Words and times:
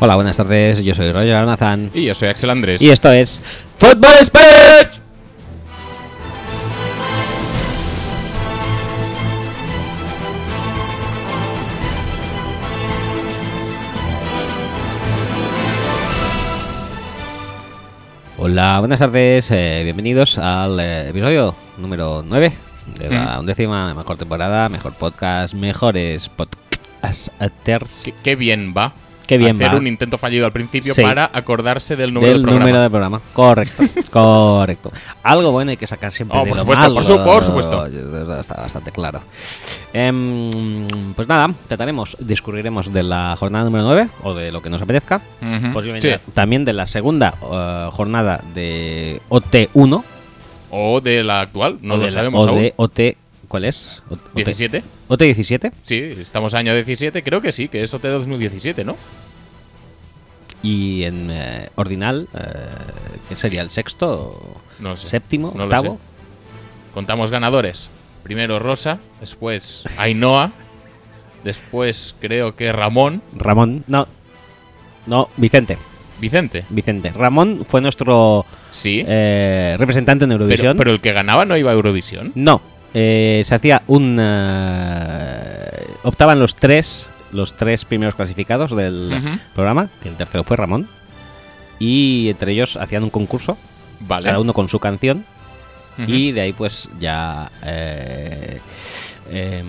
Hola, 0.00 0.14
buenas 0.14 0.36
tardes. 0.36 0.82
Yo 0.82 0.94
soy 0.94 1.10
Roger 1.10 1.34
Almazán. 1.34 1.90
Y 1.92 2.04
yo 2.04 2.14
soy 2.14 2.28
Axel 2.28 2.50
Andrés. 2.50 2.80
Y 2.80 2.90
esto 2.90 3.10
es 3.10 3.40
Football 3.78 4.24
Speech. 4.24 5.00
Hola, 18.36 18.78
buenas 18.78 19.00
tardes. 19.00 19.50
eh, 19.50 19.80
bienvenidos 19.84 20.38
al 20.38 20.78
eh, 20.78 21.08
episodio 21.08 21.54
número 21.76 22.22
9 22.24 22.52
de 22.98 23.10
la 23.10 23.40
undécima 23.40 23.92
mejor 23.94 24.16
temporada, 24.16 24.68
mejor 24.68 24.92
podcast, 24.94 25.54
mejores 25.54 26.28
podcasters. 26.28 28.02
Qué, 28.04 28.14
qué 28.22 28.36
bien 28.36 28.72
va. 28.76 28.92
Qué 29.28 29.38
bien 29.38 29.54
hacer 29.56 29.74
va. 29.74 29.76
un 29.78 29.86
intento 29.86 30.18
fallido 30.18 30.46
al 30.46 30.52
principio 30.52 30.94
Sí. 30.94 31.02
para 31.02 31.30
acordarse 31.32 31.94
del 31.94 32.12
número 32.12 32.32
del 32.32 32.38
del 32.40 32.44
programa. 32.46 32.64
número 32.66 32.82
de 32.82 32.90
programa. 32.90 33.20
Correcto, 33.32 33.84
correcto. 34.10 34.90
Algo 35.22 35.52
bueno 35.52 35.70
hay 35.70 35.76
que 35.76 35.86
sacar 35.86 36.12
siempre 36.12 36.36
Oh, 36.38 36.44
de 36.44 36.48
por 36.48 36.56
lo 36.56 36.62
supuesto, 36.62 36.82
malo. 36.82 36.94
por 36.94 37.04
su- 37.04 37.24
por 37.24 37.44
supuesto. 37.44 37.86
Está 38.40 38.54
bastante 38.54 38.90
claro. 38.90 39.20
Em, 39.92 40.86
pues 41.14 41.28
nada, 41.28 41.52
trataremos, 41.66 42.16
discurriremos 42.20 42.92
de 42.92 43.02
la 43.02 43.36
jornada 43.38 43.64
número 43.64 43.84
9 43.84 44.08
o 44.22 44.34
de 44.34 44.50
lo 44.52 44.60
que 44.62 44.70
nos 44.70 44.82
apetezca. 44.82 45.20
Ujú. 45.40 45.72
Posiblemente 45.72 46.14
Sí. 46.24 46.30
también 46.34 46.64
de 46.64 46.72
la 46.72 46.86
segunda 46.86 47.34
eh, 47.40 47.88
jornada 47.92 48.42
de 48.54 49.20
OT1. 49.28 50.02
O 50.70 51.00
de 51.00 51.24
la 51.24 51.40
actual, 51.40 51.78
no 51.80 51.94
o 51.94 51.96
lo 51.96 52.10
sabemos 52.10 52.44
o 52.44 52.48
aún. 52.50 52.58
de 52.60 52.74
OT. 52.76 53.00
¿Cuál 53.48 53.64
es? 53.64 54.02
O- 54.10 54.14
OT, 54.14 54.20
17. 54.34 54.82
OT17. 55.08 55.72
Sí, 55.82 55.96
estamos 56.20 56.54
año 56.54 56.74
17. 56.74 57.22
Creo 57.22 57.40
que 57.40 57.50
sí, 57.52 57.68
que 57.68 57.82
es 57.82 57.92
OT 57.94 58.02
2017, 58.04 58.84
¿no? 58.84 58.96
Y 60.62 61.04
en 61.04 61.28
eh, 61.30 61.68
ordinal, 61.76 62.28
eh, 62.34 62.38
¿qué 63.28 63.36
sería? 63.36 63.62
¿El 63.62 63.70
sexto? 63.70 64.56
No 64.80 64.96
sé. 64.96 65.06
¿Séptimo? 65.06 65.52
No 65.54 65.60
lo 65.60 65.64
¿Octavo? 65.64 65.94
sé. 65.94 66.92
Contamos 66.94 67.30
ganadores. 67.30 67.90
Primero 68.24 68.58
Rosa, 68.58 68.98
después 69.20 69.84
Ainhoa, 69.96 70.50
después 71.44 72.14
creo 72.20 72.56
que 72.56 72.72
Ramón, 72.72 73.22
Ramón. 73.34 73.84
No. 73.86 74.06
No, 75.06 75.30
Vicente. 75.36 75.78
Vicente. 76.20 76.64
Vicente. 76.68 77.10
Ramón 77.12 77.64
fue 77.66 77.80
nuestro 77.80 78.44
Sí. 78.72 79.04
eh, 79.06 79.76
representante 79.78 80.24
en 80.24 80.30
pero, 80.30 80.42
Eurovisión. 80.42 80.76
pero 80.76 80.90
el 80.90 81.00
que 81.00 81.12
ganaba 81.12 81.44
no 81.44 81.56
iba 81.56 81.70
a 81.70 81.74
Eurovisión. 81.74 82.32
no, 82.34 82.60
eh, 82.94 83.42
se 83.44 83.54
hacía 83.54 83.82
un... 83.86 84.18
eh, 84.20 85.86
optaban 86.02 86.38
los 86.38 86.54
tres, 86.54 87.08
los 87.32 87.56
tres 87.56 87.84
primeros 87.84 88.14
clasificados 88.14 88.74
del 88.76 89.12
programa. 89.54 89.88
El 90.04 90.14
tercero 90.14 90.44
fue 90.44 90.56
Ramón. 90.56 90.88
Y 91.78 92.28
entre 92.30 92.52
ellos 92.52 92.76
hacían 92.76 93.04
un 93.04 93.10
concurso, 93.10 93.56
Vale. 94.00 94.26
cada 94.26 94.40
uno 94.40 94.52
con 94.52 94.68
su 94.68 94.78
canción. 94.80 95.24
Y 96.06 96.30
de 96.32 96.40
ahí 96.42 96.52
pues 96.52 96.88
ya... 97.00 97.50
eh, 97.64 98.60
em, 99.30 99.66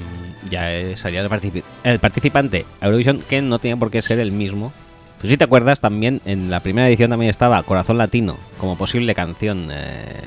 ya 0.49 0.95
salía 0.95 1.21
el, 1.21 1.29
participi- 1.29 1.63
el 1.83 1.99
participante 1.99 2.65
a 2.79 2.85
Eurovisión 2.85 3.19
que 3.27 3.41
no 3.41 3.57
tenía 3.59 3.75
por 3.77 3.89
qué 3.91 4.01
ser 4.01 4.19
el 4.19 4.31
mismo. 4.31 4.71
Pues 5.19 5.31
si 5.31 5.37
te 5.37 5.43
acuerdas, 5.43 5.79
también 5.81 6.21
en 6.25 6.49
la 6.49 6.61
primera 6.61 6.87
edición 6.87 7.09
también 7.09 7.29
estaba 7.29 7.61
Corazón 7.63 7.97
Latino 7.97 8.37
como 8.59 8.77
posible 8.77 9.13
canción 9.15 9.69
eh, 9.71 10.21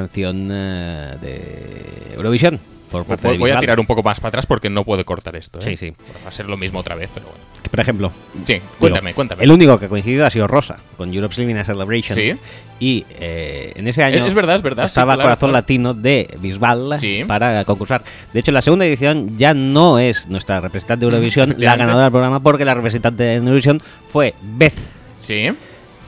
canción 0.00 0.50
eh, 0.52 1.16
de 1.22 2.14
Eurovisión 2.16 2.60
por 2.90 3.06
parte 3.06 3.28
de 3.28 3.38
Voy, 3.38 3.50
a 3.50 3.58
tirar 3.58 3.80
un 3.80 3.86
poco 3.86 4.02
más 4.02 4.20
para 4.20 4.28
atrás 4.28 4.44
porque 4.46 4.68
no 4.68 4.84
puedo 4.84 5.02
cortar 5.06 5.34
esto. 5.36 5.58
¿eh? 5.58 5.62
Sí, 5.62 5.76
sí. 5.78 5.94
Va 6.24 6.28
a 6.28 6.30
ser 6.30 6.48
lo 6.48 6.58
mismo 6.58 6.78
otra 6.80 6.94
vez, 6.94 7.10
pero 7.14 7.26
bueno. 7.26 7.40
Por 7.70 7.80
ejemplo, 7.80 8.12
Sí, 8.46 8.60
cuéntame, 8.78 9.14
cuéntame. 9.14 9.42
el 9.42 9.50
único 9.50 9.78
que 9.78 9.86
ha 9.86 9.88
coincidido 9.88 10.26
ha 10.26 10.30
sido 10.30 10.46
Rosa 10.46 10.80
con 10.98 11.12
Europe's 11.14 11.38
Living 11.38 11.54
a 11.56 11.64
Celebration. 11.64 12.14
Sí. 12.14 12.34
Y 12.78 13.06
eh, 13.18 13.72
en 13.74 13.88
ese 13.88 14.04
año 14.04 14.24
Es 14.26 14.34
verdad, 14.34 14.56
es 14.56 14.62
verdad, 14.62 14.82
sí, 14.84 14.88
estaba 14.88 15.14
claro, 15.14 15.28
Corazón 15.28 15.48
claro. 15.48 15.62
Latino 15.62 15.94
de 15.94 16.28
Bisbal 16.40 17.00
Sí. 17.00 17.24
para 17.26 17.64
concursar. 17.64 18.02
De 18.34 18.40
hecho, 18.40 18.52
la 18.52 18.60
segunda 18.60 18.84
edición 18.84 19.36
ya 19.38 19.54
no 19.54 19.98
es 19.98 20.28
nuestra 20.28 20.60
representante 20.60 21.06
de 21.06 21.10
Eurovisión 21.10 21.48
la 21.48 21.52
efectivamente. 21.54 21.82
ganadora 21.84 22.04
del 22.04 22.12
programa 22.12 22.40
porque 22.40 22.66
la 22.66 22.74
representante 22.74 23.22
de 23.22 23.34
Eurovisión 23.36 23.80
fue 24.12 24.34
Beth 24.42 24.74
Sí. 25.20 25.48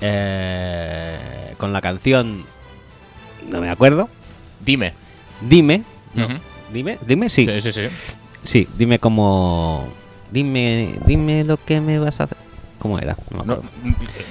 eh, 0.03 1.16
con 1.56 1.72
la 1.72 1.81
canción 1.81 2.44
no 3.51 3.61
me 3.61 3.71
acuerdo 3.71 4.09
Dime. 4.65 4.93
dime 5.41 5.83
no, 6.15 6.27
dime 6.73 6.99
dime 7.07 7.29
sí, 7.29 7.45
Sí, 7.47 7.61
sí, 7.61 7.73
sí. 7.73 7.83
sí 8.45 8.69
dime 8.77 8.99
como 8.99 9.89
dime 10.31 10.91
dime 11.07 11.45
lo 11.45 11.57
que 11.57 11.81
me 11.81 11.99
vas 11.99 12.21
a 12.21 12.25
hacer 12.25 12.37
cómo 12.79 12.99
era 12.99 13.17
No 13.31 13.39
me 13.41 13.47
No, 13.47 13.53
acuerdo. 13.55 13.71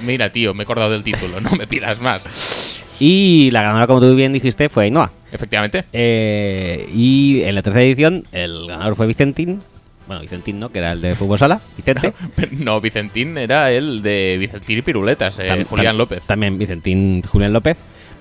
mira, 0.04 0.30
tío, 0.32 0.54
me 0.54 0.62
he 0.62 0.64
acordado 0.64 0.90
del 0.90 1.02
título, 1.02 1.40
no 1.40 1.50
me 1.52 1.66
pidas 1.66 2.00
más. 2.00 2.82
y 3.00 3.50
la 3.52 3.62
ganadora 3.62 3.86
como 3.86 4.00
tú 4.00 4.14
bien 4.14 4.32
dijiste 4.32 4.68
fue 4.68 4.84
Ainhoa 4.84 5.12
Efectivamente. 5.30 5.84
Eh, 5.92 6.88
y 6.94 7.42
en 7.42 7.54
la 7.54 7.62
tercera 7.62 7.82
edición 7.84 8.22
el 8.32 8.66
ganador 8.66 8.96
fue 8.96 9.06
Vicentín 9.06 9.60
bueno 10.06 10.22
Vicentín 10.22 10.58
no 10.58 10.70
que 10.72 10.78
era 10.78 10.92
el 10.92 11.02
de 11.02 11.14
fútbol 11.14 11.38
sala 11.38 11.60
Vicente 11.76 12.14
No, 12.52 12.80
Vicentín 12.80 13.36
era 13.36 13.70
el 13.70 14.00
de 14.02 14.36
Vicentín 14.40 14.78
y 14.78 14.82
Piruletas, 14.82 15.38
eh, 15.38 15.48
Tam- 15.48 15.64
Julián 15.66 15.94
tam- 15.94 15.98
López. 15.98 16.24
También 16.26 16.56
Vicentín 16.58 17.22
Julián 17.22 17.52
López. 17.52 17.76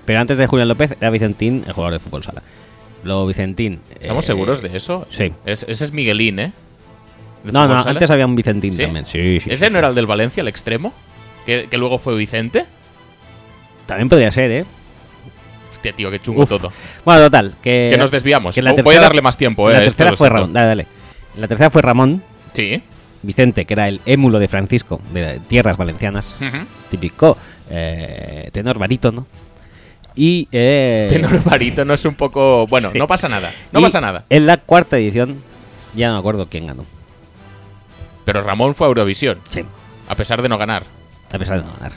Pero 0.07 0.19
antes 0.21 0.37
de 0.39 0.47
Julián 0.47 0.67
López 0.69 0.95
era 0.99 1.11
Vicentín 1.11 1.63
el 1.67 1.73
jugador 1.73 1.93
de 1.93 1.99
fútbol 1.99 2.23
sala. 2.23 2.41
Luego 3.03 3.27
Vicentín. 3.27 3.81
¿Estamos 3.99 4.25
eh, 4.25 4.27
seguros 4.27 4.61
de 4.63 4.75
eso? 4.75 5.05
Sí. 5.11 5.31
Es- 5.45 5.63
ese 5.67 5.83
es 5.85 5.91
Miguelín, 5.91 6.39
¿eh? 6.39 6.51
¿De 7.43 7.51
No, 7.51 7.67
no, 7.67 7.77
sala? 7.77 7.91
antes 7.91 8.09
había 8.09 8.25
un 8.25 8.35
Vicentín 8.35 8.73
¿Sí? 8.75 8.81
también. 8.83 9.05
Sí, 9.05 9.39
sí. 9.39 9.49
¿Ese 9.51 9.69
no 9.69 9.77
era 9.77 9.89
el 9.89 9.95
del 9.95 10.07
Valencia, 10.07 10.41
el 10.41 10.47
extremo? 10.47 10.93
¿Que, 11.45 11.67
que 11.69 11.77
luego 11.77 11.99
fue 11.99 12.15
Vicente? 12.15 12.65
También 13.85 14.09
podría 14.09 14.31
ser, 14.31 14.49
¿eh? 14.51 14.65
Hostia, 15.71 15.93
tío, 15.93 16.09
qué 16.09 16.19
chungo 16.19 16.43
Uf. 16.43 16.49
todo. 16.49 16.71
Bueno, 17.05 17.21
total. 17.25 17.55
Que, 17.61 17.89
Que 17.91 17.97
nos 17.97 18.09
desviamos. 18.09 18.55
que 18.55 18.61
la 18.61 18.71
Oh, 18.71 18.75
Voy 18.75 18.81
a 18.81 18.83
tercera- 18.83 19.01
darle 19.03 19.21
más 19.21 19.37
tiempo, 19.37 19.69
La 19.69 19.83
eh. 19.83 19.85
esto 19.85 19.97
tercera 20.05 20.17
fue. 20.17 20.29
Ramón. 20.29 20.53
Dale, 20.53 20.67
dale. 20.67 20.87
La 21.37 21.47
tercera 21.47 21.69
fue 21.69 21.81
Ramón 21.81 22.23
Sí. 22.53 22.81
Vicente, 23.21 23.65
que 23.65 23.73
era 23.73 23.87
el 23.87 24.01
émulo 24.05 24.39
de 24.39 24.47
Francisco 24.47 24.99
de 25.13 25.39
tierras 25.47 25.77
valencianas. 25.77 26.35
Típico 26.89 27.37
eh, 27.69 28.49
tenor 28.53 28.79
barítono. 28.79 29.27
Y. 30.17 30.47
Eh, 30.51 31.05
Tenor 31.09 31.43
barítono 31.43 31.93
es 31.93 32.03
un 32.05 32.15
poco. 32.15 32.65
Bueno, 32.67 32.89
Sí. 32.91 32.97
no 32.97 33.07
pasa 33.07 33.29
nada. 33.29 33.53
No 33.71 33.79
y 33.79 33.83
pasa 33.83 34.01
nada. 34.01 34.25
En 34.29 34.45
la 34.47 34.57
cuarta 34.57 34.97
edición, 34.97 35.41
ya 35.95 36.07
no 36.07 36.13
me 36.15 36.19
acuerdo 36.19 36.47
quién 36.49 36.67
ganó. 36.67 36.83
Pero 38.25 38.41
Ramón 38.41 38.75
fue 38.75 38.87
a 38.87 38.89
Eurovisión, 38.89 39.37
Sí. 39.49 39.61
a 40.09 40.15
pesar 40.15 40.41
de 40.41 40.49
no 40.49 40.57
ganar. 40.57 40.83
A 41.31 41.37
pesar 41.39 41.59
de 41.59 41.65
no 41.65 41.73
ganar. 41.75 41.93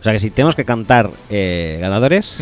O 0.00 0.02
sea 0.02 0.12
que 0.12 0.18
si 0.18 0.30
tenemos 0.30 0.54
que 0.56 0.64
cantar 0.64 1.10
eh, 1.30 1.78
ganadores, 1.80 2.38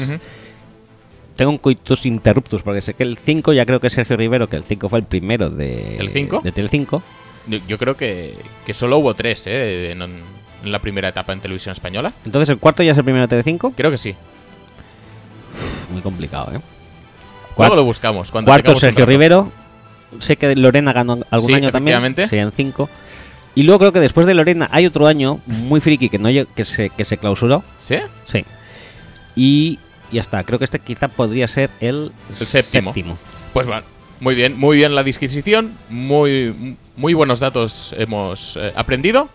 tengo 1.36 1.50
un 1.50 1.58
coitus 1.58 2.06
interruptus, 2.06 2.62
porque 2.62 2.80
sé 2.80 2.94
que 2.94 3.02
el 3.02 3.18
5 3.18 3.52
ya 3.52 3.66
creo 3.66 3.80
que 3.80 3.88
es 3.88 3.92
Sergio 3.92 4.16
Rivero, 4.16 4.48
que 4.48 4.56
el 4.56 4.64
5 4.64 4.88
fue 4.88 4.98
el 5.00 5.04
primero 5.04 5.50
de 5.50 5.96
¿El 5.98 6.08
cinco? 6.10 6.40
De 6.42 6.52
Telecinco. 6.52 7.02
Yo, 7.46 7.58
yo 7.68 7.78
creo 7.78 7.96
que, 7.96 8.34
que 8.66 8.74
solo 8.74 8.98
hubo 8.98 9.14
tres, 9.14 9.46
¿eh? 9.46 9.90
En, 9.92 10.02
en 10.02 10.72
la 10.72 10.78
primera 10.78 11.08
etapa 11.08 11.32
en 11.32 11.40
televisión 11.40 11.72
española. 11.72 12.12
Entonces 12.24 12.48
el 12.50 12.58
cuarto 12.58 12.82
ya 12.82 12.92
es 12.92 12.98
el 12.98 13.04
primero 13.04 13.22
de 13.22 13.28
Telecinco. 13.28 13.72
Creo 13.72 13.90
que 13.90 13.98
sí. 13.98 14.14
Muy 15.90 16.02
complicado, 16.02 16.52
¿eh? 16.54 16.60
Luego 17.58 17.76
lo 17.76 17.84
buscamos. 17.84 18.30
Cuando 18.30 18.50
Cuarto 18.50 18.74
Sergio. 18.74 19.04
Rivero. 19.06 19.50
Sé 20.20 20.36
que 20.36 20.56
Lorena 20.56 20.92
ganó 20.92 21.18
algún 21.30 21.46
Sí, 21.48 21.54
año 21.54 21.70
también. 21.70 22.14
Serían 22.16 22.52
5. 22.52 22.88
Y 23.54 23.62
luego 23.64 23.78
creo 23.80 23.92
que 23.92 24.00
después 24.00 24.26
de 24.26 24.34
Lorena 24.34 24.68
hay 24.72 24.86
otro 24.86 25.06
año 25.06 25.40
muy 25.46 25.80
friki 25.80 26.08
que, 26.08 26.18
no, 26.18 26.28
que, 26.54 26.64
se, 26.64 26.90
que 26.90 27.04
se 27.04 27.18
clausuró. 27.18 27.62
¿Sí? 27.80 27.96
Sí. 28.24 28.44
Y 29.36 29.78
ya 30.10 30.20
está. 30.20 30.42
Creo 30.44 30.58
que 30.58 30.64
este 30.64 30.78
quizá 30.78 31.08
podría 31.08 31.46
ser 31.48 31.70
el, 31.80 32.12
El 32.38 32.46
séptimo. 32.46 32.92
Pues 33.52 33.66
bueno, 33.66 33.82
muy 34.20 34.34
bien, 34.34 34.58
muy 34.58 34.76
bien 34.76 34.94
la 34.94 35.02
disquisición, 35.02 35.72
muy, 35.88 36.76
muy 36.96 37.14
buenos 37.14 37.40
datos 37.40 37.94
hemos 37.98 38.56
eh, 38.56 38.72
aprendido 38.76 39.28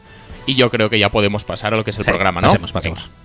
y 0.46 0.56
yo 0.56 0.70
creo 0.72 0.90
que 0.90 1.00
ya 1.00 1.10
podemos 1.10 1.44
pasar 1.44 1.74
a 1.74 1.78
lo 1.78 1.84
que 1.84 1.90
es 1.90 1.98
el 1.98 2.06
Sí, 2.06 2.10
programa, 2.10 2.40
¿no? 2.42 2.48
pasemos, 2.48 2.72
pasemos. 2.72 3.00
Venga. 3.00 3.25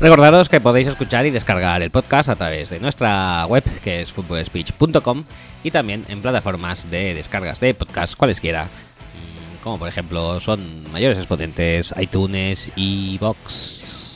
Recordaros 0.00 0.48
que 0.48 0.62
podéis 0.62 0.88
escuchar 0.88 1.26
y 1.26 1.30
descargar 1.30 1.82
el 1.82 1.90
podcast 1.90 2.30
a 2.30 2.34
través 2.34 2.70
de 2.70 2.80
nuestra 2.80 3.44
web, 3.46 3.62
que 3.82 4.00
es 4.00 4.10
footballspeech.com, 4.10 5.24
y 5.62 5.70
también 5.70 6.06
en 6.08 6.22
plataformas 6.22 6.90
de 6.90 7.12
descargas 7.12 7.60
de 7.60 7.74
podcast 7.74 8.16
cualesquiera, 8.16 8.64
mm, 8.64 9.62
como 9.62 9.78
por 9.78 9.88
ejemplo 9.88 10.40
son 10.40 10.90
mayores 10.90 11.18
exponentes 11.18 11.92
iTunes 12.00 12.72
y 12.76 13.18
Vox. 13.18 14.09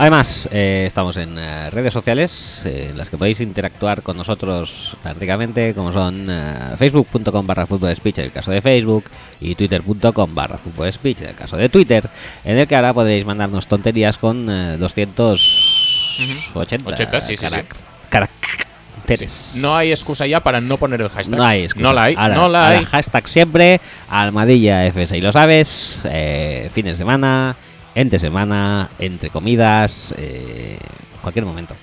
Además, 0.00 0.48
eh, 0.52 0.84
estamos 0.86 1.16
en 1.16 1.36
eh, 1.36 1.70
redes 1.70 1.92
sociales 1.92 2.62
eh, 2.64 2.86
en 2.90 2.98
las 2.98 3.08
que 3.08 3.18
podéis 3.18 3.40
interactuar 3.40 4.02
con 4.02 4.16
nosotros 4.16 4.96
prácticamente, 5.02 5.74
como 5.74 5.92
son 5.92 6.28
eh, 6.30 6.54
facebook.com 6.78 7.44
barra 7.44 7.66
fútbol 7.66 7.96
speech 7.96 8.18
en 8.18 8.26
el 8.26 8.30
caso 8.32 8.52
de 8.52 8.62
Facebook 8.62 9.06
y 9.40 9.56
twitter.com 9.56 10.34
barra 10.36 10.56
fútbol 10.56 10.92
speech 10.92 11.22
en 11.22 11.30
el 11.30 11.34
caso 11.34 11.56
de 11.56 11.68
Twitter, 11.68 12.08
en 12.44 12.58
el 12.58 12.68
que 12.68 12.76
ahora 12.76 12.94
podéis 12.94 13.26
mandarnos 13.26 13.66
tonterías 13.66 14.18
con 14.18 14.48
eh, 14.48 14.76
280 14.78 16.88
80, 16.88 17.20
sí, 17.20 17.36
sí, 17.36 17.44
sí. 17.48 17.52
carac- 17.54 17.64
caracteres. 18.08 19.54
No 19.56 19.74
hay 19.76 19.90
excusa 19.90 20.28
ya 20.28 20.38
para 20.38 20.60
no 20.60 20.76
poner 20.76 21.00
el 21.00 21.08
hashtag. 21.08 21.38
No 21.40 21.44
hay 21.44 21.64
excusa. 21.64 21.82
No 21.82 21.92
la 21.92 22.04
hay. 22.04 22.14
Ahora- 22.16 22.34
no 22.36 22.48
la 22.48 22.66
ahora 22.68 22.78
hay. 22.78 22.84
hashtag 22.84 23.28
siempre, 23.28 23.80
Almadilla 24.08 24.86
FS 24.86 25.18
y 25.18 25.20
lo 25.20 25.32
sabes, 25.32 26.02
eh, 26.04 26.70
fin 26.72 26.84
de 26.84 26.94
semana, 26.94 27.56
entre 28.00 28.20
semana, 28.20 28.90
entre 29.00 29.28
comidas, 29.28 30.14
eh, 30.16 30.78
cualquier 31.20 31.44
momento. 31.44 31.74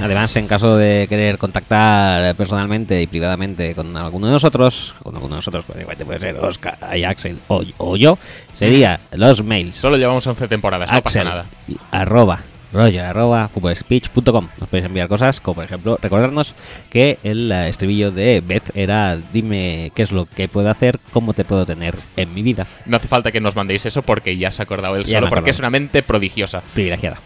Además, 0.00 0.34
en 0.36 0.46
caso 0.46 0.76
de 0.76 1.06
querer 1.08 1.38
contactar 1.38 2.34
personalmente 2.36 3.00
y 3.02 3.06
privadamente 3.06 3.74
con 3.74 3.96
alguno 3.96 4.26
de 4.26 4.32
nosotros, 4.32 4.94
con 5.02 5.14
alguno 5.14 5.34
de 5.34 5.38
nosotros, 5.38 5.64
pues 5.66 5.80
igual 5.80 5.96
te 5.96 6.04
puede 6.04 6.18
ser 6.20 6.36
Oscar, 6.36 6.76
y 6.96 7.04
Axel 7.04 7.38
o, 7.48 7.62
o 7.78 7.96
yo, 7.96 8.18
sería 8.52 9.00
los 9.12 9.42
mails 9.44 9.76
Solo 9.76 9.96
llevamos 9.96 10.26
11 10.26 10.48
temporadas, 10.48 10.90
no 10.92 11.02
pasa 11.02 11.20
Axel, 11.20 11.24
nada. 11.28 11.46
arroba 11.90 12.40
roger 12.72 13.00
arroba 13.00 13.48
footballspeech.com 13.48 14.48
Nos 14.60 14.68
podéis 14.68 14.86
enviar 14.86 15.08
cosas 15.08 15.40
como 15.40 15.56
por 15.56 15.64
ejemplo 15.64 15.98
recordarnos 16.00 16.54
que 16.88 17.18
el 17.24 17.50
eh, 17.50 17.68
estribillo 17.68 18.12
de 18.12 18.40
Beth 18.46 18.70
era 18.76 19.18
dime 19.32 19.90
qué 19.94 20.02
es 20.02 20.12
lo 20.12 20.24
que 20.26 20.46
puedo 20.46 20.70
hacer, 20.70 21.00
cómo 21.12 21.32
te 21.34 21.44
puedo 21.44 21.66
tener 21.66 21.96
en 22.16 22.32
mi 22.32 22.42
vida 22.42 22.66
No 22.86 22.96
hace 22.96 23.08
falta 23.08 23.32
que 23.32 23.40
nos 23.40 23.56
mandéis 23.56 23.86
eso 23.86 24.02
porque 24.02 24.36
ya 24.36 24.50
se 24.52 24.62
ha 24.62 24.64
acordado 24.64 24.94
él 24.96 25.04
Ya 25.04 25.18
solo, 25.18 25.30
porque 25.30 25.50
es 25.50 25.58
una 25.58 25.70
mente 25.70 26.02
prodigiosa. 26.04 26.62
privilegiada. 26.74 27.16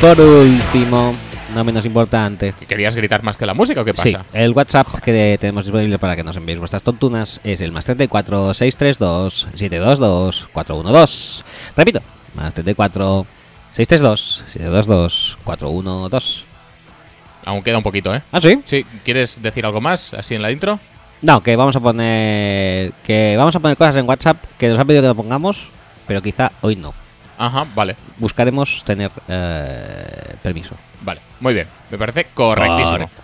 Por 0.00 0.20
último, 0.20 1.14
no 1.54 1.64
menos 1.64 1.84
importante, 1.86 2.52
¿Que 2.58 2.66
¿Querías 2.66 2.94
gritar 2.94 3.22
más 3.22 3.36
que 3.38 3.46
la 3.46 3.54
música 3.54 3.80
o 3.80 3.84
qué 3.84 3.92
Sí, 3.96 4.12
pasa? 4.12 4.26
el 4.34 4.52
WhatsApp 4.52 4.86
que 5.02 5.36
tenemos 5.40 5.64
disponible 5.64 5.98
para 5.98 6.14
que 6.14 6.22
nos 6.22 6.36
enviéis 6.36 6.58
vuestras 6.58 6.82
tontunas 6.82 7.40
es 7.42 7.60
el 7.60 7.72
más 7.72 7.84
34 7.86 8.52
632 8.54 9.48
722 9.54 10.48
412. 10.52 11.42
Repito, 11.76 12.00
más 12.34 12.52
34 12.54 13.26
632 13.72 14.44
722 14.48 15.38
412. 15.44 16.44
Aún 17.46 17.62
queda 17.62 17.78
un 17.78 17.82
poquito, 17.84 18.14
¿eh? 18.14 18.22
¿Ah, 18.32 18.40
sí? 18.40 18.60
Sí, 18.64 18.84
¿quieres 19.04 19.40
decir 19.40 19.64
algo 19.64 19.80
más 19.80 20.12
así 20.14 20.34
en 20.34 20.42
la 20.42 20.50
intro? 20.50 20.78
No, 21.22 21.42
que 21.42 21.56
vamos 21.56 21.74
a 21.74 21.80
poner 21.80 22.92
que 23.04 23.34
vamos 23.38 23.56
a 23.56 23.60
poner 23.60 23.76
cosas 23.76 23.96
en 23.96 24.06
WhatsApp 24.06 24.36
que 24.58 24.68
nos 24.68 24.78
han 24.78 24.86
pedido 24.86 25.02
que 25.02 25.08
lo 25.08 25.14
pongamos, 25.14 25.68
pero 26.06 26.20
quizá 26.20 26.52
hoy 26.60 26.76
no. 26.76 26.92
Ajá, 27.38 27.66
vale. 27.74 27.96
Buscaremos 28.18 28.82
tener 28.84 29.10
eh, 29.28 30.36
permiso. 30.42 30.74
Vale, 31.02 31.20
muy 31.40 31.54
bien. 31.54 31.66
Me 31.90 31.98
parece 31.98 32.24
correctísimo. 32.34 32.98
Correcto. 32.98 33.22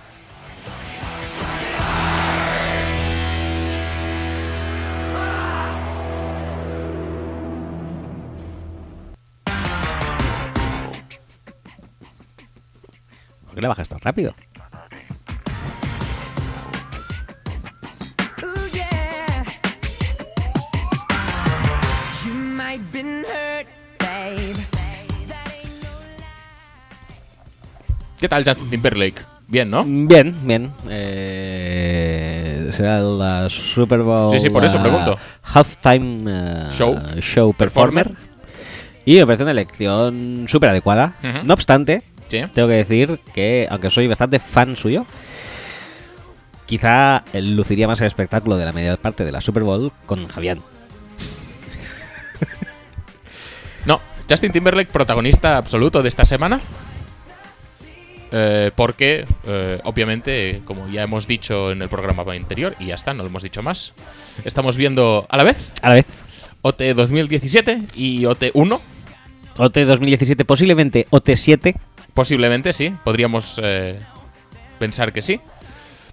¿Por 13.47 13.55
qué 13.55 13.61
le 13.61 13.69
bajas 13.69 13.88
tan 13.88 14.00
rápido? 14.00 14.35
Tal 28.32 28.44
Justin 28.46 28.70
Timberlake? 28.70 29.23
Bien, 29.46 29.69
¿no? 29.69 29.84
Bien, 29.84 30.34
bien. 30.44 30.73
Eh, 30.88 32.70
será 32.73 33.00
la 33.00 33.50
Super 33.50 34.00
Bowl. 34.00 34.31
Sí, 34.31 34.40
sí, 34.40 34.49
por 34.49 34.64
eso 34.64 34.81
pregunto. 34.81 35.19
Halftime 35.43 36.25
eh, 36.31 36.68
Show. 36.71 36.99
show 37.21 37.52
performer. 37.52 38.07
Performer. 38.07 38.33
Y 39.04 39.18
me 39.18 39.26
parece 39.26 39.42
una 39.42 39.52
elección 39.52 40.47
súper 40.49 40.71
adecuada. 40.71 41.12
No 41.45 41.52
obstante, 41.52 42.02
Sí. 42.28 42.40
tengo 42.54 42.68
que 42.68 42.75
decir 42.76 43.21
que, 43.35 43.66
aunque 43.71 43.90
soy 43.90 44.07
bastante 44.09 44.38
fan 44.38 44.76
suyo, 44.76 45.04
quizá 46.64 47.23
luciría 47.35 47.87
más 47.87 48.00
el 48.00 48.07
espectáculo 48.07 48.57
de 48.57 48.64
la 48.64 48.73
media 48.73 48.97
parte 48.97 49.26
de 49.26 49.33
la 49.33 49.42
Super 49.42 49.64
Bowl 49.64 49.92
con 50.07 50.26
Javier. 50.28 50.57
No, 53.85 54.00
Justin 54.30 54.52
Timberlake, 54.52 54.90
protagonista 54.92 55.57
absoluto 55.59 56.02
de 56.02 56.09
esta 56.09 56.25
semana. 56.25 56.61
Eh, 58.35 58.71
porque, 58.75 59.27
eh, 59.47 59.79
obviamente, 59.85 60.62
como 60.65 60.89
ya 60.89 61.03
hemos 61.03 61.27
dicho 61.27 61.71
en 61.71 61.83
el 61.83 61.89
programa 61.89 62.25
anterior, 62.33 62.75
y 62.81 62.87
ya 62.87 62.95
está, 62.95 63.12
no 63.12 63.23
lo 63.23 63.29
hemos 63.29 63.43
dicho 63.43 63.62
más, 63.62 63.93
estamos 64.45 64.79
viendo 64.79 65.27
a 65.29 65.37
la 65.37 65.45
vez 65.45 65.73
A 65.83 65.91
la 65.91 65.95
vez, 65.97 66.07
OT 66.62 66.95
2017 66.95 67.83
y 67.97 68.25
OT 68.25 68.45
1. 68.55 68.81
OT 69.59 69.79
2017, 69.79 70.45
posiblemente 70.45 71.07
OT7. 71.11 71.75
Posiblemente 72.15 72.73
sí, 72.73 72.95
podríamos 73.05 73.61
eh, 73.62 74.01
pensar 74.79 75.12
que 75.12 75.23
sí. 75.23 75.41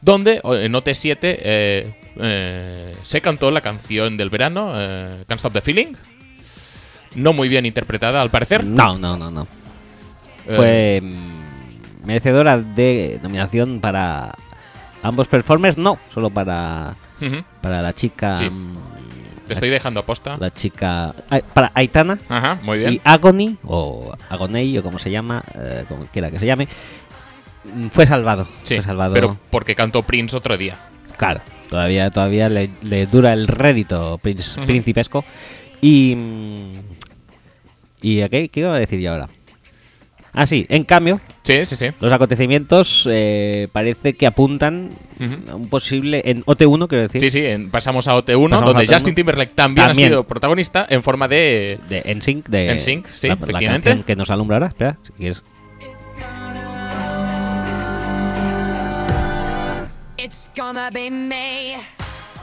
Donde 0.02 0.42
en 0.44 0.74
OT7 0.74 1.18
eh, 1.22 1.94
eh, 2.18 2.96
se 3.04 3.22
cantó 3.22 3.52
la 3.52 3.62
canción 3.62 4.18
del 4.18 4.30
verano, 4.30 4.72
Can't 5.28 5.40
Stop 5.40 5.54
the 5.54 5.62
Feeling. 5.62 5.94
No 7.16 7.34
muy 7.34 7.48
bien 7.48 7.66
interpretada, 7.66 8.22
al 8.22 8.30
parecer. 8.30 8.64
No, 8.64 8.98
no, 8.98 9.18
no, 9.18 9.30
no. 9.32 9.48
Fue 10.46 11.02
merecedora 12.13 12.58
de 12.60 13.20
nominación 13.22 13.80
para 13.80 14.34
ambos 15.04 15.28
performers, 15.28 15.78
no, 15.78 16.00
solo 16.12 16.32
para, 16.32 16.96
para 17.62 17.82
la 17.84 17.94
chica. 17.94 18.36
Sí. 18.36 18.50
mm, 18.50 18.74
Te 19.48 19.54
estoy 19.54 19.70
dejando 19.70 20.00
aposta. 20.00 20.36
La 20.39 20.51
chica. 20.51 21.13
Para 21.54 21.72
Aitana 21.75 22.18
Ajá, 22.28 22.58
muy 22.63 22.80
bien. 22.80 22.94
y 22.94 23.01
Agony, 23.04 23.58
o 23.63 24.12
Agoney, 24.30 24.75
o 24.80 24.84
como 24.84 24.98
se 24.98 25.12
llama, 25.12 25.44
eh, 25.54 25.86
como 25.88 26.06
quiera 26.08 26.32
que 26.32 26.39
se 26.39 26.48
llame, 26.48 26.68
mm, 27.75 27.88
fue 27.89 28.08
salvado. 28.08 28.48
Sí, 28.63 28.75
fue 28.75 28.84
salvado. 28.84 29.13
pero 29.13 29.38
porque 29.51 29.75
cantó 29.75 30.01
Prince 30.01 30.36
otro 30.36 30.58
día. 30.58 30.78
Claro, 31.16 31.42
todavía, 31.70 32.10
todavía 32.10 32.50
le, 32.50 32.72
le 32.82 33.06
dura 33.06 33.34
el 33.34 33.48
rédito 33.48 34.18
princ- 34.18 34.58
Ujú. 34.58 34.66
principesco. 34.66 35.24
Y. 35.80 36.16
mm, 36.18 36.74
¿Y 38.01 38.28
qué, 38.30 38.50
qué 38.50 38.60
iba 38.62 38.74
a 38.74 38.80
decir 38.80 39.00
yo 39.00 39.12
ahora? 39.12 39.28
Ah, 40.32 40.46
sí, 40.46 40.66
en 40.70 40.86
cambio, 40.86 41.20
Sí, 41.50 41.65
sí, 41.65 41.75
sí. 41.75 41.88
los 42.00 42.12
acontecimientos 42.13 43.08
eh, 43.12 43.68
parece 43.72 44.13
que 44.15 44.27
apuntan 44.27 44.91
a 45.50 45.56
un 45.56 45.68
posible. 45.70 46.22
En 46.25 46.44
OT1, 46.46 46.88
quiero 46.88 47.01
decir. 47.03 47.20
Sí, 47.22 47.29
sí, 47.29 47.46
en- 47.46 47.70
pasamos 47.72 48.08
a 48.08 48.15
OT1, 48.15 48.50
Pasamos 48.50 48.62
a 48.62 48.65
donde 48.65 48.84
OT1. 48.86 48.94
Justin 48.94 49.15
Timberlake 49.15 49.53
también, 49.56 49.88
También. 49.88 50.08
ha 50.08 50.10
sido 50.10 50.24
protagonista 50.25 50.86
en 50.89 51.01
forma 51.03 51.27
de... 51.27 51.79
De 51.89 52.03
NSYNC. 52.15 52.48
De 52.50 52.74
NSYNC, 52.75 53.08
sí, 53.08 53.27
la, 53.27 53.34
efectivamente. 53.34 54.03
que 54.06 54.15
nos 54.15 54.29
alumbra 54.29 54.58
ahora. 54.58 54.68
Espera, 54.68 54.98
si 55.03 55.12
quieres. 55.13 55.44
It's 60.18 60.51
gonna 60.56 60.89
be 60.91 61.10
me. 61.10 61.75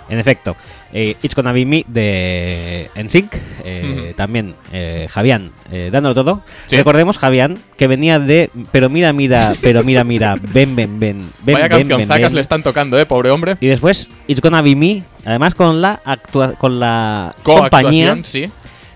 En 0.08 0.18
efecto, 0.18 0.56
eh, 0.98 1.14
It's 1.22 1.34
Gonna 1.34 1.52
Be 1.52 1.66
Me 1.66 1.84
de 1.86 2.88
NSYNC. 2.94 3.34
eh. 3.64 4.14
También 4.16 4.54
eh, 4.72 5.08
Javián 5.10 5.50
eh, 5.70 5.90
dándolo 5.92 6.14
todo. 6.14 6.42
Sí. 6.64 6.76
Recordemos, 6.76 7.18
Javián, 7.18 7.58
que 7.76 7.86
venía 7.86 8.18
de 8.18 8.48
Pero 8.72 8.88
mira, 8.88 9.12
mira, 9.12 9.52
pero 9.60 9.82
mira, 9.82 10.04
mira, 10.04 10.36
ven, 10.54 10.74
ven, 10.74 10.98
ven. 10.98 11.28
ven 11.42 11.54
Vaya 11.54 11.68
ven, 11.68 11.78
canción 11.80 11.98
ven, 11.98 12.08
zacas 12.08 12.32
le 12.32 12.40
están 12.40 12.62
tocando, 12.62 12.98
eh, 12.98 13.04
pobre 13.04 13.30
hombre. 13.30 13.56
Y 13.60 13.66
después, 13.66 14.08
It's 14.26 14.40
Gonna 14.40 14.62
Be 14.62 14.74
Me 14.74 15.02
Además 15.26 15.54
con 15.54 15.82
la 15.82 16.00
actua- 16.04 16.56
con 16.56 16.80
la 16.80 17.34
compañía 17.42 18.16
sí. 18.22 18.48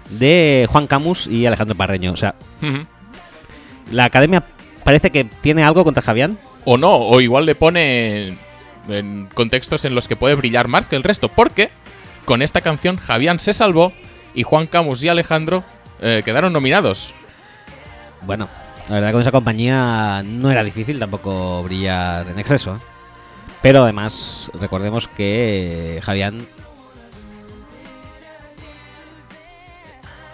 de 0.08 0.66
Juan 0.70 0.86
Camus 0.86 1.26
y 1.26 1.44
Alejandro 1.44 1.76
Parreño. 1.76 2.12
O 2.12 2.16
sea, 2.16 2.34
la 3.90 4.04
academia 4.04 4.42
parece 4.84 5.10
que 5.10 5.24
tiene 5.42 5.64
algo 5.64 5.84
contra 5.84 6.02
Javián. 6.02 6.38
O 6.64 6.78
no, 6.78 6.94
o 6.94 7.20
igual 7.20 7.46
le 7.46 7.54
pone 7.54 8.36
en 8.92 9.28
contextos 9.34 9.84
en 9.84 9.94
los 9.94 10.08
que 10.08 10.16
puede 10.16 10.34
brillar 10.34 10.68
más 10.68 10.88
que 10.88 10.96
el 10.96 11.02
resto. 11.02 11.28
Porque 11.28 11.70
con 12.24 12.42
esta 12.42 12.60
canción 12.60 12.96
Javián 12.96 13.38
se 13.38 13.52
salvó 13.52 13.92
y 14.34 14.42
Juan 14.42 14.66
Camus 14.66 15.02
y 15.02 15.08
Alejandro 15.08 15.64
eh, 16.00 16.22
quedaron 16.24 16.52
nominados. 16.52 17.14
Bueno, 18.22 18.48
la 18.88 18.96
verdad 18.96 19.12
con 19.12 19.22
esa 19.22 19.32
compañía 19.32 20.22
no 20.24 20.50
era 20.50 20.64
difícil 20.64 20.98
tampoco 20.98 21.62
brillar 21.62 22.28
en 22.28 22.38
exceso. 22.38 22.74
¿eh? 22.74 22.78
Pero 23.62 23.84
además, 23.84 24.50
recordemos 24.54 25.08
que 25.08 26.00
Javián. 26.02 26.46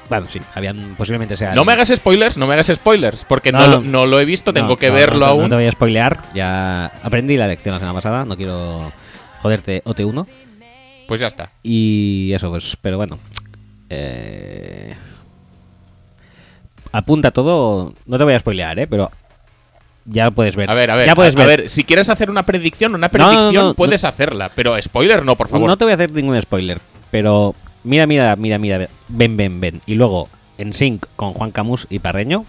Bueno, 0.08 0.26
sí, 0.30 0.40
Javián 0.54 0.94
posiblemente 0.96 1.36
sea. 1.36 1.54
No 1.54 1.62
el- 1.62 1.66
me 1.66 1.72
hagas 1.72 1.88
spoilers, 1.94 2.36
no 2.36 2.46
me 2.46 2.54
hagas 2.54 2.68
spoilers, 2.74 3.24
porque 3.24 3.50
no, 3.52 3.58
No, 3.60 3.66
lo- 3.66 3.80
no. 3.80 3.90
no 3.90 4.06
lo 4.06 4.20
he 4.20 4.24
visto, 4.24 4.52
tengo 4.52 4.68
No, 4.68 4.76
que 4.76 4.90
verlo 4.90 5.26
aún. 5.26 5.42
No 5.42 5.48
te 5.48 5.54
voy 5.56 5.66
a 5.66 5.72
spoilear, 5.72 6.18
ya 6.34 6.86
aprendí 7.02 7.36
la 7.36 7.48
lección 7.48 7.72
la 7.74 7.78
semana 7.80 7.94
pasada, 7.94 8.24
no 8.24 8.36
quiero 8.36 8.92
joderte 9.42 9.82
OT1. 9.84 10.26
Pues 11.08 11.20
ya 11.20 11.26
está. 11.26 11.50
Y 11.62 12.32
eso, 12.34 12.50
pues, 12.50 12.76
pero 12.80 12.96
bueno. 12.96 13.18
Eh, 13.90 14.94
apunta 16.92 17.30
todo, 17.30 17.94
no 18.06 18.18
te 18.18 18.24
voy 18.24 18.34
a 18.34 18.38
spoilear, 18.38 18.78
¿eh? 18.78 18.86
Pero 18.86 19.10
ya 20.04 20.24
lo 20.26 20.32
puedes 20.32 20.56
ver. 20.56 20.70
A 20.70 20.74
ver, 20.74 20.90
a 20.90 20.96
ver, 20.96 21.06
ya 21.06 21.14
puedes 21.14 21.34
a 21.36 21.38
ver. 21.44 21.60
ver, 21.62 21.70
si 21.70 21.84
quieres 21.84 22.08
hacer 22.08 22.30
una 22.30 22.44
predicción, 22.44 22.94
una 22.94 23.08
No, 23.12 23.18
no, 23.18 23.30
predicción 23.30 23.64
no, 23.66 23.74
puedes 23.74 24.04
hacerla, 24.04 24.50
pero 24.54 24.80
spoiler 24.80 25.24
no, 25.24 25.36
por 25.36 25.48
favor. 25.48 25.68
No 25.68 25.76
te 25.76 25.84
voy 25.84 25.92
a 25.92 25.94
hacer 25.94 26.10
ningún 26.12 26.40
spoiler, 26.40 26.80
pero 27.10 27.54
mira, 27.86 28.06
mira, 28.06 28.36
mira, 28.36 28.58
mira, 28.58 28.88
ven, 29.08 29.36
ven, 29.36 29.60
ven. 29.60 29.80
Y 29.86 29.94
luego, 29.94 30.28
en 30.58 30.74
sync 30.74 31.06
con 31.16 31.32
Juan 31.32 31.52
Camus 31.52 31.86
y 31.88 32.00
Parreño, 32.00 32.44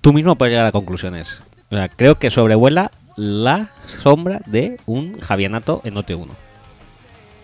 tú 0.00 0.12
mismo 0.12 0.36
puedes 0.36 0.52
llegar 0.52 0.66
a 0.66 0.72
conclusiones. 0.72 1.40
O 1.70 1.76
sea, 1.76 1.88
creo 1.88 2.16
que 2.16 2.30
sobrevuela 2.30 2.90
la 3.16 3.68
sombra 3.86 4.40
de 4.46 4.78
un 4.86 5.20
Javianato 5.20 5.82
en 5.84 5.94
OT1. 5.94 6.28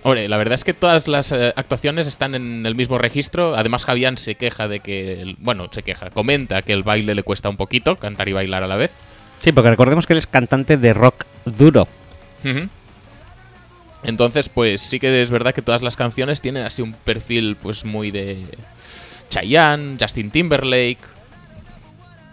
Hombre, 0.03 0.29
la 0.29 0.37
verdad 0.37 0.55
es 0.55 0.65
que 0.65 0.75
todas 0.75 1.09
las 1.09 1.33
eh, 1.33 1.53
actuaciones 1.57 2.07
están 2.07 2.35
en 2.35 2.65
el 2.65 2.75
mismo 2.75 2.99
registro. 2.99 3.57
Además, 3.57 3.85
Javián 3.85 4.17
se 4.17 4.37
queja 4.37 4.69
de 4.69 4.81
que. 4.81 5.35
bueno, 5.39 5.69
se 5.71 5.83
queja, 5.83 6.11
comenta 6.11 6.63
que 6.63 6.73
el 6.73 6.83
baile 6.83 7.15
le 7.15 7.23
cuesta 7.23 7.49
un 7.49 7.57
poquito, 7.57 7.97
cantar 7.97 8.29
y 8.29 8.33
bailar 8.33 8.63
a 8.63 8.69
la 8.69 8.77
vez. 8.77 8.91
Sí, 9.43 9.53
porque 9.53 9.71
recordemos 9.71 10.07
que 10.07 10.15
él 10.15 10.19
es 10.19 10.27
cantante 10.27 10.77
de 10.77 10.95
rock 10.95 11.25
duro. 11.45 11.89
Entonces, 14.03 14.49
pues 14.49 14.81
sí 14.81 15.01
que 15.01 15.21
es 15.23 15.31
verdad 15.31 15.55
que 15.55 15.63
todas 15.63 15.83
las 15.83 15.97
canciones 15.97 16.41
tienen 16.41 16.65
así 16.65 16.83
un 16.83 16.93
perfil, 16.93 17.57
pues 17.61 17.85
muy 17.85 18.11
de. 18.11 18.47
Chayanne, 19.29 19.97
Justin 20.01 20.31
Timberlake. 20.31 20.99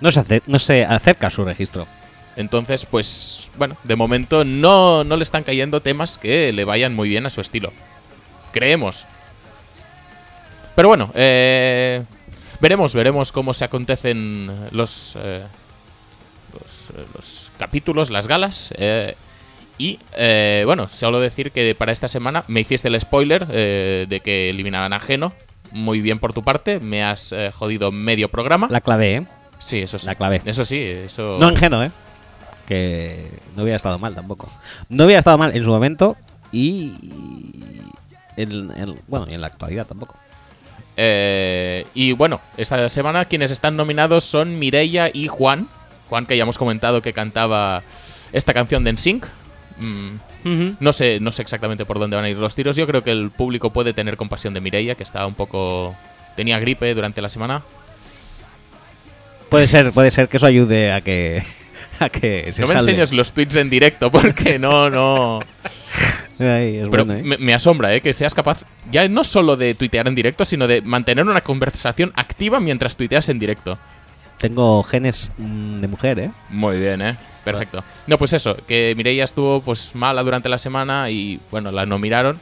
No 0.02 0.12
se, 0.12 0.20
ace- 0.20 0.44
no 0.48 0.60
se 0.60 0.86
acerca 0.86 1.28
a 1.28 1.30
su 1.32 1.44
registro. 1.44 1.88
Entonces, 2.36 2.86
pues, 2.86 3.50
bueno, 3.58 3.78
de 3.84 3.96
momento 3.96 4.44
no, 4.44 5.04
no 5.04 5.16
le 5.18 5.24
están 5.24 5.44
cayendo 5.44 5.82
temas 5.82 6.18
que 6.18 6.52
le 6.54 6.66
vayan 6.66 6.94
muy 6.96 7.10
bien 7.10 7.26
a 7.26 7.30
su 7.30 7.42
estilo. 7.42 7.72
Creemos. 8.52 9.08
Pero 10.76 10.90
bueno, 10.90 11.12
eh, 11.16 12.04
veremos, 12.60 12.94
veremos 12.94 13.32
cómo 13.32 13.54
se 13.54 13.64
acontecen 13.66 14.68
los, 14.72 15.16
eh, 15.18 15.44
los, 16.54 16.90
eh, 16.90 17.06
los 17.16 17.52
capítulos, 17.58 18.10
las 18.10 18.28
galas. 18.28 18.74
Y 19.78 20.00
eh, 20.14 20.64
bueno, 20.66 20.88
solo 20.88 21.20
decir 21.20 21.52
que 21.52 21.76
para 21.76 21.92
esta 21.92 22.08
semana 22.08 22.44
me 22.48 22.62
hiciste 22.62 22.88
el 22.88 23.00
spoiler 23.00 23.46
eh, 23.52 24.06
de 24.08 24.20
que 24.22 24.50
eliminaran 24.50 24.94
a 24.94 25.00
Geno. 25.00 25.34
Muy 25.72 26.00
bien 26.00 26.20
por 26.20 26.32
tu 26.32 26.44
parte, 26.44 26.80
me 26.80 27.04
has 27.04 27.34
eh, 27.34 27.52
jodido 27.54 27.92
medio 27.92 28.30
programa. 28.30 28.68
La 28.70 28.80
clave, 28.82 29.16
¿eh? 29.16 29.26
sí, 29.60 29.80
eso 29.80 30.00
sí. 30.00 30.06
la 30.06 30.16
clave. 30.16 30.42
Eso 30.46 30.64
sí, 30.64 30.80
eso. 30.82 31.38
No 31.40 31.52
ingenuo, 31.52 31.84
¿eh? 31.84 31.92
Que 32.68 33.30
no 33.56 33.64
hubiera 33.64 33.76
estado 33.76 34.00
mal 34.00 34.16
tampoco. 34.16 34.50
No 34.90 35.04
hubiera 35.06 35.20
estado 35.20 35.38
mal 35.38 35.56
en 35.56 35.64
su 35.64 35.70
momento 35.70 36.16
y. 36.52 36.94
En, 38.38 38.72
en- 38.78 39.00
bueno, 39.08 39.28
y 39.30 39.34
en 39.34 39.42
la 39.42 39.48
actualidad 39.48 39.86
tampoco. 39.86 40.16
Y 40.98 42.14
bueno, 42.14 42.40
esta 42.58 42.88
semana 42.90 43.26
quienes 43.26 43.52
están 43.52 43.76
nominados 43.76 44.24
son 44.24 44.58
Mireia 44.60 45.10
y 45.14 45.28
Juan. 45.28 45.68
Juan, 46.10 46.26
que 46.26 46.38
ya 46.38 46.44
hemos 46.44 46.58
comentado 46.58 47.02
que 47.02 47.12
cantaba 47.14 47.84
esta 48.32 48.54
canción 48.54 48.84
de 48.84 48.94
NSYNC. 48.94 49.26
Mm, 49.78 50.76
no 50.80 50.94
sé, 50.94 51.20
no 51.20 51.32
sé 51.32 51.42
exactamente 51.42 51.86
por 51.86 52.00
dónde 52.00 52.16
van 52.16 52.26
a 52.26 52.30
ir 52.30 52.38
los 52.38 52.56
tiros. 52.56 52.76
Yo 52.78 52.88
creo 52.88 53.04
que 53.04 53.12
el 53.12 53.32
público 53.32 53.72
puede 53.72 53.94
tener 53.94 54.16
compasión 54.18 54.54
de 54.54 54.62
Mireia, 54.62 54.96
que 54.96 55.04
estaba 55.04 55.28
un 55.28 55.34
poco. 55.36 55.96
tenía 56.36 56.60
gripe 56.60 56.94
durante 56.94 57.22
la 57.22 57.30
semana. 57.30 57.64
Puede 59.50 59.68
ser, 59.68 59.92
puede 59.92 60.12
ser 60.12 60.28
que 60.28 60.38
eso 60.38 60.46
ayude 60.46 60.92
a 60.92 61.02
que. 61.02 61.44
A 61.98 62.10
que 62.10 62.52
se 62.52 62.62
no 62.62 62.68
me 62.68 62.74
salve. 62.74 62.92
enseñes 62.92 63.14
los 63.14 63.32
tweets 63.32 63.56
en 63.56 63.70
directo, 63.70 64.12
porque 64.12 64.60
no, 64.60 64.90
no. 64.90 65.40
Ay, 66.40 66.80
es 66.80 66.90
Pero 66.90 67.06
bueno, 67.06 67.22
¿eh? 67.22 67.24
me, 67.24 67.38
me 67.38 67.54
asombra, 67.54 67.96
¿eh? 67.96 68.02
Que 68.02 68.12
seas 68.12 68.34
capaz, 68.34 68.64
ya 68.92 69.08
no 69.08 69.24
solo 69.24 69.56
de 69.56 69.76
tuitear 69.76 70.06
en 70.10 70.14
directo, 70.16 70.44
sino 70.44 70.68
de 70.68 70.82
mantener 70.82 71.26
una 71.26 71.40
conversación 71.40 72.12
activa 72.18 72.60
mientras 72.60 72.98
tuiteas 72.98 73.30
en 73.30 73.40
directo. 73.40 73.80
Tengo 74.38 74.84
genes 74.84 75.32
mm, 75.38 75.78
de 75.78 75.88
mujer, 75.88 76.20
¿eh? 76.20 76.32
Muy 76.50 76.80
bien, 76.80 77.02
¿eh? 77.02 77.16
Perfecto. 77.46 77.84
No, 78.08 78.18
pues 78.18 78.34
eso, 78.34 78.58
que 78.68 78.94
Mireia 78.98 79.24
estuvo 79.24 79.62
pues 79.62 79.96
mala 79.96 80.22
durante 80.24 80.50
la 80.50 80.58
semana 80.58 81.10
y 81.10 81.40
bueno, 81.52 81.72
la 81.72 81.86
nominaron. 81.86 82.40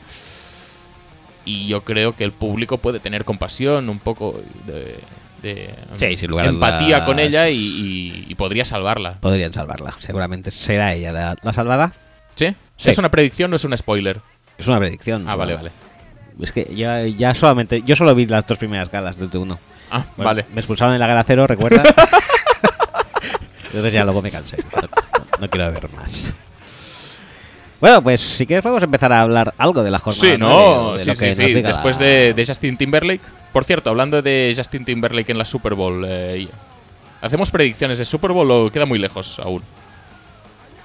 Y 1.45 1.67
yo 1.67 1.83
creo 1.83 2.15
que 2.15 2.23
el 2.23 2.31
público 2.31 2.77
puede 2.77 2.99
tener 2.99 3.25
compasión, 3.25 3.89
un 3.89 3.99
poco 3.99 4.39
de, 4.65 4.97
de 5.41 5.75
Sí, 5.97 6.15
sin 6.15 6.29
lugar 6.31 6.45
a 6.45 6.49
empatía 6.49 7.03
con 7.03 7.19
ella 7.19 7.49
y, 7.49 7.57
y- 7.57 8.25
y 8.29 8.35
podría 8.35 8.63
salvarla. 8.63 9.19
Podrían 9.19 9.51
salvarla. 9.51 9.93
Seguramente 9.99 10.51
será 10.51 10.93
ella 10.93 11.11
la, 11.11 11.35
la 11.41 11.51
salvada. 11.53 11.93
¿Sí? 12.35 12.55
Sí. 12.77 12.89
¿Es 12.89 12.97
una 12.97 13.11
predicción 13.11 13.51
o 13.51 13.57
es 13.57 13.63
un 13.65 13.77
spoiler? 13.77 14.21
Es 14.57 14.67
una 14.67 14.79
predicción. 14.79 15.27
Ah, 15.27 15.35
vale, 15.35 15.55
vale. 15.55 15.71
Es 16.41 16.51
que 16.53 16.73
ya, 16.73 17.05
ya 17.05 17.35
solamente. 17.35 17.81
Yo 17.85 17.95
solo 17.97 18.15
vi 18.15 18.25
las 18.25 18.47
dos 18.47 18.57
primeras 18.57 18.89
galas 18.89 19.17
del 19.19 19.29
T1. 19.29 19.57
Ah, 19.91 20.05
Bueno, 20.15 20.25
vale. 20.29 20.45
Me 20.53 20.61
expulsaron 20.61 20.93
en 20.93 20.99
la 21.01 21.07
gala 21.07 21.23
cero, 21.25 21.45
¿recuerdas? 21.45 21.93
Entonces 23.73 23.93
ya 23.93 24.03
luego 24.05 24.21
me 24.21 24.31
cansé. 24.31 24.57
No, 25.39 25.49
quiero 25.49 25.71
ver 25.71 25.89
más. 25.93 26.33
Bueno, 27.81 28.01
pues 28.01 28.21
si 28.21 28.45
quieres 28.45 28.63
podemos 28.63 28.83
empezar 28.83 29.11
a 29.11 29.21
hablar 29.21 29.53
algo 29.57 29.83
de 29.83 29.91
la 29.91 29.99
jornada. 29.99 30.31
Sí, 30.31 30.37
no, 30.37 30.93
de 30.93 30.99
sí, 30.99 31.09
lo 31.09 31.15
sí, 31.15 31.25
que 31.25 31.33
sí. 31.33 31.53
Después 31.61 31.99
la- 31.99 32.05
de, 32.05 32.33
de 32.33 32.45
Justin 32.45 32.77
Timberlake. 32.77 33.21
Por 33.51 33.65
cierto, 33.65 33.89
hablando 33.89 34.21
de 34.21 34.53
Justin 34.55 34.85
Timberlake 34.85 35.31
en 35.31 35.37
la 35.37 35.45
Super 35.45 35.73
Bowl, 35.73 36.03
eh, 36.07 36.47
¿hacemos 37.21 37.51
predicciones 37.51 37.97
de 37.99 38.05
Super 38.05 38.31
Bowl 38.31 38.49
o 38.51 38.71
queda 38.71 38.85
muy 38.85 38.99
lejos 38.99 39.37
aún? 39.39 39.61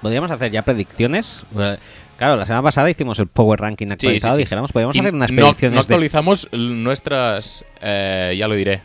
¿Podríamos 0.03 0.31
hacer 0.31 0.51
ya 0.51 0.63
predicciones? 0.63 1.41
Claro, 2.17 2.37
la 2.37 2.47
semana 2.47 2.63
pasada 2.63 2.91
hicimos 2.91 3.19
el 3.21 3.29
Power 3.29 3.61
Ranking 3.61 3.89
actualizado. 3.93 4.35
sí. 4.37 4.43
Dijéramos, 4.43 4.73
podríamos 4.73 4.97
Y 4.97 4.99
hacer 4.99 5.15
unas 5.15 5.31
predicciones 5.31 5.75
No, 5.77 5.81
actualizamos 5.81 6.49
nuestras, 6.53 7.65
eh, 7.81 8.35
ya 8.37 8.49
lo 8.49 8.55
diré, 8.57 8.81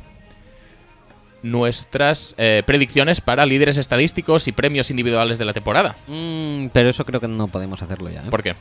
nuestras 1.44 2.34
eh, 2.38 2.64
predicciones 2.66 3.22
para 3.22 3.46
líderes 3.46 3.78
estadísticos 3.78 4.48
y 4.48 4.52
premios 4.54 4.90
individuales 4.90 5.38
de 5.38 5.46
la 5.46 5.54
temporada. 5.54 5.96
Mm, 6.08 6.68
pero 6.74 6.90
eso 6.90 7.06
creo 7.06 7.22
que 7.22 7.28
no 7.28 7.48
podemos 7.48 7.82
hacerlo 7.82 8.10
ya. 8.10 8.22
¿eh? 8.22 8.30
¿Por 8.30 8.42
qué? 8.42 8.56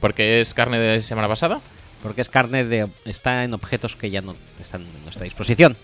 Porque 0.00 0.40
es 0.40 0.54
carne 0.54 0.78
de 0.78 1.02
semana 1.02 1.28
pasada. 1.28 1.60
Porque 2.02 2.22
es 2.22 2.30
carne 2.30 2.64
de. 2.64 2.88
Está 3.04 3.44
en 3.44 3.52
objetos 3.52 3.94
que 3.94 4.10
ya 4.10 4.22
no 4.22 4.34
están 4.58 4.80
en 4.80 5.02
nuestra 5.02 5.24
disposición. 5.24 5.76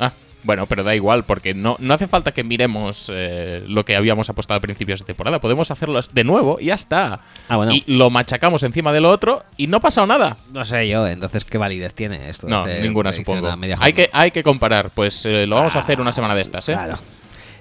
Ah, 0.00 0.12
bueno, 0.42 0.66
pero 0.66 0.84
da 0.84 0.94
igual, 0.94 1.24
porque 1.24 1.54
no, 1.54 1.76
no 1.80 1.94
hace 1.94 2.06
falta 2.06 2.32
que 2.32 2.44
miremos 2.44 3.10
eh, 3.12 3.64
lo 3.66 3.84
que 3.84 3.96
habíamos 3.96 4.30
apostado 4.30 4.58
a 4.58 4.60
principios 4.60 5.00
de 5.00 5.06
temporada. 5.06 5.40
Podemos 5.40 5.70
hacerlo 5.70 6.00
de 6.12 6.24
nuevo 6.24 6.58
y 6.60 6.66
ya 6.66 6.74
está. 6.74 7.20
Ah, 7.48 7.56
bueno. 7.56 7.72
Y 7.72 7.84
lo 7.86 8.10
machacamos 8.10 8.62
encima 8.62 8.92
de 8.92 9.00
lo 9.00 9.10
otro 9.10 9.44
y 9.56 9.66
no 9.66 9.78
ha 9.78 9.80
pasado 9.80 10.06
nada. 10.06 10.36
No 10.52 10.64
sé 10.64 10.88
yo, 10.88 11.06
entonces, 11.06 11.44
¿qué 11.44 11.58
validez 11.58 11.94
tiene 11.94 12.28
esto? 12.28 12.46
No, 12.48 12.66
ninguna 12.66 13.12
supongo. 13.12 13.48
Hay 13.80 13.92
que, 13.92 14.10
hay 14.12 14.30
que 14.30 14.42
comparar, 14.42 14.90
pues 14.90 15.26
eh, 15.26 15.46
lo 15.46 15.56
vamos 15.56 15.76
a 15.76 15.80
hacer 15.80 16.00
una 16.00 16.12
semana 16.12 16.34
de 16.34 16.42
estas, 16.42 16.68
¿eh? 16.68 16.74
Claro. 16.74 16.98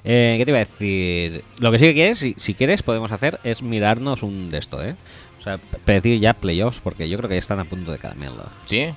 Eh, 0.04 0.36
¿Qué 0.38 0.46
te 0.46 0.52
iba 0.52 0.58
a 0.58 0.60
decir? 0.60 1.44
Lo 1.60 1.72
que 1.72 1.80
sí 1.80 1.86
que 1.86 1.94
quieres, 1.94 2.20
si, 2.20 2.36
si 2.38 2.54
quieres, 2.54 2.84
podemos 2.84 3.12
hacer 3.12 3.40
es 3.44 3.62
mirarnos 3.62 4.24
un 4.24 4.50
de 4.50 4.60
esto, 4.60 4.82
¿eh? 4.84 4.96
O 5.40 5.42
sea, 5.42 5.58
predecir 5.84 6.20
ya 6.20 6.34
playoffs, 6.34 6.80
porque 6.82 7.10
yo 7.10 7.18
creo 7.18 7.28
que 7.28 7.36
ya 7.36 7.40
están 7.40 7.60
a 7.60 7.66
punto 7.66 7.92
de 7.92 7.98
caramelo. 7.98 8.46
Sí, 8.66 8.94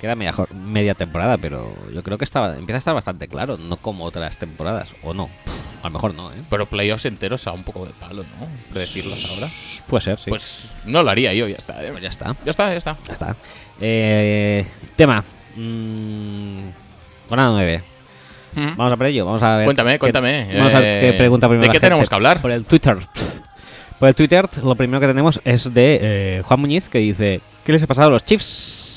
Queda 0.00 0.14
media, 0.14 0.34
media 0.54 0.94
temporada, 0.94 1.38
pero 1.38 1.74
yo 1.94 2.02
creo 2.02 2.18
que 2.18 2.24
está, 2.24 2.56
empieza 2.58 2.76
a 2.76 2.78
estar 2.78 2.94
bastante 2.94 3.28
claro, 3.28 3.56
no 3.56 3.76
como 3.78 4.04
otras 4.04 4.36
temporadas, 4.36 4.90
o 5.02 5.14
no. 5.14 5.30
A 5.82 5.86
lo 5.88 5.90
mejor 5.90 6.14
no, 6.14 6.30
¿eh? 6.32 6.36
pero 6.50 6.66
playoffs 6.66 7.06
enteros 7.06 7.46
a 7.46 7.52
un 7.52 7.62
poco 7.62 7.86
de 7.86 7.92
palo, 7.92 8.22
¿no? 8.38 8.46
Predecirlos 8.72 9.24
ahora. 9.30 9.48
Puede 9.86 10.02
ser, 10.02 10.18
sí. 10.18 10.28
Pues 10.28 10.76
no 10.84 11.02
lo 11.02 11.10
haría 11.10 11.32
yo, 11.32 11.48
ya 11.48 11.56
está. 11.56 11.82
¿eh? 11.82 11.88
Pues 11.90 12.02
ya 12.02 12.08
está. 12.10 12.36
Ya 12.44 12.50
está, 12.50 12.70
ya 12.72 12.76
está. 12.76 12.96
Ya 13.06 13.12
está. 13.12 13.36
Eh, 13.80 14.66
tema. 14.96 15.24
Mm, 15.54 16.68
jornada 17.28 17.50
9. 17.52 17.82
Vamos 18.76 18.92
a 18.92 18.96
por 18.96 19.06
ello. 19.06 19.24
Vamos 19.26 19.42
a 19.42 19.56
ver. 19.58 19.64
Cuéntame, 19.66 19.92
qué- 19.92 19.98
cuéntame, 19.98 20.48
Vamos 20.56 20.74
a 20.74 20.80
ver 20.80 21.04
eh, 21.04 21.10
qué 21.12 21.16
pregunta 21.18 21.48
primero. 21.48 21.66
¿de 21.70 21.72
qué 21.72 21.80
tenemos 21.80 22.08
que 22.08 22.14
hablar? 22.14 22.40
Por 22.40 22.50
el 22.50 22.64
Twitter. 22.64 22.96
Por 23.98 24.08
el 24.08 24.14
Twitter, 24.14 24.48
lo 24.62 24.74
primero 24.74 25.00
que 25.00 25.06
tenemos 25.06 25.40
es 25.44 25.72
de 25.72 25.98
eh, 26.02 26.42
Juan 26.44 26.60
Muñiz, 26.60 26.88
que 26.88 26.98
dice: 26.98 27.40
¿Qué 27.64 27.72
les 27.72 27.82
ha 27.82 27.86
pasado 27.86 28.08
a 28.08 28.10
los 28.10 28.24
Chiefs? 28.24 28.95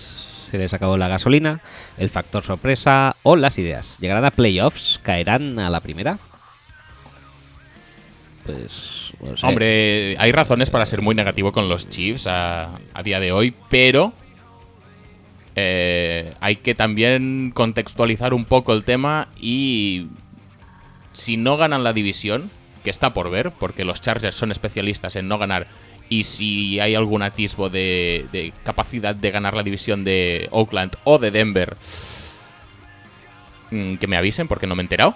Se 0.50 0.58
les 0.58 0.74
acabó 0.74 0.98
la 0.98 1.08
gasolina, 1.08 1.62
el 1.98 2.10
factor 2.10 2.44
sorpresa 2.44 3.16
o 3.22 3.36
las 3.36 3.60
ideas. 3.60 3.98
¿Llegarán 4.00 4.26
a 4.26 4.32
playoffs? 4.32 5.00
¿Caerán 5.04 5.60
a 5.60 5.70
la 5.70 5.80
primera? 5.80 6.18
Pues. 8.46 9.14
Hombre, 9.44 10.16
hay 10.18 10.32
razones 10.32 10.72
para 10.72 10.86
ser 10.88 11.02
muy 11.04 11.14
negativo 11.14 11.52
con 11.52 11.70
los 11.70 11.88
Chiefs 11.88 12.26
a, 12.26 12.80
a 12.94 13.04
día 13.04 13.20
de 13.20 13.32
hoy, 13.32 13.54
pero 13.70 14.14
eh, 15.56 16.34
hay 16.40 16.56
que 16.56 16.74
también 16.74 17.52
contextualizar 17.54 18.34
un 18.34 18.46
poco 18.46 18.74
el 18.74 18.84
tema 18.84 19.28
y 19.40 20.08
si 21.12 21.38
no 21.38 21.58
ganan 21.58 21.84
la 21.84 21.94
división, 21.94 22.50
que 22.84 22.90
está 22.90 23.14
por 23.14 23.30
ver, 23.30 23.52
porque 23.52 23.84
los 23.84 24.02
Chargers 24.02 24.36
son 24.36 24.52
especialistas 24.52 25.16
en 25.16 25.28
no 25.28 25.38
ganar, 25.38 25.68
y 26.10 26.24
si 26.24 26.80
hay 26.80 26.96
algún 26.96 27.22
atisbo 27.22 27.70
de, 27.70 28.28
de 28.32 28.52
capacidad 28.64 29.16
de 29.16 29.32
ganar 29.32 29.54
la 29.54 29.64
división 29.64 30.04
de 30.04 30.48
Oakland 30.52 30.96
o 31.04 31.20
de 31.20 31.32
Denver, 31.32 31.78
mm, 33.72 33.96
que 33.96 34.08
me 34.08 34.18
avisen 34.18 34.48
porque 34.48 34.68
no 34.68 34.76
me 34.76 34.82
he 34.82 34.86
enterado. 34.86 35.16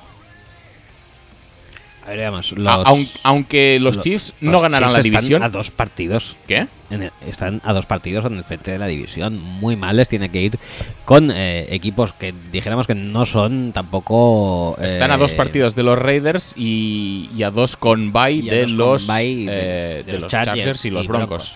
A 2.06 2.10
ver, 2.10 2.18
veamos. 2.18 2.52
A- 2.54 2.56
Los, 2.60 2.88
aun- 2.88 3.08
aunque 3.24 3.80
los 3.80 3.96
lo- 3.96 4.02
Chiefs 4.02 4.34
los 4.42 4.52
no 4.52 4.60
ganarán 4.60 4.92
la 4.94 5.02
Chiefs 5.02 5.06
están 5.08 5.22
división. 5.22 5.44
A 5.44 5.50
dos 5.50 5.72
partidos. 5.72 6.36
¿Qué? 6.48 6.68
el- 6.90 7.12
están 7.28 7.62
a 7.64 7.72
dos 7.74 7.86
partidos 7.86 8.26
en 8.26 8.38
el 8.38 8.44
frente 8.44 8.72
de 8.72 8.78
la 8.78 8.88
división. 8.88 9.40
Muy 9.42 9.76
mal 9.76 9.96
les 9.98 10.10
tiene 10.10 10.30
que 10.30 10.42
ir 10.42 10.60
con 11.06 11.32
eh, 11.32 11.66
equipos 11.74 12.14
que 12.14 12.34
dijéramos 12.52 12.88
que 12.88 12.96
no 12.96 13.24
son 13.26 13.72
tampoco. 13.74 14.78
Están 14.82 15.12
a 15.12 15.16
eh, 15.16 15.18
dos 15.18 15.34
partidos 15.34 15.76
de 15.76 15.84
los 15.84 15.98
Raiders 15.98 16.54
y, 16.58 17.30
y 17.36 17.44
a 17.44 17.52
dos 17.52 17.78
con 17.78 18.12
bye 18.12 18.42
de 18.42 18.68
los, 18.68 19.08
de- 19.08 19.46
eh, 19.50 20.04
de 20.04 20.04
de 20.04 20.12
los 20.14 20.22
los 20.24 20.32
Chargers 20.32 20.58
Chargers 20.58 20.86
y 20.86 20.90
los 20.90 21.06
y 21.06 21.10
Broncos. 21.10 21.28
Broncos. 21.30 21.54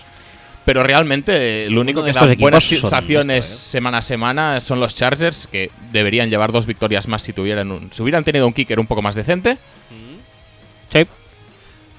Pero 0.64 0.82
realmente 0.82 1.66
eh, 1.66 1.70
lo 1.70 1.80
único 1.80 2.02
que 2.04 2.12
da 2.12 2.26
buenas 2.38 2.64
sensaciones 2.64 3.44
esto, 3.46 3.54
¿eh? 3.54 3.70
semana 3.70 3.98
a 3.98 4.02
semana 4.02 4.60
son 4.60 4.80
los 4.80 4.94
Chargers, 4.94 5.46
que 5.46 5.70
deberían 5.92 6.28
llevar 6.30 6.52
dos 6.52 6.66
victorias 6.66 7.08
más 7.08 7.22
si 7.22 7.32
tuvieran 7.32 7.70
un, 7.70 7.90
si 7.92 8.02
hubieran 8.02 8.22
tenido 8.24 8.46
un 8.46 8.52
kicker 8.52 8.78
un 8.80 8.86
poco 8.86 9.00
más 9.02 9.14
decente. 9.14 9.56
Sí. 10.88 11.06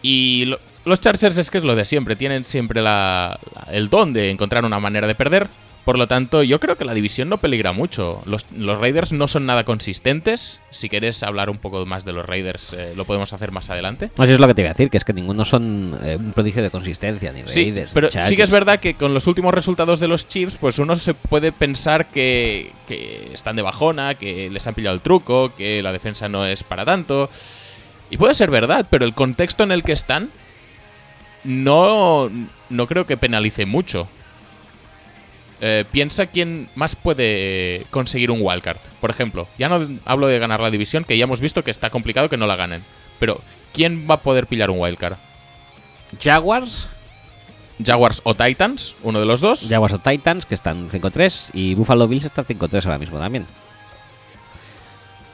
Y 0.02 0.46
lo- 0.46 0.60
los 0.86 1.02
Chargers 1.02 1.38
es 1.38 1.52
que 1.52 1.58
es 1.58 1.64
lo 1.64 1.76
de 1.76 1.86
siempre, 1.86 2.16
tienen 2.16 2.44
siempre 2.46 2.82
la- 2.82 3.40
la- 3.54 3.72
el 3.74 3.90
don 3.90 4.14
de 4.14 4.30
encontrar 4.32 4.66
una 4.66 4.80
manera 4.80 5.08
de 5.08 5.16
perder. 5.16 5.48
Por 5.86 5.98
lo 5.98 6.08
tanto, 6.08 6.44
yo 6.44 6.60
creo 6.60 6.76
que 6.78 6.86
la 6.86 6.94
división 6.94 7.30
no 7.30 7.40
peligra 7.40 7.72
mucho. 7.72 8.22
Los, 8.26 8.46
los 8.56 8.78
Raiders 8.78 9.12
no 9.12 9.28
son 9.28 9.48
nada 9.48 9.64
consistentes. 9.64 10.62
Si 10.70 10.88
quieres 10.88 11.24
hablar 11.24 11.50
un 11.50 11.58
poco 11.58 11.84
más 11.88 12.06
de 12.06 12.14
los 12.14 12.26
Raiders, 12.28 12.74
eh, 12.74 12.94
lo 12.96 13.06
podemos 13.06 13.34
hacer 13.34 13.52
más 13.52 13.72
adelante. 13.72 14.12
Sé 14.16 14.34
es 14.34 14.40
lo 14.40 14.46
que 14.46 14.54
te 14.54 14.62
iba 14.62 14.70
a 14.70 14.74
decir, 14.74 14.92
que 14.92 14.98
es 14.98 15.04
que 15.04 15.14
ninguno 15.14 15.46
son 15.46 15.98
eh, 16.04 16.18
un 16.18 16.34
prodigio 16.34 16.62
de 16.62 16.70
consistencia, 16.70 17.32
ni 17.32 17.42
Sí, 17.48 17.64
Raiders, 17.64 17.92
ni 17.92 17.94
pero 17.96 18.10
sí 18.28 18.36
que 18.36 18.44
es 18.44 18.52
verdad 18.52 18.80
que 18.80 18.94
con 18.94 19.16
los 19.16 19.26
últimos 19.26 19.52
resultados 19.54 20.00
de 20.00 20.08
los 20.08 20.28
Chiefs, 20.28 20.58
pues 20.60 20.78
uno 20.78 20.96
se 20.96 21.16
puede 21.16 21.52
pensar 21.52 22.06
que, 22.08 22.72
que 22.88 23.32
están 23.34 23.56
de 23.56 23.64
bajona, 23.64 24.14
que 24.14 24.50
les 24.52 24.68
han 24.68 24.76
pillado 24.76 24.94
el 24.96 25.02
truco, 25.02 25.56
que 25.56 25.82
la 25.82 25.92
defensa 25.92 26.30
no 26.30 26.46
es 26.46 26.62
para 26.64 26.86
tanto. 26.86 27.32
Y 28.10 28.18
puede 28.18 28.36
ser 28.36 28.50
verdad, 28.50 28.88
pero 28.90 29.06
el 29.06 29.14
contexto 29.14 29.64
en 29.64 29.72
el 29.72 29.84
que 29.84 29.92
están 29.92 30.30
no, 31.44 32.30
no 32.70 32.88
creo 32.88 33.06
que 33.06 33.18
penalice 33.18 33.66
mucho. 33.66 34.08
Eh, 35.62 35.84
piensa 35.92 36.26
quién 36.26 36.70
más 36.76 36.96
puede 36.96 37.86
conseguir 37.92 38.32
un 38.32 38.40
wildcard. 38.42 38.78
Por 39.02 39.10
ejemplo, 39.10 39.48
ya 39.58 39.68
no 39.68 39.88
hablo 40.06 40.28
de 40.28 40.40
ganar 40.40 40.62
la 40.62 40.72
división, 40.72 41.04
que 41.04 41.18
ya 41.18 41.26
hemos 41.26 41.42
visto 41.42 41.64
que 41.64 41.72
está 41.72 41.90
complicado 41.90 42.30
que 42.30 42.38
no 42.38 42.48
la 42.48 42.56
ganen. 42.56 42.84
Pero, 43.20 43.42
¿quién 43.74 44.08
va 44.10 44.16
a 44.16 44.22
poder 44.22 44.48
pillar 44.48 44.70
un 44.70 44.80
wildcard? 44.80 45.18
Jaguars, 46.22 46.90
Jaguars 47.84 48.22
o 48.24 48.36
Titans, 48.36 48.96
uno 49.04 49.20
de 49.20 49.26
los 49.26 49.42
dos. 49.42 49.68
Jaguars 49.70 49.94
o 49.94 50.00
Titans, 50.00 50.46
que 50.46 50.56
están 50.56 50.90
5-3, 50.90 51.52
y 51.54 51.76
Buffalo 51.76 52.08
Bills 52.08 52.26
está 52.26 52.46
5-3 52.46 52.86
ahora 52.86 52.98
mismo 52.98 53.20
también. 53.20 53.46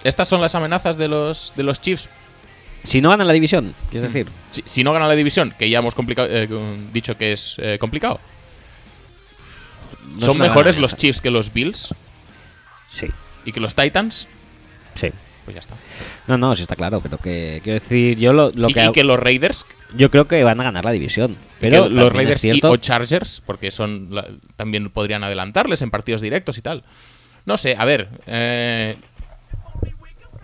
Estas 0.04 0.28
son 0.28 0.42
las 0.42 0.56
amenazas 0.56 0.98
de 0.98 1.08
los, 1.08 1.54
de 1.56 1.64
los 1.64 1.82
Chiefs. 1.82 2.10
Si 2.86 3.02
no 3.02 3.10
ganan 3.10 3.28
la 3.28 3.34
división, 3.34 3.74
quieres 3.92 4.14
decir. 4.14 4.32
Si, 4.52 4.64
si 4.66 4.84
no 4.84 4.94
ganan 4.94 5.08
la 5.10 5.16
división, 5.16 5.54
que 5.58 5.70
ya 5.70 5.80
hemos 5.80 5.96
complicado- 5.96 6.28
eh, 6.32 6.48
dicho 6.94 7.18
que 7.18 7.34
es 7.34 7.58
eh, 7.60 7.78
complicado. 7.80 8.20
no 10.14 10.20
¿Son 10.20 10.38
mejores 10.38 10.78
los. 10.78 10.96
Chiefs 10.96 11.22
que 11.22 11.32
los 11.32 11.52
Bills 11.54 11.94
Sí, 12.92 13.08
y 13.46 13.52
que 13.52 13.60
los 13.60 13.76
Titans? 13.76 14.28
sí. 14.96 15.10
Pues 15.44 15.54
ya 15.54 15.60
está. 15.60 15.76
No, 16.26 16.40
no, 16.40 16.56
sí 16.56 16.64
está 16.64 16.76
claro, 16.76 17.02
pero 17.02 17.20
que 17.20 17.60
quiero 17.64 17.80
decir, 17.80 18.18
yo 18.18 18.34
lo, 18.34 18.50
lo 18.56 18.68
y, 18.68 18.74
que, 18.74 18.86
y 18.86 18.92
que 18.92 19.04
los 19.04 19.20
Raiders, 19.20 19.68
yo 19.96 20.10
creo 20.10 20.28
que 20.28 20.44
van 20.44 20.60
a 20.60 20.64
ganar 20.64 20.84
la 20.84 20.90
división. 20.92 21.38
Pero 21.60 21.88
los 21.88 22.12
Raiders 22.12 22.44
y, 22.46 22.60
o 22.64 22.78
Chargers, 22.78 23.44
porque 23.46 23.70
son 23.70 24.08
la- 24.10 24.26
también 24.56 24.90
podrían 24.90 25.24
adelantarles 25.24 25.84
en 25.84 25.92
partidos 25.92 26.22
directos 26.22 26.58
y 26.58 26.64
tal. 26.64 26.84
No 27.46 27.58
sé, 27.58 27.76
a 27.78 27.86
ver. 27.86 28.10
eh, 28.26 28.96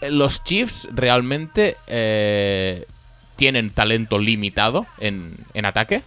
los 0.01 0.43
Chiefs 0.43 0.89
realmente 0.91 1.77
eh, 1.87 2.85
tienen 3.35 3.69
talento 3.69 4.19
limitado 4.19 4.87
en, 4.99 5.35
en 5.53 5.65
ataque. 5.65 6.01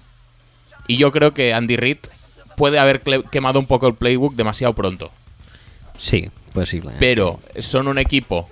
Y 0.87 0.97
yo 0.97 1.13
creo 1.13 1.33
que 1.33 1.55
Andy 1.55 1.77
Reid 1.77 1.99
puede 2.57 2.79
haber 2.79 3.03
quemado 3.31 3.59
un 3.59 3.67
poco 3.67 3.87
el 3.87 3.95
playbook 3.95 4.35
demasiado 4.35 4.75
pronto. 4.75 5.11
sí, 5.99 6.31
posible. 6.53 6.93
Pero 6.99 7.41
son 7.59 7.89
un 7.89 7.99
equipo 7.99 8.49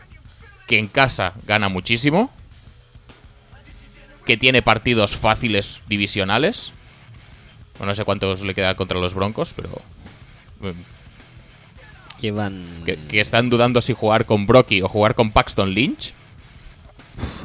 que 0.66 0.78
en 0.78 0.88
casa 0.88 1.34
gana 1.46 1.68
muchísimo. 1.68 2.30
Que 4.26 4.36
tiene 4.36 4.62
partidos 4.62 5.16
fáciles 5.16 5.80
divisionales. 5.88 6.72
Bueno, 7.78 7.90
no 7.90 7.94
sé 7.96 8.04
cuántos 8.04 8.42
le 8.42 8.54
queda 8.54 8.76
contra 8.76 8.98
los 8.98 9.14
Broncos, 9.14 9.52
pero. 9.54 9.70
Llevan 12.22 12.64
Que, 12.86 12.96
que 12.96 13.20
están 13.20 13.50
dudando 13.50 13.80
si 13.82 13.92
jugar 13.92 14.24
con 14.24 14.46
Brocky 14.46 14.80
o 14.80 14.88
jugar 14.88 15.14
con 15.14 15.30
Paxton 15.32 15.74
Lynch. 15.74 16.14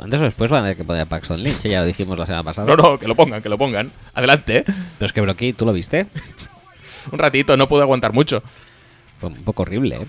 antes 0.01 0.21
o 0.21 0.23
después 0.23 0.49
van 0.49 0.59
a 0.61 0.63
tener 0.65 0.77
que 0.77 0.83
poner 0.85 1.01
a 1.01 1.05
Paxton 1.05 1.41
Lynch, 1.43 1.63
ya 1.63 1.81
lo 1.81 1.87
dijimos 1.87 2.17
la 2.17 2.25
semana 2.25 2.43
pasada. 2.45 2.67
No, 2.67 2.75
no, 2.77 2.97
que 2.99 3.07
lo 3.07 3.15
pongan, 3.15 3.41
que 3.41 3.49
lo 3.49 3.57
pongan. 3.57 3.91
Adelante. 4.13 4.63
Pero 4.63 5.05
es 5.05 5.11
que 5.11 5.19
Brocky, 5.21 5.51
¿tú 5.53 5.65
lo 5.65 5.73
viste? 5.73 6.07
Un 7.11 7.19
ratito, 7.19 7.57
no 7.57 7.67
puedo 7.67 7.81
aguantar 7.83 8.13
mucho. 8.13 8.41
Fue 9.19 9.29
un 9.29 9.43
poco 9.43 9.63
horrible, 9.63 9.95
¿eh? 9.95 10.07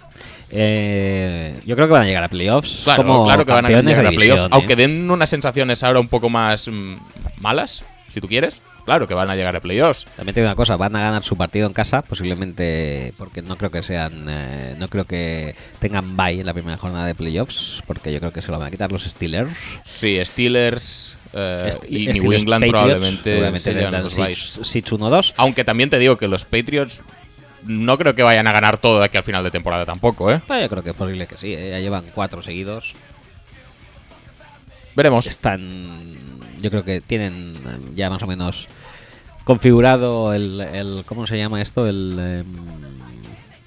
Eh, 0.50 1.60
Yo 1.64 1.74
creo 1.76 1.86
que 1.88 1.92
van 1.94 2.02
a 2.02 2.06
llegar 2.06 2.24
a 2.24 2.28
playoffs. 2.28 2.82
Claro, 2.84 3.02
como 3.04 3.24
claro 3.24 3.46
que 3.46 3.52
van 3.52 3.64
a 3.64 3.68
llegar 3.70 4.06
a 4.06 4.10
playoffs. 4.10 4.20
división, 4.20 4.48
Aunque 4.52 4.74
¿eh? 4.74 4.76
den 4.76 5.10
unas 5.10 5.30
sensaciones 5.30 5.82
ahora 5.82 6.00
un 6.00 6.08
poco 6.08 6.28
más 6.28 6.68
mm, 6.68 6.96
malas, 7.38 7.84
si 8.08 8.20
tú 8.20 8.28
quieres. 8.28 8.60
Claro 8.88 9.06
que 9.06 9.12
van 9.12 9.28
a 9.28 9.36
llegar 9.36 9.54
a 9.54 9.60
playoffs. 9.60 10.06
También 10.16 10.32
te 10.32 10.40
digo 10.40 10.48
una 10.48 10.56
cosa, 10.56 10.78
van 10.78 10.96
a 10.96 11.00
ganar 11.02 11.22
su 11.22 11.36
partido 11.36 11.66
en 11.66 11.74
casa, 11.74 12.00
posiblemente 12.00 13.12
porque 13.18 13.42
no 13.42 13.58
creo 13.58 13.68
que 13.68 13.82
sean, 13.82 14.24
eh, 14.30 14.76
no 14.78 14.88
creo 14.88 15.04
que 15.04 15.54
tengan 15.78 16.16
bye 16.16 16.40
en 16.40 16.46
la 16.46 16.54
primera 16.54 16.78
jornada 16.78 17.04
de 17.04 17.14
playoffs, 17.14 17.82
porque 17.86 18.10
yo 18.14 18.18
creo 18.18 18.32
que 18.32 18.40
se 18.40 18.50
lo 18.50 18.58
van 18.58 18.68
a 18.68 18.70
quitar 18.70 18.90
los 18.90 19.04
Steelers. 19.04 19.50
Sí, 19.84 20.18
Steelers 20.24 21.18
eh, 21.34 21.68
y 21.68 21.72
Steelers, 21.72 22.18
New 22.22 22.32
England 22.32 22.64
Patriots, 22.64 22.70
probablemente, 22.70 23.30
seguramente 23.30 23.60
se 23.60 23.70
les 23.72 23.78
llevan 23.78 23.92
dan 23.92 24.02
los 24.04 24.16
seeds- 24.16 24.56
byes. 24.56 24.60
seeds 24.66 24.92
1-2. 24.92 25.34
Aunque 25.36 25.64
también 25.64 25.90
te 25.90 25.98
digo 25.98 26.16
que 26.16 26.26
los 26.26 26.46
Patriots 26.46 27.02
no 27.66 27.98
creo 27.98 28.14
que 28.14 28.22
vayan 28.22 28.46
a 28.46 28.52
ganar 28.52 28.78
todo 28.78 29.00
de 29.00 29.04
aquí 29.04 29.18
al 29.18 29.22
final 29.24 29.44
de 29.44 29.50
temporada 29.50 29.84
tampoco, 29.84 30.32
¿eh? 30.32 30.40
Pero 30.48 30.62
yo 30.62 30.68
creo 30.70 30.82
que 30.82 30.90
es 30.90 30.96
posible 30.96 31.26
que 31.26 31.36
sí, 31.36 31.52
¿eh? 31.52 31.72
ya 31.72 31.78
llevan 31.80 32.06
cuatro 32.14 32.42
seguidos. 32.42 32.94
Veremos. 34.96 35.26
Están, 35.26 35.88
yo 36.60 36.70
creo 36.70 36.84
que 36.84 37.00
tienen 37.00 37.56
ya 37.94 38.10
más 38.10 38.22
o 38.22 38.26
menos 38.26 38.66
configurado 39.48 40.34
el, 40.34 40.60
el 40.60 41.02
¿cómo 41.06 41.26
se 41.26 41.38
llama 41.38 41.62
esto? 41.62 41.86
El, 41.88 42.18
em, 42.18 42.46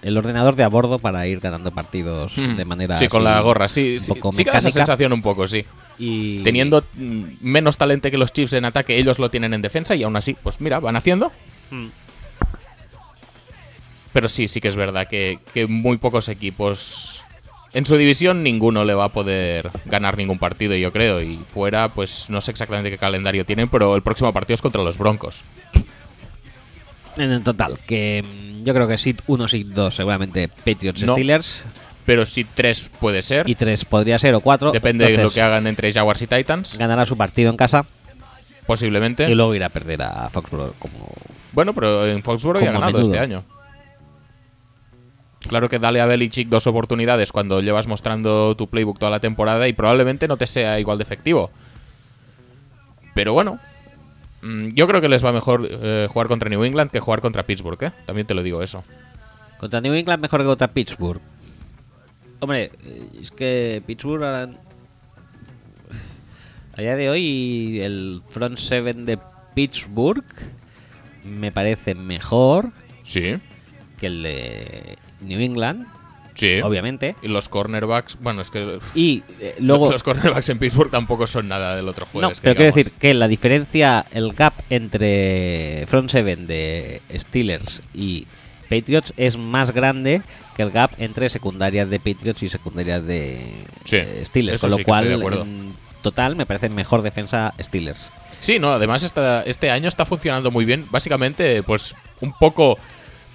el 0.04 0.16
ordenador 0.16 0.56
de 0.56 0.64
a 0.64 0.68
bordo 0.68 1.00
para 1.00 1.26
ir 1.26 1.40
ganando 1.40 1.72
partidos 1.72 2.38
Mm. 2.38 2.56
de 2.56 2.66
manera 2.66 2.98
Sí, 2.98 3.08
con 3.08 3.24
la 3.24 3.42
gorra, 3.42 3.68
sí. 3.68 3.94
un 3.96 4.00
Sí, 4.00 4.14
poco 4.14 4.32
sí 4.32 4.44
que 4.46 4.52
da 4.52 4.60
esa 4.60 4.70
sensación 4.70 5.12
un 5.12 5.24
poco, 5.24 5.48
sí. 5.48 5.66
y 5.98 6.44
Teniendo 6.44 6.84
mm, 6.94 7.24
menos 7.42 7.78
talento 7.78 8.12
que 8.12 8.18
los 8.20 8.32
Chiefs 8.32 8.54
en 8.54 8.66
ataque, 8.66 8.96
ellos 9.00 9.18
lo 9.18 9.32
tienen 9.32 9.56
en 9.56 9.62
defensa 9.64 9.96
y 9.96 10.04
aún 10.04 10.16
así, 10.16 10.36
pues 10.36 10.62
mira, 10.62 10.80
van 10.80 10.96
haciendo. 10.98 11.32
Mm. 11.72 11.88
Pero 14.14 14.30
sí, 14.30 14.48
sí 14.48 14.62
que 14.62 14.68
es 14.68 14.76
verdad 14.76 15.08
que, 15.08 15.40
que 15.54 15.66
muy 15.66 15.98
pocos 15.98 16.30
equipos 16.30 17.21
en 17.74 17.86
su 17.86 17.96
división 17.96 18.44
ninguno 18.44 18.84
le 18.84 18.94
va 18.94 19.06
a 19.06 19.10
poder 19.10 19.70
ganar 19.86 20.18
ningún 20.18 20.40
partido, 20.40 20.76
yo 20.76 20.92
creo. 20.92 21.22
Y 21.22 21.40
fuera, 21.54 21.88
pues 21.90 22.30
no 22.30 22.42
sé 22.42 22.52
exactamente 22.52 22.90
qué 22.90 22.98
calendario 22.98 23.46
tienen, 23.46 23.70
pero 23.70 23.96
el 23.96 24.02
próximo 24.02 24.32
partido 24.34 24.56
es 24.56 24.62
contra 24.62 24.84
los 24.84 24.98
Broncos. 24.98 25.44
En 27.18 27.32
el 27.32 27.44
total, 27.44 27.78
que 27.86 28.24
mm, 28.24 28.64
yo 28.64 28.74
creo 28.74 28.88
que 28.88 28.98
Seed 28.98 29.18
1, 29.28 29.48
Seed 29.48 29.68
2, 29.74 29.96
seguramente 29.96 30.48
Patriots 30.48 31.04
No. 31.04 31.14
Steelers. 31.14 31.62
Pero 32.06 32.26
sí 32.26 32.46
tres 32.56 32.90
puede 33.00 33.22
ser. 33.22 33.48
Y 33.48 33.54
3 33.56 33.86
podría 33.86 34.18
ser, 34.18 34.34
o 34.34 34.42
4. 34.42 34.72
Depende 34.72 35.06
de 35.12 35.22
lo 35.22 35.30
que 35.30 35.42
hagan 35.42 35.68
entre 35.68 35.92
Jaguars 35.94 36.22
y 36.24 36.28
Titans, 36.28 36.78
Ganará 36.78 37.06
su 37.06 37.16
partido 37.16 37.52
en 37.52 37.58
casa 37.58 37.86
posiblemente. 38.66 39.30
y 39.30 39.36
luego 39.36 39.54
irá 39.54 39.68
a 39.68 39.70
perder 39.70 40.02
a 40.02 40.30
Foxborough 40.30 40.74
como. 40.80 41.14
Bueno, 41.52 41.74
pero 41.74 42.08
en 42.08 42.24
Foxborough 42.24 42.62
ya 42.64 42.70
ha 42.70 42.74
ganado 42.74 42.94
menudo. 42.94 43.04
este 43.12 43.20
año. 43.20 43.44
Claro 45.48 45.70
que 45.70 45.80
dale 45.80 46.02
a 46.02 46.06
Belichick 46.06 46.50
dos 46.50 46.68
oportunidades 46.68 47.32
cuando 47.32 47.62
llevas 47.62 47.88
mostrando 47.88 48.56
tu 48.56 48.68
playbook 48.68 49.00
toda 49.00 49.12
la 49.12 49.20
temporada 49.20 49.68
y 49.68 49.74
probablemente 49.74 50.28
no 50.28 50.38
te 50.38 50.48
sea 50.48 50.80
igual 50.80 50.98
de 50.98 51.04
efectivo. 51.04 51.52
Pero 53.14 53.34
bueno, 53.34 53.60
Mm, 54.44 54.70
Yo 54.74 54.88
creo 54.88 55.02
que 55.02 55.08
les 55.10 55.24
va 55.24 55.32
mejor 55.32 55.68
eh, 55.70 56.08
jugar 56.10 56.28
contra 56.28 56.50
New 56.50 56.64
England 56.64 56.90
que 56.90 57.00
jugar 57.00 57.22
contra 57.22 57.44
Pittsburgh, 57.44 57.84
¿eh? 57.84 57.92
También 58.08 58.26
te 58.26 58.34
lo 58.34 58.42
digo 58.42 58.64
eso. 58.64 58.84
Contra 59.60 59.80
New 59.82 59.94
England 59.94 60.20
mejor 60.20 60.40
que 60.42 60.48
contra 60.48 60.68
Pittsburgh. 60.68 61.22
Hombre, 62.40 62.72
eh, 62.84 63.08
es 63.22 63.30
que 63.30 63.84
Pittsburgh 63.86 64.24
ahora- 64.24 64.50
a 66.76 66.82
día 66.82 66.96
de 66.96 67.10
hoy 67.12 67.82
el 67.82 68.24
front 68.28 68.58
seven 68.58 69.06
de 69.06 69.20
Pittsburgh 69.54 70.26
me 71.24 71.52
parece 71.52 71.94
mejor 71.94 72.72
Sí, 73.04 73.36
que 74.00 74.08
el 74.08 74.24
de 74.24 74.98
New 75.22 75.40
England, 75.40 75.88
sí. 76.36 76.62
obviamente. 76.62 77.16
Y 77.22 77.28
los 77.28 77.48
cornerbacks, 77.50 78.18
bueno, 78.22 78.42
es 78.42 78.50
que 78.50 78.80
Y 78.96 79.24
eh, 79.40 79.56
luego 79.60 79.92
los 79.92 80.04
cornerbacks 80.04 80.50
en 80.50 80.60
Pittsburgh 80.60 80.92
tampoco 80.92 81.28
son 81.28 81.48
nada 81.48 81.76
del 81.76 81.88
otro 81.88 82.06
No, 82.08 82.12
jueves. 82.22 82.40
que 82.40 82.44
pero 82.44 82.56
quiero 82.56 82.76
decir 82.76 82.92
que 82.94 83.14
la 83.14 83.28
diferencia, 83.28 84.06
el 84.12 84.34
gap 84.34 84.54
entre 84.70 85.86
front 85.88 86.10
seven 86.10 86.48
de 86.48 87.02
Steelers 87.14 87.82
y 87.94 88.28
Patriots 88.70 89.14
es 89.18 89.38
más 89.38 89.72
grande 89.72 90.22
que 90.56 90.62
el 90.64 90.72
gap 90.72 90.92
entre 90.98 91.30
secundarias 91.30 91.90
de 91.90 92.00
Patriots 92.00 92.42
y 92.44 92.50
secundarias 92.50 93.06
de 93.06 93.54
Sí, 93.86 93.98
eh, 93.98 94.24
Steelers. 94.26 94.62
Con 94.62 94.72
lo 94.72 94.78
sí 94.78 94.84
cual, 94.84 95.12
en 95.12 95.74
total, 96.02 96.36
me 96.36 96.46
parece 96.46 96.70
mejor 96.70 97.02
defensa 97.02 97.54
Steelers. 97.60 98.08
Sí, 98.40 98.58
no, 98.60 98.72
además 98.72 99.04
esta- 99.04 99.44
este 99.44 99.70
año 99.70 99.88
está 99.88 100.06
funcionando 100.06 100.50
muy 100.50 100.66
bien. 100.66 100.86
Básicamente, 100.90 101.62
pues 101.64 101.96
un 102.22 102.34
poco 102.34 102.80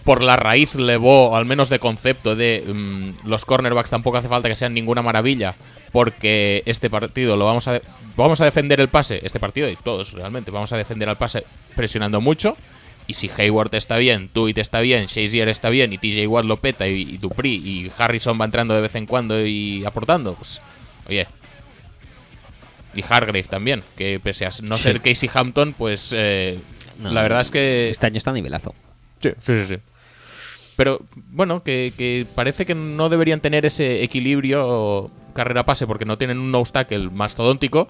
por 0.07 0.23
la 0.23 0.37
raíz 0.37 0.75
levó, 0.77 1.37
al 1.37 1.45
menos 1.45 1.69
de 1.69 1.79
concepto, 1.79 2.35
de 2.35 2.65
mm, 2.67 3.29
los 3.29 3.45
cornerbacks 3.45 3.91
tampoco 3.91 4.17
hace 4.17 4.29
falta 4.29 4.49
que 4.49 4.57
sean 4.57 4.73
ninguna 4.73 5.03
maravilla, 5.03 5.55
porque 5.93 6.63
este 6.65 6.89
partido 6.89 7.37
lo 7.37 7.45
vamos 7.45 7.69
a, 7.69 7.73
de- 7.75 7.83
vamos 8.17 8.41
a 8.41 8.45
defender 8.47 8.81
el 8.81 8.89
pase, 8.89 9.21
este 9.23 9.39
partido 9.39 9.69
y 9.69 9.77
todos 9.77 10.13
realmente, 10.13 10.51
vamos 10.51 10.73
a 10.73 10.79
defender 10.79 11.09
al 11.11 11.19
pase 11.19 11.45
presionando 11.75 12.23
mucho. 12.23 12.57
Y 13.09 13.15
si 13.15 13.31
Hayward 13.39 13.73
está 13.75 13.99
bien, 13.99 14.29
Tuit 14.29 14.59
está 14.59 14.81
bien, 14.81 15.07
Shazier 15.07 15.49
está 15.49 15.69
bien 15.71 15.93
y 15.93 15.99
TJ 15.99 16.27
Watt 16.27 16.45
lo 16.45 16.57
peta 16.57 16.89
y, 16.89 17.03
y 17.03 17.19
Dupree 17.19 17.53
y 17.53 17.93
Harrison 17.99 18.37
va 18.41 18.47
entrando 18.47 18.75
de 18.75 18.81
vez 18.81 18.95
en 18.97 19.07
cuando 19.07 19.47
y 19.47 19.85
aportando, 19.85 20.35
pues 20.35 20.61
oye, 21.09 21.27
y 22.95 23.05
Hargrave 23.09 23.43
también, 23.45 23.83
que 23.97 24.19
pese 24.23 24.47
a 24.47 24.51
no 24.63 24.77
Sí. 24.77 24.85
ser 24.85 25.01
Casey 25.03 25.31
Hampton, 25.33 25.75
pues 25.77 26.13
eh, 26.17 26.59
No, 26.99 27.13
la 27.13 27.23
verdad 27.23 27.43
es 27.43 27.51
que... 27.51 27.91
Este 27.91 28.07
año 28.07 28.17
está 28.17 28.31
a 28.31 28.35
nivelazo. 28.35 28.75
Sí, 29.23 29.31
sí, 29.41 29.59
sí, 29.61 29.67
sí. 29.67 29.77
Pero 30.77 31.01
bueno, 31.15 31.63
que, 31.63 31.93
que 31.97 32.27
parece 32.35 32.67
que 32.67 32.75
no 32.75 33.09
deberían 33.09 33.41
tener 33.41 33.65
ese 33.65 34.03
equilibrio 34.03 35.11
carrera-pase 35.33 35.87
porque 35.87 36.05
no 36.05 36.19
tienen 36.19 36.39
un 36.39 36.51
no-stackle 36.51 37.11
mastodóntico. 37.11 37.89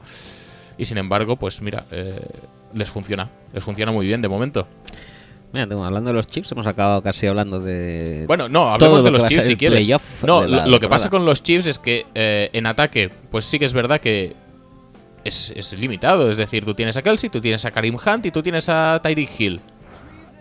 Y 0.78 0.84
sin 0.84 0.98
embargo, 0.98 1.36
pues 1.36 1.62
mira, 1.62 1.84
eh, 1.90 2.20
les 2.74 2.88
funciona. 2.90 3.30
Les 3.52 3.62
funciona 3.64 3.92
muy 3.92 4.06
bien 4.06 4.22
de 4.22 4.28
momento. 4.28 4.66
Mira, 5.52 5.66
tengo- 5.66 5.84
hablando 5.84 6.10
de 6.10 6.14
los 6.14 6.26
chips, 6.26 6.52
hemos 6.52 6.66
acabado 6.66 7.02
casi 7.02 7.26
hablando 7.26 7.60
de. 7.60 8.24
Bueno, 8.26 8.48
no, 8.48 8.68
hablemos 8.68 9.00
lo 9.00 9.04
de 9.06 9.10
los 9.12 9.22
ser 9.22 9.42
si 9.42 9.56
quieres. 9.56 9.88
No, 10.22 10.42
lo, 10.46 10.80
que 10.80 10.88
pasa 10.88 11.08
con 11.08 11.24
los 11.24 11.42
Chiefs 11.42 11.66
es 11.66 11.78
que 11.78 12.04
eh, 12.14 12.50
en 12.52 12.66
ataque, 12.66 13.10
pues 13.30 13.44
sí 13.46 13.58
que 13.58 13.64
es 13.64 13.72
verdad 13.72 14.00
que 14.00 14.34
es, 15.24 15.52
es 15.56 15.72
limitado. 15.72 16.30
Es 16.30 16.36
decir, 16.36 16.64
tú 16.64 16.74
tienes 16.74 16.96
a 16.96 17.02
Kelsey, 17.02 17.30
tú 17.30 17.40
tienes 17.40 17.64
a 17.64 17.70
Karim 17.70 17.96
Hunt 17.96 18.26
y 18.26 18.30
tú 18.30 18.42
tienes 18.42 18.68
a 18.68 19.00
Tyreek 19.02 19.40
Hill. 19.40 19.60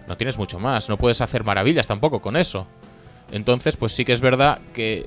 No 0.08 0.18
tienes 0.18 0.38
mucho 0.38 0.60
más. 0.60 0.90
No 0.90 0.98
puedes 0.98 1.22
hacer 1.22 1.44
maravillas 1.44 1.88
tampoco 1.88 2.22
con 2.22 2.36
eso. 2.36 2.68
Entonces, 3.32 3.76
pues 3.78 3.92
sí 3.92 4.06
que 4.06 4.14
es 4.14 4.22
verdad 4.22 4.60
que 4.74 5.06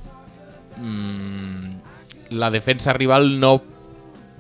mm, 0.76 1.70
la 2.30 2.50
defensa 2.50 2.92
rival 2.92 3.38
no 3.40 3.62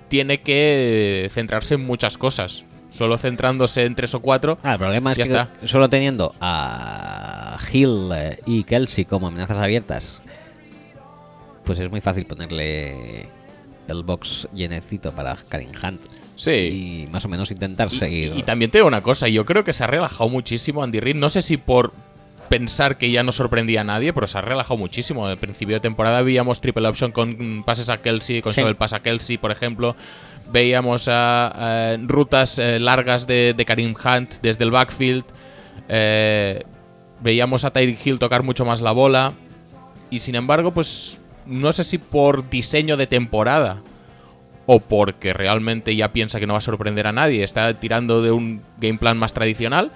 tiene 0.08 0.40
que 0.40 1.30
centrarse 1.32 1.74
en 1.74 1.84
muchas 1.86 2.18
cosas. 2.18 2.64
Solo 2.90 3.18
centrándose 3.18 3.84
en 3.84 3.94
tres 3.94 4.14
o 4.14 4.20
cuatro. 4.20 4.58
Ah, 4.62 4.72
el 4.72 4.78
problema 4.78 5.12
es 5.12 5.18
Ya 5.18 5.24
que 5.24 5.30
está. 5.30 5.48
solo 5.66 5.88
teniendo 5.90 6.34
a 6.40 7.58
Hill 7.72 8.10
eh, 8.14 8.38
y 8.46 8.64
Kelsey 8.64 9.04
como 9.04 9.28
amenazas 9.28 9.58
abiertas, 9.58 10.20
pues 11.64 11.78
es 11.78 11.90
muy 11.90 12.00
fácil 12.00 12.24
ponerle 12.24 13.28
el 13.88 14.02
box 14.02 14.48
llenecito 14.54 15.12
para 15.12 15.36
Karim 15.48 15.70
Hunt. 15.82 16.00
Sí. 16.38 16.50
Y 16.50 17.08
más 17.10 17.24
o 17.24 17.28
menos 17.28 17.50
intentar 17.50 17.88
Y- 17.92 17.98
seguir. 17.98 18.32
Y, 18.34 18.38
y 18.38 18.42
también 18.44 18.70
te 18.70 18.78
digo 18.78 18.88
una 18.88 19.02
cosa, 19.02 19.28
yo 19.28 19.44
creo 19.44 19.64
que 19.64 19.72
se 19.74 19.84
ha 19.84 19.86
relajado 19.88 20.30
muchísimo 20.30 20.82
Andy 20.82 21.00
Reid. 21.00 21.16
No 21.16 21.28
sé 21.28 21.42
si 21.42 21.56
por 21.58 21.92
pensar 22.48 22.96
que 22.96 23.10
ya 23.10 23.22
no 23.22 23.32
sorprendía 23.32 23.82
a 23.82 23.84
nadie, 23.84 24.14
pero 24.14 24.26
se 24.26 24.38
ha 24.38 24.40
relajado 24.40 24.78
muchísimo. 24.78 25.26
Al 25.26 25.36
principio 25.36 25.74
de 25.76 25.80
temporada 25.80 26.22
veíamos 26.22 26.60
triple 26.62 26.88
option 26.88 27.12
con 27.12 27.58
mm, 27.58 27.64
pases 27.64 27.90
a 27.90 28.00
Kelsey, 28.00 28.40
con 28.40 28.52
Sí. 28.54 28.60
el 28.62 28.76
pase 28.76 28.96
a 28.96 29.00
Kelsey, 29.00 29.36
por 29.36 29.50
ejemplo. 29.50 29.94
Veíamos 30.50 31.08
a, 31.08 31.92
a 31.92 31.96
rutas 31.98 32.58
eh, 32.58 32.78
largas 32.78 33.26
de, 33.26 33.52
de 33.54 33.64
Karim 33.66 33.94
Hunt 34.02 34.36
desde 34.40 34.64
el 34.64 34.70
backfield. 34.70 35.24
Eh, 35.90 36.62
veíamos 37.20 37.64
a 37.64 37.70
Tyreek 37.70 38.06
Hill 38.06 38.18
tocar 38.18 38.42
mucho 38.42 38.64
más 38.64 38.80
la 38.80 38.92
bola. 38.92 39.34
Y 40.08 40.20
sin 40.20 40.34
embargo, 40.36 40.72
pues 40.72 41.20
no 41.44 41.70
sé 41.72 41.84
si 41.84 41.98
por 41.98 42.48
diseño 42.48 42.96
de 42.96 43.06
temporada 43.06 43.82
o 44.70 44.80
porque 44.80 45.32
realmente 45.32 45.96
ya 45.96 46.12
piensa 46.12 46.38
que 46.38 46.46
no 46.46 46.52
va 46.52 46.58
a 46.58 46.60
sorprender 46.60 47.06
a 47.06 47.12
nadie, 47.12 47.42
está 47.42 47.72
tirando 47.80 48.20
de 48.20 48.32
un 48.32 48.60
game 48.78 48.98
plan 48.98 49.16
más 49.16 49.32
tradicional, 49.32 49.90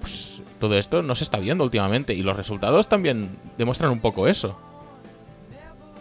pues 0.00 0.42
todo 0.58 0.78
esto 0.78 1.02
no 1.02 1.14
se 1.14 1.22
está 1.22 1.38
viendo 1.38 1.64
últimamente 1.64 2.14
y 2.14 2.22
los 2.22 2.34
resultados 2.34 2.88
también 2.88 3.36
demuestran 3.58 3.90
un 3.90 4.00
poco 4.00 4.26
eso. 4.26 4.58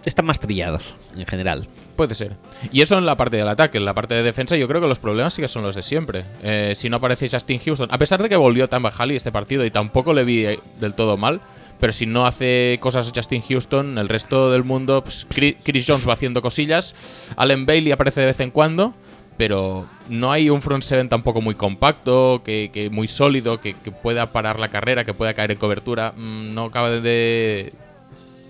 Están 0.05 0.27
más 0.27 0.39
trillados 0.39 0.95
en 1.13 1.25
general. 1.25 1.67
Puede 1.97 2.15
ser. 2.15 2.38
Y 2.71 2.79
eso 2.79 2.97
en 2.97 3.05
la 3.05 3.17
parte 3.17 3.35
del 3.35 3.49
ataque. 3.49 3.79
En 3.79 3.85
la 3.85 3.93
parte 3.93 4.13
de 4.13 4.23
defensa 4.23 4.55
yo 4.55 4.69
creo 4.69 4.79
que 4.79 4.88
los 4.88 4.99
problemas 4.99 5.33
sí 5.33 5.41
que 5.41 5.49
son 5.49 5.63
los 5.63 5.75
de 5.75 5.83
siempre. 5.83 6.23
Eh, 6.41 6.71
si 6.77 6.88
no 6.88 6.95
aparece 6.95 7.27
Justin 7.27 7.59
Houston, 7.59 7.89
a 7.91 7.97
pesar 7.97 8.23
de 8.23 8.29
que 8.29 8.38
volvió 8.38 8.69
Tamba 8.69 8.93
Halley 8.97 9.17
este 9.17 9.33
partido 9.33 9.65
y 9.65 9.71
tampoco 9.71 10.13
le 10.13 10.23
vi 10.23 10.45
eh, 10.45 10.59
del 10.79 10.93
todo 10.93 11.17
mal, 11.17 11.41
pero 11.80 11.94
si 11.94 12.06
no 12.06 12.26
hace 12.26 12.78
cosas 12.82 13.12
Justin 13.15 13.42
Houston, 13.42 13.98
el 13.98 14.10
resto 14.10 14.52
del 14.52 14.63
mundo, 14.63 15.04
pues, 15.04 15.26
Chris 15.30 15.86
Jones 15.88 16.08
va 16.08 16.13
haciendo 16.13 16.42
cosillas, 16.42 16.96
Allen 17.36 17.65
Bailey 17.65 17.92
aparece 17.92 18.22
de 18.22 18.28
vez 18.28 18.39
en 18.39 18.52
cuando, 18.52 18.94
pero 19.38 19.86
no 20.10 20.32
hay 20.32 20.50
un 20.50 20.62
front 20.62 20.84
seven 20.84 21.08
tampoco 21.08 21.42
muy 21.42 21.56
compacto, 21.56 22.42
que, 22.44 22.89
muy 22.92 23.08
sólido, 23.08 23.62
que, 23.62 23.74
pueda 24.04 24.32
parar 24.34 24.60
la 24.60 24.70
carrera, 24.70 25.06
que 25.06 25.13
pueda 25.13 25.34
caer 25.34 25.52
en 25.52 25.58
cobertura. 25.58 26.13
Mm, 26.15 26.54
No 26.54 26.65
acaba 26.65 26.89
de, 26.89 27.72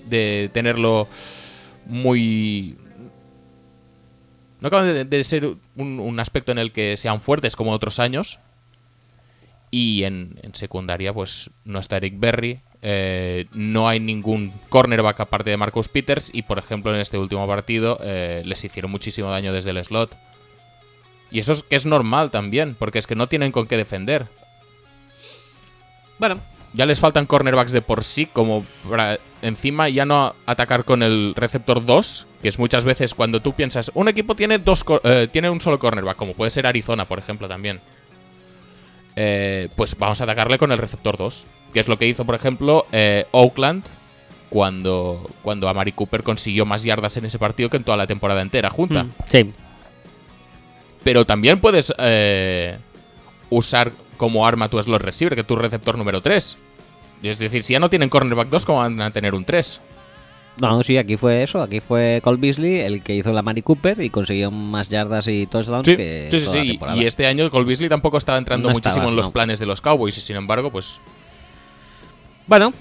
de 0.08 0.50
tenerlo 0.54 1.08
muy 1.86 2.76
no 4.62 4.68
acaba 4.68 4.84
de, 4.84 5.24
ser 5.24 5.56
un, 5.76 6.00
un 6.00 6.20
aspecto 6.20 6.52
en 6.52 6.58
el 6.58 6.72
que 6.72 6.98
sean 6.98 7.22
fuertes 7.22 7.56
como 7.56 7.72
otros 7.72 8.00
años. 8.00 8.40
Y 9.72 10.04
en, 10.04 10.40
en 10.42 10.54
secundaria, 10.56 11.14
pues 11.14 11.52
no 11.64 11.80
está 11.80 11.98
Eric 11.98 12.16
Berry. 12.18 12.62
Eh, 12.82 13.48
no 13.52 13.90
hay 13.90 14.00
ningún 14.00 14.54
cornerback 14.70 15.20
aparte 15.20 15.50
de 15.50 15.58
Marcus 15.58 15.90
Peters. 15.90 16.30
Y 16.34 16.44
por 16.44 16.58
ejemplo, 16.58 16.94
en 16.94 17.02
este 17.02 17.18
último 17.18 17.46
partido 17.48 18.00
eh, 18.02 18.42
les 18.46 18.64
hicieron 18.64 18.92
muchísimo 18.92 19.30
daño 19.30 19.54
desde 19.54 19.72
el 19.72 19.84
slot. 19.84 20.16
Y 21.32 21.40
eso 21.40 21.52
es 21.52 21.64
que 21.64 21.76
es 21.76 21.86
normal 21.86 22.32
también, 22.32 22.76
porque 22.78 23.00
es 23.00 23.06
que 23.06 23.16
no 23.16 23.28
tienen 23.28 23.52
con 23.52 23.68
qué 23.68 23.78
defender. 23.78 24.28
Bueno, 26.18 26.42
Ya 26.72 26.86
les 26.86 27.00
faltan 27.00 27.26
cornerbacks 27.26 27.72
de 27.72 27.82
por 27.82 28.04
sí, 28.04 28.28
como 28.28 28.64
para 28.88 29.18
encima 29.42 29.90
ya 29.90 30.06
no 30.06 30.36
atacar 30.46 30.86
con 30.86 31.02
el 31.02 31.34
receptor 31.36 31.84
2, 31.84 32.28
que 32.44 32.48
es 32.48 32.60
muchas 32.60 32.86
veces 32.86 33.16
cuando 33.16 33.42
tú 33.42 33.54
piensas, 33.54 33.90
un 33.96 34.08
equipo 34.08 34.36
tiene 34.36 34.60
dos 34.60 34.86
eh, 35.04 35.28
tiene 35.32 35.50
un 35.50 35.62
solo 35.62 35.80
cornerback, 35.80 36.16
como 36.16 36.34
puede 36.34 36.52
ser 36.52 36.68
Arizona, 36.68 37.06
por 37.06 37.18
ejemplo, 37.18 37.48
también. 37.48 37.80
Pues 39.76 39.98
vamos 39.98 40.22
a 40.22 40.24
atacarle 40.26 40.58
con 40.58 40.72
el 40.72 40.78
receptor 40.78 41.18
2, 41.18 41.46
que 41.74 41.80
es 41.80 41.88
lo 41.88 41.98
que 41.98 42.08
hizo, 42.08 42.26
por 42.26 42.36
ejemplo, 42.36 42.86
eh, 42.92 43.26
Oakland 43.32 43.84
cuando, 44.50 45.30
cuando 45.44 45.70
Amari 45.70 45.92
Cooper 45.92 46.24
consiguió 46.24 46.66
más 46.66 46.84
yardas 46.84 47.16
en 47.18 47.26
ese 47.26 47.38
partido 47.38 47.70
que 47.70 47.78
en 47.78 47.84
toda 47.84 47.98
la 47.98 48.08
temporada 48.08 48.42
entera 48.42 48.70
junta. 48.70 49.04
mm, 49.04 49.12
sí. 49.30 49.54
Pero 51.04 51.26
también 51.26 51.60
puedes 51.62 51.94
eh, 51.98 52.78
usar 53.50 53.92
como 54.18 54.46
arma 54.46 54.70
tu 54.70 54.82
slot 54.82 55.02
receiver, 55.02 55.34
que 55.36 55.42
es 55.42 55.48
tu 55.48 55.56
receptor 55.56 55.98
número 55.98 56.22
3. 56.22 56.58
Es 57.24 57.40
decir, 57.40 57.64
si 57.64 57.74
ya 57.74 57.80
no 57.80 57.90
tienen 57.90 58.10
cornerback 58.10 58.50
2, 58.50 58.66
¿cómo 58.66 58.80
van 58.80 59.00
a 59.02 59.12
tener 59.12 59.34
un 59.34 59.46
3? 59.46 59.82
No, 60.60 60.84
sí, 60.84 60.98
aquí 60.98 61.16
fue 61.16 61.42
eso. 61.44 61.62
Aquí 61.62 61.80
fue 61.80 62.20
Cole 62.22 62.38
Beasley 62.38 62.80
el 62.80 63.02
que 63.02 63.16
hizo 63.16 63.32
la 63.32 63.42
Mari 63.42 63.62
Cooper 63.62 64.02
y 64.02 64.10
consiguió 64.10 64.52
más 64.52 64.90
yardas 64.90 65.28
y 65.30 65.48
touchdowns 65.48 65.88
Sí, 65.88 65.96
que 65.96 66.28
sí, 66.32 66.40
sí. 66.40 66.78
toda 66.78 66.94
sí. 66.96 67.02
Y 67.02 67.06
este 67.06 67.28
año 67.28 67.50
Cole 67.50 67.66
Beasley 67.66 67.88
tampoco 67.88 68.18
estaba 68.18 68.38
entrando 68.38 68.68
No 68.68 68.74
muchísimo 68.74 68.96
estaba, 69.04 69.10
en 69.10 69.16
los 69.16 69.28
no. 69.28 69.32
planes 69.32 69.60
de 69.60 69.66
los 69.66 69.80
Cowboys 69.80 70.18
y 70.18 70.22
sin 70.22 70.36
embargo, 70.36 70.70
pues... 70.70 71.00
Bueno, 72.50 72.74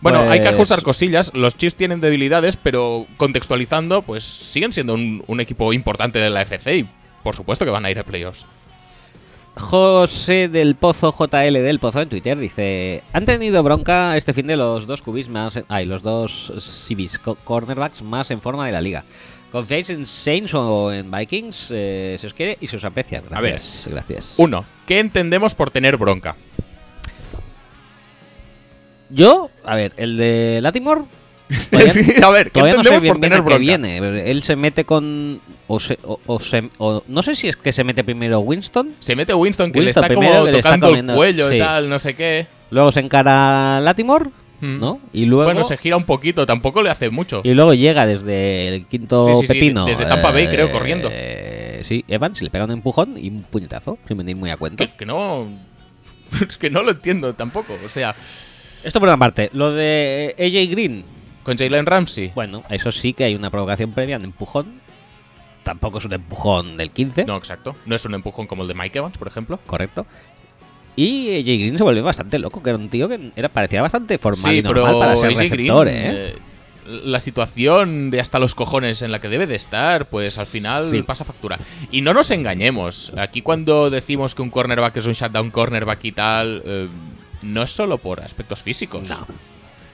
Bueno, 0.00 0.20
hay 0.30 0.38
que 0.40 0.44
pues, 0.44 0.54
ajustar 0.54 0.82
cosillas. 0.82 1.32
Los 1.34 1.56
Chiefs 1.56 1.74
tienen 1.74 2.00
debilidades, 2.00 2.56
pero 2.56 3.06
contextualizando, 3.16 4.02
pues 4.02 4.22
siguen 4.24 4.72
siendo 4.72 4.94
un, 4.94 5.24
un 5.26 5.40
equipo 5.40 5.72
importante 5.72 6.18
de 6.20 6.30
la 6.30 6.42
FC 6.42 6.76
y 6.78 6.86
por 7.24 7.34
supuesto 7.34 7.64
que 7.64 7.70
van 7.72 7.84
a 7.84 7.90
ir 7.90 7.98
a 7.98 8.04
playoffs. 8.04 8.46
José 9.56 10.48
del 10.48 10.74
Pozo, 10.74 11.14
JL 11.18 11.54
del 11.54 11.78
Pozo 11.78 12.02
en 12.02 12.08
Twitter 12.10 12.36
dice: 12.38 13.02
Han 13.14 13.24
tenido 13.24 13.62
bronca 13.62 14.16
este 14.16 14.34
fin 14.34 14.46
de 14.46 14.56
los 14.56 14.86
dos 14.86 15.00
cubis 15.00 15.28
más. 15.30 15.58
Ay, 15.68 15.86
los 15.86 16.02
dos 16.02 16.52
co- 17.24 17.36
cornerbacks 17.42 18.02
más 18.02 18.30
en 18.30 18.42
forma 18.42 18.66
de 18.66 18.72
la 18.72 18.82
liga. 18.82 19.04
¿Confiáis 19.50 19.88
en 19.88 20.06
Saints 20.06 20.52
o 20.52 20.92
en 20.92 21.10
Vikings? 21.10 21.68
Eh, 21.70 22.16
se 22.20 22.26
os 22.26 22.34
quiere 22.34 22.58
y 22.60 22.66
se 22.66 22.76
os 22.76 22.84
aprecia. 22.84 23.22
A 23.30 23.40
ver. 23.40 23.52
Gracias. 23.52 23.88
Gracias. 23.90 24.34
Uno, 24.36 24.66
¿qué 24.86 24.98
entendemos 24.98 25.54
por 25.54 25.70
tener 25.70 25.96
bronca? 25.96 26.36
Yo, 29.10 29.50
a 29.64 29.74
ver, 29.76 29.92
el 29.96 30.16
de 30.16 30.60
Latimore. 30.62 31.02
todavía- 31.70 31.88
Sí, 31.92 32.00
a 32.22 32.30
ver, 32.30 32.46
¿qué 32.50 32.60
Todavía 32.60 32.76
no 32.78 32.82
sé 32.84 32.98
bien, 33.00 33.12
por 33.12 33.20
tener 33.20 33.40
bronca? 33.40 33.58
viene. 33.58 33.98
Él 34.30 34.42
se 34.42 34.56
mete 34.56 34.84
con. 34.84 35.40
O 35.68 35.78
se, 35.78 35.98
o, 36.02 36.18
o 36.26 36.40
se- 36.40 36.70
o- 36.78 37.02
no 37.06 37.22
sé 37.22 37.34
si 37.36 37.48
es 37.48 37.56
que 37.56 37.72
se 37.72 37.84
mete 37.84 38.02
primero 38.02 38.40
Winston. 38.40 38.90
Se 38.98 39.14
mete 39.14 39.32
Winston 39.34 39.70
que 39.72 39.78
Winston 39.80 40.00
le 40.02 40.06
está 40.06 40.14
como 40.14 40.44
que 40.44 40.50
está 40.50 40.62
tocando 40.62 40.86
comiendo- 40.88 41.12
el 41.12 41.16
cuello 41.18 41.48
sí. 41.50 41.56
y 41.56 41.58
tal, 41.58 41.88
no 41.88 41.98
sé 41.98 42.14
qué. 42.14 42.46
Luego 42.70 42.90
se 42.92 43.00
encara 43.00 43.80
Latimore. 43.80 44.30
Mm. 44.60 44.80
¿No? 44.80 45.00
Y 45.12 45.26
luego. 45.26 45.44
Bueno, 45.44 45.64
se 45.64 45.76
gira 45.76 45.96
un 45.98 46.04
poquito, 46.04 46.46
tampoco 46.46 46.82
le 46.82 46.88
hace 46.90 47.10
mucho. 47.10 47.42
Y 47.44 47.50
luego 47.54 47.74
llega 47.74 48.06
desde 48.06 48.68
el 48.68 48.86
quinto 48.86 49.26
Sí, 49.34 49.46
pepino. 49.46 49.84
desde 49.84 50.06
Tampa 50.06 50.32
Bay, 50.32 50.48
creo, 50.48 50.72
corriendo. 50.72 51.10
eh, 51.12 51.82
Sí, 51.84 52.04
Evans 52.08 52.40
le 52.42 52.50
pega 52.50 52.64
un 52.64 52.70
empujón 52.72 53.16
y 53.22 53.28
un 53.28 53.42
puñetazo, 53.42 53.98
sin 54.08 54.16
venir 54.16 54.34
muy 54.34 54.50
a 54.50 54.56
cuento. 54.56 54.84
Que, 54.84 54.90
que 54.96 55.04
no. 55.06 55.46
Es 56.48 56.58
que 56.58 56.70
no 56.70 56.82
lo 56.82 56.90
entiendo 56.92 57.34
tampoco. 57.34 57.76
O 57.84 57.88
sea, 57.88 58.16
Esto 58.84 59.00
por 59.00 59.08
una 59.08 59.18
parte. 59.18 59.50
Lo 59.52 59.72
de 59.72 60.34
AJ 60.38 60.70
Green, 60.70 61.04
con 61.42 61.56
Jalen 61.56 61.86
Ramsey. 61.86 62.32
bueno, 62.34 62.62
eso 62.70 62.92
sí 62.92 63.12
que 63.12 63.24
hay 63.24 63.34
una 63.34 63.50
provocación 63.50 63.92
previa, 63.92 64.16
un 64.18 64.24
empujón. 64.24 64.80
Tampoco 65.62 65.98
es 65.98 66.04
un 66.04 66.12
empujón 66.12 66.76
del 66.76 66.90
15, 66.90 67.24
No, 67.24 67.36
exacto. 67.36 67.74
No 67.86 67.96
es 67.96 68.04
un 68.04 68.14
empujón 68.14 68.46
como 68.46 68.62
el 68.62 68.68
de 68.68 68.74
Mike 68.74 68.98
Evans, 68.98 69.18
por 69.18 69.26
ejemplo. 69.28 69.58
correcto. 69.66 70.06
Y 70.94 71.28
AJ 71.38 71.44
Green 71.44 71.76
se 71.78 71.84
volvió 71.84 72.02
bastante 72.04 72.38
loco, 72.38 72.62
que 72.62 72.70
era 72.70 72.78
un 72.78 72.88
tío 72.88 73.08
que 73.08 73.32
era, 73.36 73.48
parecía 73.48 73.82
bastante 73.82 74.16
formal 74.18 74.42
Sí, 74.52 74.58
y 74.58 74.62
normal 74.62 74.84
pero 74.86 74.98
para 74.98 75.16
ser 75.16 75.26
AJ 75.30 75.38
receptor, 75.40 75.86
Green, 75.86 75.98
¿eh? 76.06 76.10
eh, 76.28 76.36
la 77.04 77.18
situación 77.20 78.10
de 78.12 78.20
hasta 78.20 78.38
los 78.38 78.54
cojones 78.54 79.02
en 79.02 79.10
la 79.10 79.20
que 79.20 79.28
debe 79.28 79.46
de 79.48 79.56
estar, 79.56 80.08
pues 80.08 80.38
al 80.38 80.46
final 80.46 80.88
Sí. 80.90 81.02
pasa 81.02 81.24
factura. 81.24 81.58
Y 81.90 82.00
no 82.00 82.14
nos 82.14 82.30
engañemos. 82.30 83.12
Aquí 83.18 83.42
cuando 83.42 83.90
decimos 83.90 84.34
que 84.36 84.42
un 84.42 84.50
cornerback 84.50 84.96
es 84.96 85.06
un 85.06 85.12
shutdown 85.14 85.50
cornerback 85.50 86.04
y 86.04 86.12
tal, 86.12 86.62
eh, 86.64 86.86
no 87.46 87.62
es 87.62 87.70
solo 87.70 87.98
por 87.98 88.20
aspectos 88.20 88.62
físicos. 88.62 89.08
No. 89.08 89.26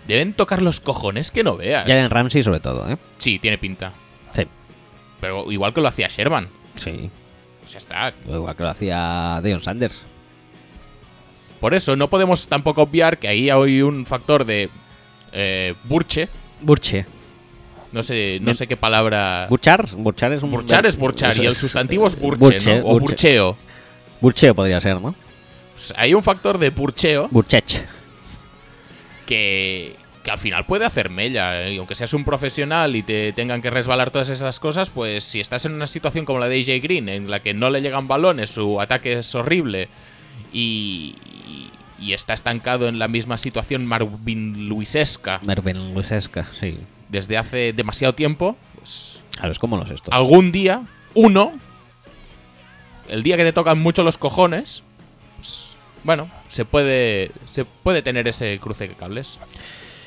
Deben 0.07 0.33
tocar 0.35 0.62
los 0.62 0.81
cojones 0.81 1.31
que 1.31 1.45
no 1.45 1.57
veas. 1.57 1.87
Jalen 1.87 2.11
Ramsey 2.11 2.43
sobre 2.43 2.61
todo, 2.61 2.91
¿eh? 2.91 2.97
Sí, 3.19 3.38
tiene 3.38 3.59
pinta. 3.59 3.93
Sí, 4.35 4.43
Pero 5.21 5.51
igual 5.53 5.73
que 5.73 5.81
lo 5.81 5.88
hacía 5.88 6.09
Sherman. 6.09 6.49
sí. 6.77 7.11
Pues 7.61 7.73
ya 7.73 7.79
está. 7.79 8.12
Igual 8.29 8.57
que 8.57 8.62
lo 8.65 8.71
hacía 8.71 9.38
Deion 9.41 9.62
Sanders. 9.62 10.03
Por 11.61 11.75
eso 11.75 11.95
no 11.95 12.11
podemos 12.11 12.49
tampoco 12.49 12.83
obviar 12.83 13.19
que 13.19 13.29
ahí 13.29 13.51
hay 13.51 13.83
un 13.83 14.05
factor 14.05 14.45
de 14.45 14.69
eh, 15.33 15.75
burche. 15.85 16.29
Burche. 16.61 17.07
No 17.93 18.03
sé, 18.03 18.38
no 18.43 18.53
sé 18.53 18.67
qué 18.67 18.77
palabra. 18.77 19.47
Burchar, 19.49 19.87
burchar 19.95 20.33
es 20.33 20.43
un 20.43 20.51
Burchar 20.51 20.87
es 20.87 20.97
burchar 20.97 21.37
y 21.37 21.47
el 21.47 21.55
sustantivo 21.55 22.09
es 22.09 22.19
burche, 22.19 22.38
burche, 22.41 22.79
¿no? 22.81 22.87
O 22.87 22.99
burche. 22.99 23.07
burcheo. 23.07 23.57
Burcheo 24.21 24.55
podría 24.57 24.81
ser, 24.81 25.01
¿no? 25.01 25.15
Pues 25.72 25.92
hay 25.96 26.14
un 26.14 26.22
factor 26.22 26.58
de 26.58 26.70
burcheo 26.70 27.28
Burchech. 27.30 27.87
que, 29.26 29.96
que 30.22 30.30
al 30.30 30.38
final 30.38 30.66
puede 30.66 30.85
hacer 30.85 31.11
mella. 31.11 31.62
¿eh? 31.66 31.74
Y 31.74 31.78
aunque 31.78 31.94
seas 31.94 32.12
un 32.14 32.24
profesional 32.24 32.94
y 32.96 33.02
te 33.02 33.32
tengan 33.32 33.62
que 33.62 33.70
resbalar 33.70 34.11
todas 34.11 34.28
esas 34.28 34.61
cosas, 34.61 34.90
pues 34.90 35.24
si 35.24 35.40
estás 35.40 35.64
en 35.66 35.72
una 35.74 35.87
situación 35.87 36.24
como 36.24 36.38
la 36.38 36.48
de 36.48 36.61
AJ 36.61 36.82
Green, 36.82 37.08
en 37.08 37.30
la 37.30 37.40
que 37.40 37.54
no 37.54 37.70
le 37.70 37.80
llegan 37.82 38.08
balones, 38.08 38.50
su 38.50 38.80
ataque 38.80 39.14
es 39.14 39.35
horrible 39.35 39.88
y, 40.52 41.16
y- 41.46 41.70
y 42.04 42.14
está 42.14 42.35
estancado 42.35 42.88
en 42.88 42.98
la 42.98 43.06
misma 43.06 43.37
situación 43.37 43.87
Marvin 43.87 44.68
Luisesca 44.68 45.38
Mervyn 45.44 45.94
Luisesca, 45.94 46.48
sí. 46.58 46.76
desde 47.08 47.38
hace 47.38 47.72
demasiado 47.72 48.12
tiempo, 48.14 48.56
pues 48.74 49.22
Claro, 49.37 49.52
es 49.52 49.58
como 49.61 49.76
los 49.76 49.88
estos. 49.88 50.12
algún 50.12 50.50
día, 50.50 50.82
uno, 51.14 51.52
el 53.08 53.22
día 53.22 53.37
que 53.37 53.44
te 53.44 53.52
tocan 53.52 53.78
mucho 53.78 54.02
los 54.02 54.18
cojones, 54.18 54.82
bueno, 56.05 56.29
se 56.49 56.65
puede, 56.65 57.31
se 57.47 57.65
puede 57.65 58.03
tener 58.03 58.27
ese 58.29 58.59
cruce 58.61 58.88
de 58.88 58.95
cables. 58.95 59.38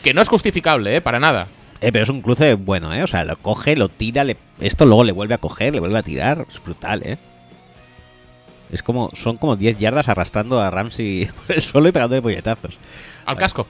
Que 0.04 0.14
no 0.14 0.22
es 0.22 0.30
justificable, 0.30 0.96
¿eh? 0.96 1.02
Para 1.02 1.20
nada. 1.20 1.48
Eh, 1.82 1.92
pero 1.92 2.04
es 2.04 2.10
un 2.10 2.22
cruce 2.22 2.56
bueno, 2.56 2.94
¿eh? 2.94 3.04
O 3.04 3.08
sea, 3.08 3.24
lo 3.24 3.38
coge, 3.38 3.76
lo 3.76 3.90
tira, 3.90 4.24
le... 4.24 4.38
esto 4.60 4.86
luego 4.86 5.04
le 5.04 5.12
vuelve 5.12 5.36
a 5.36 5.40
coger, 5.40 5.74
le 5.74 5.80
vuelve 5.80 6.00
a 6.00 6.04
tirar. 6.04 6.46
Es 6.50 6.64
brutal, 6.64 7.04
¿eh? 7.04 7.18
Es 8.72 8.84
como, 8.84 9.12
son 9.14 9.38
como 9.38 9.56
10 9.56 9.78
yardas 9.78 10.10
arrastrando 10.10 10.60
a 10.62 10.70
Ramsey 10.70 11.30
por 11.48 11.56
el 11.56 11.62
suelo 11.62 11.90
y 11.90 11.92
pegándole 11.92 12.22
puñetazos. 12.22 12.78
Al 13.26 13.38
casco. 13.38 13.68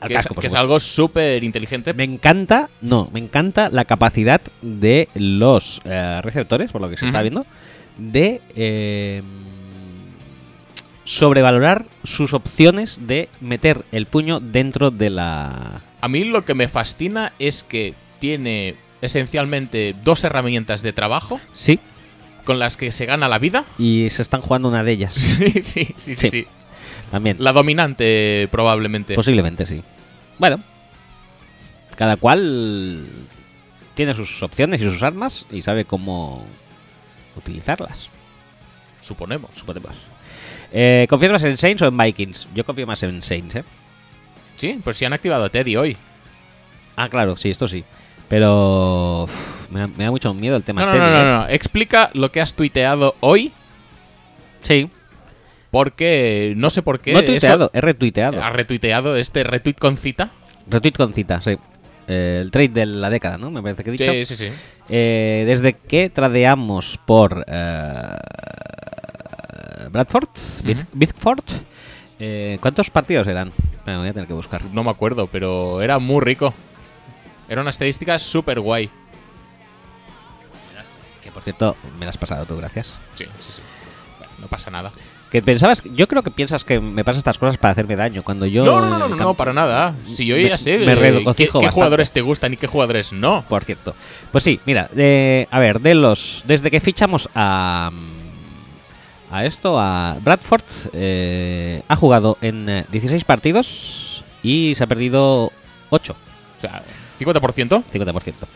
Al 0.00 0.08
que 0.08 0.14
casco, 0.14 0.34
es, 0.34 0.40
que 0.40 0.46
es 0.46 0.54
algo 0.54 0.78
súper 0.78 1.42
inteligente. 1.42 1.94
Me 1.94 2.04
encanta, 2.04 2.68
no, 2.82 3.08
me 3.12 3.20
encanta 3.20 3.70
la 3.70 3.84
capacidad 3.84 4.40
de 4.60 5.08
los 5.14 5.80
eh, 5.84 6.20
receptores, 6.22 6.70
por 6.70 6.80
lo 6.82 6.90
que 6.90 6.98
se 6.98 7.06
está 7.06 7.22
viendo, 7.22 7.46
de 7.96 8.40
eh, 8.54 9.22
sobrevalorar 11.06 11.86
sus 12.04 12.34
opciones 12.34 12.98
de 13.06 13.28
meter 13.40 13.84
el 13.92 14.04
puño 14.06 14.40
dentro 14.40 14.90
de 14.90 15.08
la... 15.08 15.80
A 16.02 16.08
mí 16.08 16.24
lo 16.24 16.42
que 16.44 16.54
me 16.54 16.68
fascina 16.68 17.32
es 17.38 17.62
que 17.62 17.94
tiene 18.18 18.74
esencialmente 19.00 19.94
dos 20.04 20.24
herramientas 20.24 20.82
de 20.82 20.92
trabajo 20.92 21.40
Sí, 21.52 21.78
con 22.44 22.58
las 22.58 22.76
que 22.76 22.90
se 22.92 23.06
gana 23.06 23.28
la 23.28 23.38
vida. 23.38 23.64
y 23.78 24.08
se 24.10 24.20
están 24.22 24.40
jugando 24.40 24.68
una 24.68 24.82
de 24.84 24.92
ellas 24.92 25.14
Sí, 25.14 25.62
sí, 25.62 25.94
sí, 25.96 26.14
sí. 26.16 26.28
Sí. 26.28 26.46
también. 27.10 27.36
La 27.40 27.52
dominante, 27.52 28.48
probablemente. 28.50 29.14
Posiblemente 29.14 29.64
sí. 29.64 29.82
Bueno, 30.38 30.60
cada 31.96 32.16
cual 32.16 33.06
tiene 33.94 34.12
sus 34.12 34.42
opciones 34.42 34.82
y 34.82 34.90
sus 34.90 35.02
armas 35.02 35.46
y 35.52 35.62
sabe 35.62 35.84
cómo 35.84 36.44
utilizarlas, 37.36 38.10
Suponemos. 39.00 39.50
suponemos. 39.54 39.94
Eh, 40.78 41.06
¿Confías 41.08 41.32
más 41.32 41.42
en 41.44 41.56
Saints 41.56 41.80
o 41.80 41.86
en 41.86 41.96
Vikings? 41.96 42.48
Yo 42.54 42.62
confío 42.64 42.86
más 42.86 43.02
en 43.02 43.22
Saints, 43.22 43.54
¿eh? 43.56 43.64
Sí, 44.56 44.78
pues 44.84 44.98
si 44.98 45.06
han 45.06 45.14
activado 45.14 45.44
a 45.44 45.48
Teddy 45.48 45.74
hoy. 45.76 45.96
Ah, 46.96 47.08
claro, 47.08 47.36
sí, 47.38 47.48
esto 47.48 47.66
sí. 47.66 47.82
Pero 48.28 49.22
uf, 49.24 49.70
me, 49.70 49.80
da, 49.80 49.86
me 49.86 50.04
da 50.04 50.10
mucho 50.10 50.34
miedo 50.34 50.54
el 50.56 50.62
tema. 50.64 50.82
No, 50.82 50.88
no, 50.88 50.92
Teddy, 50.92 51.04
no, 51.04 51.12
no, 51.12 51.20
¿eh? 51.20 51.24
no. 51.24 51.48
Explica 51.48 52.10
lo 52.12 52.30
que 52.30 52.42
has 52.42 52.52
tuiteado 52.52 53.14
hoy, 53.20 53.52
Sí, 54.60 54.90
porque 55.70 56.52
no 56.56 56.68
sé 56.70 56.82
por 56.82 57.00
qué. 57.00 57.12
no 57.14 57.20
he 57.20 57.22
eso- 57.22 57.30
tuiteado, 57.32 57.70
he 57.72 57.80
retuiteado. 57.80 58.42
ha 58.42 58.50
retuiteado 58.50 59.16
este 59.16 59.44
retweet 59.44 59.76
con 59.78 59.96
cita. 59.96 60.30
Retweet 60.68 60.92
con 60.96 61.12
cita, 61.14 61.40
sí. 61.40 61.56
Eh, 62.08 62.38
el 62.42 62.50
trade 62.50 62.68
de 62.68 62.86
la 62.86 63.08
década, 63.10 63.38
¿no? 63.38 63.50
Me 63.50 63.62
parece 63.62 63.82
que 63.82 63.90
he 63.90 63.92
dicho. 63.92 64.12
Sí, 64.12 64.24
sí, 64.26 64.36
sí. 64.36 64.52
Eh, 64.88 65.44
desde 65.46 65.72
que 65.72 66.10
tradeamos 66.10 66.98
por 67.06 67.44
eh, 67.48 68.02
Bradford. 69.90 70.28
Bizford, 70.92 71.44
eh, 72.18 72.58
¿cuántos 72.60 72.90
partidos 72.90 73.26
eran? 73.26 73.52
Espera, 73.72 73.98
voy 73.98 74.08
a 74.08 74.12
tener 74.12 74.26
que 74.26 74.34
buscar. 74.34 74.64
No 74.72 74.82
me 74.84 74.90
acuerdo, 74.90 75.26
pero 75.26 75.80
era 75.82 75.98
muy 75.98 76.20
rico. 76.20 76.52
Era 77.48 77.60
una 77.60 77.70
estadística 77.70 78.18
súper 78.18 78.60
guay. 78.60 78.90
Que 81.22 81.30
por 81.30 81.42
cierto, 81.42 81.76
me 81.98 82.04
la 82.06 82.10
has 82.10 82.18
pasado 82.18 82.44
tú, 82.46 82.56
gracias. 82.56 82.94
Sí, 83.14 83.24
sí, 83.38 83.52
sí. 83.52 83.62
Bueno, 84.18 84.32
no 84.40 84.46
pasa 84.48 84.70
nada. 84.70 84.90
Que 85.30 85.42
pensabas, 85.42 85.82
yo 85.82 86.06
creo 86.06 86.22
que 86.22 86.30
piensas 86.30 86.62
que 86.64 86.78
me 86.80 87.04
pasan 87.04 87.18
estas 87.18 87.36
cosas 87.36 87.58
para 87.58 87.72
hacerme 87.72 87.96
daño. 87.96 88.22
Cuando 88.22 88.46
yo. 88.46 88.64
no, 88.64 88.80
no, 88.80 89.08
no, 89.08 89.08
no, 89.08 89.34
para 89.34 89.52
nada. 89.52 89.94
Si 90.06 90.24
yo 90.24 90.36
Me- 90.36 90.48
ya 90.48 90.56
sé 90.56 90.78
me 90.78 90.92
eh, 90.92 91.24
qué, 91.36 91.48
jugadores 91.48 92.12
te 92.12 92.20
gustan 92.20 92.52
y 92.52 92.56
qué 92.56 92.68
jugadores 92.68 93.12
no. 93.12 93.44
Por 93.48 93.64
cierto. 93.64 93.94
Pues 94.30 94.44
sí, 94.44 94.60
mira, 94.66 94.88
eh, 94.96 95.48
a 95.50 95.58
ver, 95.58 95.80
de 95.80 95.94
los. 95.96 96.44
Desde 96.46 96.70
que 96.70 96.80
fichamos 96.80 97.28
a. 97.34 97.90
A 99.36 99.44
esto, 99.44 99.78
a 99.78 100.16
Bradford, 100.22 100.62
eh, 100.94 101.82
ha 101.88 101.94
jugado 101.96 102.38
en 102.40 102.68
eh, 102.70 102.84
16 102.90 103.22
partidos 103.24 104.24
y 104.42 104.74
se 104.76 104.84
ha 104.84 104.86
perdido 104.86 105.52
8, 105.90 106.16
O 106.56 106.60
sea, 106.60 106.82
50%. 107.20 107.84
50%. 107.92 108.32
o 108.44 108.46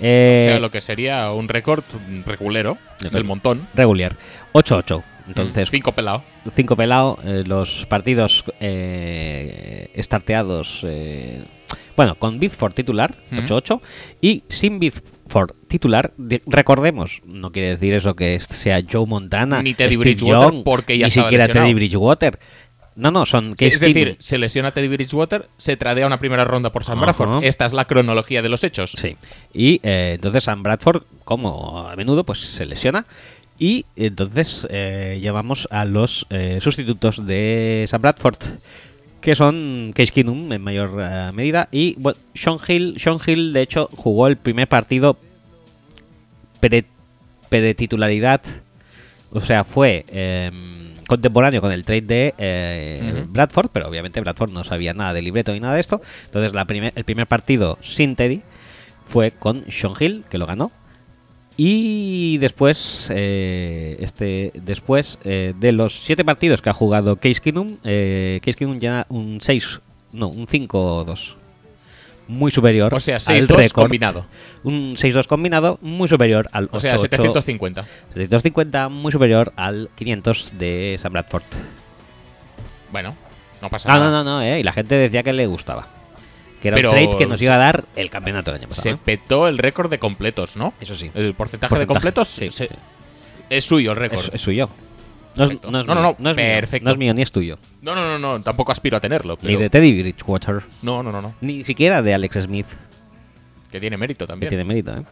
Eh, 0.00 0.46
sea, 0.48 0.58
lo 0.58 0.70
que 0.72 0.80
sería 0.80 1.30
un 1.30 1.48
récord 1.48 1.84
regulero 2.26 2.78
del 3.12 3.22
montón. 3.24 3.66
Regular. 3.74 4.16
8-8. 4.54 5.02
Entonces, 5.28 5.68
5 5.70 5.92
pelado. 5.92 6.22
5 6.52 6.74
pelado, 6.76 7.18
eh, 7.24 7.44
los 7.46 7.86
partidos 7.86 8.44
eh, 8.60 9.88
starteados. 10.02 10.80
eh, 10.82 11.44
bueno, 11.96 12.16
con 12.16 12.40
Bitford 12.40 12.74
titular, 12.74 13.14
Ujú. 13.30 13.42
8-8. 13.42 13.80
Y 14.20 14.42
sin 14.48 14.80
Bitford 15.24 15.52
titular, 15.68 16.12
recordemos, 16.46 17.22
no 17.24 17.50
quiere 17.50 17.70
decir 17.70 17.94
eso 17.94 18.14
que 18.14 18.38
sea 18.40 18.82
Joe 18.90 19.06
Montana, 19.06 19.62
Ni 19.62 19.74
Teddy 19.74 19.94
Steve 19.94 20.14
Bridgewater, 20.14 20.52
Young, 20.52 20.64
porque 20.64 20.98
ya 20.98 21.06
ni 21.06 21.10
siquiera 21.10 21.46
lesionado. 21.46 21.66
Teddy 21.66 21.74
Bridgewater. 21.74 22.38
No, 22.96 23.10
no, 23.10 23.26
son 23.26 23.56
Sí, 23.58 23.64
Case 23.64 23.74
es 23.74 23.80
decir, 23.80 24.16
se 24.20 24.38
lesiona 24.38 24.70
Teddy 24.70 24.86
Bridgewater, 24.88 25.48
se 25.56 25.76
tradea 25.76 26.06
una 26.06 26.20
primera 26.20 26.44
ronda 26.44 26.70
por 26.70 26.84
Sam. 26.84 27.00
Bradford. 27.00 27.42
Esta 27.42 27.66
es 27.66 27.72
la 27.72 27.86
cronología 27.86 28.40
de 28.40 28.48
los 28.48 28.62
hechos. 28.62 28.92
Sí. 28.96 29.16
Y 29.52 29.80
eh, 29.82 30.12
entonces 30.14 30.44
Sam 30.44 30.62
Bradford, 30.62 31.02
como 31.24 31.88
a 31.88 31.96
menudo, 31.96 32.24
pues 32.24 32.38
se 32.38 32.66
lesiona. 32.66 33.06
Y 33.58 33.86
entonces 33.96 34.66
eh, 34.70 35.18
llamamos 35.20 35.66
a 35.70 35.84
los 35.84 36.26
eh, 36.30 36.58
sustitutos 36.60 37.26
de 37.26 37.84
Sam 37.88 38.02
Bradford, 38.02 38.36
que 39.24 39.34
son 39.34 39.92
Case 39.94 40.12
Keenum 40.12 40.52
en 40.52 40.60
mayor 40.60 41.00
eh, 41.02 41.32
medida. 41.32 41.66
Y 41.72 41.94
bueno, 41.98 42.18
Sean 42.34 42.58
Hill, 42.68 42.96
Sean 42.98 43.16
Hill, 43.26 43.54
de 43.54 43.62
hecho, 43.62 43.88
jugó 43.96 44.26
el 44.26 44.36
primer 44.36 44.68
partido 44.68 45.16
pre- 46.60 46.84
pretitularidad, 47.48 48.42
o 49.30 49.40
sea, 49.40 49.64
fue 49.64 50.04
em, 50.08 50.94
contemporáneo 51.08 51.62
con 51.62 51.72
el 51.72 51.84
trade 51.84 52.02
de 52.02 52.34
eh. 52.36 53.24
Bradford, 53.26 53.70
pero 53.72 53.88
obviamente 53.88 54.20
Bradford 54.20 54.50
no 54.50 54.62
sabía 54.62 54.92
nada 54.92 55.14
de 55.14 55.22
libreto 55.22 55.52
ni 55.54 55.60
nada 55.60 55.74
de 55.74 55.80
esto. 55.80 56.02
Entonces 56.26 56.52
la 56.52 56.66
primer- 56.66 56.92
el 56.94 57.04
primer 57.04 57.26
partido 57.26 57.78
sin 57.80 58.16
Teddy 58.16 58.42
fue 59.06 59.30
con 59.30 59.64
Sean 59.70 59.94
Hill, 59.98 60.24
que 60.28 60.36
lo 60.36 60.46
ganó. 60.46 60.70
Y 61.56 62.38
después, 62.38 63.06
eh, 63.10 63.96
este, 64.00 64.50
después 64.54 65.18
eh, 65.24 65.54
de 65.58 65.72
los 65.72 66.00
siete 66.00 66.24
partidos 66.24 66.60
que 66.60 66.70
ha 66.70 66.72
jugado 66.72 67.16
Case 67.16 67.40
Keenum, 67.40 67.76
eh, 67.84 68.40
Case 68.44 68.56
Keenum 68.58 68.78
ya 68.80 69.06
un 69.08 69.38
6, 69.40 69.80
no, 70.12 70.28
un 70.28 70.46
5-2. 70.46 71.36
Muy 72.26 72.50
superior. 72.50 72.92
O 72.94 72.98
sea, 73.00 73.16
al 73.16 73.20
6-2 73.20 73.46
récord. 73.56 73.84
combinado. 73.84 74.26
Un 74.64 74.96
6-2 74.96 75.26
combinado 75.26 75.78
muy 75.82 76.08
superior 76.08 76.48
al 76.52 76.68
O 76.72 76.80
sea, 76.80 76.94
8-8. 76.94 76.98
750. 77.00 77.82
750 78.14 78.88
muy 78.88 79.12
superior 79.12 79.52
al 79.56 79.90
500 79.94 80.54
de 80.58 80.98
Sam 81.00 81.12
Bradford. 81.12 81.42
Bueno, 82.90 83.14
no 83.60 83.68
pasa 83.68 83.88
No, 83.90 83.98
nada. 83.98 84.10
no, 84.10 84.24
no, 84.24 84.30
no, 84.38 84.42
eh, 84.42 84.58
y 84.58 84.62
la 84.62 84.72
gente 84.72 84.94
decía 84.94 85.22
que 85.22 85.32
le 85.34 85.46
gustaba. 85.46 85.86
Que 86.64 86.68
era 86.68 86.76
Pero 86.76 86.92
un 86.92 86.96
trade 86.96 87.16
que 87.18 87.26
nos 87.26 87.42
iba 87.42 87.54
a 87.56 87.58
dar 87.58 87.84
el 87.94 88.08
campeonato 88.08 88.50
el 88.50 88.56
año 88.56 88.68
pasado. 88.68 88.96
Se 88.96 88.96
petó 88.96 89.48
el 89.48 89.58
récord 89.58 89.90
de 89.90 89.98
completos, 89.98 90.56
¿no? 90.56 90.72
Eso 90.80 90.94
sí. 90.94 91.10
El 91.14 91.34
porcentaje, 91.34 91.78
de 91.78 91.86
completos 91.86 92.26
sí, 92.26 92.48
se- 92.50 92.68
sí. 92.68 92.74
es 93.50 93.66
suyo 93.66 93.90
el 93.92 93.98
récord. 93.98 94.20
Es, 94.24 94.30
es 94.32 94.40
suyo. 94.40 94.70
No 95.36 95.44
es, 95.44 95.50
no 95.62 95.80
es 95.80 95.86
No, 95.86 95.94
no, 95.94 96.00
mío, 96.00 96.16
no, 96.18 96.30
es 96.30 96.36
mío, 96.36 96.44
perfecto. 96.46 96.84
no 96.86 96.92
es 96.92 96.96
mío 96.96 97.12
ni 97.12 97.20
es 97.20 97.30
tuyo. 97.32 97.58
No, 97.82 97.94
no, 97.94 98.00
no, 98.06 98.18
no, 98.18 98.40
tampoco 98.42 98.72
aspiro 98.72 98.96
a 98.96 99.00
tenerlo. 99.00 99.36
Ni 99.42 99.56
de 99.56 99.68
Teddy 99.68 100.00
Bridgewater. 100.00 100.62
No, 100.80 101.02
no, 101.02 101.12
no, 101.12 101.20
no. 101.20 101.34
Ni 101.42 101.64
siquiera 101.64 102.00
de 102.00 102.14
Alex 102.14 102.44
Smith. 102.44 102.66
Que 103.70 103.78
tiene 103.78 103.98
mérito 103.98 104.24
Que 104.24 104.32
también. 104.32 104.48
tiene 104.48 104.64
mérito, 104.64 104.96
¿eh? 104.96 105.02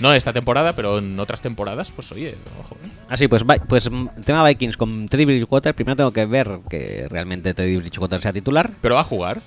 No 0.00 0.12
esta 0.14 0.32
temporada, 0.32 0.72
pero 0.74 0.98
en 0.98 1.20
otras 1.20 1.42
temporadas, 1.42 1.92
pues 1.92 2.10
oye, 2.10 2.34
ojo. 2.58 2.74
¿eh? 2.82 2.88
Así, 3.10 3.28
pues, 3.28 3.46
Vi- 3.46 3.60
pues 3.68 3.88
mm, 3.90 4.08
tema 4.24 4.42
Vikings 4.48 4.76
con 4.78 5.06
Teddy 5.08 5.26
Bridgewater. 5.26 5.74
Primero 5.74 5.94
tengo 5.96 6.12
que 6.12 6.24
ver 6.26 6.60
que 6.68 7.06
realmente 7.10 7.52
Teddy 7.54 7.76
Bridgewater 7.76 8.20
sea 8.22 8.32
titular. 8.32 8.70
Pero 8.80 8.94
va 8.96 9.02
a 9.02 9.04
jugar. 9.04 9.42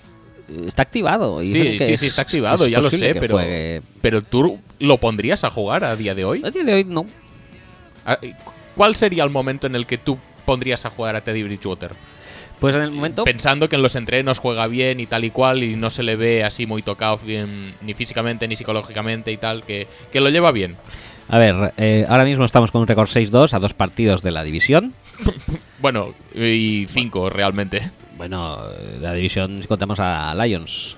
Está 0.68 0.84
activado. 0.84 1.42
y 1.42 1.48
Sí, 1.52 1.80
sí, 1.80 1.98
sí, 1.98 2.08
está 2.08 2.22
activado, 2.24 2.66
es 2.66 2.72
ya 2.72 2.82
lo 2.82 2.90
sé, 2.90 3.16
pero, 3.16 3.36
juegue. 3.36 3.82
pero 4.02 4.22
tú 4.22 4.60
lo 4.80 4.98
pondrías 4.98 5.44
a 5.44 5.50
jugar 5.50 5.84
a 5.84 5.96
día 5.96 6.16
de 6.16 6.26
hoy. 6.26 6.42
A 6.44 6.52
día 6.52 6.64
de 6.64 6.74
hoy 6.74 6.84
no. 6.84 7.06
Ah, 8.06 8.18
¿Cuál 8.76 8.96
sería 8.96 9.24
el 9.24 9.30
momento 9.30 9.68
en 9.68 9.76
el 9.76 9.86
que 9.86 9.98
tú 9.98 10.18
pondrías 10.46 10.86
a 10.86 10.90
jugar 10.90 11.16
a 11.16 11.22
Teddy 11.22 11.44
Bridgewater? 11.44 11.92
Pues 12.60 12.76
en 12.76 12.82
el 12.82 12.92
momento. 12.92 13.24
Pensando 13.24 13.68
que 13.70 13.76
en 13.76 13.82
los 13.82 13.96
entrenos 13.96 14.40
juega 14.40 14.68
bien 14.68 15.00
y 15.00 15.06
tal 15.06 15.26
y 15.26 15.32
cual 15.32 15.64
y 15.64 15.76
no 15.76 15.90
se 15.90 16.04
le 16.04 16.16
ve 16.16 16.44
así 16.44 16.66
muy 16.66 16.82
tocado 16.82 17.18
bien, 17.18 17.74
ni 17.82 17.94
físicamente 17.94 18.48
ni 18.48 18.56
psicológicamente 18.56 19.32
y 19.32 19.38
tal, 19.38 19.64
que, 19.64 19.88
que 20.12 20.22
lo 20.22 20.30
lleva 20.30 20.52
bien. 20.52 20.76
A 21.30 21.38
ver, 21.38 21.74
eh, 21.78 22.06
ahora 22.08 22.26
mismo 22.26 22.46
estamos 22.46 22.72
con 22.72 22.82
un 22.82 22.88
récord 22.88 23.10
6-2 23.10 23.54
a 23.54 23.60
dos 23.60 23.74
partidos 23.74 24.22
de 24.24 24.32
la 24.32 24.44
división. 24.44 24.94
Bueno, 25.84 26.14
y 26.34 26.86
cinco 26.88 27.30
realmente. 27.30 27.92
Bueno, 28.18 28.60
la 29.02 29.14
división 29.14 29.62
si 29.62 29.68
contamos 29.68 30.00
a 30.00 30.34
Lions. 30.36 30.96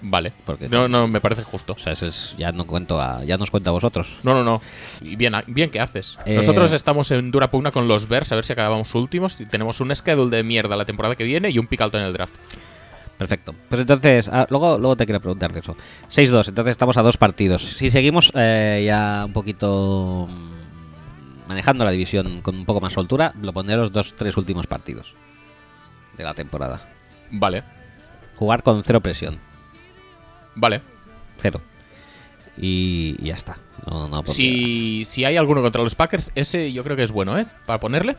Vale. 0.00 0.32
Porque 0.44 0.68
no, 0.68 0.88
no, 0.88 1.08
me 1.08 1.20
parece 1.20 1.42
justo. 1.42 1.72
O 1.72 1.78
sea, 1.78 1.92
ese 1.92 2.08
es, 2.08 2.34
ya 2.38 2.52
no 2.52 2.66
cuento 2.66 3.00
a, 3.00 3.24
ya 3.24 3.36
nos 3.36 3.50
cuento 3.50 3.70
a 3.70 3.72
vosotros. 3.72 4.18
No, 4.22 4.32
no, 4.32 4.44
no. 4.44 4.62
Y 5.00 5.16
bien, 5.16 5.34
bien 5.46 5.70
que 5.70 5.80
haces. 5.80 6.18
Eh, 6.24 6.36
Nosotros 6.36 6.72
estamos 6.72 7.10
en 7.10 7.30
dura 7.30 7.50
pugna 7.50 7.72
con 7.72 7.88
los 7.88 8.08
Bears 8.08 8.30
a 8.32 8.36
ver 8.36 8.44
si 8.44 8.52
acabamos 8.52 8.94
últimos. 8.94 9.40
Y 9.40 9.46
tenemos 9.46 9.80
un 9.80 9.94
schedule 9.94 10.36
de 10.36 10.42
mierda 10.42 10.76
la 10.76 10.84
temporada 10.84 11.16
que 11.16 11.24
viene 11.24 11.50
y 11.50 11.58
un 11.58 11.66
pick 11.66 11.80
alto 11.80 11.98
en 11.98 12.04
el 12.04 12.12
draft. 12.12 12.34
Perfecto. 13.16 13.54
Pues 13.68 13.80
entonces, 13.80 14.28
ah, 14.32 14.46
luego, 14.48 14.78
luego 14.78 14.96
te 14.96 15.04
quiero 15.04 15.20
preguntar 15.20 15.52
de 15.52 15.58
eso. 15.58 15.76
6-2, 16.08 16.48
entonces 16.50 16.70
estamos 16.70 16.96
a 16.96 17.02
dos 17.02 17.16
partidos. 17.16 17.62
Si 17.62 17.90
seguimos 17.90 18.30
eh, 18.36 18.84
ya 18.86 19.24
un 19.26 19.32
poquito 19.32 20.28
mm, 20.30 21.48
manejando 21.48 21.84
la 21.84 21.90
división 21.90 22.40
con 22.42 22.56
un 22.56 22.64
poco 22.64 22.80
más 22.80 22.92
soltura, 22.92 23.34
lo 23.42 23.52
pondré 23.52 23.76
los 23.76 23.92
dos, 23.92 24.14
tres 24.16 24.36
últimos 24.36 24.68
partidos 24.68 25.14
de 26.18 26.24
la 26.24 26.34
temporada. 26.34 26.82
Vale, 27.30 27.62
Jugar 28.36 28.62
con 28.62 28.84
cero 28.84 29.00
presión. 29.00 29.38
vale. 30.54 30.80
Cero. 31.38 31.60
Y, 32.56 33.16
y 33.20 33.26
ya 33.28 33.34
está. 33.34 33.58
No, 33.86 34.08
no 34.08 34.22
Si, 34.26 35.04
si 35.04 35.24
hay 35.24 35.36
alguno 35.36 35.62
contra 35.62 35.82
los 35.82 35.94
Packers, 35.94 36.32
ese 36.34 36.72
yo 36.72 36.82
creo 36.84 36.96
que 36.96 37.04
es 37.04 37.12
bueno, 37.12 37.38
¿eh? 37.38 37.46
Para 37.66 37.78
ponerle. 37.80 38.16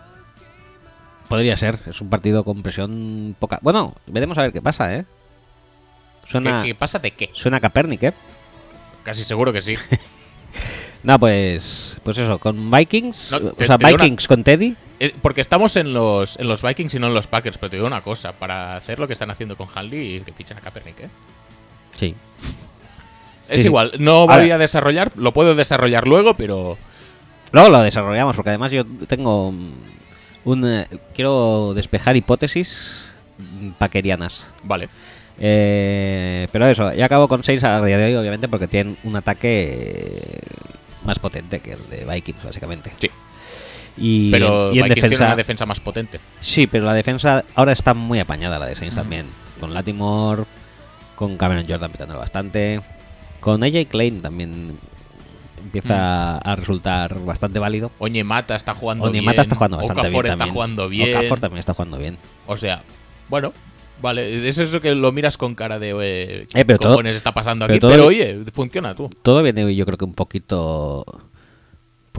Podría 1.27 1.55
ser. 1.57 1.79
Es 1.85 2.01
un 2.01 2.09
partido 2.09 2.43
con 2.43 2.63
presión 2.63 3.35
poca. 3.38 3.59
Bueno, 3.62 3.95
veremos 4.07 4.38
a 4.38 4.41
ver 4.43 4.53
qué 4.53 4.62
pasa, 4.62 4.95
¿eh? 4.95 5.05
Suena, 6.25 6.62
¿Qué, 6.62 6.69
qué 6.69 6.75
pasa 6.75 6.99
de 6.99 7.12
qué? 7.12 7.29
suena 7.33 7.57
a 7.57 7.59
Kaepernick, 7.59 8.03
¿eh? 8.03 8.13
Casi 9.03 9.23
seguro 9.23 9.51
que 9.53 9.62
sí. 9.62 9.75
No, 11.03 11.17
pues, 11.17 11.97
pues 12.03 12.17
eso, 12.17 12.39
con 12.39 12.69
Vikings, 12.69 13.31
No, 13.31 13.38
o 13.57 13.65
sea, 13.65 13.77
una- 13.77 13.88
Vikings 13.89 14.27
con 14.27 14.43
Teddy, 14.43 14.75
Eh, 14.99 15.13
Porque 15.21 15.41
estamos 15.41 15.75
en 15.77 15.93
los, 15.93 16.38
en 16.39 16.47
los 16.47 16.62
Vikings 16.62 16.95
y 16.95 16.99
no 16.99 17.07
en 17.07 17.13
los 17.13 17.27
Packers, 17.27 17.57
pero 17.57 17.69
te 17.69 17.77
digo 17.77 17.88
una 17.88 18.01
cosa, 18.01 18.33
para 18.33 18.75
hacer 18.75 18.99
lo 18.99 19.07
que 19.07 19.13
están 19.13 19.31
haciendo 19.31 19.55
con 19.55 19.67
Hanley 19.73 20.15
y 20.17 20.19
que 20.21 20.33
fichan 20.33 20.57
a 20.57 20.62
Kaepernick, 20.62 20.99
¿eh? 21.01 21.09
sí. 21.97 22.15
Es 23.47 23.62
Sí. 23.63 23.67
igual, 23.67 23.93
no 23.97 24.27
voy 24.27 24.51
a 24.51 24.57
desarrollar, 24.59 25.12
lo 25.15 25.33
puedo 25.33 25.55
desarrollar 25.55 26.07
luego, 26.07 26.33
pero 26.35 26.77
Luego 27.51 27.69
lo 27.69 27.81
desarrollamos, 27.81 28.35
porque 28.35 28.49
además 28.51 28.71
yo 28.71 28.83
tengo 29.07 29.51
mm, 29.51 29.71
un... 30.45 30.65
eh, 30.69 30.88
quiero 31.15 31.73
despejar 31.73 32.15
hipótesis 32.15 33.01
mm, 33.39 33.69
paquerianas. 33.71 34.47
vale. 34.63 34.88
Eh, 35.39 36.47
pero 36.51 36.67
eso, 36.67 36.93
ya 36.93 37.05
acabo 37.05 37.27
con 37.27 37.43
6 37.43 37.63
a 37.63 37.81
día 37.83 37.97
de 37.97 38.05
hoy, 38.07 38.15
obviamente, 38.17 38.47
porque 38.49 38.67
tienen 38.67 38.97
un 39.03 39.15
ataque 39.15 40.41
más 41.05 41.17
potente 41.17 41.59
que 41.62 41.71
el 41.73 41.89
de 41.89 42.05
Vikings, 42.05 42.43
básicamente. 42.43 42.91
Sí. 42.99 43.09
Y, 43.99 44.31
Pero 44.31 44.73
y 44.73 44.79
en 44.79 44.83
Vikings 44.85 44.93
tiene 44.93 45.09
defensa... 45.09 45.25
una 45.25 45.35
defensa 45.35 45.65
más 45.65 45.79
potente. 45.79 46.19
Sí, 46.39 46.67
pero 46.67 46.85
la 46.85 46.93
defensa 46.93 47.43
ahora 47.55 47.73
está 47.73 47.93
muy 47.93 48.19
apañada, 48.19 48.57
la 48.59 48.65
de 48.65 48.73
Mm. 48.73 48.77
Saints 48.77 48.95
también. 48.95 49.25
Con 49.59 49.73
Latimore, 49.73 50.43
con 51.15 51.38
Cameron 51.38 51.65
Jordan 51.67 51.91
petándolo 51.91 52.19
bastante. 52.19 52.81
Con 53.41 53.63
AJ 53.63 53.88
Klein 53.89 54.21
también 54.21 54.77
empieza 55.62 56.39
Mm. 56.43 56.49
a 56.49 56.55
resultar 56.55 57.19
bastante 57.25 57.59
válido. 57.59 57.91
Oñemata 57.99 58.55
está 58.55 58.73
jugando 58.73 59.05
bien. 59.12 59.21
Onyemata 59.23 59.41
está 59.41 59.55
jugando 59.55 59.77
bastante 59.77 60.01
Okafor 60.01 60.12
bien 60.23 60.25
está 60.25 60.38
también. 60.38 60.53
jugando 60.53 60.89
bien. 60.89 61.17
Okafor 61.17 61.39
también 61.39 61.59
está 61.59 61.73
jugando 61.73 61.97
bien. 61.97 62.17
O 62.47 62.57
sea, 62.57 62.81
bueno, 63.27 63.53
vale. 64.01 64.47
Es 64.47 64.57
eso 64.57 64.79
que 64.81 64.95
lo 64.95 65.12
miras 65.12 65.38
con 65.38 65.55
cara 65.55 65.77
de. 65.79 65.89
Eh, 65.89 66.47
Eh, 66.53 66.65
pero 66.65 66.79
¿qué 66.79 66.83
todo- 66.85 67.01
está 67.01 67.33
pasando 67.33 67.65
pero 67.65 67.73
aquí? 67.75 67.79
todo- 67.81 67.91
Pero 67.91 68.05
oye, 68.07 68.39
funciona 68.53 68.95
tú. 68.95 69.09
Todo 69.21 69.43
viene 69.43 69.75
yo 69.75 69.85
creo 69.85 69.97
que 69.97 70.05
un 70.05 70.13
poquito 70.13 71.05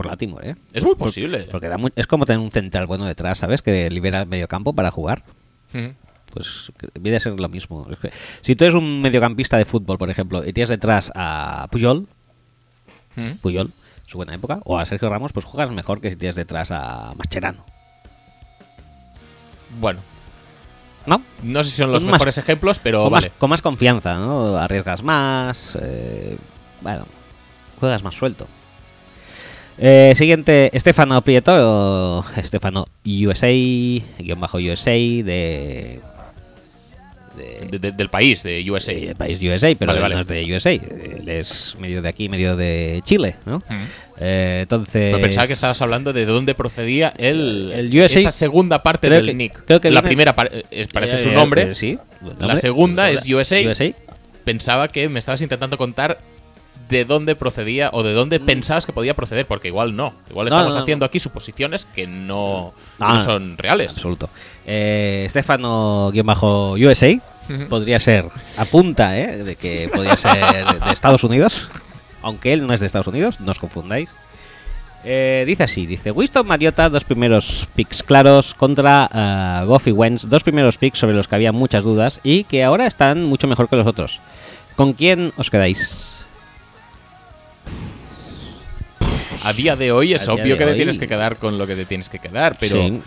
por 0.01 0.11
Latimore, 0.11 0.49
¿eh? 0.51 0.55
Es 0.73 0.83
muy 0.85 0.95
posible. 0.95 1.47
Porque 1.51 1.67
da 1.67 1.77
muy- 1.77 1.91
es 1.95 2.07
como 2.07 2.25
tener 2.25 2.39
un 2.39 2.51
central 2.51 2.87
bueno 2.87 3.05
detrás, 3.05 3.37
¿sabes? 3.37 3.61
Que 3.61 3.89
libera 3.89 4.21
el 4.21 4.27
medio 4.27 4.47
campo 4.47 4.73
para 4.73 4.89
jugar. 4.91 5.23
Pues 6.33 6.71
viene 6.99 7.17
a 7.17 7.19
ser 7.19 7.39
lo 7.39 7.49
mismo. 7.49 7.87
Es 7.91 7.99
que 7.99 8.11
si 8.41 8.55
tú 8.55 8.63
eres 8.63 8.73
un 8.75 9.01
mediocampista 9.01 9.57
de 9.57 9.65
fútbol, 9.65 9.97
por 9.97 10.09
ejemplo, 10.09 10.45
y 10.47 10.53
tienes 10.53 10.69
detrás 10.69 11.11
a 11.15 11.67
Puyol. 11.71 12.07
Puyol, 13.41 13.69
su 14.07 14.17
buena 14.17 14.33
época, 14.33 14.61
o 14.63 14.77
a 14.79 14.85
Sergio 14.85 15.09
Ramos, 15.09 15.33
pues 15.33 15.45
juegas 15.45 15.69
mejor 15.71 15.99
que 16.01 16.09
si 16.09 16.15
tienes 16.15 16.35
detrás 16.35 16.71
a 16.71 17.13
Mascherano. 17.17 17.65
Bueno, 19.79 19.99
¿No? 21.05 21.21
no 21.43 21.63
sé 21.63 21.69
si 21.71 21.77
son 21.77 21.91
los 21.91 22.01
Con 22.03 22.11
más- 22.11 22.19
mejores 22.19 22.37
ejemplos, 22.37 22.79
pero 22.79 23.03
con, 23.03 23.11
vale. 23.13 23.29
más, 23.29 23.37
con 23.37 23.49
más 23.49 23.61
confianza, 23.61 24.15
¿no? 24.17 24.55
Arriesgas 24.57 25.03
más. 25.03 25.77
eh, 25.81 26.37
bueno, 26.81 27.05
juegas 27.79 28.03
más 28.03 28.15
suelto. 28.15 28.47
Eh, 29.77 30.13
siguiente, 30.15 30.69
Estefano 30.75 31.21
Prieto, 31.21 32.23
Estefano 32.35 32.85
USA, 33.05 33.47
guion 33.47 34.39
bajo 34.39 34.57
USA 34.57 34.91
de, 34.91 35.23
de, 35.23 35.99
De- 37.71 37.79
de- 37.79 37.91
del 37.91 38.09
país, 38.09 38.43
de 38.43 38.63
USA. 38.69 38.93
de 38.93 39.15
país 39.15 39.39
USA, 39.41 39.73
pero 39.79 39.89
Vale, 39.93 40.01
vale. 40.01 40.15
no 40.15 40.21
es 40.21 40.27
de 40.27 40.55
USA. 40.55 40.71
Él 40.71 41.23
es 41.27 41.75
medio 41.79 42.01
de 42.01 42.09
aquí, 42.09 42.29
medio 42.29 42.55
de 42.55 43.01
Chile, 43.05 43.35
¿no? 43.45 43.55
Ujú. 43.57 43.65
Eh, 44.19 44.59
entonces. 44.63 45.11
Pero 45.13 45.19
pensaba 45.19 45.47
que 45.47 45.53
estabas 45.53 45.81
hablando 45.81 46.13
de 46.13 46.25
dónde 46.25 46.53
procedía 46.53 47.11
el, 47.17 47.71
El 47.73 47.97
USA 47.99 48.19
esa 48.19 48.31
segunda 48.31 48.83
parte 48.83 49.09
del 49.09 49.25
que- 49.27 49.33
nick. 49.33 49.65
creo 49.65 49.81
que 49.81 49.89
la 49.89 50.01
viene- 50.01 50.09
primera 50.33 50.35
eh, 50.69 50.87
parece 50.93 51.15
Eh, 51.15 51.19
su 51.19 51.29
eh, 51.29 51.33
nombre. 51.33 51.71
eh. 51.81 51.97
La 52.39 52.57
segunda 52.57 53.09
es 53.09 53.27
USA. 53.27 53.61
USA. 53.67 53.93
Pensaba 54.43 54.87
que 54.89 55.07
me 55.09 55.17
estabas 55.19 55.41
intentando 55.41 55.77
contar 55.77 56.19
de 56.91 57.05
dónde 57.05 57.35
procedía 57.35 57.89
o 57.93 58.03
de 58.03 58.13
dónde 58.13 58.39
pensabas 58.39 58.85
que 58.85 58.93
podía 58.93 59.15
proceder, 59.15 59.47
porque 59.47 59.69
igual 59.69 59.95
no. 59.95 60.13
Igual 60.29 60.45
Mm. 60.47 60.49
No, 60.49 60.55
estamos 60.57 60.73
no, 60.73 60.77
no. 60.79 60.83
haciendo 60.83 61.05
aquí 61.05 61.19
suposiciones 61.19 61.85
que 61.87 62.05
no, 62.05 62.73
No, 62.99 63.19
son 63.19 63.57
reales. 63.57 63.93
Absoluto. 63.93 64.29
Eh, 64.65 65.23
Estefano-USA 65.25 67.19
Ujú. 67.49 67.67
podría 67.69 67.99
ser, 67.99 68.25
apunta, 68.57 69.17
¿eh? 69.17 69.37
De 69.43 69.55
que 69.55 69.89
podría 69.93 70.15
ser 70.17 70.35
de 70.39 70.91
Estados 70.91 71.23
Unidos, 71.23 71.67
aunque 72.21 72.53
él 72.53 72.65
no 72.67 72.73
es 72.73 72.79
de 72.79 72.85
Estados 72.85 73.07
Unidos, 73.07 73.39
no 73.39 73.51
os 73.51 73.59
confundáis. 73.59 74.13
Eh, 75.03 75.43
dice 75.47 75.63
así, 75.63 75.87
dice 75.87 76.11
Winston 76.11 76.45
Mariota, 76.45 76.87
dos 76.87 77.03
primeros 77.03 77.67
picks 77.75 78.03
claros 78.03 78.53
contra 78.53 79.09
ah, 79.11 79.63
Goff 79.65 79.87
y 79.87 79.91
Wentz, 79.91 80.27
dos 80.29 80.43
primeros 80.43 80.77
picks 80.77 80.99
sobre 80.99 81.15
los 81.15 81.27
que 81.27 81.33
había 81.33 81.51
muchas 81.51 81.83
dudas 81.83 82.19
y 82.21 82.43
que 82.43 82.63
ahora 82.63 82.85
están 82.85 83.23
mucho 83.23 83.47
mejor 83.47 83.67
que 83.67 83.77
los 83.77 83.87
otros. 83.87 84.19
¿Con 84.75 84.93
quién 84.93 85.33
os 85.37 85.49
quedáis? 85.49 86.20
A 89.43 89.53
día 89.53 89.75
de 89.75 89.91
hoy 89.91 90.13
es 90.13 90.27
A 90.27 90.33
obvio 90.33 90.57
que 90.57 90.65
te 90.65 90.71
hoy- 90.71 90.75
tienes 90.77 90.99
que 90.99 91.07
quedar 91.07 91.37
con 91.37 91.57
lo 91.57 91.67
que 91.67 91.75
te 91.75 91.85
tienes 91.85 92.09
que 92.09 92.19
quedar, 92.19 92.57
pero 92.59 92.75
Sí. 92.87 93.01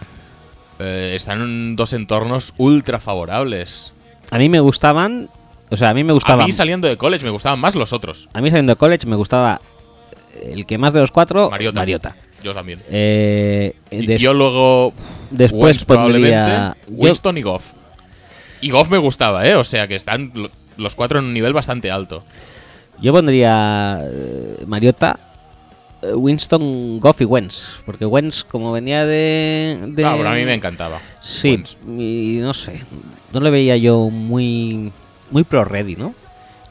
eh, 0.78 1.12
están 1.14 1.41
en 1.43 1.76
dos 1.76 1.93
entornos 1.93 2.55
ultra 2.57 2.99
favorables. 3.01 3.93
A 4.30 4.39
mí 4.39 4.49
me 4.49 4.61
gustaban. 4.61 5.28
O 5.70 5.76
sea, 5.76 5.91
a 5.91 5.95
mí 5.95 6.05
me 6.05 6.11
A 6.11 6.14
gustaba. 6.14 6.45
mí 6.45 6.53
saliendo 6.53 6.89
de 6.89 6.97
college 6.97 7.24
me 7.24 7.30
gustaban 7.30 7.59
más 7.59 7.74
los 7.74 7.93
otros. 7.93 8.28
A 8.32 8.41
mí 8.41 8.51
saliendo 8.51 8.72
de 8.72 8.76
college 8.76 9.07
me 9.07 9.16
gustaba 9.16 9.61
el 10.43 10.66
que 10.66 10.78
más 10.78 10.93
de 10.93 11.01
los 11.01 11.11
cuatro, 11.11 11.51
Mariota. 11.51 11.80
Mariota. 11.80 12.16
Yo 12.43 12.53
también. 12.53 12.82
Eh, 12.91 13.74
Y 13.91 14.16
yo 14.18 14.35
luego 14.35 14.93
después 15.30 15.85
probablemente, 15.85 16.37
pondría- 16.37 16.76
yo- 16.87 16.93
Winston 16.95 17.39
y 17.39 17.43
Goff. 17.43 17.72
Y 18.61 18.70
Goff 18.70 18.89
me 18.91 18.99
gustaba, 18.99 19.47
¿eh? 19.47 19.57
O 19.57 19.64
sea 19.64 19.89
que 19.89 19.95
están 19.95 20.30
lo- 20.35 20.51
los 20.76 20.95
cuatro 20.95 21.18
en 21.18 21.26
un 21.26 21.32
nivel 21.35 21.53
bastante 21.53 21.91
alto. 21.91 22.22
yo 23.01 23.12
pondría 23.12 24.01
eh, 24.05 24.64
Mariota, 24.66 25.18
Winston, 26.15 27.01
Goff 27.01 27.21
y 27.21 27.25
Wentz. 27.25 27.67
Porque 27.87 28.05
Wentz, 28.07 28.45
como 28.45 28.73
venía 28.73 29.07
de. 29.07 29.79
de 29.89 30.05
Ah, 30.05 30.15
pero 30.17 30.29
a 30.29 30.35
mí 30.35 30.45
me 30.45 30.55
encantaba. 30.55 31.01
Sí, 31.21 31.51
Wentz. 31.51 31.77
y 31.87 32.39
no 32.41 32.53
sé. 32.55 32.83
No 33.33 33.41
le 33.41 33.51
veía 33.51 33.77
yo 33.77 34.11
muy. 34.11 34.93
Muy 35.31 35.45
pro-ready, 35.45 35.97
¿no? 35.97 36.15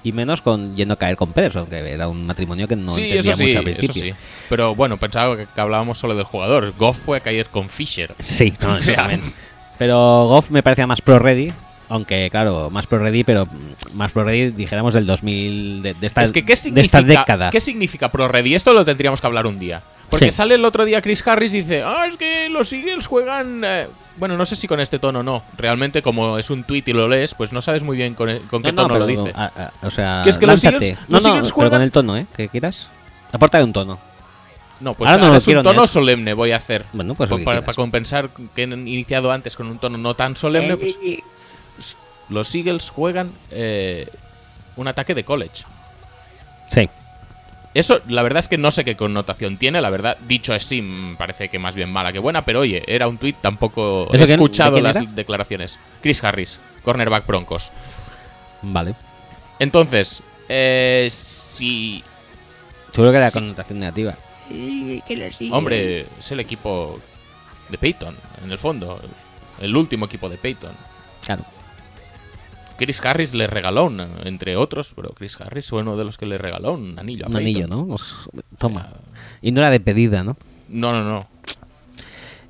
Y 0.04 0.12
menos 0.12 0.42
con 0.42 0.76
yendo 0.76 0.94
a 0.94 0.98
caer 0.98 1.16
con 1.16 1.32
Pederson, 1.32 1.66
que 1.68 1.78
era 1.78 2.08
un 2.10 2.26
matrimonio 2.26 2.68
que 2.68 2.76
no 2.76 2.92
sí, 2.92 3.02
entendía 3.04 3.32
eso 3.32 3.38
sí, 3.38 3.46
mucho 3.46 3.60
al 3.60 3.68
eso 3.70 3.78
principio. 3.78 4.14
sí. 4.14 4.20
Pero 4.50 4.76
bueno, 4.76 4.98
pensaba 4.98 5.38
que, 5.38 5.48
hablábamos 5.56 5.98
solo 5.98 6.14
del 6.16 6.26
jugador. 6.26 6.74
Goff 6.78 6.98
fue 6.98 7.18
a 7.18 7.20
caer 7.22 7.48
con 7.48 7.70
Fisher. 7.70 8.14
Sí, 8.20 8.54
no, 8.62 8.76
exactamente. 8.78 9.32
Pero 9.78 10.28
Goff 10.28 10.52
me 10.52 10.62
parecía 10.62 10.88
más 10.88 11.02
pro-ready. 11.02 11.54
Aunque, 11.90 12.30
claro, 12.32 12.70
más 12.70 12.88
pro-ready, 12.88 13.24
pero 13.24 13.46
mm, 13.46 13.96
más 13.96 14.12
pro-ready, 14.12 14.52
dijéramos, 14.52 14.94
del 14.94 15.06
2000, 15.06 15.82
de, 15.84 15.94
de 15.94 16.08
esta, 16.08 16.24
es 16.24 16.32
que, 16.32 16.46
¿qué 16.46 16.56
de 16.72 16.82
esta 16.82 17.02
década. 17.02 17.50
¿qué 17.52 17.60
significa 17.60 18.12
pro 18.12 18.28
ready? 18.28 18.56
Esto 18.56 18.74
lo 18.74 18.84
tendríamos 18.86 19.22
que 19.22 19.28
hablar 19.28 19.46
un 19.46 19.60
día. 19.60 19.82
Porque 20.10 20.26
Sí. 20.32 20.38
sale 20.38 20.56
el 20.56 20.66
otro 20.66 20.86
día 20.86 21.02
Chris 21.02 21.26
Harris 21.28 21.54
y 21.54 21.58
dice, 21.62 21.84
ah, 21.84 22.06
es 22.08 22.18
que 22.18 22.50
los 22.50 22.72
Eagles 22.74 23.08
juegan... 23.08 23.64
eh". 23.66 23.88
Bueno, 24.18 24.38
no 24.38 24.46
sé 24.46 24.56
si 24.56 24.68
con 24.68 24.80
este 24.80 25.00
tono 25.00 25.20
o 25.20 25.24
no. 25.24 25.44
Realmente, 25.58 26.02
como 26.04 26.38
es 26.38 26.50
un 26.52 26.64
tweet 26.64 26.84
y 26.86 26.94
lo 26.94 27.08
lees, 27.08 27.34
pues 27.34 27.52
no 27.52 27.62
sabes 27.64 27.84
muy 27.84 27.98
bien 27.98 28.14
con, 28.14 28.30
con 28.50 28.62
qué 28.62 28.72
No, 28.72 28.84
no, 28.84 28.88
tono 28.88 29.00
lo 29.00 29.06
dice. 29.08 29.32
a- 29.36 29.46
a- 29.46 29.72
o 29.88 29.90
sea, 29.90 30.22
Que 30.24 30.30
es 30.30 30.38
que 30.38 30.46
los. 30.46 30.64
Eagles- 30.64 30.92
no, 31.08 31.16
los 31.18 31.24
no, 31.24 31.30
Eagles 31.32 31.48
pero 31.50 31.56
juegan- 31.56 31.72
con 31.72 31.82
el 31.82 31.92
tono, 31.92 32.18
¿eh? 32.18 32.28
Que 32.36 32.48
quieras. 32.48 32.88
Aporta 33.32 33.64
un 33.64 33.74
tono. 33.74 33.98
No, 34.80 34.94
pues 34.94 35.10
Ahora 35.10 35.14
ahora, 35.24 35.28
no 35.28 35.32
lo 35.34 35.38
es 35.38 35.48
un 35.48 35.64
tono 35.64 35.82
hacer. 35.84 35.94
solemne 35.94 36.34
voy 36.34 36.52
a 36.52 36.58
hacer. 36.58 36.86
Bueno, 36.94 37.16
pues 37.16 37.30
que 37.30 37.38
para, 37.40 37.62
para 37.62 37.74
compensar 37.74 38.30
que 38.56 38.64
han 38.64 38.88
iniciado 38.88 39.32
antes 39.32 39.56
con 39.56 39.68
un 39.68 39.80
tono 39.80 39.98
no 39.98 40.14
tan 40.14 40.36
solemne, 40.36 40.76
pues, 40.78 40.96
los 42.30 42.54
Eagles 42.56 42.90
juegan 42.90 43.32
eh, 43.52 44.08
un 44.76 44.88
ataque 44.88 45.14
de 45.16 45.24
college. 45.24 45.64
Sí. 46.72 46.90
Eso, 47.74 48.02
la 48.08 48.22
verdad 48.22 48.40
es 48.40 48.48
que 48.48 48.58
no 48.60 48.70
sé 48.72 48.86
qué 48.86 48.96
connotación 48.96 49.58
tiene, 49.58 49.82
la 49.82 49.90
verdad, 49.90 50.18
dicho 50.28 50.54
así, 50.54 50.82
mm, 50.82 51.16
parece 51.18 51.50
que 51.50 51.58
más 51.58 51.74
bien 51.76 51.92
mala 51.92 52.14
que 52.14 52.20
buena, 52.20 52.46
pero 52.46 52.60
oye, 52.60 52.84
era 52.88 53.08
un 53.08 53.18
tuit, 53.18 53.36
tampoco 53.42 54.04
he 54.12 54.16
¿Eso 54.18 54.26
quién- 54.26 54.28
de 54.28 54.34
escuchado 54.34 54.80
las 54.80 54.96
era? 54.98 55.06
declaraciones. 55.12 55.80
Chris 56.02 56.24
Harris, 56.24 56.60
cornerback 56.84 57.26
Broncos. 57.26 57.72
Vale. 58.62 58.94
Entonces, 59.60 60.22
eh, 60.50 61.08
si... 61.12 62.04
Seguro 62.92 63.12
que 63.12 63.18
era 63.18 63.30
Sí. 63.32 63.34
connotación 63.40 63.80
negativa. 63.80 64.16
Hombre, 65.52 66.06
es 66.20 66.32
el 66.32 66.40
equipo 66.40 67.00
de 67.70 67.78
Peyton, 67.80 68.16
en 68.44 68.52
el 68.52 68.60
fondo, 68.60 69.02
el 69.60 69.76
último 69.76 70.06
equipo 70.06 70.30
de 70.30 70.38
Peyton. 70.38 70.74
Claro. 71.26 71.44
Chris 72.78 73.04
Harris 73.06 73.34
le 73.34 73.48
regaló, 73.48 73.92
entre 74.24 74.56
otros, 74.58 74.94
pero 74.96 75.10
Chris 75.10 75.40
Harris 75.40 75.70
fue 75.70 75.82
uno 75.82 75.96
de 75.98 76.04
los 76.06 76.18
que 76.18 76.26
le 76.26 76.38
regaló 76.38 76.74
un 76.74 76.98
anillo 76.98 77.26
a 77.26 77.28
Un 77.30 77.34
Peyton. 77.34 77.42
anillo, 77.42 77.68
¿no? 77.68 77.88
Pues, 77.88 78.16
toma. 78.58 78.90
Y 79.42 79.52
no 79.52 79.62
era 79.62 79.70
de 79.70 79.80
pedida, 79.80 80.24
¿no? 80.24 80.36
No, 80.70 80.92
no, 80.92 81.04
no. 81.04 81.28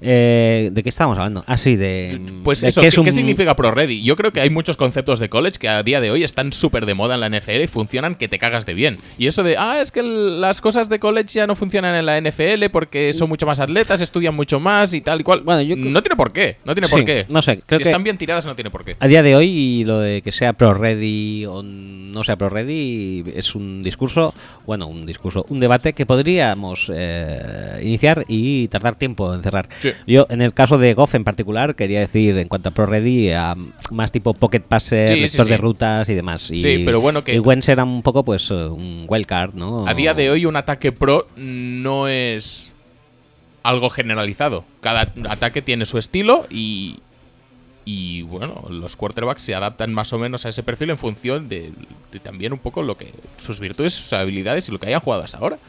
Eh, 0.05 0.69
¿De 0.73 0.83
qué 0.83 0.89
estábamos 0.89 1.17
hablando? 1.17 1.43
Ah, 1.47 1.57
sí, 1.57 1.77
de. 1.77 2.19
Pues 2.43 2.59
de 2.61 2.67
eso, 2.67 2.81
¿qué, 2.81 2.87
es 2.89 2.97
un- 2.97 3.05
qué 3.05 3.13
significa 3.13 3.55
Pro 3.55 3.71
Ready? 3.71 4.03
Yo 4.03 4.17
creo 4.17 4.33
que 4.33 4.41
hay 4.41 4.49
muchos 4.49 4.75
conceptos 4.75 5.19
de 5.19 5.29
college 5.29 5.57
que 5.59 5.69
a 5.69 5.81
día 5.81 6.01
de 6.01 6.11
hoy 6.11 6.23
están 6.25 6.51
súper 6.51 6.85
de 6.85 6.93
moda 6.93 7.15
en 7.15 7.21
la 7.21 7.27
NFL 7.29 7.61
y 7.63 7.67
funcionan 7.67 8.15
que 8.15 8.27
te 8.27 8.37
cagas 8.37 8.65
de 8.65 8.73
bien. 8.73 8.97
Y 9.17 9.27
eso 9.27 9.43
de, 9.43 9.55
ah, 9.57 9.79
es 9.81 9.91
que 9.93 10.03
las 10.03 10.59
cosas 10.59 10.89
de 10.89 10.99
college 10.99 11.29
ya 11.33 11.47
no 11.47 11.55
funcionan 11.55 11.95
en 11.95 12.05
la 12.05 12.17
NFL 12.19 12.69
porque 12.69 13.13
son 13.13 13.29
mucho 13.29 13.45
más 13.45 13.61
atletas, 13.61 14.01
estudian 14.01 14.35
mucho 14.35 14.59
más 14.59 14.93
y 14.93 14.99
tal 14.99 15.21
y 15.21 15.23
cual. 15.23 15.41
Bueno, 15.41 15.61
yo 15.61 15.75
no 15.77 16.03
tiene 16.03 16.17
por 16.17 16.33
qué, 16.33 16.57
no 16.65 16.73
tiene 16.75 16.87
Sí, 16.87 16.91
por 16.95 17.05
qué. 17.05 17.25
no 17.29 17.41
sé, 17.41 17.59
creo 17.65 17.79
si 17.79 17.83
que- 17.85 17.89
están 17.89 18.03
bien 18.03 18.17
tiradas 18.17 18.45
no 18.45 18.55
tiene 18.55 18.69
por 18.69 18.83
qué. 18.83 18.97
A 18.99 19.07
día 19.07 19.23
de 19.23 19.35
hoy, 19.37 19.85
lo 19.85 19.99
de 19.99 20.21
que 20.21 20.33
sea 20.33 20.51
pro 20.53 20.73
ready 20.73 21.45
o 21.45 21.63
no 21.63 22.23
sea 22.25 22.35
pro 22.35 22.49
ready 22.49 23.23
es 23.35 23.55
un 23.55 23.81
discurso, 23.83 24.33
bueno, 24.65 24.87
un 24.87 25.05
discurso, 25.05 25.45
un 25.47 25.59
debate 25.61 25.93
que 25.93 26.05
podríamos 26.05 26.91
eh, 26.93 27.79
iniciar 27.83 28.25
y 28.27 28.67
tardar 28.67 28.95
tiempo 28.95 29.33
en 29.33 29.41
cerrar. 29.43 29.67
Sí. 29.79 29.91
Yo, 30.07 30.27
en 30.29 30.41
el 30.41 30.53
caso 30.53 30.77
de 30.77 30.93
Goff 30.93 31.15
en 31.15 31.23
particular, 31.23 31.75
quería 31.75 31.99
decir 31.99 32.37
en 32.37 32.47
cuanto 32.47 32.69
a 32.69 32.71
pro 32.71 32.85
ready, 32.85 33.31
a 33.31 33.55
más 33.91 34.11
tipo 34.11 34.33
pocket 34.33 34.61
passer, 34.61 35.07
Sí, 35.07 35.15
sí, 35.15 35.21
lector 35.21 35.45
de 35.47 35.57
rutas 35.57 36.09
y 36.09 36.13
demás. 36.13 36.49
Y, 36.51 36.61
Sí, 36.61 36.81
pero 36.85 37.01
bueno, 37.01 37.21
que- 37.23 37.35
Y 37.35 37.39
Wentz 37.39 37.69
era 37.69 37.83
un 37.83 38.01
poco, 38.01 38.23
pues, 38.23 38.49
eh, 38.51 38.53
un 38.53 39.05
wildcard, 39.07 39.53
¿no? 39.55 39.87
A 39.87 39.93
día 39.93 40.13
de 40.13 40.29
hoy 40.29 40.45
un 40.45 40.55
ataque 40.55 40.91
pro 40.91 41.27
no 41.35 42.07
es 42.07 42.73
algo 43.63 43.89
generalizado. 43.89 44.65
Cada 44.81 45.13
ataque 45.29 45.61
tiene 45.61 45.85
su 45.85 45.97
estilo 45.97 46.45
y, 46.49 46.99
y 47.85 48.21
bueno, 48.23 48.65
los 48.69 48.95
quarterbacks 48.95 49.41
se 49.41 49.55
adaptan 49.55 49.93
más 49.93 50.11
o 50.13 50.19
menos 50.19 50.45
a 50.45 50.49
ese 50.49 50.63
perfil 50.63 50.89
en 50.89 50.97
función 50.97 51.47
de, 51.49 51.71
de 52.11 52.19
también 52.19 52.53
un 52.53 52.59
poco 52.59 52.81
lo 52.83 52.97
que 52.97 53.11
sus 53.37 53.59
virtudes, 53.59 53.93
sus 53.93 54.11
habilidades 54.13 54.67
y 54.67 54.71
lo 54.71 54.79
que 54.79 54.87
hayan 54.87 54.99
jugado 55.01 55.23
hasta 55.23 55.37
ahora. 55.37 55.59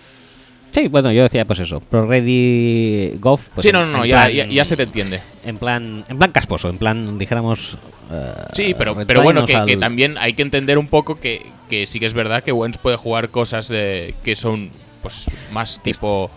Sí, 0.75 0.89
bueno, 0.89 1.13
yo 1.13 1.23
decía, 1.23 1.45
pues 1.45 1.61
eso, 1.61 1.79
pro 1.79 2.05
ready 2.05 3.13
Goff. 3.21 3.49
Pues 3.55 3.65
sí, 3.65 3.71
no, 3.73 3.87
no, 3.87 3.99
no, 3.99 4.05
ya, 4.05 4.25
plan- 4.25 4.33
ya, 4.35 4.47
ya 4.47 4.65
se 4.65 4.77
te 4.77 4.83
entiende. 4.83 5.21
En 5.45 5.57
plan, 5.57 6.05
en 6.09 6.19
plan 6.19 6.33
casposo, 6.33 6.69
en 6.69 6.79
plan, 6.79 7.17
dijéramos. 7.17 7.79
eh, 8.11 8.33
Sí, 8.55 8.75
pero, 8.77 8.97
pero 9.07 9.23
bueno, 9.23 9.45
que, 9.45 9.57
que 9.67 9.77
también 9.77 10.19
hay 10.19 10.33
que 10.35 10.43
entender 10.43 10.77
un 10.79 10.89
poco 10.89 11.15
que, 11.15 11.47
que 11.71 11.87
sí 11.87 12.01
que 12.01 12.07
es 12.07 12.15
verdad 12.15 12.43
que 12.43 12.51
Wentz 12.51 12.79
puede 12.79 12.97
jugar 12.97 13.29
cosas 13.31 13.69
de- 13.69 14.17
que 14.25 14.35
son 14.35 14.71
pues 15.01 15.31
más 15.53 15.81
tipo, 15.83 16.29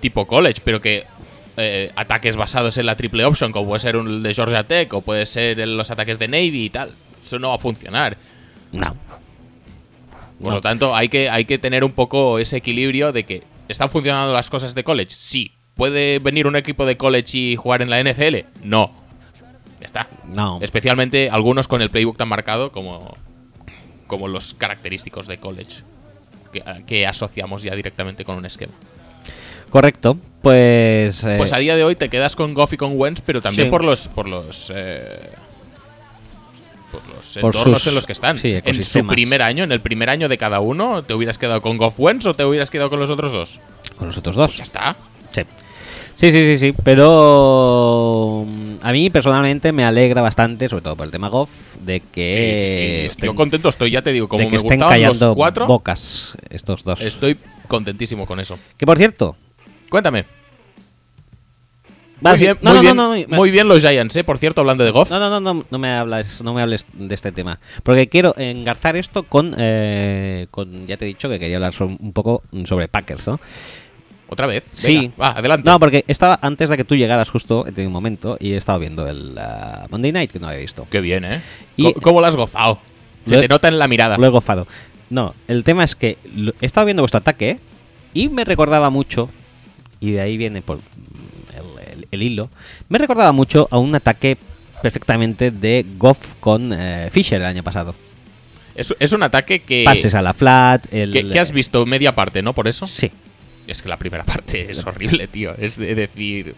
tipo 0.00 0.26
college, 0.26 0.60
pero 0.62 0.82
que 0.82 1.04
eh, 1.56 1.90
ataques 1.96 2.36
basados 2.36 2.76
en 2.76 2.84
la 2.84 2.96
triple 2.96 3.24
option, 3.24 3.50
como 3.50 3.66
puede 3.68 3.80
ser 3.80 3.96
un 3.96 4.22
de 4.22 4.34
Georgia 4.34 4.64
Tech 4.64 4.92
o 4.92 5.00
puede 5.00 5.24
ser 5.24 5.66
los 5.66 5.90
ataques 5.90 6.18
de 6.18 6.28
Navy 6.28 6.64
y 6.66 6.70
tal, 6.70 6.90
eso 7.24 7.38
no 7.38 7.48
va 7.48 7.54
a 7.54 7.58
funcionar. 7.58 8.18
No. 8.72 8.94
Por 10.38 10.48
No. 10.48 10.54
lo 10.56 10.60
tanto, 10.60 10.94
hay 10.94 11.08
que, 11.08 11.30
hay 11.30 11.46
que 11.46 11.56
tener 11.58 11.82
un 11.82 11.92
poco 11.92 12.38
ese 12.38 12.58
equilibrio 12.58 13.10
de 13.12 13.24
que 13.24 13.42
están 13.68 13.90
funcionando 13.90 14.32
las 14.32 14.50
cosas 14.50 14.74
de 14.74 14.84
college. 14.84 15.10
Sí. 15.14 15.52
¿Puede 15.74 16.18
venir 16.20 16.46
un 16.46 16.56
equipo 16.56 16.86
de 16.86 16.96
college 16.96 17.36
y 17.36 17.56
jugar 17.56 17.82
en 17.82 17.90
la 17.90 18.02
NFL? 18.02 18.36
No. 18.64 18.90
Ya 19.80 19.84
está. 19.86 20.08
No. 20.34 20.58
Especialmente 20.62 21.28
algunos 21.30 21.68
con 21.68 21.82
el 21.82 21.90
playbook 21.90 22.16
tan 22.16 22.28
marcado 22.28 22.72
como, 22.72 23.14
como 24.06 24.26
los 24.28 24.54
característicos 24.54 25.26
de 25.26 25.38
college. 25.38 25.82
Que, 26.52 26.62
que 26.86 27.06
asociamos 27.06 27.62
ya 27.62 27.74
directamente 27.74 28.24
con 28.24 28.36
un 28.36 28.46
esquema. 28.46 28.72
Correcto. 29.68 30.16
Pues. 30.42 31.22
eh, 31.24 31.34
Pues 31.36 31.52
a 31.52 31.58
día 31.58 31.76
de 31.76 31.84
hoy 31.84 31.96
te 31.96 32.08
quedas 32.08 32.36
con 32.36 32.54
Goff 32.54 32.72
y 32.72 32.76
con 32.76 32.92
Wentz, 32.98 33.20
pero 33.20 33.42
también 33.42 33.66
Sí. 33.66 33.70
por 33.70 33.84
los. 33.84 34.08
por 34.08 34.28
los. 34.28 34.72
eh, 34.74 35.18
por 36.92 37.06
los 37.08 37.38
Por 37.40 37.54
entornos 37.54 37.82
sus- 37.82 37.88
en 37.88 37.94
los 37.94 38.06
que 38.06 38.12
están. 38.12 38.38
sí, 38.38 38.54
en 38.64 38.84
su 38.84 39.06
primer 39.06 39.42
año, 39.42 39.64
en 39.64 39.72
el 39.72 39.80
primer 39.80 40.08
año 40.10 40.28
de 40.28 40.38
cada 40.38 40.60
uno, 40.60 41.02
¿te 41.02 41.14
hubieras 41.14 41.38
quedado 41.38 41.60
con 41.62 41.76
Goff 41.76 41.98
Wentz 41.98 42.26
o 42.26 42.34
te 42.34 42.44
hubieras 42.44 42.70
quedado 42.70 42.90
con 42.90 42.98
los 43.00 43.10
otros 43.10 43.32
dos? 43.32 43.60
con 43.96 44.08
los 44.08 44.16
otros 44.18 44.36
dos. 44.36 44.48
Pues 44.50 44.58
ya 44.58 44.64
está. 44.64 44.96
Sí. 45.32 45.42
Sí, 46.14 46.32
sí, 46.32 46.44
sí, 46.56 46.58
sí. 46.58 46.74
Pero. 46.84 48.44
mm, 48.46 48.66
A 48.82 48.92
mí 48.92 49.10
personalmente 49.10 49.72
me 49.72 49.84
alegra 49.84 50.22
bastante, 50.22 50.68
sobre 50.68 50.82
todo 50.82 50.96
por 50.96 51.06
el 51.06 51.12
tema 51.12 51.28
Goff, 51.28 51.50
de 51.80 52.00
que. 52.00 52.32
Sí, 52.32 53.10
estén- 53.10 53.26
Yo 53.26 53.34
contento 53.34 53.68
estoy, 53.68 53.90
ya 53.90 54.02
te 54.02 54.12
digo, 54.12 54.28
como 54.28 54.40
de 54.40 54.46
que 54.46 54.50
me 54.52 54.56
estén 54.58 54.78
gustaban 54.78 55.02
los 55.02 55.18
callando 55.18 55.34
cuatro, 55.34 55.66
bocas 55.66 56.32
estos 56.50 56.84
dos. 56.84 57.00
estoy 57.00 57.36
contentísimo 57.68 58.26
con 58.26 58.38
eso. 58.40 58.58
Que 58.76 58.86
por 58.86 58.96
cierto. 58.98 59.36
Cuéntame. 59.90 60.24
Va, 62.24 62.30
muy 62.30 62.38
sí, 62.38 62.44
bien, 62.44 62.58
no, 62.62 62.70
muy, 62.70 62.76
no, 62.76 62.82
bien, 62.82 62.96
no, 62.96 63.16
no, 63.28 63.36
muy 63.36 63.50
bien 63.50 63.68
los 63.68 63.80
Giants, 63.80 64.16
¿eh? 64.16 64.24
Por 64.24 64.38
cierto, 64.38 64.60
hablando 64.60 64.84
de 64.84 64.90
Goff. 64.90 65.10
No, 65.10 65.18
no, 65.18 65.28
no, 65.28 65.40
no, 65.40 65.64
no 65.70 65.78
me 65.78 65.90
hables, 65.90 66.40
no 66.42 66.54
me 66.54 66.62
hables 66.62 66.86
de 66.92 67.14
este 67.14 67.32
tema. 67.32 67.58
Porque 67.82 68.08
quiero 68.08 68.34
engarzar 68.36 68.96
esto 68.96 69.22
con, 69.24 69.54
eh, 69.58 70.46
con 70.50 70.86
ya 70.86 70.96
te 70.96 71.04
he 71.04 71.08
dicho 71.08 71.28
que 71.28 71.38
quería 71.38 71.56
hablar 71.56 71.74
un 71.80 72.12
poco 72.12 72.42
sobre 72.64 72.88
Packers, 72.88 73.26
¿no? 73.26 73.40
¿Otra 74.28 74.46
vez? 74.46 74.68
Sí. 74.72 75.12
Va, 75.20 75.32
adelante. 75.32 75.68
No, 75.70 75.78
porque 75.78 76.04
estaba 76.08 76.38
antes 76.42 76.68
de 76.68 76.76
que 76.76 76.84
tú 76.84 76.96
llegaras 76.96 77.30
justo, 77.30 77.62
tenido 77.64 77.86
un 77.86 77.92
momento 77.92 78.36
y 78.40 78.52
he 78.52 78.56
estado 78.56 78.80
viendo 78.80 79.06
el 79.08 79.38
ah, 79.38 79.86
Monday 79.90 80.10
Night 80.10 80.32
que 80.32 80.40
no 80.40 80.48
había 80.48 80.60
visto. 80.60 80.86
Qué 80.90 81.00
bien, 81.00 81.24
¿eh? 81.24 81.42
Y- 81.76 81.92
¿Cómo 81.94 82.20
lo 82.20 82.26
has 82.26 82.34
gozado? 82.36 82.80
Se 83.24 83.38
te 83.40 83.48
nota 83.48 83.68
en 83.68 83.78
la 83.78 83.86
mirada. 83.88 84.16
Lo 84.18 84.26
he 84.26 84.30
gofado. 84.30 84.66
No, 85.10 85.34
el 85.46 85.62
tema 85.62 85.84
es 85.84 85.94
que 85.94 86.18
he 86.60 86.66
estado 86.66 86.86
viendo 86.86 87.02
vuestro 87.02 87.18
ataque 87.18 87.60
y 88.14 88.28
me 88.28 88.44
recordaba 88.44 88.90
mucho, 88.90 89.30
y 90.00 90.10
de 90.12 90.20
ahí 90.20 90.36
viene 90.36 90.62
por 90.62 90.80
el, 92.10 92.22
hilo, 92.22 92.50
me 92.88 92.98
recordaba 92.98 93.32
mucho 93.32 93.68
a 93.70 93.78
un 93.78 93.94
ataque 93.94 94.36
perfectamente 94.82 95.50
de 95.50 95.84
Goff 95.96 96.34
con 96.40 96.72
eh, 96.72 97.08
Fisher 97.10 97.40
el 97.40 97.46
año 97.46 97.62
pasado. 97.62 97.94
Es, 98.74 98.94
es 98.98 99.12
un 99.12 99.22
ataque 99.22 99.60
que, 99.60 99.84
Pases 99.84 100.14
a 100.14 100.22
la 100.22 100.34
flat, 100.34 100.92
el... 100.92 101.12
que, 101.12 101.28
que 101.28 101.40
has 101.40 101.52
visto 101.52 101.86
media 101.86 102.14
parte, 102.14 102.42
¿no? 102.42 102.52
Por 102.52 102.68
eso. 102.68 102.86
Sí. 102.86 103.10
Es 103.66 103.82
que 103.82 103.88
la 103.88 103.96
primera 103.96 104.24
parte 104.24 104.70
es 104.70 104.84
horrible, 104.84 105.26
tío. 105.28 105.54
Es 105.58 105.76
de 105.76 105.94
decir. 105.94 106.54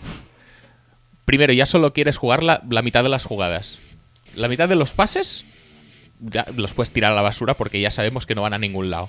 Primero, 1.24 1.52
ya 1.52 1.66
solo 1.66 1.92
quieres 1.92 2.16
jugar 2.16 2.42
la, 2.42 2.62
la 2.68 2.82
mitad 2.82 3.02
de 3.02 3.08
las 3.08 3.24
jugadas. 3.24 3.78
La 4.34 4.48
mitad 4.48 4.68
de 4.68 4.74
los 4.74 4.94
pases. 4.94 5.44
Ya 6.20 6.46
los 6.56 6.74
puedes 6.74 6.90
tirar 6.90 7.12
a 7.12 7.14
la 7.14 7.22
basura 7.22 7.54
porque 7.54 7.80
ya 7.80 7.90
sabemos 7.90 8.26
que 8.26 8.34
no 8.34 8.42
van 8.42 8.54
a 8.54 8.58
ningún 8.58 8.90
lado. 8.90 9.08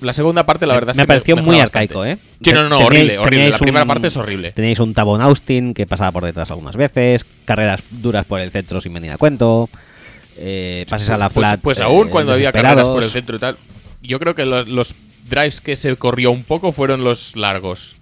La 0.00 0.12
segunda 0.14 0.46
parte, 0.46 0.66
la 0.66 0.74
verdad 0.74 0.92
es 0.92 0.96
me 0.96 1.02
que 1.02 1.08
pareció 1.08 1.36
muy 1.36 1.58
bastante. 1.58 1.94
arcaico, 1.94 2.04
¿eh? 2.06 2.18
Sí, 2.42 2.52
no, 2.52 2.68
no, 2.68 2.78
horrible, 2.80 3.18
horrible. 3.18 3.50
La 3.50 3.58
primera 3.58 3.82
un- 3.82 3.88
parte 3.88 4.08
es 4.08 4.16
horrible. 4.16 4.52
Tenéis 4.52 4.78
un 4.80 4.94
Tabón 4.94 5.20
Austin 5.20 5.74
que 5.74 5.86
pasaba 5.86 6.10
por 6.12 6.24
detrás 6.24 6.50
algunas 6.50 6.76
veces, 6.76 7.26
carreras 7.44 7.82
duras 7.90 8.24
por 8.24 8.40
el 8.40 8.50
centro 8.50 8.80
sin 8.80 8.94
venir 8.94 9.10
a 9.12 9.18
cuento, 9.18 9.68
eh, 10.38 10.86
pases 10.88 11.10
a 11.10 11.18
la 11.18 11.28
Pues- 11.28 11.46
flat. 11.48 11.60
Pues, 11.60 11.80
eh, 11.80 11.82
aún 11.82 12.08
cuando 12.08 12.32
había 12.32 12.50
carreras 12.52 12.88
por 12.88 13.02
el 13.02 13.10
centro 13.10 13.36
y 13.36 13.38
tal. 13.38 13.56
Yo 14.02 14.18
creo 14.18 14.34
que 14.34 14.46
los, 14.46 14.66
los 14.68 14.94
drives 15.28 15.60
que 15.60 15.76
se 15.76 15.94
corrió 15.96 16.30
un 16.30 16.44
poco 16.44 16.72
fueron 16.72 17.04
los 17.04 17.36
largos. 17.36 17.96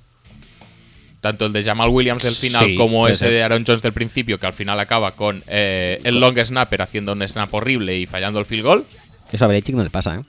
Tanto 1.21 1.47
el 1.47 1.53
de 1.53 1.65
Jamal 1.65 1.89
Williams 1.89 2.23
del 2.23 2.33
final 2.33 2.65
Sí, 2.65 2.77
como 2.77 3.09
ese 3.09 3.29
de 3.29 3.43
Aaron 3.43 3.65
Jones 3.67 3.83
del 3.83 3.93
principio, 3.93 4.39
que 4.39 4.47
al 4.47 4.53
final 4.53 4.79
acaba 4.79 5.13
con 5.17 5.43
eh, 5.49 6.01
el 6.05 6.21
long 6.21 6.39
snapper 6.39 6.81
haciendo 6.81 7.13
un 7.13 7.27
snap 7.27 7.53
horrible 7.53 7.97
y 7.99 8.07
fallando 8.07 8.39
el 8.39 8.47
field 8.47 8.63
goal. 8.63 8.85
Eso 9.33 9.45
a 9.45 9.49
Belichick 9.49 9.75
no 9.75 9.83
le 9.83 9.91
pasa, 9.91 10.15
¿eh? 10.15 10.21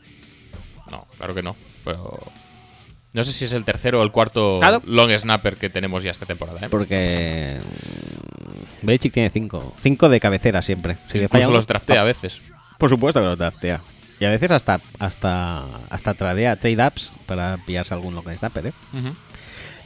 No, 0.92 1.08
claro 1.18 1.34
que 1.34 1.44
no. 1.44 1.56
Pero 1.84 2.20
no 3.14 3.24
sé 3.24 3.32
si 3.32 3.46
es 3.46 3.54
el 3.54 3.66
tercero 3.66 4.00
o 4.02 4.04
el 4.04 4.12
cuarto 4.12 4.60
Claro. 4.60 4.82
long 4.86 5.12
snapper 5.18 5.56
que 5.58 5.70
tenemos 5.70 6.04
ya 6.04 6.12
esta 6.12 6.26
temporada. 6.26 6.60
¿eh? 6.62 6.70
Porque. 6.70 7.60
mm, 7.62 8.86
Belichick 8.86 9.14
tiene 9.14 9.30
cinco. 9.30 9.74
Cinco 9.82 10.10
de 10.10 10.20
cabecera 10.20 10.62
siempre. 10.62 10.98
Si 11.12 11.18
Incluso 11.18 11.52
los 11.52 11.68
draftea 11.68 12.02
a 12.02 12.06
veces. 12.06 12.42
Por 12.78 12.90
supuesto 12.90 13.20
que 13.20 13.26
los 13.28 13.38
draftea. 13.38 13.82
Y 14.20 14.26
a 14.26 14.30
veces 14.30 14.52
hasta 14.52 14.82
hasta 15.00 15.64
hasta 15.90 16.14
tradea 16.14 16.56
trade 16.58 16.86
ups 16.88 17.12
para 17.26 17.58
pillarse 17.66 17.94
algún 17.94 18.16
local 18.16 18.38
snapper, 18.38 18.68
¿eh? 18.68 18.74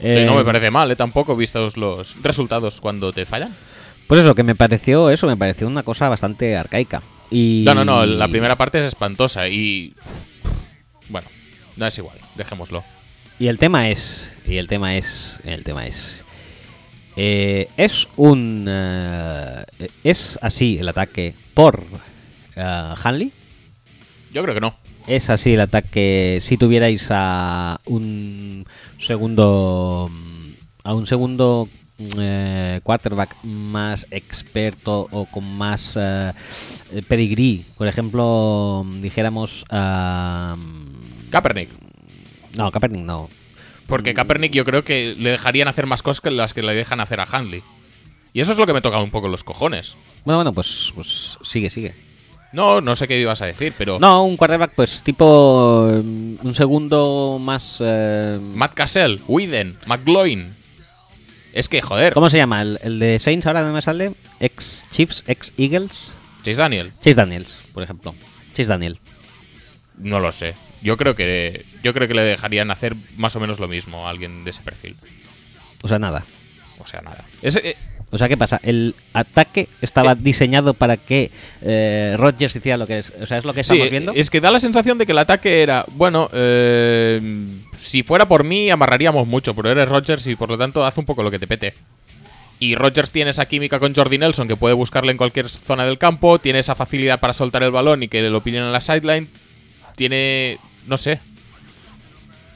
Eh, 0.00 0.24
no 0.26 0.34
me 0.34 0.44
parece 0.44 0.70
mal, 0.72 0.90
¿eh? 0.90 0.96
tampoco, 0.96 1.36
vistos 1.36 1.76
los 1.76 2.20
resultados 2.22 2.80
cuando 2.80 3.12
te 3.12 3.26
fallan. 3.26 3.54
Pues 4.08 4.20
eso, 4.20 4.34
que 4.34 4.42
me 4.42 4.54
pareció 4.56 5.08
eso, 5.10 5.26
me 5.28 5.36
pareció 5.36 5.66
una 5.66 5.82
cosa 5.82 6.08
bastante 6.08 6.56
arcaica. 6.56 7.00
Y... 7.30 7.62
No, 7.64 7.74
no, 7.74 7.84
no, 7.84 8.04
la 8.04 8.28
primera 8.28 8.56
parte 8.56 8.80
es 8.80 8.84
espantosa 8.84 9.48
y. 9.48 9.94
Bueno, 11.08 11.28
no 11.76 11.86
es 11.86 11.98
igual, 11.98 12.18
dejémoslo. 12.34 12.84
Y 13.38 13.48
el 13.48 13.58
tema 13.58 13.88
es. 13.90 14.32
Y 14.46 14.56
el 14.56 14.68
tema 14.68 14.96
es. 14.96 15.38
El 15.44 15.64
tema 15.64 15.86
es. 15.86 16.22
eh, 17.16 17.68
es 17.76 18.06
un. 18.16 18.66
eh, 18.68 19.64
es 20.04 20.38
así 20.42 20.78
el 20.78 20.88
ataque 20.88 21.34
por 21.54 21.84
eh, 22.56 22.94
Hanley. 23.02 23.32
Yo 24.32 24.42
creo 24.42 24.54
que 24.54 24.60
no. 24.60 24.74
Es 25.06 25.28
así 25.30 25.54
el 25.54 25.60
ataque 25.60 26.38
si 26.40 26.56
tuvierais 26.56 27.06
a 27.10 27.78
un 27.84 28.66
segundo 28.98 30.10
a 30.82 30.94
un 30.94 31.06
segundo 31.06 31.68
eh, 32.18 32.80
quarterback 32.82 33.36
más 33.44 34.06
experto 34.10 35.06
o 35.12 35.26
con 35.26 35.44
más 35.56 35.96
eh, 35.96 36.32
pedigrí, 37.06 37.64
por 37.76 37.86
ejemplo, 37.86 38.84
dijéramos 39.00 39.64
a 39.70 40.56
Kaepernick. 41.34 41.70
no, 42.56 42.70
Kaepernick 42.70 43.02
no. 43.02 43.28
Porque 43.88 44.14
Kaepernick 44.14 44.52
yo 44.52 44.64
creo 44.64 44.84
que 44.84 45.16
le 45.18 45.30
dejarían 45.30 45.66
hacer 45.66 45.86
más 45.86 46.02
cosas 46.02 46.20
que 46.20 46.30
las 46.30 46.54
que 46.54 46.62
le 46.62 46.74
dejan 46.74 47.00
hacer 47.00 47.18
a 47.18 47.24
Handley. 47.24 47.62
Y 48.32 48.40
eso 48.40 48.52
es 48.52 48.58
lo 48.58 48.66
que 48.66 48.72
me 48.72 48.80
toca 48.80 48.98
un 48.98 49.10
poco 49.10 49.26
los 49.26 49.42
cojones. 49.42 49.96
Bueno, 50.24 50.38
bueno, 50.38 50.52
pues, 50.52 50.92
pues 50.94 51.38
sigue, 51.42 51.70
sigue. 51.70 51.92
No, 52.52 52.80
no 52.80 52.94
sé 52.94 53.08
qué 53.08 53.18
ibas 53.20 53.42
a 53.42 53.46
decir, 53.46 53.74
pero. 53.76 53.98
No, 53.98 54.24
un 54.24 54.36
quarterback 54.36 54.74
pues 54.76 55.02
tipo 55.02 55.88
eh, 55.90 55.98
un 55.98 56.54
segundo 56.54 57.38
más 57.40 57.78
eh, 57.84 58.38
Matt 58.40 58.74
Cassell, 58.74 59.20
Whedon, 59.26 59.76
McGloin. 59.86 60.54
Es 61.52 61.68
que, 61.68 61.82
joder, 61.82 62.14
¿Cómo 62.14 62.30
se 62.30 62.36
llama? 62.36 62.62
El, 62.62 62.78
el 62.82 62.98
de 63.00 63.18
Saints 63.18 63.46
ahora 63.48 63.62
no 63.62 63.72
me 63.72 63.82
sale. 63.82 64.14
Ex 64.38 64.86
Chiefs, 64.92 65.24
ex 65.26 65.52
Eagles. 65.56 66.14
Chase 66.44 66.60
Daniel. 66.60 66.92
Chase 67.00 67.14
Daniels, 67.14 67.52
por 67.72 67.82
ejemplo. 67.82 68.14
Chase 68.54 68.68
Daniel. 68.68 69.00
No 69.98 70.20
lo 70.20 70.30
sé. 70.30 70.54
Yo 70.84 70.98
creo 70.98 71.14
que 71.16 71.64
yo 71.82 71.94
creo 71.94 72.06
que 72.06 72.14
le 72.14 72.22
dejarían 72.22 72.70
hacer 72.70 72.94
más 73.16 73.34
o 73.34 73.40
menos 73.40 73.58
lo 73.58 73.66
mismo 73.66 74.06
a 74.06 74.10
alguien 74.10 74.44
de 74.44 74.50
ese 74.50 74.62
perfil. 74.62 74.94
O 75.82 75.88
sea, 75.88 75.98
nada. 75.98 76.26
O 76.78 76.86
sea, 76.86 77.00
nada. 77.00 77.24
Es, 77.40 77.56
eh, 77.56 77.74
O 78.10 78.18
sea, 78.18 78.28
¿qué 78.28 78.36
pasa? 78.36 78.60
El 78.62 78.94
ataque 79.14 79.68
estaba 79.80 80.14
diseñado 80.14 80.74
para 80.74 80.98
que 80.98 81.30
eh, 81.62 82.14
Rodgers 82.18 82.54
hiciera 82.54 82.76
lo 82.76 82.86
que 82.86 82.98
es. 82.98 83.14
O 83.18 83.26
sea, 83.26 83.38
es 83.38 83.46
lo 83.46 83.54
que 83.54 83.64
sí, 83.64 83.72
estamos 83.72 83.90
viendo. 83.90 84.12
es 84.14 84.28
que 84.28 84.42
da 84.42 84.50
la 84.50 84.60
sensación 84.60 84.98
de 84.98 85.06
que 85.06 85.12
el 85.12 85.18
ataque 85.18 85.62
era, 85.62 85.86
bueno, 85.92 86.28
eh, 86.34 87.18
si 87.78 88.02
fuera 88.02 88.28
por 88.28 88.44
mí 88.44 88.68
amarraríamos 88.68 89.26
mucho, 89.26 89.54
pero 89.54 89.70
eres 89.70 89.88
Rodgers 89.88 90.26
y 90.26 90.36
por 90.36 90.50
lo 90.50 90.58
tanto 90.58 90.84
haz 90.84 90.98
un 90.98 91.06
poco 91.06 91.22
lo 91.22 91.30
que 91.30 91.38
te 91.38 91.46
pete. 91.46 91.72
Y 92.60 92.74
Rodgers 92.74 93.10
tiene 93.10 93.30
esa 93.30 93.46
química 93.46 93.80
con 93.80 93.94
Jordi 93.94 94.18
Nelson 94.18 94.48
que 94.48 94.56
puede 94.56 94.74
buscarle 94.74 95.12
en 95.12 95.16
cualquier 95.16 95.48
zona 95.48 95.86
del 95.86 95.96
campo, 95.96 96.38
tiene 96.38 96.58
esa 96.58 96.74
facilidad 96.74 97.20
para 97.20 97.32
soltar 97.32 97.62
el 97.62 97.70
balón 97.70 98.02
y 98.02 98.08
que 98.08 98.22
lo 98.28 98.42
pillen 98.42 98.62
en 98.62 98.72
la 98.72 98.80
sideline, 98.80 99.28
tiene, 99.96 100.58
no 100.86 100.96
sé, 100.96 101.20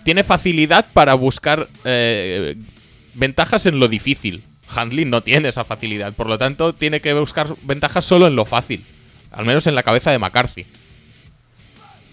tiene 0.04 0.24
facilidad 0.24 0.86
para 0.92 1.14
buscar 1.14 1.68
eh, 1.84 2.56
ventajas 3.14 3.66
en 3.66 3.78
lo 3.80 3.88
difícil. 3.88 4.42
Handley 4.74 5.04
no 5.06 5.22
tiene 5.22 5.48
esa 5.48 5.64
facilidad, 5.64 6.12
por 6.12 6.28
lo 6.28 6.36
tanto 6.38 6.74
tiene 6.74 7.00
que 7.00 7.12
buscar 7.14 7.54
ventajas 7.62 8.04
solo 8.04 8.26
en 8.26 8.36
lo 8.36 8.44
fácil, 8.44 8.84
al 9.30 9.44
menos 9.46 9.66
en 9.66 9.74
la 9.74 9.82
cabeza 9.82 10.10
de 10.10 10.18
McCarthy. 10.18 10.66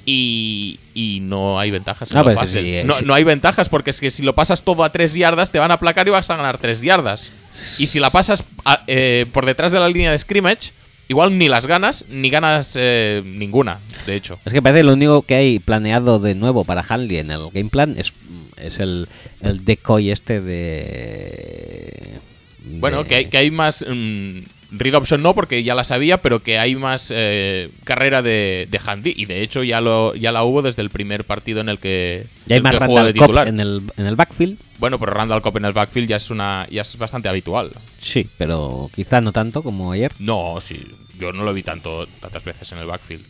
Y, 0.07 0.79
y 0.93 1.19
no 1.21 1.59
hay 1.59 1.71
ventajas 1.71 2.11
en 2.11 2.17
No, 2.19 2.23
lo 2.25 2.33
fácil. 2.35 2.61
sí, 2.61 2.75
eh, 2.75 2.83
no, 2.85 2.99
sí. 2.99 3.05
no 3.05 3.13
hay 3.15 3.23
ventajas 3.23 3.69
porque 3.69 3.89
es 3.89 3.99
que 3.99 4.11
si 4.11 4.21
lo 4.21 4.35
pasas 4.35 4.61
todo 4.61 4.83
a 4.83 4.91
tres 4.91 5.15
yardas 5.15 5.49
te 5.49 5.57
van 5.57 5.71
a 5.71 5.75
aplacar 5.75 6.07
y 6.07 6.11
vas 6.11 6.29
a 6.29 6.35
ganar 6.37 6.59
tres 6.59 6.81
yardas. 6.81 7.31
Y 7.79 7.87
si 7.87 7.99
la 7.99 8.11
pasas 8.11 8.45
a- 8.65 8.83
eh, 8.85 9.25
por 9.33 9.47
detrás 9.47 9.71
de 9.71 9.79
la 9.79 9.87
línea 9.87 10.11
de 10.11 10.19
scrimmage, 10.19 10.73
igual 11.07 11.37
ni 11.37 11.47
las 11.47 11.67
ganas 11.67 12.05
ni 12.09 12.29
ganas 12.29 12.75
eh, 12.79 13.21
ninguna, 13.25 13.79
de 14.05 14.15
hecho. 14.15 14.39
Es 14.45 14.53
que 14.53 14.61
parece 14.61 14.79
que 14.79 14.85
lo 14.85 14.93
único 14.93 15.21
que 15.21 15.35
hay 15.35 15.59
planeado 15.59 16.19
de 16.19 16.35
nuevo 16.35 16.63
para 16.63 16.85
Hanley 16.87 17.17
en 17.17 17.31
el 17.31 17.49
game 17.53 17.69
plan 17.69 17.95
es, 17.97 18.13
es 18.57 18.79
el, 18.79 19.07
el 19.41 19.65
decoy 19.65 20.11
este 20.11 20.41
de. 20.41 22.19
Bueno, 22.63 23.03
que 23.03 23.15
hay, 23.15 23.25
que 23.25 23.37
hay 23.37 23.51
más. 23.51 23.85
mm, 23.87 24.39
read 24.71 24.95
option 24.95 25.21
no, 25.21 25.33
porque 25.35 25.63
ya 25.63 25.75
la 25.75 25.83
sabía, 25.83 26.21
pero 26.21 26.39
que 26.39 26.57
hay 26.59 26.75
más 26.75 27.11
eh, 27.15 27.69
carrera 27.83 28.21
de, 28.21 28.67
de 28.69 28.79
Handy. 28.85 29.13
Y 29.15 29.25
de 29.25 29.41
hecho 29.41 29.63
ya 29.63 29.81
lo 29.81 30.15
ya 30.15 30.31
la 30.31 30.43
hubo 30.43 30.61
desde 30.61 30.81
el 30.81 30.89
primer 30.89 31.23
partido 31.25 31.61
en 31.61 31.69
el 31.69 31.79
que, 31.79 32.25
Ya 32.47 32.55
hay 32.57 32.61
más 32.61 32.71
que 32.73 32.77
jugó 32.79 32.97
Randall 32.97 33.13
de 33.13 33.19
titular. 33.19 33.47
en 33.47 33.59
el, 33.59 33.81
en 33.97 34.05
el 34.05 34.15
backfield. 34.15 34.59
Bueno, 34.79 34.99
pero 34.99 35.13
Randall 35.13 35.41
Cobb 35.41 35.57
en 35.57 35.65
el 35.65 35.73
backfield 35.73 36.09
ya 36.09 36.17
es 36.17 36.29
una 36.29 36.67
ya 36.69 36.81
es 36.81 36.97
bastante 36.97 37.29
habitual. 37.29 37.71
Sí, 38.01 38.27
pero 38.37 38.89
quizá 38.93 39.21
no 39.21 39.31
tanto 39.31 39.63
como 39.63 39.91
ayer. 39.91 40.11
No, 40.19 40.57
sí, 40.59 40.81
yo 41.17 41.31
no 41.31 41.43
lo 41.43 41.53
vi 41.53 41.63
tanto 41.63 42.07
tantas 42.19 42.43
veces 42.43 42.71
en 42.73 42.79
el 42.79 42.85
backfield. 42.85 43.23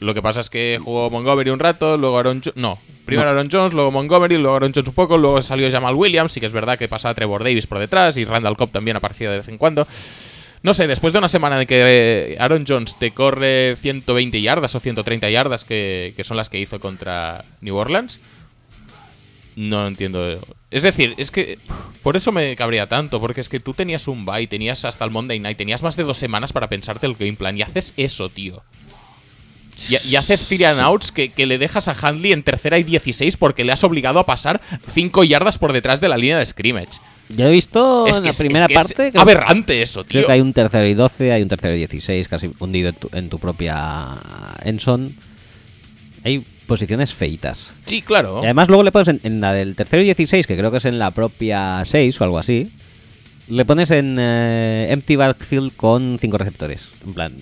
Lo 0.00 0.14
que 0.14 0.22
pasa 0.22 0.40
es 0.40 0.50
que 0.50 0.78
jugó 0.82 1.10
Montgomery 1.10 1.50
un 1.50 1.58
rato, 1.58 1.96
luego 1.96 2.18
Aaron 2.18 2.40
Jo- 2.44 2.52
No, 2.54 2.78
primero 3.04 3.24
No. 3.32 3.38
Aaron 3.38 3.48
Jones, 3.50 3.72
luego 3.72 3.90
Montgomery, 3.90 4.38
luego 4.38 4.54
Aaron 4.56 4.70
Jones 4.72 4.88
un 4.88 4.94
poco, 4.94 5.16
luego 5.18 5.42
salió 5.42 5.68
Jamal 5.70 5.94
Williams, 5.96 6.30
sí 6.30 6.38
que 6.38 6.46
es 6.46 6.52
verdad 6.52 6.78
que 6.78 6.86
pasaba 6.86 7.14
Trevor 7.14 7.42
Davis 7.42 7.66
por 7.66 7.78
detrás 7.80 8.16
y 8.18 8.24
Randall 8.24 8.56
Cobb 8.56 8.70
también 8.70 8.96
aparecía 8.98 9.30
de 9.32 9.38
vez 9.38 9.48
en 9.48 9.58
cuando. 9.58 9.88
No 10.62 10.74
sé, 10.74 10.86
después 10.86 11.12
de 11.12 11.20
una 11.20 11.28
semana 11.28 11.58
de 11.58 11.66
que 11.66 11.82
eh, 11.86 12.36
Aaron 12.40 12.64
Jones 12.66 12.96
te 12.98 13.12
corre 13.12 13.76
120 13.76 14.40
yardas 14.42 14.74
o 14.74 14.80
130 14.80 15.30
yardas, 15.30 15.64
que, 15.64 16.14
que 16.16 16.24
son 16.24 16.36
las 16.36 16.50
que 16.50 16.58
hizo 16.58 16.80
contra 16.80 17.44
New 17.60 17.76
Orleans, 17.76 18.20
no 19.58 19.88
entiendo. 19.88 20.40
Es 20.70 20.84
decir, 20.84 21.14
es 21.16 21.32
que 21.32 21.58
por 22.04 22.16
eso 22.16 22.30
me 22.30 22.54
cabría 22.54 22.88
tanto, 22.88 23.20
porque 23.20 23.40
es 23.40 23.48
que 23.48 23.58
tú 23.58 23.74
tenías 23.74 24.06
un 24.06 24.24
bye, 24.24 24.46
tenías 24.46 24.84
hasta 24.84 25.04
el 25.04 25.10
Monday 25.10 25.40
Night, 25.40 25.58
tenías 25.58 25.82
más 25.82 25.96
de 25.96 26.04
dos 26.04 26.16
semanas 26.16 26.52
para 26.52 26.68
pensarte 26.68 27.06
el 27.06 27.14
game 27.14 27.32
plan 27.32 27.58
y 27.58 27.62
haces 27.62 27.92
eso, 27.96 28.28
tío. 28.28 28.62
Y, 29.88 30.14
haces 30.14 30.46
three 30.46 30.64
outs 30.64 31.10
que, 31.10 31.30
que 31.30 31.46
le 31.46 31.58
dejas 31.58 31.88
a 31.88 31.96
Handley 32.00 32.32
en 32.32 32.44
tercera 32.44 32.78
y 32.78 32.84
16 32.84 33.36
porque 33.36 33.64
le 33.64 33.72
has 33.72 33.82
obligado 33.82 34.20
a 34.20 34.26
pasar 34.26 34.60
5 34.94 35.24
yardas 35.24 35.58
por 35.58 35.72
detrás 35.72 36.00
de 36.00 36.08
la 36.08 36.16
línea 36.16 36.38
de 36.38 36.46
scrimmage. 36.46 37.00
Yo 37.30 37.46
he 37.46 37.50
visto 37.50 38.06
es 38.06 38.16
en 38.16 38.22
que 38.22 38.26
la 38.28 38.30
es- 38.30 38.38
primera 38.38 38.60
es 38.66 38.68
que 38.68 38.74
es 38.74 38.78
parte. 38.82 39.10
creo- 39.10 39.22
aberrante 39.22 39.82
eso, 39.82 40.02
tío. 40.04 40.20
Creo 40.20 40.26
que 40.26 40.32
hay 40.32 40.40
un 40.40 40.52
tercero 40.52 40.86
y 40.86 40.94
12, 40.94 41.32
hay 41.32 41.42
un 41.42 41.48
tercero 41.48 41.74
y 41.74 41.78
16, 41.78 42.26
casi 42.28 42.50
hundido 42.58 42.88
en 42.88 42.94
tu, 42.94 43.08
en 43.12 43.28
tu 43.28 43.38
propia 43.38 44.18
Enson. 44.64 45.14
Hay 46.24 46.44
posiciones 46.66 47.14
feitas. 47.14 47.70
Sí, 47.86 48.02
claro. 48.02 48.40
Y 48.42 48.44
además 48.46 48.68
luego 48.68 48.82
le 48.82 48.92
pones 48.92 49.08
en, 49.08 49.20
en 49.22 49.40
la 49.40 49.52
del 49.52 49.74
tercero 49.76 50.02
y 50.02 50.06
16, 50.06 50.46
que 50.46 50.56
creo 50.56 50.70
que 50.70 50.78
es 50.78 50.84
en 50.84 50.98
la 50.98 51.10
propia 51.10 51.82
6 51.84 52.20
o 52.20 52.24
algo 52.24 52.38
así. 52.38 52.72
Le 53.48 53.64
pones 53.64 53.90
en 53.90 54.16
eh, 54.18 54.88
empty 54.90 55.16
backfield 55.16 55.74
con 55.76 56.18
5 56.20 56.36
receptores. 56.38 56.82
En 57.06 57.14
plan, 57.14 57.34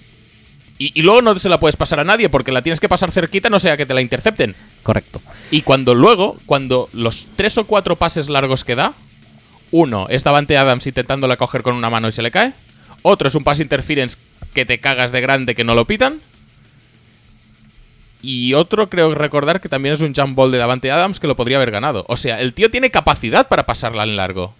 Y, 0.79 0.93
y 0.99 1.03
luego 1.03 1.23
no 1.23 1.37
se 1.39 1.49
la 1.49 1.59
puedes 1.59 1.77
pasar 1.77 1.99
a 2.01 2.05
nadie 2.05 2.29
porque 2.29 2.53
la 2.53 2.63
tienes 2.63 2.79
que 2.81 2.89
pasar 2.89 3.11
cerquita, 3.11 3.49
no 3.51 3.59
sea 3.59 3.77
que 3.77 3.87
te 3.87 3.95
la 3.95 4.03
intercepten. 4.03 4.55
correcto. 4.83 5.21
Y 5.51 5.63
cuando 5.63 5.95
luego, 5.95 6.37
cuando 6.47 6.89
los 6.93 7.27
tres 7.35 7.57
o 7.59 7.65
cuatro 7.67 7.97
pases 7.97 8.29
largos 8.29 8.65
que 8.65 8.77
da, 8.77 8.93
uno 9.71 10.07
es 10.09 10.25
Davante 10.25 10.57
Adams 10.57 10.87
intentándola 10.87 11.37
coger 11.37 11.63
con 11.63 11.75
una 11.75 11.91
mano 11.91 12.09
y 12.09 12.13
se 12.13 12.23
le 12.23 12.31
cae. 12.31 12.53
Otro 13.03 13.29
es 13.29 13.35
un 13.35 13.45
pass 13.45 13.61
interference 13.61 14.19
que 14.55 14.65
te 14.65 14.81
cagas 14.81 15.13
de 15.13 15.21
grande 15.21 15.55
que 15.55 15.65
no 15.65 15.75
lo 15.75 15.87
pitan. 15.87 16.21
Y 18.23 18.55
otro 18.55 18.89
creo 18.91 19.15
recordar 19.15 19.61
que 19.61 19.69
también 19.69 19.95
es 19.95 20.01
un 20.01 20.15
jump 20.15 20.35
ball 20.35 20.51
de 20.51 20.59
Davante 20.59 20.91
Adams 20.91 21.21
que 21.21 21.27
lo 21.27 21.37
podría 21.37 21.59
haber 21.59 21.71
ganado. 21.71 22.05
O 22.09 22.17
sea, 22.17 22.41
el 22.41 22.55
tío 22.55 22.71
tiene 22.71 22.91
capacidad 22.91 23.49
para 23.49 23.67
pasarla 23.67 24.03
en 24.03 24.17
largo. 24.17 24.55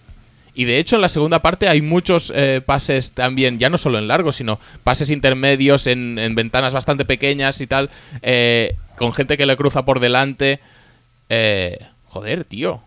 Y 0.53 0.65
de 0.65 0.79
hecho 0.79 0.95
en 0.95 1.03
la 1.03 1.09
segunda 1.09 1.41
parte 1.41 1.67
hay 1.67 1.81
muchos 1.81 2.33
eh, 2.35 2.61
pases 2.65 3.11
también, 3.11 3.59
ya 3.59 3.69
no 3.69 3.77
solo 3.77 3.99
en 3.99 4.07
largo, 4.07 4.31
sino 4.31 4.59
pases 4.83 5.11
intermedios 5.11 5.85
en, 5.85 6.17
en 6.17 6.33
ventanas 6.33 6.73
bastante 6.73 7.05
pequeñas 7.05 7.61
y 7.61 7.67
tal, 7.67 7.91
eh, 8.23 8.75
con 8.97 9.13
gente 9.13 9.37
que 9.37 9.45
le 9.45 9.55
cruza 9.55 9.85
por 9.85 9.99
delante. 9.99 10.59
Eh, 11.29 11.77
joder, 12.05 12.43
tío. 12.43 12.81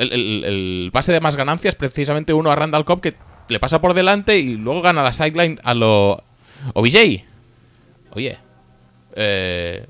El, 0.00 0.12
el- 0.12 0.44
el 0.44 0.90
pase 0.92 1.12
de 1.12 1.20
más 1.20 1.36
ganancias, 1.36 1.74
precisamente 1.74 2.32
uno 2.32 2.50
a 2.50 2.56
Randall 2.56 2.84
Cobb 2.84 3.00
que 3.00 3.14
le 3.48 3.60
pasa 3.60 3.80
por 3.80 3.94
delante 3.94 4.38
y 4.38 4.54
luego 4.56 4.80
gana 4.82 5.02
la 5.02 5.12
sideline 5.12 5.58
a 5.62 5.74
lo 5.74 6.22
OBJ. 6.74 7.24
Oye, 8.12 8.38
eh, 9.14 9.86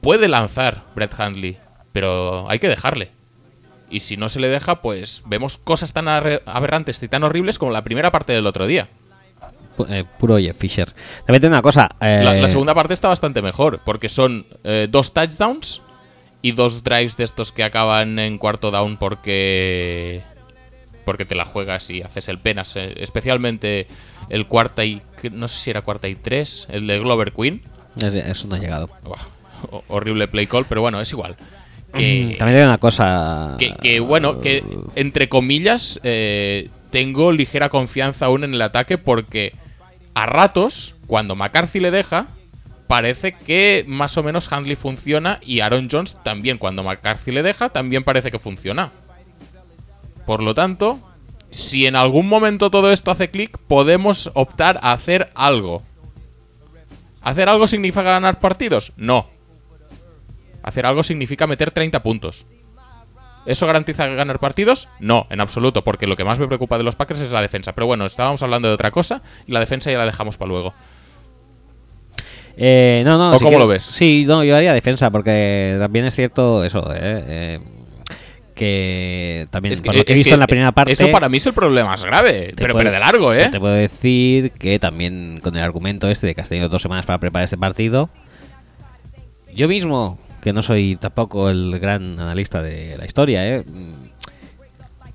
puede 0.00 0.28
lanzar 0.28 0.84
Brett 0.94 1.18
Handley, 1.18 1.58
pero 1.92 2.48
hay 2.50 2.58
que 2.58 2.68
dejarle. 2.68 3.10
Y 3.90 4.00
si 4.00 4.16
no 4.16 4.28
se 4.28 4.40
le 4.40 4.48
deja, 4.48 4.82
pues 4.82 5.22
vemos 5.26 5.56
cosas 5.58 5.92
tan 5.94 6.08
aberrantes 6.08 7.02
y 7.02 7.08
tan 7.08 7.24
horribles 7.24 7.58
como 7.58 7.72
la 7.72 7.82
primera 7.84 8.10
parte 8.10 8.32
del 8.34 8.46
otro 8.46 8.66
día. 8.66 8.88
Eh, 9.88 10.04
puro 10.18 10.38
Jeff 10.38 10.58
Fisher. 10.58 10.92
También 11.24 11.40
tengo 11.40 11.54
una 11.54 11.62
cosa. 11.62 11.88
eh, 12.00 12.20
La, 12.22 12.34
la 12.34 12.48
segunda 12.48 12.74
parte 12.74 12.92
está 12.94 13.08
bastante 13.08 13.40
mejor, 13.42 13.80
porque 13.84 14.08
son 14.08 14.44
eh, 14.64 14.88
dos 14.90 15.14
touchdowns 15.14 15.80
y 16.42 16.52
dos 16.52 16.84
drives 16.84 17.16
de 17.16 17.24
estos 17.24 17.52
que 17.52 17.64
acaban 17.64 18.18
en 18.18 18.38
cuarto 18.38 18.70
down 18.70 18.96
porque 18.96 20.22
porque 21.04 21.24
te 21.24 21.34
la 21.34 21.44
juegas 21.46 21.88
y 21.90 22.02
haces 22.02 22.28
el 22.28 22.38
penas, 22.38 22.76
eh, 22.76 22.94
especialmente 22.98 23.86
el 24.28 24.46
cuarta 24.46 24.84
y 24.84 25.00
no 25.32 25.48
sé 25.48 25.58
si 25.58 25.70
era 25.70 25.80
cuarta 25.82 26.06
y 26.08 26.14
tres, 26.14 26.66
el 26.70 26.86
de 26.86 26.98
Glover 26.98 27.32
Queen. 27.32 27.62
es- 27.96 28.14
Eso 28.14 28.46
no 28.46 28.56
ha 28.56 28.58
llegado. 28.58 28.90
Horrible 29.88 30.28
play 30.28 30.46
call, 30.46 30.66
pero 30.66 30.82
bueno, 30.82 31.00
es 31.00 31.10
igual. 31.12 31.36
Que, 31.94 32.34
Mm, 32.34 32.38
También 32.38 32.58
tengo 32.58 32.68
una 32.68 32.78
cosa. 32.78 33.56
que, 33.58 33.74
que, 33.76 34.00
bueno, 34.00 34.40
que 34.40 34.62
entre 34.96 35.28
comillas 35.30 35.98
eh, 36.04 36.68
tengo 36.90 37.32
ligera 37.32 37.70
confianza 37.70 38.26
aún 38.26 38.44
en 38.44 38.52
el 38.54 38.60
ataque 38.62 38.98
porque 38.98 39.54
a 40.14 40.26
ratos, 40.26 40.94
cuando 41.06 41.34
McCarthy 41.36 41.80
le 41.80 41.90
deja, 41.90 42.26
parece 42.88 43.32
que 43.32 43.84
más 43.86 44.16
o 44.16 44.24
menos 44.24 44.50
Handley 44.50 44.74
funciona 44.74 45.38
y 45.42 45.60
Aaron 45.60 45.88
Jones 45.90 46.16
también 46.24 46.58
cuando 46.58 46.82
McCarthy 46.82 47.30
le 47.30 47.44
deja, 47.44 47.68
también 47.68 48.02
parece 48.02 48.32
que 48.32 48.40
funciona. 48.40 48.90
Por 50.26 50.42
lo 50.42 50.54
tanto, 50.54 50.98
si 51.50 51.86
en 51.86 51.94
algún 51.94 52.26
momento 52.26 52.70
todo 52.70 52.90
esto 52.90 53.10
hace 53.10 53.30
clic, 53.30 53.56
podemos 53.68 54.30
optar 54.34 54.80
a 54.82 54.92
hacer 54.92 55.30
algo. 55.34 55.82
¿Hacer 57.22 57.48
algo 57.48 57.68
significa 57.68 58.02
ganar 58.02 58.40
partidos? 58.40 58.92
No. 58.96 59.28
Hacer 60.62 60.86
algo 60.86 61.02
significa 61.02 61.46
meter 61.46 61.70
30 61.70 62.02
puntos. 62.02 62.46
¿Eso 63.46 63.66
garantiza 63.66 64.06
ganar 64.08 64.38
partidos? 64.38 64.88
No, 65.00 65.26
en 65.30 65.40
absoluto, 65.40 65.82
porque 65.84 66.06
lo 66.06 66.16
que 66.16 66.24
más 66.24 66.38
me 66.38 66.46
preocupa 66.46 66.76
de 66.76 66.84
los 66.84 66.96
Packers 66.96 67.20
es 67.20 67.30
la 67.30 67.40
defensa. 67.40 67.74
Pero 67.74 67.86
bueno, 67.86 68.04
estábamos 68.04 68.42
hablando 68.42 68.68
de 68.68 68.74
otra 68.74 68.90
cosa 68.90 69.22
y 69.46 69.52
la 69.52 69.60
defensa 69.60 69.90
ya 69.90 69.98
la 69.98 70.04
dejamos 70.04 70.36
para 70.36 70.50
luego. 70.50 70.74
Eh, 72.60 73.02
no, 73.04 73.16
no. 73.16 73.30
¿O 73.30 73.34
si 73.34 73.38
cómo 73.38 73.50
quieres- 73.50 73.58
lo 73.60 73.68
ves? 73.68 73.82
Sí, 73.84 74.24
no, 74.26 74.42
yo 74.42 74.56
haría 74.56 74.72
defensa 74.72 75.10
porque 75.10 75.76
también 75.78 76.04
es 76.06 76.14
cierto 76.16 76.64
eso, 76.64 76.92
eh, 76.92 76.98
eh, 77.00 77.58
que 78.54 79.44
también 79.50 79.72
Es 79.72 79.80
que, 79.80 79.86
por 79.86 79.94
lo 79.96 80.04
que 80.04 80.12
he 80.12 80.16
visto 80.16 80.30
que 80.30 80.34
en 80.34 80.40
la 80.40 80.46
primera 80.48 80.72
parte. 80.72 80.92
Eso 80.92 81.08
para 81.12 81.28
mí 81.28 81.36
es 81.36 81.46
el 81.46 81.52
problema 81.52 81.90
más 81.90 82.04
grave, 82.04 82.52
pero, 82.56 82.74
puedo- 82.74 82.78
pero 82.78 82.90
de 82.90 82.98
largo, 82.98 83.32
¿eh? 83.32 83.48
Te 83.50 83.60
puedo 83.60 83.74
decir 83.74 84.50
que 84.52 84.78
también 84.80 85.38
con 85.42 85.56
el 85.56 85.62
argumento 85.62 86.10
este 86.10 86.26
de 86.26 86.34
que 86.34 86.40
has 86.40 86.48
tenido 86.48 86.68
dos 86.68 86.82
semanas 86.82 87.06
para 87.06 87.18
preparar 87.18 87.44
este 87.44 87.56
partido, 87.56 88.10
yo 89.54 89.68
mismo, 89.68 90.18
que 90.42 90.52
no 90.52 90.62
soy 90.62 90.96
tampoco 90.96 91.50
el 91.50 91.78
gran 91.78 92.18
analista 92.18 92.60
de 92.62 92.96
la 92.98 93.06
historia, 93.06 93.46
¿eh? 93.46 93.64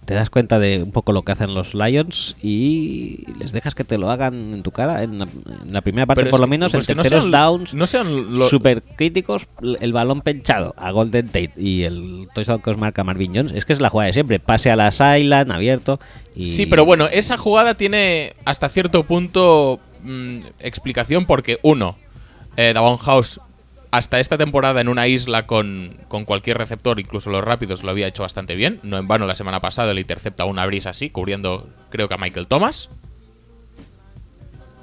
Te 0.06 0.14
das 0.16 0.30
cuenta 0.30 0.60
de 0.60 0.84
un 0.84 0.92
poco 0.92 1.14
lo 1.14 1.22
que 1.24 1.32
hacen 1.32 1.54
los 1.54 1.74
Lions 1.74 2.36
y 2.44 3.24
les 3.40 3.52
dejas 3.54 3.74
que 3.74 3.84
te 3.86 3.98
lo 3.98 4.10
hagan 4.12 4.34
en 4.54 4.62
tu 4.64 4.72
cara 4.72 5.02
en 5.04 5.20
la, 5.20 5.28
en 5.64 5.72
la 5.74 5.80
primera 5.82 6.06
parte 6.06 6.22
Pero 6.24 6.32
por 6.32 6.40
lo 6.42 6.46
que- 6.46 6.50
menos 6.50 6.72
pues 6.74 6.90
en 6.90 6.98
no 6.98 7.04
terceros 7.04 7.24
sean- 7.26 7.32
downs 7.32 7.74
no 7.74 7.88
sean 7.88 8.38
lo- 8.38 8.50
super 8.50 8.84
críticos 8.84 9.48
el 9.80 9.94
balón 9.94 10.22
penchado 10.22 10.74
a 10.78 10.92
Golden 10.92 11.28
Tate 11.28 11.54
y 11.56 11.84
el 11.84 12.28
touchdown 12.36 12.62
que 12.62 12.72
os 12.72 12.78
marca 12.78 13.04
Marvin 13.06 13.34
Jones 13.34 13.54
es 13.54 13.64
que 13.66 13.72
es 13.74 13.80
la 13.80 13.90
jugada 13.90 14.08
de 14.08 14.14
siempre 14.14 14.40
pase 14.40 14.70
a 14.72 14.76
la 14.76 14.92
sideline 14.92 15.52
abierto 15.52 16.00
y 16.36 16.48
Sí, 16.48 16.66
pero 16.66 16.84
bueno, 16.84 17.08
esa 17.12 17.38
jugada 17.38 17.76
tiene 17.76 18.34
hasta 18.44 18.68
cierto 18.68 19.04
punto 19.04 19.80
mm, 20.04 20.40
explicación 20.60 21.26
porque, 21.26 21.60
uno, 21.62 21.96
eh, 22.58 22.74
Davon 22.74 22.98
House 22.98 23.40
hasta 23.94 24.20
esta 24.20 24.40
temporada 24.40 24.82
en 24.82 24.88
una 24.88 25.08
isla 25.08 25.46
con, 25.46 26.00
con 26.08 26.26
cualquier 26.26 26.58
receptor, 26.58 27.00
incluso 27.00 27.30
los 27.30 27.44
rápidos, 27.44 27.84
lo 27.84 27.92
había 27.92 28.08
hecho 28.08 28.24
bastante 28.24 28.56
bien. 28.56 28.80
No 28.82 28.98
en 28.98 29.08
vano 29.08 29.28
la 29.28 29.36
semana 29.36 29.62
pasada 29.62 29.94
le 29.94 30.02
intercepta 30.02 30.46
una 30.46 30.66
brisa 30.66 30.90
así, 30.90 31.12
cubriendo 31.12 31.70
creo 31.92 32.08
que 32.08 32.16
a 32.16 32.18
Michael 32.18 32.48
Thomas. 32.48 32.90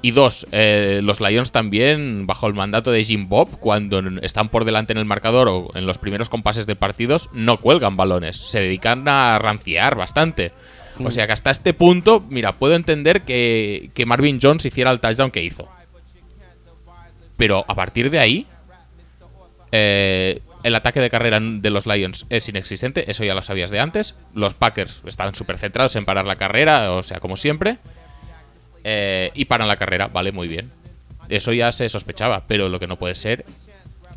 Y 0.01 0.11
dos, 0.11 0.47
eh, 0.53 1.01
los 1.03 1.19
Lions 1.19 1.51
también, 1.51 2.25
bajo 2.25 2.47
el 2.47 2.53
mandato 2.53 2.89
de 2.89 3.03
Jim 3.03 3.27
Bob, 3.27 3.59
cuando 3.59 3.99
están 4.21 4.47
por 4.47 4.63
delante 4.63 4.93
en 4.93 4.99
el 4.99 5.03
marcador 5.03 5.49
o 5.49 5.71
en 5.75 5.85
los 5.85 5.97
primeros 5.97 6.29
compases 6.29 6.65
de 6.65 6.77
partidos, 6.77 7.29
no 7.33 7.59
cuelgan 7.59 7.97
balones. 7.97 8.37
Se 8.37 8.61
dedican 8.61 9.05
a 9.09 9.37
ranciar 9.39 9.97
bastante. 9.97 10.53
O 11.03 11.11
sea 11.11 11.27
que 11.27 11.33
hasta 11.33 11.51
este 11.51 11.73
punto, 11.73 12.23
mira, 12.29 12.53
puedo 12.53 12.75
entender 12.75 13.23
que, 13.23 13.91
que 13.93 14.05
Marvin 14.05 14.39
Jones 14.41 14.65
hiciera 14.65 14.89
el 14.89 15.01
touchdown 15.01 15.31
que 15.31 15.43
hizo. 15.43 15.67
Pero 17.35 17.65
a 17.67 17.75
partir 17.75 18.09
de 18.09 18.19
ahí, 18.19 18.47
eh, 19.71 20.41
el 20.63 20.75
ataque 20.75 20.99
de 20.99 21.09
carrera 21.09 21.39
de 21.41 21.69
los 21.69 21.85
Lions 21.85 22.25
es 22.29 22.47
inexistente, 22.49 23.09
eso 23.09 23.23
ya 23.23 23.33
lo 23.33 23.41
sabías 23.41 23.71
de 23.71 23.79
antes. 23.79 24.15
Los 24.35 24.53
Packers 24.53 25.03
están 25.05 25.33
súper 25.33 25.57
centrados 25.57 25.95
en 25.95 26.05
parar 26.05 26.27
la 26.27 26.35
carrera, 26.35 26.91
o 26.91 27.03
sea, 27.03 27.19
como 27.19 27.37
siempre. 27.37 27.77
Eh, 28.83 29.31
y 29.33 29.45
paran 29.45 29.67
la 29.67 29.77
carrera, 29.77 30.07
vale, 30.07 30.31
muy 30.31 30.47
bien. 30.47 30.71
Eso 31.29 31.53
ya 31.53 31.71
se 31.71 31.87
sospechaba, 31.89 32.45
pero 32.47 32.69
lo 32.69 32.79
que 32.79 32.87
no 32.87 32.97
puede 32.97 33.15
ser 33.15 33.45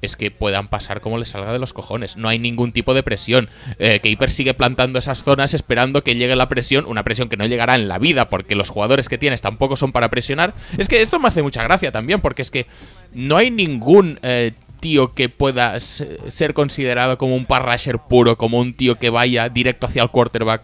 es 0.05 0.17
que 0.17 0.31
puedan 0.31 0.69
pasar 0.69 1.01
como 1.01 1.19
les 1.19 1.31
salga 1.31 1.53
de 1.53 1.59
los 1.59 1.73
cojones. 1.73 2.17
No 2.17 2.29
hay 2.29 2.39
ningún 2.39 2.73
tipo 2.73 2.95
de 2.95 3.03
presión. 3.03 3.49
Eh, 3.79 4.01
Keeper 4.01 4.31
sigue 4.31 4.55
plantando 4.55 4.99
esas 4.99 5.23
zonas 5.23 5.55
esperando 5.55 6.05
que 6.05 6.15
llegue 6.15 6.37
la 6.37 6.49
presión, 6.49 6.85
una 6.87 7.03
presión 7.03 7.29
que 7.29 7.37
no 7.37 7.47
llegará 7.47 7.75
en 7.75 7.89
la 7.89 7.99
vida 7.99 8.29
porque 8.29 8.55
los 8.55 8.69
jugadores 8.69 9.09
que 9.09 9.19
tienes 9.19 9.41
tampoco 9.43 9.77
son 9.77 9.93
para 9.93 10.11
presionar. 10.11 10.55
Es 10.77 10.89
que 10.89 11.01
esto 11.01 11.19
me 11.19 11.29
hace 11.29 11.43
mucha 11.43 11.63
gracia 11.63 11.91
también 11.91 12.21
porque 12.21 12.43
es 12.43 12.51
que 12.51 12.67
no 13.13 13.37
hay 13.37 13.51
ningún 13.51 14.19
eh, 14.23 14.53
tío 14.85 15.14
que 15.14 15.30
pueda 15.30 15.80
se- 15.80 16.30
ser 16.30 16.53
considerado 16.53 17.16
como 17.16 17.35
un 17.35 17.47
parrasher 17.47 17.99
puro, 17.99 18.37
como 18.37 18.61
un 18.61 18.74
tío 18.74 18.97
que 18.97 19.09
vaya 19.09 19.49
directo 19.49 19.87
hacia 19.87 20.03
el 20.03 20.11
quarterback. 20.11 20.61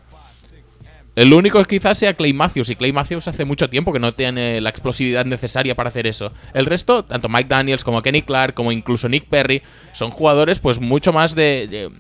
El 1.17 1.33
único 1.33 1.65
quizás 1.65 1.97
sea 1.97 2.13
Clay 2.13 2.35
Matthews, 2.35 2.69
y 2.69 2.77
Clay 2.77 2.93
Matthews 2.93 3.29
hace 3.29 3.47
mucho 3.47 3.71
tiempo 3.71 3.95
que 3.95 3.99
no 3.99 4.13
tiene 4.13 4.61
la 4.61 4.69
explosividad 4.69 5.25
necesaria 5.25 5.75
para 5.75 5.89
hacer 5.89 6.07
eso. 6.07 6.33
El 6.53 6.67
resto, 6.67 7.03
tanto 7.03 7.31
Mike 7.31 7.49
Daniels 7.49 7.83
como 7.83 8.03
Kenny 8.03 8.21
Clark, 8.21 8.53
como 8.53 8.73
incluso 8.73 9.09
Nick 9.09 9.25
Perry, 9.25 9.63
son 9.93 10.11
jugadores 10.11 10.59
pues 10.59 10.81
mucho 10.81 11.15
más 11.15 11.35
de, 11.35 11.91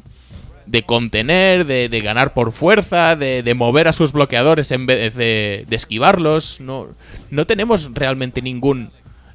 de, 0.66 0.82
contener, 0.82 1.64
de, 1.64 2.00
ganar 2.02 2.34
por 2.34 2.52
fuerza, 2.52 3.16
de, 3.16 3.54
mover 3.54 3.88
a 3.88 3.94
sus 3.94 4.12
bloqueadores 4.12 4.70
en 4.72 4.84
vez 4.84 5.14
de, 5.14 5.64
de 5.66 5.76
esquivarlos. 5.76 6.60
No, 6.60 6.88
no 7.30 7.46
tenemos 7.46 7.88
realmente 7.94 8.42
ningún 8.42 8.90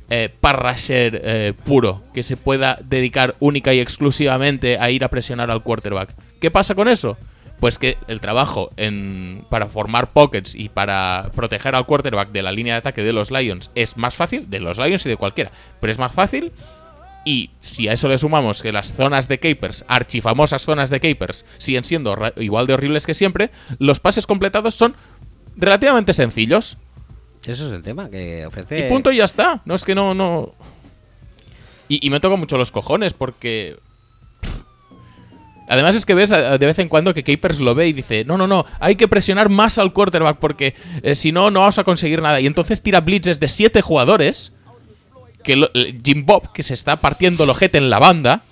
eh, 0.10 0.30
parrasher 0.40 1.22
eh, 1.24 1.54
puro 1.64 2.04
que 2.14 2.24
se 2.24 2.38
pueda 2.38 2.78
dedicar 2.84 3.36
única 3.40 3.74
y 3.74 3.80
exclusivamente 3.80 4.78
a 4.80 4.90
ir 4.92 5.04
a 5.04 5.10
presionar 5.10 5.50
al 5.52 5.64
quarterback. 5.64 6.10
¿Qué 6.40 6.52
pasa 6.52 6.76
con 6.76 6.88
eso? 6.88 7.18
Pues 7.60 7.80
que 7.80 7.98
el 8.08 8.20
trabajo 8.20 8.70
en, 8.78 9.46
para 9.50 9.68
formar 9.68 10.12
pockets 10.12 10.56
y 10.56 10.70
para 10.70 11.32
proteger 11.36 11.74
al 11.74 11.86
quarterback 11.86 12.32
de 12.32 12.44
la 12.44 12.52
línea 12.52 12.76
de 12.76 12.80
ataque 12.80 13.04
de 13.04 13.14
los 13.14 13.32
Lions 13.32 13.72
es 13.76 13.98
más 13.98 14.16
fácil, 14.16 14.50
de 14.50 14.60
los 14.60 14.78
Lions 14.78 15.06
y 15.06 15.10
de 15.10 15.18
cualquiera, 15.18 15.52
pero 15.80 15.92
es 15.92 15.98
más 15.98 16.14
fácil. 16.14 16.52
Y 17.26 17.50
si 17.60 17.88
a 17.88 17.94
eso 17.94 18.08
le 18.08 18.20
sumamos 18.20 18.62
que 18.62 18.72
las 18.72 18.94
zonas 18.94 19.28
de 19.28 19.40
Capers, 19.40 19.84
archifamosas 19.88 20.62
zonas 20.62 20.92
de 20.92 21.00
Capers, 21.00 21.44
siguen 21.58 21.84
siendo 21.84 22.16
igual 22.38 22.68
de 22.68 22.76
horribles 22.76 23.08
que 23.08 23.16
siempre, 23.16 23.50
los 23.80 24.00
pases 24.00 24.28
completados 24.28 24.76
son 24.76 24.96
relativamente 25.56 26.14
sencillos. 26.14 26.78
Eso 27.52 27.68
es 27.68 27.74
el 27.74 27.84
tema 27.84 28.10
que 28.10 28.46
ofrece 28.46 28.80
Y 28.80 28.90
punto 28.90 29.12
y 29.12 29.18
ya 29.18 29.26
está. 29.26 29.62
No 29.66 29.76
es 29.76 29.84
que 29.86 29.96
no, 29.96 30.14
no. 30.14 30.54
Y, 31.88 32.10
me 32.10 32.20
toca 32.20 32.36
mucho 32.36 32.58
los 32.58 32.72
cojones 32.72 33.14
porque. 33.14 33.78
Además 35.68 35.96
es 35.96 36.06
que 36.06 36.14
ves 36.14 36.30
de 36.30 36.58
vez 36.60 36.78
en 36.78 36.90
cuando 36.90 37.14
que 37.14 37.24
Capers 37.24 37.60
lo 37.60 37.74
ve 37.74 37.88
y 37.88 37.94
dice, 37.94 38.24
no, 38.24 38.38
no, 38.38 38.46
no, 38.46 38.66
hay 38.80 38.96
que 38.96 39.08
presionar 39.08 39.50
más 39.50 39.80
al 39.80 39.94
quarterback 39.94 40.38
porque 40.38 40.76
eh, 41.02 41.16
si 41.16 41.32
no, 41.32 41.50
no 41.50 41.62
vamos 41.62 41.80
a 41.80 41.84
conseguir 41.84 42.22
nada. 42.22 42.40
Y 42.40 42.46
entonces 42.46 42.84
tira 42.84 43.02
blitzes 43.02 43.40
de 43.40 43.48
siete 43.48 43.82
jugadores, 43.82 44.54
que 45.44 45.56
lo- 45.56 45.72
eh, 45.74 46.00
Jim 46.04 46.24
Bob, 46.26 46.52
que 46.54 46.62
se 46.62 46.76
está 46.76 46.98
partiendo 46.98 47.46
el 47.46 47.50
ojete 47.50 47.80
en 47.80 47.90
la 47.90 47.98
banda, 47.98 48.44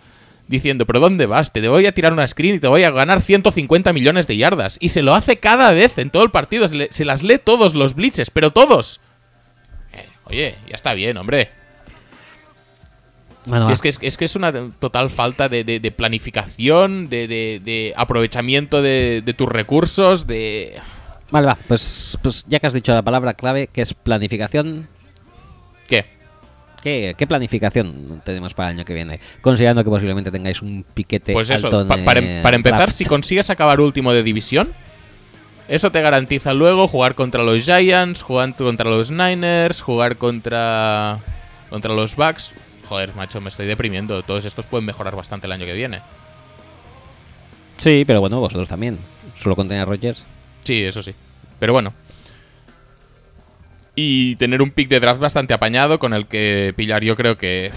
diciendo, 0.54 0.86
pero 0.86 1.00
¿dónde 1.02 1.26
vas? 1.26 1.52
Te 1.52 1.68
voy 1.68 1.86
a 1.86 1.92
tirar 1.92 2.14
una 2.14 2.26
screen 2.28 2.56
y 2.56 2.60
te 2.60 2.68
voy 2.68 2.84
a 2.84 2.92
ganar 2.92 3.22
150 3.22 3.92
millones 3.92 4.28
de 4.28 4.38
yardas. 4.38 4.78
Y 4.80 4.90
se 4.90 5.02
lo 5.02 5.14
hace 5.14 5.38
cada 5.38 5.72
vez 5.72 5.98
en 5.98 6.10
todo 6.10 6.24
el 6.24 6.32
partido, 6.32 6.68
se, 6.70 6.76
le- 6.76 6.88
se 6.92 7.04
las 7.06 7.24
lee 7.24 7.40
todos 7.44 7.76
los 7.76 7.96
blitzes, 7.96 8.30
pero 8.30 8.52
todos. 8.52 9.02
Eh, 9.94 10.08
oye, 10.26 10.56
ya 10.68 10.76
está 10.76 10.94
bien, 10.94 11.18
hombre. 11.18 11.50
Bueno. 13.46 13.70
Es 13.70 13.82
que 13.82 13.90
es, 13.90 14.00
es 14.02 14.16
que 14.18 14.24
es 14.26 14.36
una 14.38 14.54
total 14.80 15.10
falta 15.10 15.50
de, 15.50 15.64
de- 15.66 15.80
de 15.82 15.92
planificación, 15.92 17.10
de, 17.10 17.94
aprovechamiento 17.98 18.82
de, 18.82 19.22
de 19.26 19.34
tus 19.34 19.50
recursos, 19.50 20.28
de... 20.28 20.80
Vale, 21.30 21.48
va. 21.48 21.58
Pues, 21.68 22.18
pues 22.22 22.46
ya 22.48 22.60
que 22.60 22.68
has 22.68 22.74
dicho 22.74 22.94
la 22.94 23.02
palabra 23.02 23.34
clave, 23.34 23.68
que 23.68 23.82
es 23.82 23.94
planificación, 23.94 24.88
¿Qué? 25.90 26.06
¿Qué, 26.84 27.16
qué 27.18 27.26
planificación 27.26 28.22
tenemos 28.26 28.54
para 28.54 28.70
el 28.70 28.76
año 28.78 28.86
que 28.86 28.94
viene? 28.94 29.20
Considerando 29.42 29.84
que 29.84 29.90
posiblemente 29.90 30.30
tengáis 30.30 30.62
un 30.62 30.86
piquete 30.94 31.34
Pues 31.34 31.50
eso, 31.50 31.68
alto 31.68 31.88
pa- 31.88 31.98
para, 32.04 32.20
el 32.20 32.42
para 32.44 32.56
empezar, 32.58 32.80
draft. 32.82 32.94
si 32.94 33.06
consigues 33.06 33.50
acabar 33.50 33.80
último 33.80 34.12
de 34.14 34.22
división, 34.22 34.74
eso 35.68 35.92
te 35.92 36.02
garantiza 36.02 36.54
luego 36.54 36.88
jugar 36.88 37.16
contra 37.16 37.42
los 37.42 37.64
Giants, 37.64 38.22
jugar 38.22 38.54
contra 38.56 38.90
los 38.90 39.10
Niners, 39.10 39.82
jugar 39.82 40.18
contra, 40.18 41.20
contra 41.70 41.94
los 41.94 42.16
Bucks. 42.18 42.52
Joder, 42.90 43.16
macho, 43.16 43.40
me 43.40 43.48
estoy 43.50 43.66
deprimiendo. 43.66 44.22
Todos 44.24 44.44
estos 44.46 44.68
pueden 44.68 44.86
mejorar 44.86 45.16
bastante 45.16 45.48
el 45.48 45.54
año 45.54 45.66
que 45.66 45.74
viene. 45.74 46.02
Sí, 47.78 48.04
pero 48.06 48.20
bueno, 48.20 48.40
vosotros 48.40 48.68
también. 48.68 48.98
Solo 49.42 49.56
con 49.56 49.68
tener 49.68 49.84
a 49.84 49.86
Rodgers. 49.86 50.24
Sí, 50.64 50.84
eso 50.84 51.02
sí. 51.02 51.14
Pero 51.60 51.74
bueno. 51.74 51.94
Y 53.96 54.36
tener 54.38 54.62
un 54.62 54.72
pick 54.72 54.88
de 54.90 55.00
draft 55.00 55.22
bastante 55.22 55.54
apañado 55.54 56.00
con 56.00 56.14
el 56.14 56.26
que 56.28 56.74
pillar 56.76 57.04
yo 57.04 57.16
creo 57.16 57.38
que... 57.38 57.72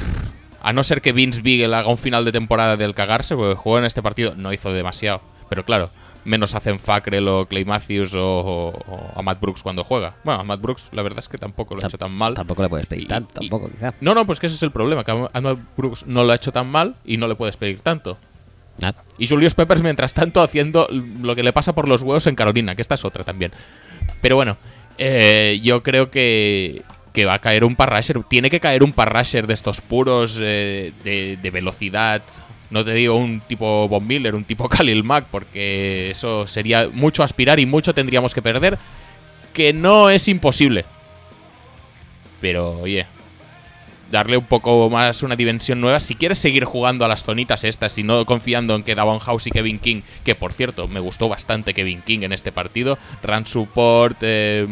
A 0.62 0.72
no 0.72 0.82
ser 0.82 1.00
que 1.02 1.12
Vince 1.12 1.42
Beagle 1.42 1.76
haga 1.76 1.88
un 1.88 1.98
final 1.98 2.24
de 2.24 2.32
temporada 2.32 2.76
del 2.76 2.94
cagarse, 2.94 3.36
porque 3.36 3.54
jugó 3.54 3.78
en 3.78 3.84
este 3.84 4.02
partido, 4.02 4.34
no 4.36 4.52
hizo 4.52 4.72
demasiado. 4.72 5.20
Pero 5.48 5.64
claro, 5.64 5.90
menos 6.24 6.54
hacen 6.56 6.80
Fackrell 6.80 7.28
o 7.28 7.46
Clay 7.46 7.64
Matthews 7.64 8.14
o, 8.14 8.40
o- 8.40 8.70
o 8.70 9.12
a 9.14 9.22
Matt 9.22 9.38
Brooks 9.40 9.62
cuando 9.62 9.84
juega. 9.84 10.14
Bueno, 10.24 10.40
a 10.40 10.42
Matt 10.42 10.60
Brooks 10.60 10.88
la 10.92 11.02
verdad 11.02 11.20
es 11.20 11.28
que 11.28 11.38
tampoco 11.38 11.76
lo 11.76 11.82
ha 11.82 11.86
hecho 11.86 11.98
tan 11.98 12.10
mal. 12.10 12.34
Tampoco 12.34 12.62
le 12.62 12.68
puedes 12.68 12.86
pedir 12.86 13.04
Y- 13.04 13.06
tanto, 13.06 13.34
tampoco, 13.34 13.70
quizá. 13.70 13.94
No, 14.00 14.12
no, 14.14 14.26
pues 14.26 14.40
que 14.40 14.46
ese 14.46 14.56
es 14.56 14.62
el 14.64 14.72
problema, 14.72 15.04
que 15.04 15.12
a 15.12 15.40
Matt 15.40 15.58
Brooks 15.76 16.06
no 16.06 16.24
lo 16.24 16.32
ha 16.32 16.34
hecho 16.34 16.50
tan 16.50 16.66
mal 16.66 16.96
y 17.04 17.16
no 17.16 17.28
le 17.28 17.36
puedes 17.36 17.56
pedir 17.56 17.78
tanto. 17.80 18.18
Ah, 18.82 18.92
Y 19.18 19.28
Julius 19.28 19.54
Peppers, 19.54 19.82
mientras 19.82 20.14
tanto, 20.14 20.42
haciendo 20.42 20.88
lo 20.90 21.36
que 21.36 21.44
le 21.44 21.52
pasa 21.52 21.74
por 21.76 21.88
los 21.88 22.02
huevos 22.02 22.26
en 22.26 22.34
Carolina, 22.34 22.74
que 22.74 22.82
esta 22.82 22.94
es 22.94 23.04
otra 23.04 23.22
también. 23.22 23.52
Pero 24.20 24.34
bueno, 24.34 24.56
eh, 24.98 25.60
yo 25.62 25.82
creo 25.82 26.10
que, 26.10 26.82
que 27.12 27.24
va 27.24 27.34
a 27.34 27.38
caer 27.40 27.64
un 27.64 27.76
parrasher. 27.76 28.22
Tiene 28.24 28.50
que 28.50 28.60
caer 28.60 28.82
un 28.82 28.92
parrasher 28.92 29.46
de 29.46 29.54
estos 29.54 29.80
puros 29.80 30.38
eh, 30.40 30.92
de, 31.04 31.38
de 31.40 31.50
velocidad. 31.50 32.22
No 32.70 32.84
te 32.84 32.94
digo 32.94 33.16
un 33.16 33.40
tipo 33.40 33.88
Von 33.88 34.06
Miller, 34.06 34.34
un 34.34 34.44
tipo 34.44 34.68
Khalil 34.68 35.04
Mack, 35.04 35.26
porque 35.30 36.10
eso 36.10 36.46
sería 36.46 36.88
mucho 36.92 37.22
aspirar 37.22 37.60
y 37.60 37.66
mucho 37.66 37.94
tendríamos 37.94 38.34
que 38.34 38.42
perder. 38.42 38.78
Que 39.52 39.72
no 39.72 40.10
es 40.10 40.28
imposible. 40.28 40.84
Pero, 42.40 42.80
oye, 42.80 43.06
darle 44.10 44.36
un 44.36 44.44
poco 44.44 44.88
más 44.90 45.22
una 45.22 45.36
dimensión 45.36 45.80
nueva. 45.80 46.00
Si 46.00 46.14
quieres 46.14 46.38
seguir 46.38 46.64
jugando 46.64 47.04
a 47.04 47.08
las 47.08 47.24
zonitas 47.24 47.64
estas 47.64 47.98
y 47.98 48.02
no 48.02 48.24
confiando 48.24 48.74
en 48.74 48.82
que 48.82 48.94
Davon 48.94 49.18
House 49.18 49.46
y 49.46 49.50
Kevin 49.50 49.78
King, 49.78 50.02
que 50.24 50.34
por 50.34 50.52
cierto 50.52 50.88
me 50.88 51.00
gustó 51.00 51.28
bastante 51.28 51.74
Kevin 51.74 52.02
King 52.02 52.20
en 52.20 52.32
este 52.32 52.52
partido, 52.52 52.98
run 53.22 53.46
support, 53.46 54.16
eh, 54.20 54.66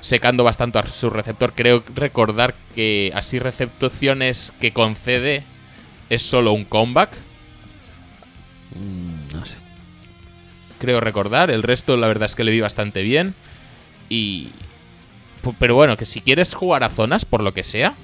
secando 0.00 0.44
bastante 0.44 0.78
a 0.78 0.86
su 0.86 1.10
receptor. 1.10 1.52
Creo 1.54 1.82
recordar 1.94 2.54
que 2.74 3.12
así 3.14 3.38
receptaciones 3.38 4.52
que 4.60 4.72
concede 4.72 5.44
es 6.08 6.22
solo 6.22 6.52
un 6.52 6.64
comeback. 6.64 7.10
mm, 8.74 9.36
no 9.36 9.44
sé. 9.44 9.56
creo 10.78 11.00
recordar. 11.00 11.50
El 11.50 11.62
resto, 11.62 11.96
la 11.96 12.08
verdad 12.08 12.26
es 12.26 12.34
que 12.34 12.44
le 12.44 12.52
vi 12.52 12.60
bastante 12.60 13.02
bien. 13.02 13.34
Y. 14.08 14.48
Pero 15.58 15.74
bueno, 15.74 15.96
que 15.96 16.04
si 16.04 16.20
quieres 16.20 16.52
jugar 16.52 16.84
a 16.84 16.90
zonas, 16.90 17.24
por 17.24 17.42
lo 17.42 17.54
que 17.54 17.64
sea, 17.64 17.94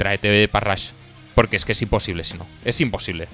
tráete 0.00 0.48
Parrash. 0.48 0.92
Porque 1.34 1.56
es 1.56 1.64
que 1.66 1.72
es 1.72 1.82
imposible 1.82 2.24
si 2.24 2.38
no. 2.38 2.46
Es 2.64 2.80
imposible. 2.80 3.28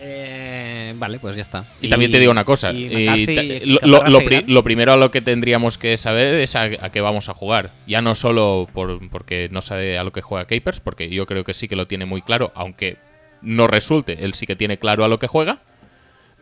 Eh, 0.00 0.92
vale, 0.96 1.18
pues 1.18 1.36
ya 1.36 1.42
está. 1.42 1.64
Y, 1.80 1.88
también 1.88 2.10
te 2.10 2.18
digo 2.18 2.30
una 2.32 2.44
cosa. 2.44 2.72
y 2.72 2.84
y 2.84 3.78
lo, 3.82 4.20
pri- 4.24 4.62
primero 4.64 4.92
a 4.92 4.96
lo 4.96 5.10
que 5.10 5.20
tendríamos 5.20 5.78
que 5.78 5.96
saber 5.96 6.34
es 6.34 6.56
a, 6.56 6.62
a 6.64 6.90
qué 6.90 7.00
vamos 7.00 7.28
a 7.28 7.34
jugar. 7.34 7.70
Ya 7.86 8.02
no 8.02 8.14
solo 8.14 8.68
por, 8.72 9.08
porque 9.10 9.48
no 9.50 9.62
sabe 9.62 9.98
a 9.98 10.04
lo 10.04 10.12
que 10.12 10.20
juega 10.22 10.46
Capers, 10.46 10.80
porque 10.80 11.08
yo 11.10 11.26
creo 11.26 11.44
que 11.44 11.54
sí 11.54 11.68
que 11.68 11.76
lo 11.76 11.86
tiene 11.86 12.04
muy 12.06 12.22
claro, 12.22 12.52
aunque 12.54 12.96
no 13.42 13.66
resulte, 13.66 14.24
él 14.24 14.34
sí 14.34 14.46
que 14.46 14.56
tiene 14.56 14.78
claro 14.78 15.04
a 15.04 15.08
lo 15.08 15.18
que 15.18 15.26
juega. 15.26 15.60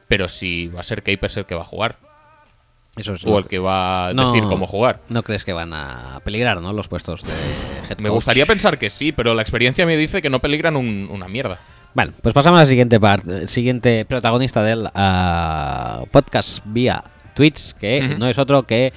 Pero 0.08 0.28
si 0.28 0.68
va 0.68 0.80
a 0.80 0.84
ser 0.84 1.02
Capers 1.02 1.36
el 1.36 1.46
que 1.46 1.54
va 1.54 1.62
a 1.62 1.66
jugar. 1.66 1.98
Eso 2.96 3.14
es 3.14 3.24
o 3.24 3.38
el 3.38 3.46
que 3.46 3.58
va 3.58 4.08
a 4.08 4.12
No. 4.14 4.32
decir 4.32 4.46
cómo 4.48 4.66
jugar. 4.66 5.00
No 5.08 5.22
crees 5.22 5.44
que 5.44 5.52
van 5.54 5.72
a 5.72 6.20
peligrar, 6.24 6.60
¿no? 6.60 6.72
Los 6.74 6.88
puestos 6.88 7.22
de 7.22 7.30
head 7.88 7.98
Me 7.98 8.08
coach. 8.10 8.16
gustaría 8.16 8.44
pensar 8.44 8.78
que 8.78 8.90
sí, 8.90 9.12
pero 9.12 9.32
la 9.34 9.40
experiencia 9.42 9.86
me 9.86 9.96
dice 9.96 10.20
que 10.20 10.28
no 10.28 10.40
peligran 10.40 10.76
un- 10.76 11.08
una 11.10 11.26
mierda. 11.28 11.58
Vale, 11.94 12.12
pues 12.22 12.34
pasamos 12.34 12.60
al 12.60 12.66
siguiente 12.66 12.98
parte, 13.00 13.48
siguiente 13.48 14.04
protagonista 14.04 14.62
del 14.62 14.88
ah, 14.94 16.04
podcast 16.10 16.60
vía 16.66 17.02
Twitch, 17.34 17.72
que 17.74 18.00
no 18.18 18.28
es 18.28 18.38
otro 18.38 18.62
que 18.64 18.92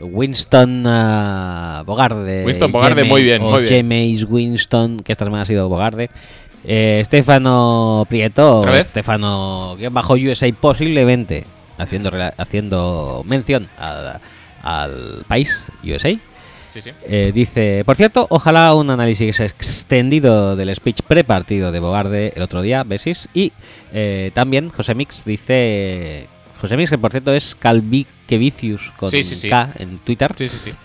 Winston 0.00 0.84
ah, 0.86 1.82
Bogarde. 1.86 2.44
Winston 2.44 2.70
Bogarde, 2.72 3.04
muy 3.04 3.22
bien, 3.22 3.42
muy 3.42 3.62
bien. 3.62 3.82
James 3.88 4.24
Winston, 4.28 5.00
que 5.00 5.12
esta 5.12 5.24
semana 5.24 5.42
ha 5.42 5.46
sido 5.46 5.68
Bogarde. 5.68 6.10
Eh, 6.64 6.98
Estefano 7.00 8.04
Prieto, 8.08 8.64
guion 9.78 9.94
bajo 9.94 10.14
USA, 10.14 10.46
posiblemente 10.60 11.44
haciendo, 11.78 12.10
haciendo 12.36 13.22
mención 13.26 13.68
a- 13.78 14.18
al 14.62 15.24
país 15.28 15.56
USA. 15.84 16.10
Sí, 16.74 16.82
sí. 16.82 16.90
Eh, 17.06 17.32
dice, 17.34 17.82
por 17.86 17.96
cierto, 17.96 18.26
ojalá 18.28 18.74
un 18.74 18.90
análisis 18.90 19.40
extendido 19.40 20.54
del 20.54 20.74
speech 20.76 21.00
prepartido 21.02 21.72
de 21.72 21.80
Bogarde 21.80 22.32
el 22.36 22.42
otro 22.42 22.60
día, 22.60 22.82
Besis. 22.84 23.28
Y 23.32 23.52
eh, 23.92 24.30
también 24.34 24.68
José 24.68 24.94
Mix 24.94 25.24
dice, 25.24 26.26
José 26.60 26.76
Mix, 26.76 26.90
que 26.90 26.98
por 26.98 27.10
cierto 27.10 27.32
es 27.32 27.54
Calviquevicius 27.58 28.92
con 28.96 29.10
Sí. 29.10 29.48
K 29.48 29.70
en 29.78 29.98
Twitter. 29.98 30.34
Sí, 30.36 30.48
sí, 30.48 30.58
sí. 30.70 30.76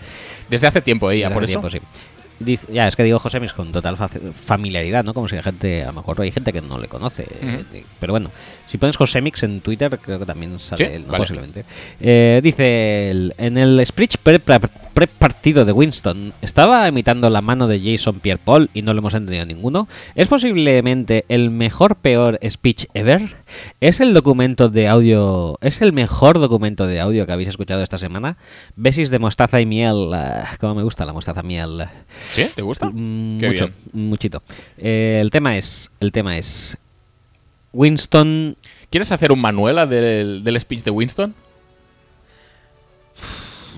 Desde 0.48 0.66
hace 0.66 0.80
tiempo 0.80 1.10
ella, 1.10 1.28
Desde 1.28 1.34
por 1.34 1.44
hace 1.44 1.52
eso. 1.52 1.60
tiempo, 1.60 1.70
sí. 1.70 1.98
Dice- 2.40 2.66
ya, 2.72 2.88
es 2.88 2.96
que 2.96 3.04
digo 3.04 3.18
José 3.18 3.38
Mix 3.40 3.52
con 3.52 3.70
total 3.72 3.96
familiaridad, 3.96 5.04
¿no? 5.04 5.14
Como 5.14 5.28
si 5.28 5.36
la 5.36 5.42
gente, 5.42 5.82
a 5.82 5.86
lo 5.86 5.92
mejor 5.94 6.20
hay 6.20 6.30
gente 6.32 6.52
que 6.52 6.60
no 6.60 6.78
le 6.78 6.88
conoce. 6.88 7.26
Eh, 7.40 7.84
Pero 8.00 8.12
bueno, 8.12 8.30
si 8.66 8.76
pones 8.76 8.96
José 8.96 9.20
Mix 9.20 9.42
en 9.44 9.60
Twitter, 9.60 9.98
creo 10.00 10.18
que 10.18 10.26
también 10.26 10.58
sale 10.58 10.84
Sí, 10.86 10.92
él, 10.94 11.02
¿no? 11.06 11.12
vale. 11.12 11.18
Posiblemente. 11.22 11.64
Eh, 12.00 12.40
dice, 12.42 13.10
el- 13.10 13.34
en 13.38 13.56
el 13.56 13.84
speech 13.86 14.16
pre- 14.22 14.40
pre- 14.40 14.58
pre-partido 14.94 15.64
de 15.64 15.72
Winston, 15.72 16.32
¿estaba 16.42 16.86
imitando 16.88 17.30
la 17.30 17.40
mano 17.40 17.66
de 17.68 17.80
Jason 17.80 18.20
Pierre-Paul 18.20 18.70
y 18.74 18.82
no 18.82 18.92
lo 18.94 18.98
hemos 19.00 19.14
entendido 19.14 19.46
ninguno? 19.46 19.88
¿Es 20.14 20.28
posiblemente 20.28 21.24
el 21.28 21.50
mejor, 21.50 21.96
peor 21.96 22.38
speech 22.48 22.86
ever? 22.94 23.36
¿Es 23.80 24.00
el 24.00 24.12
documento 24.14 24.68
de 24.68 24.88
audio, 24.88 25.58
es 25.60 25.82
el 25.82 25.92
mejor 25.92 26.38
documento 26.38 26.86
de 26.86 27.00
audio 27.00 27.26
que 27.26 27.32
habéis 27.32 27.48
escuchado 27.48 27.82
esta 27.82 27.98
semana? 27.98 28.36
Besis 28.76 29.10
de 29.10 29.18
mostaza 29.18 29.60
y 29.60 29.66
miel, 29.66 30.10
ah, 30.14 30.56
como 30.60 30.74
me 30.74 30.82
gusta 30.82 31.04
la 31.04 31.12
mostaza 31.12 31.42
miel. 31.42 31.84
¿Sí? 32.32 32.46
¿Te 32.54 32.62
gusta? 32.62 32.86
Mm, 32.92 33.38
Qué 33.40 33.48
mucho, 33.50 33.66
bien. 33.92 34.08
muchito. 34.08 34.42
Eh, 34.78 35.18
el 35.20 35.30
tema 35.30 35.56
es, 35.56 35.90
el 36.00 36.12
tema 36.12 36.36
es 36.38 36.76
Winston. 37.72 38.56
¿Quieres 38.90 39.10
hacer 39.12 39.32
un 39.32 39.40
manuela 39.40 39.86
del, 39.86 40.42
del 40.44 40.60
speech 40.60 40.82
de 40.84 40.90
Winston? 40.90 41.34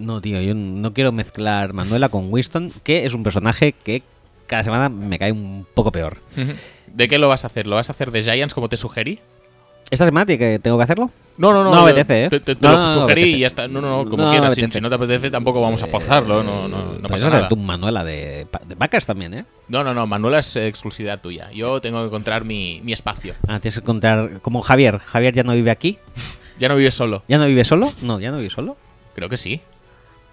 No, 0.01 0.21
tío, 0.21 0.41
yo 0.43 0.55
no 0.55 0.93
quiero 0.93 1.11
mezclar 1.13 1.73
Manuela 1.73 2.11
con 2.11 2.31
Winston, 2.33 2.71
que 2.83 3.07
es 3.07 3.15
un 3.15 3.23
personaje 3.23 3.73
que 3.73 4.03
cada 4.47 4.63
semana 4.63 4.89
me 4.91 5.19
cae 5.19 5.33
un 5.33 5.67
poco 5.75 5.91
peor. 5.91 6.19
¿De 6.87 7.09
qué 7.09 7.19
lo 7.19 7.29
vas 7.29 7.45
a 7.45 7.47
hacer? 7.47 7.67
¿Lo 7.67 7.77
vas 7.77 7.89
a 7.89 7.93
hacer 7.93 8.11
de 8.11 8.23
Giants 8.23 8.53
como 8.53 8.69
te 8.69 8.77
sugerí? 8.77 9.21
¿Esta 9.91 10.05
semana 10.05 10.27
tengo 10.27 10.77
que 10.77 10.83
hacerlo? 10.85 11.11
No, 11.39 11.53
no, 11.53 11.63
no. 11.65 11.75
No 11.75 11.81
apetece, 11.83 12.25
¿eh? 12.25 12.31
Te, 12.31 12.41
te- 12.41 12.57
te 12.57 12.67
No, 12.67 12.73
lo 12.73 12.79
no, 12.79 12.87
no 12.87 12.93
sugerí 12.95 13.21
apetece. 13.23 13.37
y 13.37 13.41
ya 13.41 13.47
está. 13.49 13.69
No, 13.69 13.81
no, 13.83 13.91
no, 14.05 14.11
como 14.11 14.17
No, 14.23 14.25
no 14.25 14.31
quieras. 14.31 14.55
Si, 14.55 14.67
si 14.71 14.81
no 14.81 14.89
te 14.89 14.95
apetece, 14.95 15.31
tampoco 15.31 15.61
vamos 15.61 15.83
a 15.83 15.87
forzarlo. 15.87 16.43
No, 16.43 16.67
no, 16.67 16.95
no 16.95 17.09
pasa 17.09 17.29
nada. 17.29 17.49
tu 17.49 17.57
Manuela 17.57 18.05
de, 18.05 18.47
de 18.67 18.77
Packers 18.77 19.05
también, 19.07 19.35
¿eh? 19.35 19.45
No, 19.69 19.85
no, 19.85 19.93
no. 19.93 20.07
Manuela 20.07 20.39
es 20.39 20.57
eh, 20.57 20.67
exclusividad 20.67 21.21
tuya. 21.21 21.51
Yo 21.53 21.81
tengo 21.83 22.01
que 22.01 22.07
encontrar 22.07 22.45
mi, 22.45 22.81
mi 22.83 22.93
espacio. 22.93 23.35
Ah, 23.47 23.61
tienes 23.61 23.79
que 23.79 23.85
contar 23.85 24.41
como 24.41 24.63
Javier. 24.63 24.99
Javier 24.99 25.35
ya 25.35 25.43
no 25.43 25.53
vive 25.53 25.71
aquí. 25.71 25.99
Ya 26.59 26.71
no 26.71 26.77
vives 26.77 26.95
solo. 26.95 27.23
¿Ya 27.29 27.37
no 27.37 27.45
vive 27.45 27.65
solo? 27.65 27.93
No, 28.01 28.19
ya 28.19 28.31
no 28.31 28.39
vive 28.39 28.49
solo. 28.49 28.79
Creo 29.15 29.29
que 29.29 29.37
sí. 29.37 29.61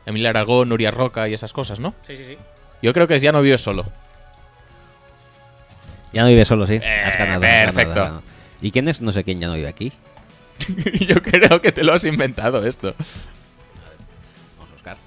Emilia 0.06 0.30
Aragón, 0.30 0.70
Nuria 0.70 0.89
Roca 0.89 1.28
y 1.28 1.34
esas 1.34 1.51
cosas, 1.51 1.82
¿no? 1.82 1.93
Sí, 2.08 2.16
sí, 2.16 2.24
sí. 2.24 2.38
Yo 2.82 2.93
creo 2.93 3.10
que 3.10 3.20
ya 3.20 3.34
no 3.34 3.41
vives 3.41 3.60
solo. 3.60 3.86
Ya 6.14 6.22
no 6.22 6.30
vive 6.30 6.45
solo, 6.45 6.66
sí. 6.66 6.76
Eh, 6.76 7.04
Has 7.06 7.18
ganado, 7.18 7.36
has 7.36 7.41
ganado, 7.41 7.66
perfecto. 7.66 7.91
has 7.91 7.97
ganado. 8.08 8.24
¿Y 8.62 8.72
quién 8.72 8.88
es? 8.88 9.01
No 9.01 9.12
sé 9.12 9.26
quién 9.26 9.41
ya 9.41 9.47
no 9.47 9.56
vive 9.56 9.68
aquí. 9.68 9.91
Yo 11.08 11.22
creo 11.22 11.62
que 11.62 11.72
te 11.72 11.84
lo 11.84 11.93
has 11.93 12.06
inventado 12.06 12.66
esto. 12.66 12.95
Vamos 14.58 14.72
a 14.72 14.74
buscar. 14.74 14.97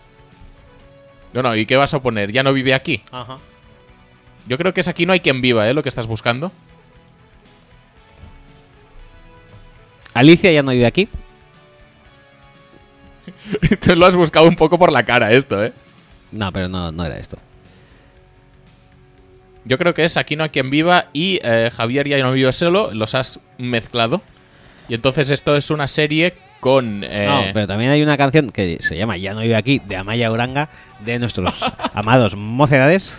No, 1.32 1.42
no, 1.42 1.57
¿y 1.57 1.66
qué 1.66 1.76
vas 1.76 1.94
a 1.94 2.03
poner? 2.03 2.32
¿Ya 2.32 2.42
no 2.42 2.53
vive 2.53 2.74
aquí? 2.74 3.03
Ajá. 3.11 3.38
Yo 4.47 4.59
creo 4.59 4.72
que 4.72 4.80
es 4.80 4.88
aquí 4.88 5.07
no 5.07 5.12
hay 5.12 5.20
quien 5.20 5.40
viva, 5.40 5.68
¿eh? 5.68 5.74
Lo 5.74 5.82
que 5.82 5.88
estás 5.88 6.07
buscando. 6.07 6.53
Alicia 10.14 10.53
ya 10.53 10.62
no 10.62 10.72
vive 10.72 10.86
aquí. 10.86 11.09
Te 13.80 13.97
lo 13.97 14.07
has 14.07 14.16
buscado 14.16 14.47
un 14.47 14.57
poco 14.57 14.78
por 14.78 14.92
la 14.92 15.05
cara 15.05 15.32
esto, 15.32 15.62
¿eh? 15.62 15.72
No, 16.32 16.53
pero 16.53 16.68
no, 16.68 16.92
no 16.92 17.05
era 17.05 17.18
esto. 17.18 17.38
Yo 19.64 19.78
creo 19.78 19.94
que 19.94 20.05
es 20.05 20.16
Aquí 20.16 20.36
no 20.36 20.44
a 20.44 20.49
quien 20.49 20.70
viva 20.70 21.07
y 21.12 21.40
eh, 21.42 21.70
Javier 21.74 22.09
ya 22.09 22.18
no 22.22 22.32
vive 22.32 22.53
solo, 22.53 22.94
los 22.94 23.14
has 23.14 23.40
mezclado. 23.59 24.22
Y 24.89 24.95
entonces 24.95 25.30
esto 25.30 25.57
es 25.57 25.70
una 25.70 25.89
serie 25.89 26.34
con... 26.61 27.03
eh, 27.05 27.26
No, 27.28 27.43
pero 27.53 27.66
también 27.66 27.91
hay 27.91 28.03
una 28.03 28.16
canción 28.16 28.51
que 28.51 28.78
se 28.80 28.97
llama 28.97 29.16
Ya 29.16 29.34
no 29.34 29.41
vive 29.41 29.57
aquí, 29.57 29.80
de 29.84 29.97
Amaya 29.97 30.30
Uranga, 30.30 30.68
de 31.05 31.18
nuestros 31.18 31.53
amados 31.95 32.37
mocedades. 32.37 33.18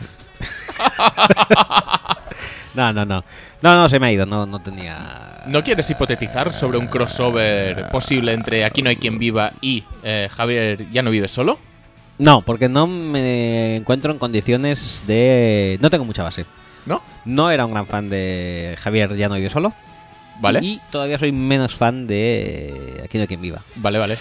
no, 2.75 2.93
no, 2.93 3.05
no. 3.05 3.23
No, 3.61 3.73
no, 3.75 3.89
se 3.89 3.99
me 3.99 4.07
ha 4.07 4.11
ido, 4.11 4.25
no, 4.25 4.45
no 4.45 4.59
tenía... 4.59 5.43
¿No 5.47 5.63
quieres 5.63 5.89
hipotetizar 5.89 6.53
sobre 6.53 6.77
un 6.77 6.87
crossover 6.87 7.87
posible 7.89 8.33
entre 8.33 8.65
Aquí 8.65 8.81
no 8.81 8.89
hay 8.89 8.97
quien 8.97 9.17
viva 9.17 9.53
y 9.61 9.83
eh, 10.03 10.27
Javier 10.31 10.89
ya 10.91 11.01
no 11.01 11.09
vive 11.09 11.27
solo? 11.27 11.57
No, 12.19 12.41
porque 12.41 12.67
no 12.69 12.85
me 12.87 13.77
encuentro 13.77 14.11
en 14.11 14.19
condiciones 14.19 15.03
de... 15.07 15.77
No 15.81 15.89
tengo 15.89 16.05
mucha 16.05 16.23
base. 16.23 16.45
¿No? 16.85 17.01
No 17.25 17.49
era 17.51 17.65
un 17.65 17.73
gran 17.73 17.87
fan 17.87 18.09
de 18.09 18.75
Javier 18.79 19.15
Ya 19.15 19.27
no 19.29 19.35
vive 19.35 19.49
solo. 19.49 19.73
Vale. 20.39 20.59
Y 20.61 20.79
todavía 20.91 21.17
soy 21.17 21.31
menos 21.31 21.73
fan 21.75 22.07
de 22.07 23.01
Aquí 23.03 23.17
no 23.17 23.23
hay 23.23 23.27
quien 23.27 23.41
viva. 23.41 23.61
Vale, 23.75 23.97
vale. 23.99 24.17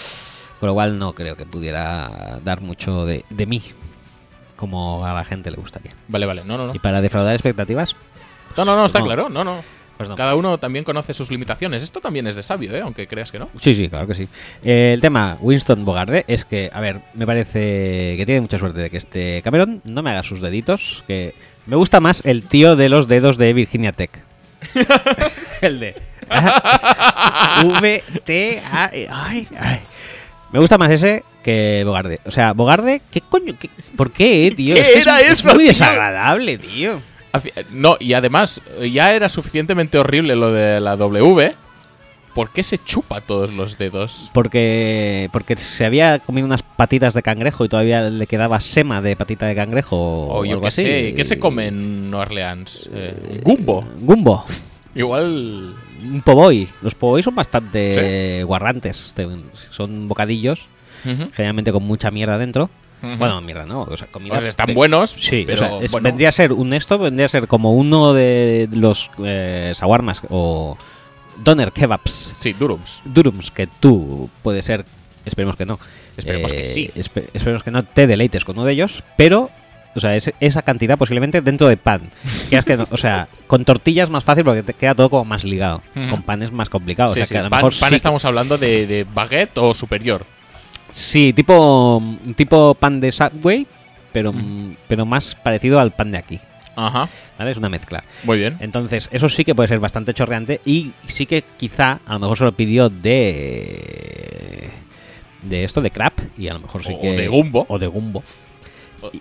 Con 0.60 0.68
lo 0.68 0.74
cual 0.74 0.98
no 0.98 1.12
creo 1.12 1.36
que 1.36 1.44
pudiera 1.44 2.38
dar 2.44 2.60
mucho 2.62 3.04
de, 3.04 3.24
de 3.30 3.46
mí 3.46 3.62
como 4.56 5.04
a 5.04 5.12
la 5.12 5.24
gente 5.24 5.50
le 5.50 5.56
gustaría. 5.58 5.92
Vale, 6.08 6.24
vale. 6.26 6.42
No, 6.44 6.56
no, 6.56 6.66
no. 6.68 6.74
Y 6.74 6.78
para 6.78 7.02
defraudar 7.02 7.34
expectativas, 7.34 7.94
No, 8.56 8.64
no, 8.64 8.74
no, 8.76 8.86
está 8.86 9.00
No. 9.00 9.04
claro. 9.04 9.28
No, 9.28 9.44
no. 9.44 9.62
pues 9.98 10.08
no. 10.08 10.14
Cada 10.16 10.34
uno 10.34 10.56
también 10.56 10.82
conoce 10.82 11.12
sus 11.12 11.30
limitaciones. 11.30 11.82
Esto 11.82 12.00
también 12.00 12.26
es 12.26 12.36
de 12.36 12.42
sabio, 12.42 12.74
¿eh? 12.74 12.80
Aunque 12.80 13.06
creas 13.06 13.30
que 13.30 13.38
no. 13.38 13.50
Sí, 13.60 13.74
sí, 13.74 13.88
claro 13.90 14.06
que 14.06 14.14
sí. 14.14 14.26
Eh, 14.64 14.92
el 14.94 15.02
tema 15.02 15.36
Winston 15.42 15.84
Bogarde 15.84 16.24
es 16.26 16.46
que, 16.46 16.70
a 16.72 16.80
ver, 16.80 17.00
me 17.12 17.26
parece 17.26 18.14
que 18.16 18.22
tiene 18.24 18.40
mucha 18.40 18.58
suerte 18.58 18.80
de 18.80 18.88
que 18.88 18.96
este 18.96 19.42
Cameron 19.42 19.82
no 19.84 20.02
me 20.02 20.10
haga 20.10 20.22
sus 20.22 20.40
deditos, 20.40 21.04
que 21.06 21.34
me 21.66 21.76
gusta 21.76 22.00
más 22.00 22.24
el 22.24 22.42
tío 22.44 22.76
de 22.76 22.88
los 22.88 23.08
dedos 23.08 23.36
de 23.36 23.52
Virginia 23.52 23.92
Tech. 23.92 24.22
el 25.60 25.80
de 25.80 25.94
V 27.64 28.02
T 28.24 28.62
A 28.72 28.90
E, 28.92 29.08
ay, 29.10 29.48
ay. 29.58 29.80
Me 30.52 30.58
gusta 30.60 30.78
más 30.78 30.90
ese 30.90 31.24
que 31.42 31.82
Bogarde. 31.84 32.20
O 32.24 32.30
sea, 32.30 32.52
Bogarde, 32.52 33.02
¿qué 33.10 33.20
coño? 33.20 33.54
¿Qué- 33.58 33.70
¿Por 33.96 34.10
qué, 34.12 34.52
tío? 34.56 34.74
¿Qué 34.74 34.98
Es 35.28 35.44
muy 35.44 35.58
tío? 35.58 35.66
desagradable, 35.68 36.58
tío. 36.58 37.00
No, 37.70 37.96
y 38.00 38.14
además, 38.14 38.62
ya 38.90 39.12
era 39.12 39.28
suficientemente 39.28 39.98
horrible 39.98 40.34
lo 40.36 40.52
de 40.52 40.80
la 40.80 40.96
W. 40.96 41.54
¿Por 42.36 42.50
qué 42.50 42.62
se 42.62 42.76
chupa 42.78 43.20
todos 43.22 43.52
los 43.52 43.78
dedos? 43.78 44.30
Porque, 44.32 45.28
porque 45.32 45.56
se 45.56 45.84
había 45.86 46.18
comido 46.20 46.46
unas 46.46 46.62
patitas 46.62 47.14
de 47.14 47.22
cangrejo 47.22 47.64
y 47.64 47.68
todavía 47.68 48.02
le 48.10 48.26
quedaba 48.26 48.60
sema 48.60 49.00
de 49.00 49.16
patita 49.16 49.46
de 49.46 49.54
cangrejo 49.56 49.96
o, 49.96 50.40
O 50.40 50.44
yo 50.44 50.50
algo 50.52 50.60
qué 50.62 50.68
así. 50.68 50.82
sé. 50.82 51.14
¿Qué 51.16 51.24
se 51.24 51.38
come 51.38 51.68
en 51.68 52.10
New 52.10 52.20
Orleans? 52.20 52.88
Eh, 52.92 53.40
gumbo. 53.42 53.84
Gumbo. 54.00 54.44
Igual. 54.94 55.74
Un 56.02 56.22
poboy. 56.22 56.68
Los 56.82 56.94
poboy 56.94 57.22
son 57.22 57.34
bastante 57.34 58.42
guarrantes. 58.44 59.06
Este, 59.06 59.26
Son 59.70 60.06
bocadillos, 60.06 60.66
generalmente 61.34 61.72
con 61.72 61.82
mucha 61.84 62.10
mierda 62.10 62.38
dentro. 62.38 62.68
Bueno, 63.18 63.40
mierda, 63.40 63.66
¿no? 63.66 63.82
O 63.82 63.96
sea, 63.96 64.08
comida. 64.08 64.34
Pues 64.34 64.44
están 64.44 64.66
de- 64.66 64.74
buenos, 64.74 65.10
Sí, 65.10 65.44
pero 65.46 65.54
o 65.54 65.68
sea, 65.68 65.78
es- 65.80 65.90
bueno, 65.92 66.04
vendría 66.04 66.28
a 66.30 66.32
ser 66.32 66.52
un 66.52 66.72
esto, 66.72 66.98
vendría 66.98 67.26
a 67.26 67.28
ser 67.28 67.46
como 67.46 67.72
uno 67.72 68.12
de 68.14 68.68
los 68.72 69.10
eh, 69.24 69.72
shawarmas 69.78 70.22
o 70.28 70.76
doner 71.38 71.72
kebabs, 71.72 72.34
sí, 72.38 72.52
durums. 72.52 73.02
durums, 73.04 73.50
que 73.50 73.66
tú 73.66 74.28
puede 74.42 74.62
ser, 74.62 74.84
esperemos 75.24 75.56
que 75.56 75.66
no. 75.66 75.78
Esperemos 76.16 76.52
que 76.52 76.64
sí. 76.66 76.90
espe- 76.96 77.28
esperemos 77.34 77.62
que 77.62 77.70
no 77.70 77.84
te 77.84 78.06
deleites 78.06 78.44
con 78.44 78.56
uno 78.56 78.64
de 78.66 78.72
ellos, 78.72 79.02
pero, 79.16 79.50
o 79.94 80.00
sea, 80.00 80.14
es- 80.16 80.32
esa 80.40 80.62
cantidad 80.62 80.96
posiblemente 80.96 81.40
dentro 81.42 81.68
de 81.68 81.76
pan. 81.76 82.10
Quieras 82.48 82.64
que 82.64 82.76
no- 82.76 82.86
o 82.90 82.96
sea, 82.96 83.28
con 83.46 83.64
tortillas 83.64 84.08
más 84.10 84.24
fácil 84.24 84.44
porque 84.44 84.62
te 84.62 84.72
queda 84.74 84.94
todo 84.94 85.10
como 85.10 85.24
más 85.26 85.44
ligado. 85.44 85.82
Con 86.08 86.22
pan 86.22 86.42
es 86.42 86.52
más 86.52 86.68
complicado. 86.70 87.10
Sí, 87.10 87.20
o 87.20 87.24
sea, 87.24 87.26
sí, 87.26 87.34
que 87.34 87.38
a 87.38 87.42
lo 87.44 87.50
pan, 87.50 87.58
mejor 87.58 87.78
pan 87.78 87.90
sí- 87.90 87.96
estamos 87.96 88.24
hablando 88.24 88.56
de, 88.58 88.86
de 88.86 89.04
baguette 89.04 89.58
o 89.58 89.74
superior. 89.74 90.24
Sí, 90.90 91.32
tipo, 91.34 92.02
tipo 92.36 92.74
pan 92.74 93.00
de 93.00 93.12
Subway, 93.12 93.66
pero, 94.12 94.32
pero 94.88 95.04
más 95.04 95.34
parecido 95.34 95.78
al 95.80 95.90
pan 95.90 96.12
de 96.12 96.18
aquí. 96.18 96.40
Ajá, 96.76 97.08
¿Vale? 97.38 97.50
Es 97.50 97.56
una 97.56 97.68
mezcla. 97.70 98.04
muy 98.24 98.38
bien. 98.38 98.56
Entonces, 98.60 99.08
eso 99.12 99.28
sí 99.28 99.44
que 99.44 99.54
puede 99.54 99.68
ser 99.68 99.80
bastante 99.80 100.12
chorreante 100.14 100.60
y 100.64 100.92
sí 101.06 101.24
que 101.26 101.42
quizá 101.56 102.00
a 102.06 102.12
lo 102.14 102.18
mejor 102.20 102.36
se 102.38 102.44
lo 102.44 102.52
pidió 102.52 102.88
de 102.90 104.70
de 105.42 105.64
esto 105.64 105.80
de 105.80 105.90
crap 105.90 106.12
y 106.36 106.48
a 106.48 106.54
lo 106.54 106.60
mejor 106.60 106.84
sí 106.84 106.92
O 106.96 107.00
que 107.00 107.12
de 107.12 107.28
gumbo. 107.28 107.64
o 107.68 107.78
de 107.78 107.86
gumbo. 107.86 108.22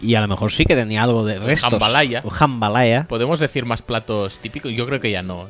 Y 0.01 0.15
a 0.15 0.21
lo 0.21 0.27
mejor 0.27 0.51
sí 0.51 0.65
que 0.65 0.75
tenía 0.75 1.03
algo 1.03 1.25
de 1.25 1.37
restos. 1.39 1.69
jambalaya. 1.71 2.21
O 2.25 2.29
jambalaya. 2.29 3.05
¿Podemos 3.07 3.39
decir 3.39 3.65
más 3.65 3.81
platos 3.81 4.39
típicos? 4.39 4.71
Yo 4.71 4.85
creo 4.87 4.99
que 4.99 5.11
ya 5.11 5.21
no. 5.21 5.47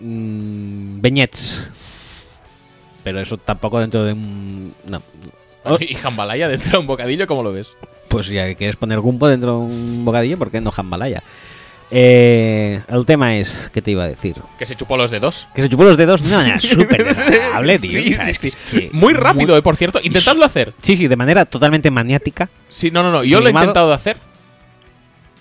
Mm, 0.00 1.00
beñets. 1.00 1.70
Pero 3.04 3.20
eso 3.20 3.36
tampoco 3.38 3.80
dentro 3.80 4.04
de 4.04 4.12
un 4.12 4.74
no. 4.86 5.02
Oh, 5.64 5.76
Y 5.80 5.94
jambalaya 5.94 6.48
dentro 6.48 6.72
de 6.72 6.78
un 6.78 6.86
bocadillo, 6.86 7.26
¿cómo 7.26 7.42
lo 7.42 7.52
ves? 7.52 7.76
Pues 8.08 8.26
ya 8.28 8.46
que 8.46 8.56
quieres 8.56 8.76
poner 8.76 9.00
gumbo 9.00 9.28
dentro 9.28 9.52
de 9.52 9.58
un 9.58 10.04
bocadillo, 10.04 10.38
¿por 10.38 10.50
qué 10.50 10.60
no 10.60 10.70
jambalaya? 10.70 11.22
Eh, 11.90 12.80
el 12.88 13.06
tema 13.06 13.36
es, 13.36 13.70
¿qué 13.72 13.80
te 13.80 13.90
iba 13.92 14.04
a 14.04 14.08
decir? 14.08 14.36
Que 14.58 14.66
se 14.66 14.76
chupó 14.76 14.96
los 14.96 15.10
dedos. 15.10 15.48
Que 15.54 15.62
se 15.62 15.68
chupó 15.68 15.84
los 15.84 15.96
dedos 15.96 16.20
de 16.20 16.28
una 16.28 16.36
manera 16.38 16.58
súper 16.60 17.04
desagradable, 17.04 17.78
tío. 17.78 17.90
Sí, 17.92 18.12
O 18.12 18.22
sea, 18.24 18.34
sí, 18.34 18.50
sí. 18.50 18.56
que 18.70 18.90
Muy 18.92 19.14
rápido, 19.14 19.56
eh, 19.56 19.62
por 19.62 19.76
cierto. 19.76 19.98
Intentadlo 20.02 20.44
hacer. 20.44 20.74
Sí, 20.82 20.96
sí, 20.96 21.08
de 21.08 21.16
manera 21.16 21.44
totalmente 21.46 21.90
maniática. 21.90 22.48
Sí, 22.68 22.90
no, 22.90 23.02
no, 23.02 23.10
no. 23.10 23.24
Yo 23.24 23.40
lo 23.40 23.48
he 23.48 23.52
intentado 23.52 23.92
hacer. 23.92 24.16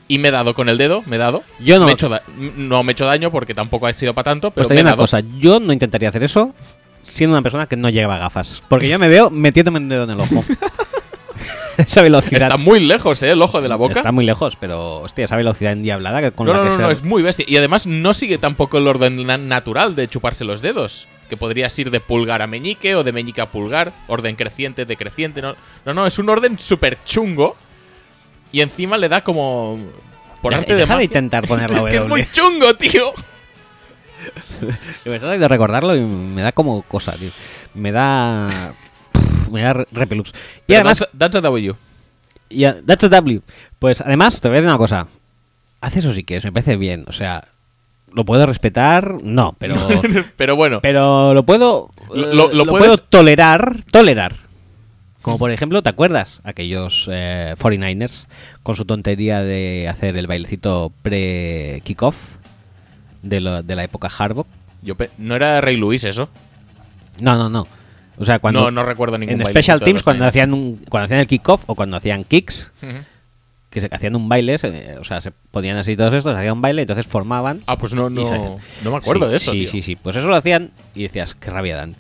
Y 0.09 0.19
me 0.19 0.29
he 0.29 0.31
dado 0.31 0.53
con 0.53 0.69
el 0.69 0.77
dedo, 0.77 1.03
me 1.05 1.17
he 1.17 1.19
dado. 1.19 1.43
Yo 1.59 1.79
no. 1.79 1.85
Me 1.85 1.91
he 1.91 1.93
hecho 1.95 2.09
no 2.55 2.81
me 2.83 2.91
he 2.91 2.93
hecho 2.93 3.05
daño 3.05 3.29
porque 3.29 3.53
tampoco 3.53 3.87
ha 3.87 3.93
sido 3.93 4.13
para 4.13 4.23
tanto, 4.31 4.51
pero 4.51 4.63
Pues 4.63 4.67
te 4.69 4.73
me 4.73 4.79
he 4.79 4.83
digo 4.83 4.87
una 4.87 4.95
dado. 4.95 5.03
cosa, 5.03 5.19
yo 5.39 5.59
no 5.59 5.73
intentaría 5.73 6.07
hacer 6.07 6.23
eso 6.23 6.55
siendo 7.01 7.35
una 7.35 7.41
persona 7.41 7.65
que 7.67 7.75
no 7.75 7.89
lleva 7.89 8.17
gafas. 8.17 8.63
Porque 8.69 8.87
yo 8.87 8.97
me 8.99 9.09
veo 9.09 9.29
metiéndome 9.29 9.79
un 9.79 9.89
dedo 9.89 10.03
en 10.05 10.11
el 10.11 10.19
ojo. 10.21 10.45
esa 11.85 12.01
velocidad. 12.01 12.43
Está 12.43 12.57
muy 12.57 12.79
lejos, 12.79 13.21
¿eh? 13.23 13.31
El 13.31 13.41
ojo 13.41 13.61
de 13.61 13.69
la 13.69 13.75
boca. 13.75 13.99
Está 13.99 14.11
muy 14.11 14.25
lejos, 14.25 14.57
pero 14.59 15.01
hostia, 15.01 15.25
esa 15.25 15.35
velocidad 15.35 15.73
endiablada 15.73 16.21
que 16.21 16.31
con 16.31 16.47
no, 16.47 16.53
la 16.53 16.59
no, 16.59 16.63
que 16.63 16.69
no, 16.69 16.75
se- 16.77 16.81
no, 16.83 16.91
es 16.91 17.03
muy 17.03 17.21
bestia. 17.23 17.45
Y 17.47 17.57
además 17.57 17.87
no 17.87 18.13
sigue 18.13 18.37
tampoco 18.37 18.77
el 18.77 18.87
orden 18.87 19.25
na- 19.25 19.37
natural 19.37 19.95
de 19.95 20.07
chuparse 20.07 20.43
los 20.45 20.61
dedos. 20.61 21.07
Que 21.29 21.35
podrías 21.37 21.77
ir 21.77 21.91
de 21.91 21.99
pulgar 21.99 22.41
a 22.41 22.47
meñique 22.47 22.95
o 22.95 23.03
de 23.03 23.11
meñique 23.11 23.41
a 23.41 23.47
pulgar. 23.47 23.91
Orden 24.07 24.35
creciente, 24.35 24.85
decreciente. 24.85 25.41
No, 25.41 25.55
no, 25.85 25.93
no 25.93 26.05
es 26.07 26.17
un 26.19 26.29
orden 26.29 26.57
súper 26.57 26.97
chungo. 27.03 27.55
Y 28.51 28.61
encima 28.61 28.97
le 28.97 29.09
da 29.09 29.21
como. 29.23 29.77
Por 30.41 30.53
arte 30.55 30.75
de 30.75 30.85
magia. 30.85 31.03
intentar 31.03 31.47
poner 31.47 31.69
la 31.69 31.79
es 31.79 31.83
que 31.85 31.95
es 31.97 32.03
W. 32.03 32.09
muy 32.09 32.31
chungo, 32.31 32.73
tío. 32.75 33.13
Me 35.05 35.19
de 35.19 35.47
recordarlo 35.47 35.95
y 35.95 36.01
me 36.01 36.41
da 36.41 36.51
como 36.51 36.81
cosa, 36.83 37.13
tío. 37.13 37.29
Me 37.73 37.91
da. 37.91 38.73
Me 39.51 39.61
da 39.61 39.73
re- 39.73 39.87
repelús. 39.91 40.29
Y 40.29 40.33
Pero 40.67 40.79
además. 40.81 40.99
that's, 40.99 41.17
that's 41.17 41.35
a 41.35 41.41
W. 41.41 41.75
y 42.49 42.63
a- 42.65 42.81
that's 42.85 43.03
a 43.03 43.09
W. 43.09 43.41
Pues 43.79 44.01
además, 44.01 44.39
te 44.41 44.47
voy 44.47 44.57
a 44.57 44.61
decir 44.61 44.69
una 44.69 44.77
cosa. 44.77 45.07
Haz 45.81 45.95
eso 45.97 46.13
si 46.13 46.23
quieres, 46.23 46.43
me 46.45 46.51
parece 46.51 46.75
bien. 46.77 47.05
O 47.07 47.11
sea, 47.11 47.45
¿lo 48.13 48.25
puedo 48.25 48.45
respetar? 48.45 49.21
No, 49.23 49.55
pero. 49.59 49.75
Pero 50.37 50.55
bueno. 50.55 50.79
pero 50.81 51.33
lo 51.33 51.43
puedo. 51.45 51.89
Lo- 52.13 52.65
puedo 52.65 52.97
tolerar. 52.97 53.83
Tolerar. 53.91 54.35
Como 55.21 55.37
por 55.39 55.51
ejemplo, 55.51 55.81
¿te 55.83 55.89
acuerdas? 55.89 56.39
Aquellos 56.45 57.09
eh, 57.11 57.53
49ers 57.59 58.27
con 58.63 58.75
su 58.77 58.85
tontería 58.85 59.41
de 59.41 59.87
hacer 59.89 60.15
el 60.15 60.25
bailecito 60.25 60.93
pre-kickoff 61.01 62.35
de, 63.23 63.61
de 63.65 63.75
la 63.75 63.83
época 63.83 64.07
Harbaugh. 64.15 64.45
Yo 64.81 64.95
pe- 64.95 65.09
no 65.17 65.35
era 65.35 65.59
Rey 65.59 65.75
Luis 65.75 66.05
eso. 66.05 66.29
No, 67.19 67.35
no, 67.37 67.49
no. 67.49 67.67
O 68.17 68.25
sea, 68.25 68.39
cuando 68.39 68.61
no, 68.63 68.71
no 68.71 68.83
recuerdo 68.83 69.17
ningún 69.17 69.41
en 69.41 69.47
Special 69.47 69.79
Teams 69.79 70.01
cuando 70.03 70.25
hacían 70.25 70.53
un, 70.53 70.77
cuando 70.89 71.05
hacían 71.05 71.19
el 71.19 71.27
kickoff 71.27 71.63
o 71.67 71.75
cuando 71.75 71.97
hacían 71.97 72.23
kicks, 72.23 72.71
que 73.69 73.81
se 73.81 73.89
hacían 73.91 74.15
un 74.15 74.27
baile, 74.29 74.57
se- 74.57 74.97
o 74.99 75.03
sea, 75.03 75.21
se 75.21 75.31
ponían 75.51 75.77
así 75.77 75.95
todos 75.95 76.13
estos, 76.13 76.35
hacían 76.35 76.53
un 76.53 76.61
baile, 76.61 76.81
entonces 76.83 77.05
formaban. 77.05 77.61
Ah, 77.67 77.77
pues 77.77 77.93
no, 77.93 78.09
no, 78.09 78.59
no 78.83 78.91
me 78.91 78.97
acuerdo 78.97 79.25
Sí, 79.25 79.31
de 79.31 79.37
eso, 79.37 79.51
Sí, 79.51 79.59
tío. 79.59 79.71
sí, 79.71 79.81
sí. 79.81 79.95
Pues 79.95 80.15
eso 80.15 80.27
lo 80.27 80.35
hacían 80.35 80.71
y 80.95 81.03
decías, 81.03 81.35
qué 81.35 81.51
rabia 81.51 81.75
dan. 81.75 81.95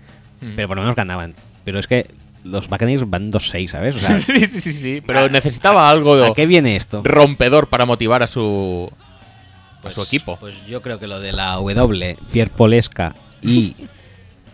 Pero 0.55 0.67
por 0.67 0.77
lo 0.77 0.81
menos 0.83 0.95
ganaban. 0.95 1.35
Pero 1.65 1.79
es 1.79 1.87
que 1.87 2.07
los 2.43 2.67
Buccaneers 2.69 3.09
van 3.09 3.31
2-6, 3.31 3.67
¿sabes? 3.69 3.95
O 3.95 3.99
sea, 3.99 4.17
sí, 4.19 4.39
sí, 4.39 4.61
sí, 4.61 4.71
sí. 4.71 5.03
Pero 5.05 5.29
necesitaba 5.29 5.89
algo 5.89 6.13
¿a 6.13 6.27
de 6.27 6.33
qué 6.33 6.45
viene 6.45 6.75
esto? 6.75 7.01
rompedor 7.03 7.67
para 7.67 7.85
motivar 7.85 8.23
a 8.23 8.27
su 8.27 8.89
a 9.83 9.89
su 9.91 10.01
equipo. 10.01 10.37
Pues 10.39 10.55
yo 10.65 10.81
creo 10.81 10.99
que 10.99 11.07
lo 11.07 11.19
de 11.19 11.31
la 11.33 11.53
W, 11.55 12.17
Pierre 12.31 12.51
Polesca 12.55 13.13
y 13.41 13.75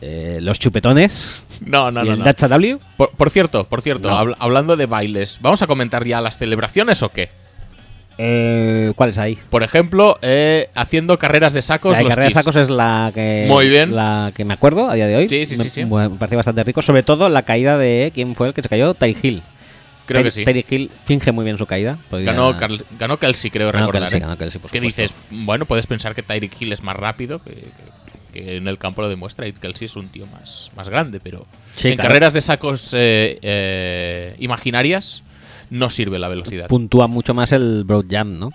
eh, 0.01 0.39
los 0.41 0.59
chupetones 0.59 1.43
No, 1.65 1.91
no, 1.91 2.03
y 2.03 2.07
no. 2.07 2.13
el 2.13 2.19
no. 2.19 2.25
Dacha 2.25 2.47
W. 2.47 2.79
Por, 2.97 3.11
por 3.11 3.29
cierto, 3.29 3.65
por 3.69 3.81
cierto, 3.81 4.09
No. 4.09 4.35
hablando 4.39 4.75
de 4.77 4.85
bailes, 4.85 5.39
¿vamos 5.41 5.61
a 5.61 5.67
comentar 5.67 6.05
ya 6.05 6.21
las 6.21 6.37
celebraciones 6.37 7.01
o 7.03 7.09
qué? 7.09 7.29
Eh, 8.19 8.93
¿Cuál 8.95 9.09
es 9.09 9.17
ahí? 9.17 9.39
Por 9.49 9.63
ejemplo, 9.63 10.19
eh, 10.21 10.69
haciendo 10.75 11.17
carreras 11.17 11.53
de 11.53 11.63
sacos. 11.63 11.93
La 11.97 12.03
los 12.03 12.09
carrera 12.09 12.27
de 12.27 12.33
sacos 12.33 12.55
es 12.55 12.69
la 12.69 13.11
que 13.13 13.45
Muy 13.47 13.69
bien. 13.69 13.95
la 13.95 14.31
que 14.35 14.45
me 14.45 14.53
acuerdo 14.53 14.87
a 14.89 14.93
día 14.93 15.07
de 15.07 15.15
hoy. 15.15 15.29
Sí, 15.29 15.45
sí, 15.47 15.57
me, 15.57 15.63
sí, 15.63 15.69
sí. 15.69 15.85
Me 15.85 16.09
parece 16.11 16.35
bastante 16.35 16.63
rico, 16.63 16.81
sobre 16.83 17.01
todo 17.01 17.27
la 17.29 17.41
caída 17.41 17.77
de 17.77 18.11
quién 18.13 18.35
fue 18.35 18.47
el 18.47 18.53
que 18.53 18.61
se 18.61 18.69
cayó, 18.69 18.93
Ty 18.93 19.17
Hill. 19.21 19.41
Creo 20.05 20.21
que 20.21 20.31
sí. 20.31 20.43
Teddy 20.43 20.65
Hill 20.69 20.91
finge 21.05 21.31
muy 21.31 21.45
bien 21.45 21.57
su 21.57 21.65
caída. 21.65 21.97
Ganó, 22.11 22.51
ya- 22.51 22.57
Carl- 22.59 22.85
ganó 22.99 23.17
Kelsey, 23.17 23.49
creo 23.49 23.67
Ganó 23.71 23.85
recordar. 23.87 24.01
Kelsey, 24.03 24.17
¿eh? 24.17 24.21
ganó 24.21 24.37
Kelsey, 24.37 24.59
por 24.61 24.69
supuesto. 24.69 24.85
dices, 25.01 25.15
bueno, 25.31 25.65
puedes 25.65 25.87
pensar 25.87 26.13
que 26.13 26.21
Tyreek 26.21 26.61
Hill 26.61 26.73
es 26.73 26.83
más 26.83 26.95
rápido, 26.97 27.39
que, 27.41 27.51
que- 27.51 27.67
que 28.33 28.57
en 28.57 28.67
el 28.67 28.77
campo 28.77 29.01
lo 29.01 29.07
demuestra, 29.09 29.47
y 29.47 29.53
Kelsey 29.53 29.85
es 29.85 29.95
un 29.95 30.09
tío 30.09 30.25
más, 30.27 30.71
más 30.75 30.89
grande, 30.89 31.19
pero 31.21 31.45
Sí, 31.75 31.87
en 31.89 31.93
claro. 31.95 32.09
carreras 32.09 32.33
de 32.33 32.41
sacos 32.41 32.93
eh, 32.93 33.39
eh, 33.41 34.35
imaginarias 34.39 35.23
no 35.69 35.89
sirve 35.89 36.19
la 36.19 36.27
velocidad. 36.27 36.67
puntúa 36.67 37.07
mucho 37.07 37.33
más 37.33 37.51
el 37.53 37.83
broad 37.85 38.05
jump, 38.09 38.37
¿no? 38.39 38.51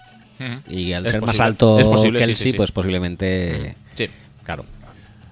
Y 0.68 0.92
al 0.92 1.04
Es 1.06 1.12
ser 1.12 1.22
más 1.22 1.40
alto 1.40 1.80
Es 1.80 1.88
posible, 1.88 2.20
Kelsey, 2.20 2.34
sí, 2.36 2.50
sí. 2.52 2.56
pues 2.56 2.70
posiblemente. 2.70 3.74
Sí. 3.94 4.06
Claro. 4.44 4.64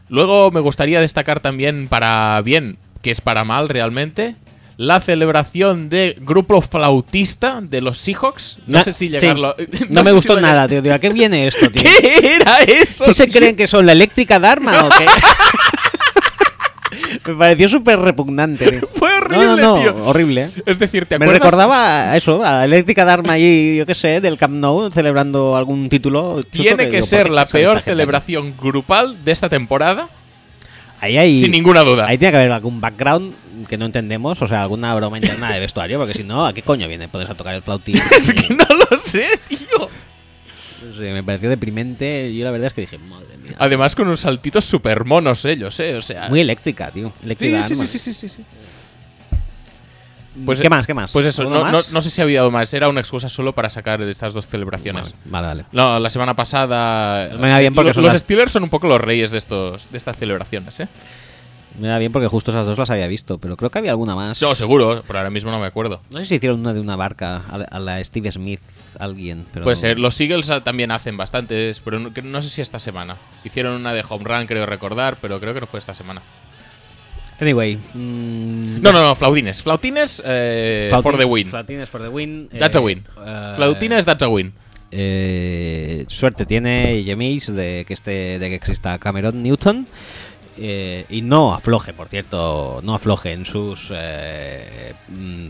Luego 0.09 0.51
me 0.51 0.61
gustaría 0.61 1.01
destacar 1.01 1.41
también 1.41 1.87
para 1.89 2.41
bien, 2.43 2.77
que 3.03 3.11
es 3.13 3.21
para 3.21 3.45
mal 3.45 3.69
realmente, 3.69 4.35
la 4.79 5.01
celebración 5.01 5.89
de 5.89 6.17
grupo 6.21 6.61
flautista 6.61 7.61
de 7.63 7.81
los 7.81 7.99
Seahawks. 7.99 8.59
No 8.67 8.79
Na- 8.79 8.85
sé 8.85 8.93
si 8.93 9.07
sí. 9.07 9.09
llegarlo. 9.11 9.55
No, 9.89 10.01
me 10.03 10.11
sé 10.11 10.13
gustó 10.13 10.41
nada, 10.41 10.69
tío. 10.69 10.83
Digo, 10.83 10.95
¿A 10.95 10.99
qué 10.99 11.09
viene 11.11 11.47
esto, 11.47 11.71
tío? 11.73 11.83
¿Qué 11.83 12.37
era 12.37 12.59
eso? 12.61 13.05
¿Qué 13.07 13.15
se 13.15 13.25
tío? 13.27 13.35
creen 13.35 13.57
que 13.57 13.67
son? 13.67 13.87
¿La 13.87 13.93
eléctrica 13.93 14.39
Dharma 14.39 14.85
o 14.85 14.89
qué? 14.91 15.07
me 17.27 17.35
pareció 17.35 17.69
súper 17.69 17.99
repugnante, 17.99 18.71
tío. 18.71 18.89
Fue 18.95 19.13
horrible, 19.17 19.47
no, 19.47 19.57
no, 19.57 19.77
no, 19.77 19.81
tío. 19.81 19.97
horrible. 20.07 20.45
¿eh? 20.45 20.51
Es 20.67 20.79
decir, 20.79 21.07
¿te 21.07 21.19
Me 21.19 21.25
acuerdas? 21.25 21.43
recordaba 21.45 22.11
a 22.13 22.17
eso, 22.17 22.45
a 22.45 22.53
la 22.53 22.65
eléctrica 22.67 23.05
Dharma 23.05 23.33
allí, 23.35 23.77
yo 23.79 23.87
qué 23.87 23.95
sé, 23.95 24.21
del 24.21 24.39
Camp 24.39 24.55
Nou, 24.55 24.91
celebrando 24.93 25.57
algún 25.57 25.89
título. 25.89 26.45
Tiene 26.49 26.85
que 26.89 26.97
digo, 26.97 27.07
ser 27.07 27.23
¿por 27.23 27.31
qué 27.31 27.35
la 27.35 27.47
peor 27.47 27.81
celebración 27.81 28.55
grupal 28.61 29.25
de 29.25 29.33
esta 29.33 29.49
temporada? 29.49 30.09
Ahí 31.01 31.19
hay, 31.19 31.39
sin 31.39 31.51
ninguna 31.51 31.83
duda. 31.83 32.07
Ahí 32.07 32.19
tiene 32.19 32.33
que 32.33 32.39
haber 32.39 32.53
algún 32.53 32.81
background 32.81 33.35
que 33.69 33.77
no 33.77 33.87
entendemos, 33.87 34.41
o 34.41 34.47
sea, 34.47 34.63
alguna 34.63 34.95
broma 34.95 35.19
interna 35.19 35.51
de 35.53 35.61
vestuario, 35.61 35.99
porque 35.99 36.15
si 36.15 36.25
no, 36.25 36.47
¿a 36.47 36.53
qué 36.53 36.63
coño 36.63 36.89
viene? 36.89 37.09
Pones 37.09 37.29
a 37.29 37.35
tocar 37.35 37.55
el 37.55 37.63
flautín. 37.63 37.97
es 38.11 38.33
que 38.33 38.55
no 38.55 38.67
lo 38.91 38.97
sé, 38.99 39.27
tío. 39.49 39.89
No 40.87 40.95
sé, 40.95 41.13
me 41.13 41.23
pareció 41.25 41.49
deprimente. 41.49 42.35
Yo 42.35 42.45
la 42.45 42.51
verdad 42.51 42.69
es 42.69 42.73
que 42.73 42.83
dije, 42.83 42.99
madre 42.99 43.37
mía. 43.39 43.55
Además 43.59 43.95
con 43.95 44.07
unos 44.07 44.21
saltitos 44.21 44.65
super 44.65 45.05
monos 45.05 45.45
ellos, 45.45 45.79
eh. 45.81 45.97
O 45.97 46.03
sea. 46.03 46.29
Muy 46.29 46.41
eléctrica, 46.41 46.91
tío. 46.91 47.09
sí, 47.09 47.25
Eléctrica 47.25 47.63
sí, 47.63 47.69
sí, 47.69 47.75
Dharma. 47.75 47.87
sí, 47.87 47.99
sí, 47.99 48.13
sí, 48.13 48.29
sí. 48.29 48.43
Pues, 50.45 50.61
¿Qué 50.61 50.69
más? 50.69 50.87
¿Qué 50.87 50.95
más? 50.95 51.13
Pues 51.13 51.27
eso, 51.27 51.43
¿Alguno 51.43 51.61
no, 51.61 51.67
no, 51.67 51.79
más? 51.79 51.93
no 51.93 52.01
sé 52.01 52.11
si 52.11 52.21
había 52.21 52.41
algo 52.41 52.51
más. 52.51 52.73
Era 52.75 52.89
una 52.89 53.01
excusa 53.01 53.29
solo 53.29 53.55
para 53.55 53.71
sacar 53.71 54.03
estas 54.03 54.33
dos 54.35 54.47
celebraciones. 54.47 55.15
Vale, 55.25 55.47
vale. 55.47 55.65
No, 55.73 55.99
la 55.99 56.11
semana 56.11 56.35
pasada. 56.37 57.37
Me 57.39 57.49
da 57.49 57.59
bien 57.59 57.75
porque 57.75 57.89
lo- 57.91 57.95
son 57.95 58.03
los 58.05 58.13
las- 58.13 58.23
Steelers 58.23 58.53
son 58.53 58.63
un 58.65 58.69
poco 58.71 58.87
los 58.89 59.01
reyes 59.01 59.31
de 59.31 59.39
estos 59.39 59.91
de 59.91 59.97
estas 59.99 60.17
celebraciones, 60.17 60.79
¿eh? 60.81 60.89
Me 61.79 61.89
da 61.89 61.99
bien 61.99 62.11
porque 62.11 62.27
justo 62.29 62.51
esas 62.53 62.65
dos 62.65 62.79
las 62.79 62.89
había 62.89 63.07
visto, 63.07 63.37
pero 63.37 63.55
creo 63.59 63.71
que 63.71 63.79
había 63.79 63.91
alguna 63.91 64.15
más. 64.15 64.41
No, 64.41 64.55
seguro, 64.55 65.05
pero 65.07 65.19
ahora 65.19 65.29
mismo 65.29 65.51
no 65.51 65.61
me 65.61 65.67
acuerdo. 65.67 66.01
No 66.11 66.19
sé 66.21 66.25
si 66.25 66.35
hicieron 66.37 66.61
una 66.61 66.73
de 66.73 66.81
una 66.81 66.97
barca 66.97 67.43
a 67.71 67.79
la, 67.79 68.03
Steve 68.03 68.33
Smith, 68.33 68.61
alguien. 68.99 69.45
Pero 69.53 69.65
Puede 69.65 69.77
ser. 69.77 69.99
Los 69.99 70.19
Eagles 70.19 70.49
ah, 70.51 70.65
también 70.65 70.91
hacen 70.91 71.19
bastantes, 71.19 71.81
pero 71.81 71.99
no, 71.99 72.11
no 72.23 72.41
sé 72.43 72.49
si 72.49 72.63
esta 72.63 72.79
semana. 72.79 73.17
Hicieron 73.45 73.75
una 73.75 73.93
de 73.93 74.03
home 74.09 74.25
run, 74.25 74.47
creo 74.47 74.65
recordar, 74.65 75.19
pero 75.21 75.39
creo 75.39 75.53
que 75.53 75.61
no 75.61 75.67
fue 75.67 75.79
esta 75.79 75.93
semana. 75.93 76.23
Anyway. 77.41 77.77
mm, 77.95 78.81
No, 78.81 78.93
no, 78.93 79.03
no, 79.03 79.15
flautines. 79.15 79.63
Flautines 79.63 80.23
eh, 80.25 80.89
for 81.03 81.17
the 81.19 81.25
win. 81.25 81.49
Flautines 81.49 81.89
for 81.89 82.01
the 82.01 82.09
win. 82.09 82.49
That's 82.59 82.77
eh, 82.77 82.79
a 82.79 82.83
win. 82.83 83.05
eh, 83.25 83.53
Flautines, 83.57 84.05
that's 84.05 84.23
a 84.23 84.29
win. 84.29 84.53
eh, 84.91 86.05
suerte 86.09 86.47
tiene 86.47 87.03
Jemis 87.05 87.53
de 87.55 87.85
que 87.87 87.93
este 87.95 88.39
de 88.39 88.49
que 88.49 88.55
exista 88.55 88.99
Cameron 88.99 89.43
Newton 89.43 89.87
eh, 90.59 91.05
y 91.11 91.23
no 91.23 91.53
afloje 91.53 91.93
por 91.93 92.09
cierto 92.09 92.81
no 92.83 92.95
afloje 92.95 93.33
en 93.33 93.45
sus 93.45 93.89
eh, 93.93 94.95
mm, 95.09 95.49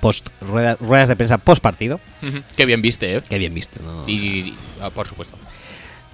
post 0.00 0.28
rueda- 0.40 0.76
ruedas 0.80 1.08
de 1.10 1.16
prensa 1.16 1.38
post 1.38 1.62
partido. 1.62 2.00
Qué 2.56 2.66
bien 2.66 2.82
viste, 2.82 3.16
¿eh? 3.16 3.22
que 3.28 3.38
bien. 3.38 3.54
Sí, 3.54 3.62
sí, 4.06 4.18
sí, 4.18 4.42
sí. 4.42 4.54
Ah, 4.80 4.90
por 4.90 5.06
supuesto. 5.06 5.36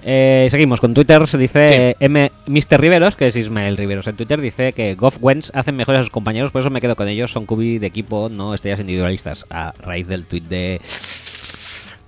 Eh, 0.07 0.49
seguimos 0.51 0.81
con 0.81 0.93
Twitter. 0.93 1.27
Se 1.27 1.39
dice 1.39 1.97
M. 1.99 2.31
Mr. 2.47 2.79
Riveros, 2.79 3.17
que 3.17 3.29
es 3.29 3.37
Ismael 3.37 3.77
Riveros 3.79 4.07
en 4.07 4.17
Twitter, 4.17 4.39
dice 4.41 4.75
que 4.75 4.95
Goff 4.97 5.17
Wentz 5.21 5.51
hacen 5.55 5.77
mejores 5.77 6.01
a 6.01 6.03
sus 6.05 6.11
compañeros, 6.11 6.51
por 6.51 6.61
eso 6.61 6.69
me 6.71 6.81
quedo 6.83 6.95
con 6.95 7.09
ellos. 7.09 7.33
Son 7.33 7.47
cubi 7.47 7.79
de 7.79 7.87
equipo, 7.87 8.29
no 8.29 8.53
estrellas 8.55 8.81
individualistas. 8.81 9.47
A 9.49 9.73
raíz 9.81 10.07
del 10.07 10.27
tweet 10.27 10.43
de. 10.43 10.81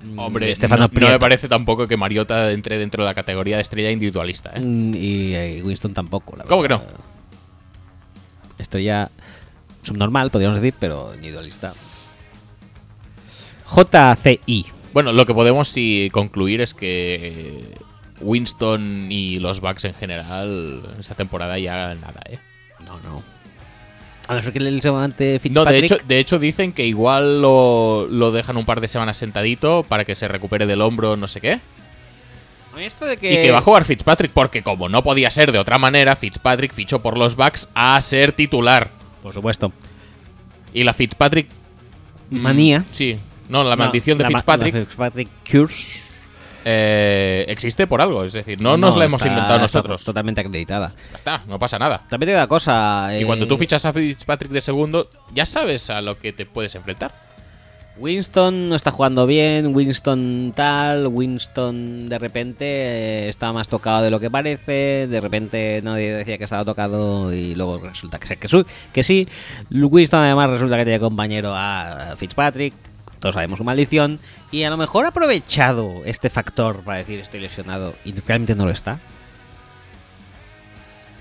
mm, 0.05 0.19
Hombre, 0.19 0.53
Estefano 0.53 0.91
no, 0.93 1.09
me 1.09 1.19
parece 1.19 1.49
tampoco 1.49 1.89
que 1.89 1.97
Mariota 1.97 2.53
entre 2.53 2.77
dentro 2.79 3.03
de 3.03 3.09
la 3.09 3.15
categoría 3.15 3.57
de 3.57 3.63
estrella 3.63 3.91
individualista, 3.91 4.53
¿eh? 4.55 4.61
Mm, 4.61 4.95
Y, 4.95 5.35
eh, 5.35 5.63
Winston 5.65 5.95
tampoco. 5.95 6.37
la 6.37 6.45
¿Cómo 6.45 6.61
verdad. 6.63 6.83
que 6.87 6.93
no? 6.93 6.99
Estrella 8.59 9.11
subnormal, 9.83 10.31
podríamos 10.31 10.61
decir, 10.61 10.75
pero 10.79 11.15
individualista. 11.15 11.73
JCI. 13.75 14.67
Bueno, 14.93 15.13
lo 15.13 15.27
que 15.27 15.35
podemos 15.35 15.69
sí 15.69 16.09
concluir 16.13 16.61
es 16.61 16.73
que 16.75 17.61
Winston 18.21 19.07
y 19.11 19.39
los 19.39 19.61
Bucks 19.61 19.85
en 19.85 19.95
general 19.95 20.83
esta 20.99 21.15
temporada 21.15 21.59
ya 21.59 21.95
nada, 21.95 22.21
¿eh? 22.29 22.39
No, 22.85 22.99
no. 23.01 23.23
A 24.29 24.35
no 24.35 24.43
ser 24.43 24.53
que 24.53 24.59
el 24.59 24.83
semante 24.83 25.35
No, 25.35 25.41
Fitzpatrick. 25.41 25.81
de 25.81 25.87
hecho, 25.87 25.97
de 26.09 26.19
hecho 26.19 26.39
dicen 26.39 26.73
que 26.73 26.85
igual 26.87 27.41
lo, 27.43 28.09
lo 28.11 28.33
dejan 28.33 28.57
un 28.57 28.65
par 28.67 28.81
de 28.81 28.89
semanas 28.89 29.17
sentadito 29.17 29.85
para 29.89 30.05
que 30.05 30.15
se 30.17 30.27
recupere 30.29 30.67
del 30.67 30.81
hombro, 30.81 31.17
no 31.17 31.29
sé 31.29 31.41
qué. 31.41 31.61
A 32.73 32.77
mí 32.77 32.85
esto 32.85 33.05
de 33.07 33.15
Y 33.15 33.19
que 33.19 33.51
va 33.53 33.59
a 33.59 33.63
jugar 33.63 33.85
Fitzpatrick 33.85 34.33
porque 34.33 34.63
como 34.63 34.89
no 34.89 35.03
podía 35.05 35.31
ser 35.31 35.53
de 35.53 35.59
otra 35.59 35.79
manera, 35.79 36.17
Fitzpatrick 36.17 36.73
fichó 36.75 37.01
por 37.01 37.17
los 37.17 37.37
Bucks 37.37 37.69
a 37.75 38.01
ser 38.01 38.33
titular. 38.33 38.91
Por 39.23 39.33
supuesto. 39.33 39.73
Y 40.75 40.83
la 40.85 40.93
Fitzpatrick... 40.93 41.49
mm, 42.31 42.37
Manía. 42.37 42.85
Sí. 42.93 43.17
No, 43.49 43.63
la 43.63 43.77
No, 43.77 43.85
maldición 43.85 44.19
de 44.19 44.25
la 44.25 44.31
ma- 44.31 44.39
Fitzpatrick 44.41 44.75
la 44.75 44.85
Fitzpatrick 44.85 45.29
Curse. 45.51 46.01
Eh, 46.69 47.45
existe 47.49 47.87
por 47.87 48.01
algo. 48.01 48.25
Es 48.25 48.33
decir, 48.33 48.61
no, 48.61 48.77
nos 48.77 48.97
la 48.97 49.05
hemos 49.05 49.23
está- 49.23 49.29
inventado 49.29 49.55
está 49.65 49.79
nosotros. 49.79 50.05
Totalmente 50.05 50.41
acreditada. 50.41 50.95
Ya 51.13 51.17
está, 51.17 51.43
no 51.47 51.59
pasa 51.61 51.79
nada. 51.79 51.99
También 52.09 52.27
te 52.27 52.33
digo 52.33 52.39
una 52.41 52.49
cosa. 52.49 53.11
Y 53.13 53.23
eh, 53.23 53.27
cuando 53.27 53.47
tú 53.47 53.57
fichas 53.57 53.85
a 53.85 53.93
Fitzpatrick 53.93 54.51
de 54.51 54.61
segundo, 54.61 55.09
ya 55.33 55.47
sabes 55.47 55.89
a 55.91 56.01
lo 56.03 56.19
que 56.19 56.33
te 56.33 56.45
puedes 56.45 56.75
enfrentar. 56.75 57.13
Winston 57.99 58.69
no 58.69 58.77
está 58.77 58.91
jugando 58.91 59.27
bien, 59.27 59.75
Winston 59.75 60.53
tal, 60.55 61.07
Winston 61.07 62.11
de 62.11 62.19
repente 62.19 62.65
eh, 62.67 63.29
está 63.31 63.55
más 63.55 63.69
tocado 63.69 64.03
de 64.03 64.11
lo 64.11 64.21
que 64.21 64.31
parece, 64.31 65.07
de 65.07 65.19
repente 65.19 65.81
nadie 65.83 66.13
decía 66.13 66.37
que 66.37 66.45
estaba 66.45 66.63
tocado 66.63 67.33
y 67.33 67.55
luego 67.55 67.79
resulta 67.79 68.19
que, 68.19 68.37
que 68.93 69.03
sí. 69.03 69.27
Winston 69.71 70.21
además 70.21 70.51
resulta 70.51 70.77
que 70.77 70.85
tiene 70.85 71.01
compañero 71.01 71.53
a 71.55 72.15
Fitzpatrick, 72.19 72.75
todos 73.21 73.35
sabemos 73.35 73.59
su 73.59 73.65
maldición, 73.65 74.19
y 74.51 74.63
a 74.65 74.71
lo 74.71 74.77
mejor 74.77 75.05
ha 75.05 75.09
aprovechado 75.09 76.03
este 76.05 76.31
factor 76.31 76.81
para 76.81 76.99
decir 76.99 77.19
estoy 77.21 77.41
lesionado 77.41 77.95
y 78.05 78.13
realmente 78.13 78.55
no 78.55 78.65
lo 78.67 78.71
está. 78.73 78.99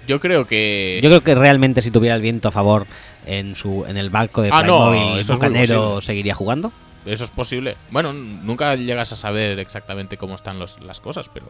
Yo 0.08 0.20
creo 0.20 0.46
que. 0.46 1.00
Yo 1.02 1.10
creo 1.10 1.22
que 1.22 1.36
realmente 1.36 1.82
si 1.82 1.90
tuviera 1.92 2.16
el 2.16 2.22
viento 2.22 2.48
a 2.48 2.52
favor 2.52 2.86
en 3.26 3.56
su 3.56 3.86
en 3.88 3.98
el 3.98 4.10
barco 4.12 4.42
de 4.44 4.50
Ah, 4.54 4.62
no, 4.62 4.90
Playmobil 4.92 5.20
eso 5.20 5.98
es 5.98 6.06
seguiría 6.06 6.36
jugando. 6.36 6.72
Eso 7.06 7.24
es 7.24 7.32
posible. 7.32 7.76
Bueno, 7.92 8.14
nunca 8.14 8.76
llegas 8.76 9.12
a 9.12 9.16
saber 9.16 9.60
exactamente 9.60 10.18
cómo 10.18 10.36
están 10.36 10.58
los- 10.60 10.80
las 10.82 11.00
cosas, 11.00 11.30
pero. 11.34 11.48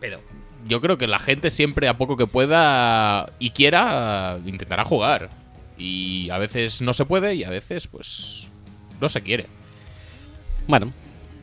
Pero 0.00 0.20
Yo 0.64 0.80
creo 0.80 0.96
que 0.96 1.08
la 1.08 1.18
gente 1.18 1.50
siempre, 1.50 1.88
a 1.88 1.94
poco 1.98 2.16
que 2.16 2.28
pueda 2.28 3.30
y 3.40 3.50
quiera, 3.50 4.38
intentará 4.46 4.84
jugar. 4.84 5.28
Y 5.82 6.30
a 6.30 6.38
veces 6.38 6.80
no 6.82 6.92
se 6.92 7.04
puede 7.04 7.34
y 7.34 7.44
a 7.44 7.50
veces, 7.50 7.86
pues. 7.88 8.52
No 9.00 9.08
se 9.08 9.20
quiere. 9.22 9.46
bueno, 10.68 10.92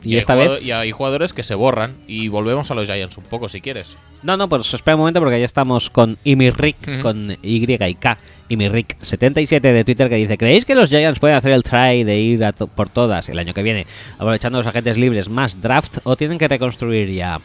y, 0.02 0.16
esta 0.16 0.34
vez 0.34 0.62
Y 0.62 0.70
hay 0.70 0.92
jugadores 0.92 1.34
que 1.34 1.42
se 1.42 1.54
borran. 1.54 1.96
Y 2.06 2.28
volvemos 2.28 2.70
a 2.70 2.74
los 2.74 2.86
Giants 2.86 3.18
un 3.18 3.24
poco, 3.24 3.48
si 3.50 3.60
quieres. 3.60 3.96
No, 4.22 4.36
no, 4.38 4.48
pues 4.48 4.72
espera 4.72 4.94
un 4.96 5.00
momento 5.00 5.20
porque 5.20 5.38
ya 5.38 5.44
estamos 5.44 5.90
con 5.90 6.16
Imirric, 6.24 6.76
Ujú. 6.88 7.02
con 7.02 7.36
Y 7.42 7.70
y 7.70 7.94
K, 7.96 8.18
Imirric77 8.48 9.60
de 9.60 9.84
Twitter 9.84 10.08
que 10.08 10.16
dice, 10.16 10.38
¿creéis 10.38 10.64
que 10.64 10.74
los 10.74 10.88
Giants 10.90 11.18
pueden 11.20 11.36
hacer 11.36 11.52
el 11.52 11.62
try 11.62 12.04
de 12.04 12.18
ir 12.18 12.44
a 12.44 12.52
to- 12.52 12.66
por 12.66 12.88
todas 12.88 13.28
el 13.28 13.38
año 13.38 13.52
que 13.54 13.62
viene, 13.62 13.86
aprovechando 14.14 14.58
los 14.58 14.66
agentes 14.66 14.96
libres 14.98 15.28
más 15.28 15.60
draft 15.60 15.98
o 16.04 16.16
tienen 16.16 16.38
que 16.38 16.48
reconstruir 16.48 17.10
ya? 17.10 17.40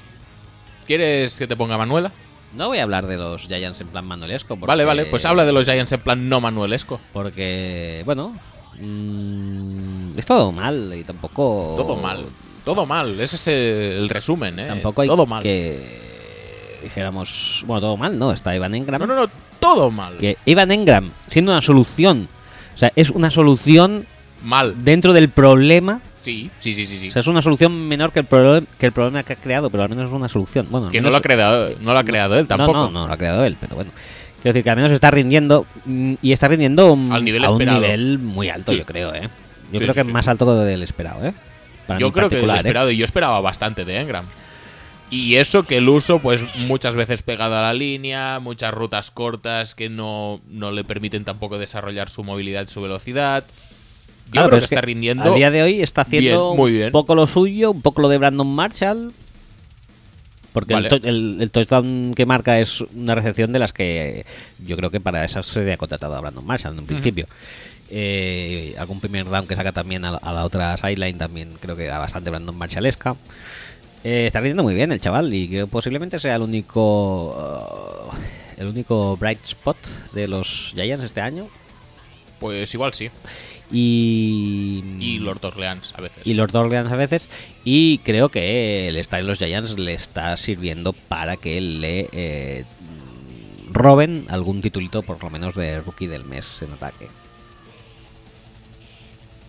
¿Quieres 0.87 1.37
que 1.37 1.47
te 1.47 1.55
ponga 1.55 1.77
Manuela? 1.77 2.11
No 2.55 2.67
voy 2.69 2.77
a 2.79 2.83
hablar 2.83 3.05
de 3.07 3.17
los 3.17 3.41
Giants 3.47 3.81
en 3.81 3.87
plan 3.87 4.05
manuelesco. 4.05 4.55
porque- 4.55 4.67
Vale, 4.67 4.85
vale. 4.85 5.05
Pues 5.05 5.25
habla 5.25 5.45
de 5.45 5.51
los 5.53 5.65
Giants 5.65 5.91
en 5.91 5.99
plan 5.99 6.29
no 6.29 6.39
manuelesco. 6.41 6.99
Porque, 7.13 8.01
bueno, 8.05 8.33
mm, 8.79 10.17
es 10.17 10.25
todo 10.25 10.51
mal 10.51 10.93
y 10.95 11.03
tampoco... 11.03 11.75
Todo 11.77 11.95
mal. 11.97 12.25
Todo 12.63 12.85
mal. 12.85 13.19
Ese 13.19 13.35
es 13.35 13.47
el, 13.47 13.53
el 14.03 14.09
resumen, 14.09 14.57
¿eh? 14.59 14.67
Tampoco 14.67 15.01
hay 15.01 15.07
todo 15.07 15.25
mal. 15.25 15.43
que 15.43 16.79
dijéramos... 16.83 17.63
Bueno, 17.67 17.81
todo 17.81 17.97
mal, 17.97 18.17
¿no? 18.17 18.31
Está 18.31 18.55
Ivan 18.55 18.73
Engram. 18.75 18.99
No, 19.01 19.07
no, 19.07 19.15
no. 19.15 19.29
Todo 19.59 19.89
mal. 19.91 20.17
que 20.17 20.37
Evan 20.45 20.71
Engram, 20.71 21.09
siendo 21.27 21.51
una 21.51 21.61
solución, 21.61 22.27
o 22.75 22.77
sea, 22.77 22.91
es 22.95 23.09
una 23.09 23.31
solución 23.31 24.05
Mal. 24.43 24.83
dentro 24.83 25.11
del 25.13 25.29
problema, 25.29 26.01
Sí, 26.25 26.49
sí, 26.59 26.73
sí, 26.73 26.85
sí. 26.87 26.97
sí. 26.97 27.09
o 27.09 27.11
sea, 27.11 27.19
es 27.21 27.27
una 27.27 27.41
solución 27.41 27.87
menor 27.87 28.11
que 28.11 28.19
el, 28.19 28.25
problema 28.25 28.65
que 28.79 28.87
el 28.87 28.91
problema 28.91 29.23
que 29.23 29.33
ha 29.33 29.35
creado, 29.35 29.69
pero 29.69 29.83
al 29.83 29.89
menos 29.89 30.07
es 30.07 30.11
una 30.11 30.27
solución. 30.27 30.67
Bueno, 30.71 30.89
que 30.89 30.99
no 30.99 31.11
lo, 31.11 31.17
ha 31.17 31.21
creado, 31.21 31.69
no 31.81 31.93
lo 31.93 31.99
ha 31.99 32.03
creado 32.03 32.37
él 32.37 32.47
tampoco. 32.47 32.73
No, 32.73 32.85
no, 32.85 33.01
no 33.01 33.07
lo 33.07 33.13
ha 33.13 33.17
creado 33.17 33.45
él, 33.45 33.55
pero 33.59 33.75
bueno. 33.75 33.91
Quiero 34.41 34.53
decir 34.53 34.63
que 34.63 34.69
al 34.71 34.75
menos 34.75 34.91
está 34.91 35.11
rindiendo 35.11 35.65
mm, 35.85 36.15
y 36.21 36.31
está 36.31 36.47
rindiendo 36.47 36.97
Al 37.11 37.23
nivel 37.23 37.45
a 37.45 37.49
un 37.51 37.61
esperado. 37.61 37.81
nivel 37.81 38.19
muy 38.19 38.49
alto, 38.49 38.71
Sí. 38.71 38.79
yo 38.79 38.85
creo, 38.85 39.13
¿eh? 39.13 39.29
Yo 39.71 39.79
Sí, 39.79 39.85
creo 39.85 39.93
sí, 39.93 39.99
que 40.01 40.05
sí. 40.05 40.11
más 40.11 40.27
alto 40.27 40.63
del 40.63 40.83
esperado, 40.83 41.25
¿eh? 41.25 41.33
Para 41.87 41.99
yo 41.99 42.11
creo 42.11 42.29
que 42.29 42.35
el 42.35 42.41
particular, 42.41 42.55
¿eh? 42.55 42.59
esperado, 42.59 42.91
y 42.91 42.97
yo 42.97 43.05
esperaba 43.05 43.39
bastante 43.41 43.85
de 43.85 43.99
Engram. 43.99 44.25
Y 45.11 45.35
eso 45.35 45.63
que 45.63 45.77
el 45.77 45.87
uso, 45.87 46.19
pues 46.19 46.45
muchas 46.57 46.95
veces 46.95 47.21
pegado 47.21 47.55
a 47.55 47.61
la 47.61 47.73
línea, 47.73 48.39
muchas 48.39 48.73
rutas 48.73 49.11
cortas 49.11 49.75
que 49.75 49.87
no, 49.89 50.41
no 50.49 50.71
le 50.71 50.83
permiten 50.83 51.23
tampoco 51.23 51.59
desarrollar 51.59 52.09
su 52.09 52.23
movilidad 52.23 52.65
y 52.67 52.71
su 52.71 52.81
velocidad. 52.81 53.43
Yo 54.27 54.31
Claro, 54.31 54.47
creo 54.49 54.49
pero 54.49 54.59
que 54.59 54.65
es 54.65 54.71
está 54.71 54.81
rindiendo. 54.81 55.23
A 55.33 55.35
día 55.35 55.51
de 55.51 55.63
hoy 55.63 55.81
está 55.81 56.01
haciendo 56.01 56.49
bien, 56.51 56.57
muy 56.57 56.71
bien. 56.71 56.85
un 56.87 56.91
poco 56.91 57.15
lo 57.15 57.27
suyo, 57.27 57.71
un 57.71 57.81
poco 57.81 58.01
lo 58.01 58.09
de 58.09 58.17
Brandon 58.17 58.47
Marshall. 58.47 59.13
Porque 60.53 60.73
Vale. 60.73 60.87
el, 60.87 61.05
el- 61.05 61.37
el 61.41 61.51
touchdown 61.51 62.13
que 62.15 62.25
marca 62.25 62.59
es 62.59 62.79
una 62.81 63.13
recepción 63.13 63.51
de 63.51 63.59
las 63.59 63.73
que 63.73 64.25
yo 64.65 64.77
creo 64.77 64.89
que 64.89 65.01
para 65.01 65.25
esas 65.25 65.45
se 65.45 65.59
había 65.59 65.75
contratado 65.77 66.15
a 66.15 66.21
Brandon 66.21 66.45
Marshall 66.45 66.73
en 66.73 66.79
un 66.79 66.85
principio. 66.85 67.27
Eh, 67.89 68.73
algún 68.79 68.99
primer 68.99 69.25
down 69.25 69.47
que 69.47 69.55
saca 69.55 69.71
también 69.71 70.05
a, 70.05 70.11
la- 70.11 70.17
a 70.17 70.33
la 70.33 70.43
otra 70.45 70.75
sideline 70.77 71.17
también 71.17 71.51
creo 71.61 71.75
que 71.75 71.85
era 71.85 71.99
bastante 71.99 72.29
Brandon 72.29 72.55
Marshallesca. 72.57 73.15
Eh, 74.03 74.25
está 74.27 74.39
rindiendo 74.39 74.63
muy 74.63 74.73
bien 74.75 74.91
el 74.91 74.99
chaval 75.01 75.33
y 75.33 75.47
que 75.49 75.67
posiblemente 75.67 76.19
sea 76.19 76.35
el 76.35 76.41
único 76.43 77.31
uh, 78.11 78.11
el 78.61 78.67
único 78.67 79.17
bright 79.17 79.43
spot 79.43 79.77
de 80.13 80.27
los 80.27 80.71
Giants 80.73 81.03
este 81.03 81.21
año. 81.21 81.47
Pues 82.39 82.73
igual 82.73 82.93
sí. 82.93 83.09
Y, 83.71 84.83
Y 84.99 85.19
Lord 85.19 85.43
Orleans 85.43 85.93
a 85.97 86.01
veces. 86.01 86.25
y 86.25 86.39
Orleans 86.39 86.91
a 86.91 86.95
veces. 86.95 87.29
Y 87.63 87.97
creo 87.99 88.29
que 88.29 88.87
el 88.87 88.97
estar 88.97 89.19
en 89.19 89.27
los 89.27 89.39
Giants 89.39 89.77
le 89.77 89.93
está 89.93 90.37
sirviendo 90.37 90.93
para 90.93 91.35
que 91.37 91.59
le 91.61 92.09
eh, 92.11 92.65
roben 93.71 94.25
algún 94.29 94.61
titulito, 94.61 95.01
por 95.01 95.21
lo 95.23 95.29
menos 95.29 95.55
de 95.55 95.81
rookie 95.81 96.07
del 96.07 96.25
mes 96.25 96.45
en 96.61 96.73
ataque. 96.73 97.07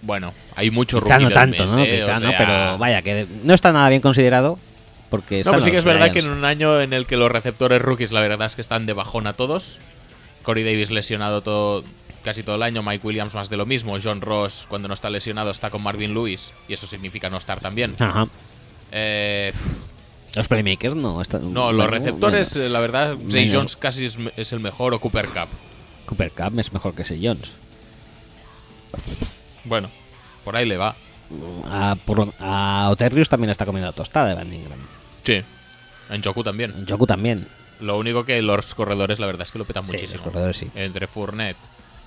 Bueno, 0.02 0.32
hay 0.54 0.70
mucho 0.70 1.00
Quizá 1.00 1.18
rookie 1.18 1.22
no 1.24 1.28
del 1.28 1.34
tanto, 1.34 1.64
mes, 1.64 1.72
¿no? 1.72 1.84
¿eh? 1.84 2.04
O 2.04 2.20
no, 2.20 2.32
pero 2.38 2.78
vaya, 2.78 3.02
que 3.02 3.26
no 3.44 3.54
está 3.54 3.72
nada 3.72 3.88
bien 3.88 4.00
considerado. 4.00 4.58
Porque 5.10 5.42
No, 5.44 5.52
pues 5.52 5.64
sí 5.64 5.70
que 5.70 5.76
es 5.76 5.84
verdad 5.84 6.10
que 6.10 6.18
en 6.20 6.28
un 6.28 6.44
año 6.44 6.80
en 6.80 6.92
el 6.92 7.06
que 7.06 7.16
los 7.16 7.30
receptores 7.30 7.80
rookies, 7.80 8.12
la 8.12 8.20
verdad 8.20 8.46
es 8.46 8.56
que 8.56 8.60
están 8.60 8.86
de 8.86 8.92
bajón 8.92 9.26
a 9.26 9.34
todos. 9.34 9.78
Corey 10.42 10.64
Davis 10.64 10.90
lesionado 10.90 11.42
todo, 11.42 11.84
casi 12.26 12.42
todo 12.42 12.56
el 12.56 12.62
año, 12.62 12.82
Mike 12.82 13.06
Williams 13.06 13.34
más 13.34 13.48
de 13.48 13.56
lo 13.56 13.64
mismo, 13.64 13.96
John 14.02 14.20
Ross 14.20 14.66
cuando 14.68 14.86
no 14.88 14.92
está 14.94 15.08
lesionado 15.08 15.50
está 15.50 15.70
con 15.70 15.82
Marvin 15.82 16.12
Lewis 16.12 16.52
y 16.68 16.74
eso 16.74 16.86
significa 16.86 17.30
no 17.30 17.38
estar 17.38 17.60
también. 17.60 17.94
Ajá. 17.98 18.26
Eh, 18.92 19.52
Los 20.34 20.48
playmakers 20.48 20.94
no 20.96 21.22
están. 21.22 21.54
no, 21.54 21.72
los 21.72 21.88
receptores, 21.88 22.52
bueno. 22.54 22.66
eh, 22.66 22.70
la 22.70 22.80
verdad, 22.80 23.16
menos. 23.16 23.52
Jones 23.54 23.76
casi 23.76 24.04
es, 24.04 24.18
es 24.36 24.52
el 24.52 24.60
mejor 24.60 24.92
o 24.92 24.98
Cooper 25.00 25.26
Cup. 25.28 25.48
Cooper 26.04 26.30
Cup 26.32 26.58
es 26.60 26.72
mejor 26.72 26.94
que 26.94 27.02
ese 27.02 27.18
Jones. 27.22 27.50
Bueno, 29.64 29.88
por 30.44 30.56
ahí 30.56 30.66
le 30.66 30.76
va. 30.76 30.94
A, 31.68 31.96
por 32.04 32.32
a 32.38 32.88
Oterrius 32.90 33.28
también 33.28 33.50
está 33.50 33.64
comiendo 33.66 33.88
la 33.88 33.92
tostada 33.92 34.28
de 34.28 34.34
Van 34.34 34.52
Ingram. 34.52 34.78
Sí. 35.22 35.42
En 36.10 36.22
Joku 36.22 36.44
también. 36.44 36.86
Joku 36.88 37.06
también. 37.06 37.48
Lo 37.80 37.98
único 37.98 38.24
que 38.24 38.40
los 38.42 38.74
corredores, 38.74 39.18
la 39.18 39.26
verdad 39.26 39.42
es 39.42 39.52
que 39.52 39.58
lo 39.58 39.64
petan 39.64 39.84
Sí, 39.86 39.92
muchísimo. 39.92 40.22
los 40.24 40.32
corredores 40.32 40.56
sí. 40.56 40.70
Entre 40.76 41.06
Fournette, 41.08 41.56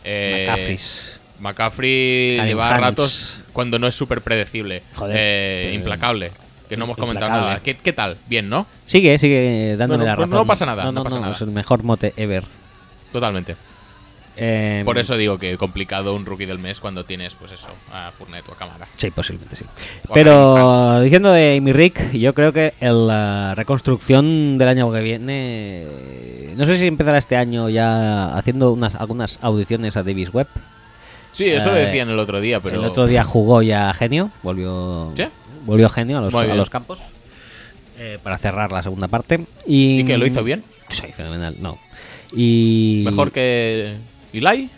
eh, 0.04 0.46
McCaffrey's. 0.48 1.20
McCaffrey 1.40 2.36
Karim 2.38 2.50
lleva 2.50 2.78
ratos 2.78 3.40
cuando 3.54 3.80
no 3.80 3.88
es 3.88 3.96
súper 3.96 4.22
predecible. 4.22 4.84
Joder, 4.96 5.16
Eh, 5.18 5.72
implacable. 5.74 6.32
Que 6.68 6.78
no 6.78 6.84
hemos 6.86 6.98
comentado 6.98 7.32
nada. 7.32 7.60
¿Qué, 7.64 7.76
qué 7.78 7.94
tal? 7.94 8.18
Bien, 8.28 8.48
¿no? 8.48 8.68
Sigue, 8.86 9.18
sigue 9.18 9.76
dándome 9.78 10.04
Bueno, 10.04 10.12
la 10.12 10.16
pues 10.18 10.28
razón. 10.30 10.38
no 10.44 10.46
pasa 10.48 10.66
nada, 10.68 10.92
No, 10.92 11.04
pasa 11.04 11.20
nada. 11.20 11.36
es 11.36 11.42
el 11.42 11.52
mejor 11.52 11.84
mote 11.84 12.14
ever. 12.18 12.44
Totalmente. 13.12 13.56
Eh, 14.42 14.84
Por 14.86 14.98
eso 14.98 15.18
digo 15.18 15.38
que 15.38 15.58
complicado 15.58 16.16
un 16.16 16.26
rookie 16.26 16.46
del 16.46 16.60
mes 16.60 16.80
cuando 16.80 17.04
tienes, 17.04 17.36
pues 17.36 17.52
eso, 17.52 17.68
a 17.92 18.12
Fournette 18.18 18.48
o 18.48 18.54
a 18.54 18.56
Cámara. 18.56 18.88
Sí, 18.96 19.12
posiblemente 19.12 19.58
sí. 19.58 19.66
O 20.08 20.14
Pero 20.14 21.02
diciendo 21.02 21.32
de 21.34 21.58
Amy 21.58 21.74
Rick, 21.74 22.14
yo 22.14 22.34
creo 22.34 22.54
que 22.54 22.74
el, 22.80 23.08
la 23.08 23.54
reconstrucción 23.56 24.58
del 24.58 24.68
año 24.70 24.92
que 24.94 25.02
viene. 25.02 25.86
No 26.56 26.66
sé 26.66 26.78
si 26.80 26.88
empezará 26.88 27.18
este 27.18 27.36
año 27.36 27.68
ya 27.70 28.36
haciendo 28.38 28.72
unas 28.72 28.96
algunas 28.96 29.40
audiciones 29.42 29.98
a 29.98 30.04
Davis 30.04 30.34
Webb. 30.34 30.48
Sí, 31.34 31.46
eso 31.46 31.76
Eh, 31.76 31.86
decían 31.86 32.10
el 32.10 32.20
otro 32.20 32.40
día, 32.40 32.60
pero. 32.62 32.80
El 32.80 32.86
otro 32.88 33.08
día 33.08 33.24
jugó 33.24 33.62
ya 33.62 33.94
genio, 33.94 34.32
volvió 34.42 35.12
¿Sí? 35.16 35.26
volvió 35.66 35.90
genio 35.90 36.18
a 36.18 36.22
los, 36.22 36.34
a 36.34 36.46
los 36.56 36.70
campos 36.70 37.00
eh, 37.98 38.18
para 38.24 38.38
cerrar 38.38 38.72
la 38.72 38.82
segunda 38.84 39.08
parte. 39.10 39.46
¿Y, 39.68 40.00
¿Y 40.00 40.06
que 40.06 40.18
lo 40.18 40.26
hizo 40.26 40.44
bien? 40.44 40.64
Sí, 40.88 41.04
fenomenal, 41.16 41.56
no. 41.60 41.78
Y 42.34 43.02
Mejor 43.06 43.32
que 43.32 43.96
Eli. 44.34 44.70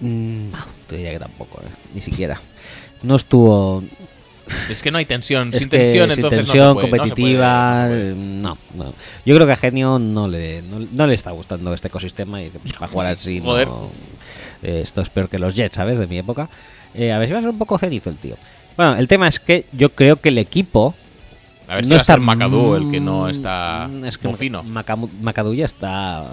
Mm, 0.00 0.50
No, 0.50 0.58
te 0.88 0.96
diría 0.96 1.12
que 1.12 1.18
tampoco, 1.20 1.60
eh, 1.62 1.68
ni 1.94 2.00
siquiera. 2.00 2.40
No 3.02 3.16
estuvo. 3.16 3.82
Es 4.68 4.82
que 4.82 4.90
no 4.90 4.98
hay 4.98 5.04
tensión. 5.04 5.52
Sin 5.54 5.68
tensión, 5.68 6.10
sin 6.10 6.18
entonces 6.18 6.40
tensión 6.46 6.74
no 6.74 6.80
se 6.80 6.86
puede, 6.88 6.96
no 6.98 7.06
se 7.06 7.14
puede, 7.14 7.36
competitiva. 7.38 7.78
no 7.80 7.82
se 7.84 7.88
puede. 7.88 8.10
eh, 8.10 8.14
No, 8.16 8.58
no. 8.74 8.94
Yo 9.24 9.34
creo 9.34 9.46
que 9.46 9.52
a 9.52 9.56
Genio 9.56 9.98
no 9.98 10.26
le, 10.28 10.62
no, 10.62 11.06
le 11.06 11.14
está 11.14 11.30
gustando 11.30 11.72
este 11.72 11.88
ecosistema 11.88 12.42
y 12.42 12.50
pues, 12.50 12.72
para 12.74 12.88
jugar 12.88 13.06
así. 13.08 13.40
Joder. 13.40 13.68
eh, 14.62 14.80
esto 14.82 15.00
es 15.02 15.10
peor 15.10 15.28
que 15.28 15.38
los 15.38 15.54
Jets, 15.54 15.76
¿sabes? 15.76 15.98
De 15.98 16.06
mi 16.06 16.18
época. 16.18 16.48
Eh, 16.94 17.12
a 17.12 17.18
ver 17.18 17.28
si 17.28 17.32
va 17.32 17.38
a 17.38 17.42
ser 17.42 17.50
un 17.50 17.58
poco 17.58 17.78
cenizo 17.78 18.10
el 18.10 18.16
tío. 18.16 18.36
Bueno, 18.76 18.96
el 18.96 19.06
tema 19.08 19.28
es 19.28 19.38
que 19.40 19.66
yo 19.72 19.90
creo 19.90 20.16
que 20.16 20.30
el 20.30 20.38
equipo. 20.38 20.94
A 21.68 21.76
ver 21.76 21.84
si 21.84 21.90
no 21.90 21.96
va 21.96 22.02
a 22.02 22.04
ser 22.04 22.20
Macadú 22.20 22.74
el 22.74 22.90
que 22.90 23.00
no 23.00 23.24
mm, 23.26 23.30
está 23.30 23.88
es 24.04 24.18
que 24.18 24.28
Macadú 25.22 25.54
ya 25.54 25.64
está 25.64 26.26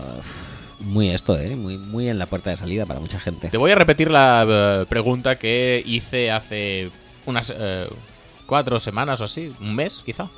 muy 0.79 1.09
esto, 1.09 1.37
¿eh? 1.37 1.55
Muy, 1.55 1.77
muy 1.77 2.09
en 2.09 2.17
la 2.19 2.25
puerta 2.25 2.49
de 2.49 2.57
salida 2.57 2.85
para 2.85 2.99
mucha 2.99 3.19
gente. 3.19 3.49
Te 3.49 3.57
voy 3.57 3.71
a 3.71 3.75
repetir 3.75 4.09
la 4.09 4.45
eh, 4.47 4.85
pregunta 4.87 5.37
que 5.37 5.81
hice 5.85 6.31
hace 6.31 6.89
unas 7.25 7.53
eh, 7.55 7.87
cuatro 8.45 8.79
semanas 8.79 9.21
o 9.21 9.25
así, 9.25 9.53
un 9.59 9.75
mes 9.75 10.03
quizá. 10.05 10.29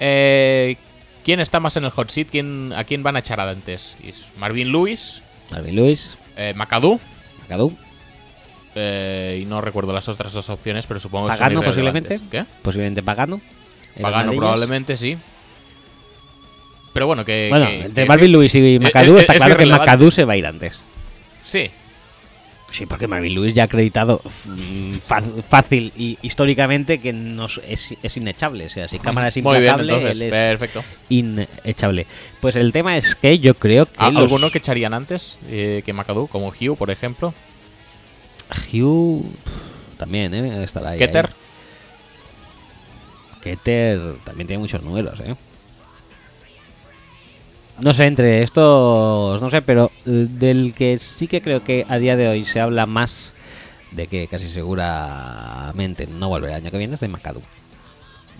Eh, 0.00 0.76
¿Quién 1.24 1.40
está 1.40 1.60
más 1.60 1.76
en 1.76 1.84
el 1.84 1.90
hot 1.90 2.10
seat? 2.10 2.28
¿Quién, 2.30 2.72
¿A 2.76 2.84
quién 2.84 3.02
van 3.02 3.16
a 3.16 3.20
echar 3.20 3.40
antes? 3.40 3.96
¿Es 4.02 4.26
Marvin 4.36 4.70
Lewis? 4.70 5.22
Marvin 5.50 5.76
Lewis, 5.76 6.16
Eh, 6.36 6.52
¿Macadú? 6.56 7.00
Macadú. 7.40 7.76
Eh, 8.74 9.40
y 9.42 9.46
no 9.46 9.60
recuerdo 9.60 9.92
las 9.92 10.08
otras 10.08 10.32
dos 10.32 10.48
opciones, 10.50 10.86
pero 10.86 10.98
supongo 10.98 11.28
que 11.28 11.36
Pagano 11.36 11.62
posiblemente. 11.62 12.20
¿Qué? 12.30 12.44
Posiblemente 12.62 13.02
Pagano. 13.02 13.40
Pagano 14.00 14.32
probablemente, 14.32 14.96
sí. 14.96 15.16
Pero 16.94 17.06
bueno, 17.06 17.24
que... 17.26 17.48
Bueno, 17.50 17.66
que- 17.66 17.82
entre 17.82 18.04
que 18.04 18.08
Marvin 18.08 18.26
sí. 18.28 18.32
Lewis 18.32 18.54
y 18.54 18.76
Eh, 18.76 18.80
McAdoo 18.80 19.18
eh, 19.18 19.20
está 19.20 19.34
es 19.34 19.44
claro 19.44 19.58
que. 19.58 19.66
McAdoo 19.66 20.10
se 20.10 20.24
va 20.24 20.32
a 20.32 20.36
ir 20.38 20.46
antes. 20.46 20.80
Sí, 21.42 21.70
Sí, 22.72 22.86
porque 22.86 23.06
Marvin 23.06 23.32
Lewis 23.36 23.54
ya 23.54 23.62
ha 23.62 23.66
acreditado 23.66 24.20
mm, 24.46 24.94
fácil 25.48 25.92
y 25.96 26.18
históricamente 26.22 26.98
que 26.98 27.12
nos 27.12 27.60
es, 27.68 27.94
es 28.02 28.16
inechable. 28.16 28.66
O 28.66 28.68
sea, 28.68 28.88
si 28.88 28.98
cámara 28.98 29.28
es 29.28 29.36
muy 29.36 29.60
bien, 29.60 29.74
implacable, 29.78 29.92
entonces, 29.92 30.10
él 30.16 30.22
es 30.24 30.30
perfecto. 30.32 30.84
inechable. 31.08 32.06
Pues 32.40 32.56
el 32.56 32.72
tema 32.72 32.96
es 32.96 33.14
que 33.14 33.38
yo 33.38 33.54
creo 33.54 33.86
que 33.86 33.92
¿A- 33.98 34.10
los- 34.10 34.22
¿Alguno 34.24 34.50
que 34.50 34.58
echarían 34.58 34.92
antes 34.92 35.38
eh, 35.48 35.82
que 35.86 35.92
Macadú? 35.92 36.26
Como 36.26 36.48
Hugh, 36.48 36.76
por 36.76 36.90
ejemplo. 36.90 37.32
Hugh 38.72 39.24
también, 39.96 40.34
¿eh? 40.34 40.64
Estará 40.64 40.90
ahí. 40.90 40.98
Keter. 40.98 41.26
ahí. 41.26 41.32
Keter 43.42 44.00
también 44.24 44.48
tiene 44.48 44.58
muchos 44.60 44.82
números, 44.82 45.20
¿eh? 45.20 45.34
No 47.80 47.92
sé, 47.92 48.06
entre 48.06 48.42
estos, 48.42 49.42
no 49.42 49.50
sé, 49.50 49.60
pero 49.62 49.90
eh, 50.06 50.26
del 50.30 50.74
que 50.74 50.98
sí 50.98 51.26
que 51.26 51.40
creo 51.40 51.64
que 51.64 51.84
a 51.88 51.98
día 51.98 52.16
de 52.16 52.28
hoy 52.28 52.44
se 52.44 52.60
habla 52.60 52.86
más 52.86 53.32
de 53.90 54.06
que 54.06 54.28
casi 54.28 54.48
seguramente 54.48 56.06
no 56.06 56.28
volverá 56.28 56.56
el 56.56 56.62
año 56.62 56.70
que 56.70 56.78
viene 56.78 56.94
es 56.94 57.00
de 57.00 57.08
McAdoo. 57.08 57.42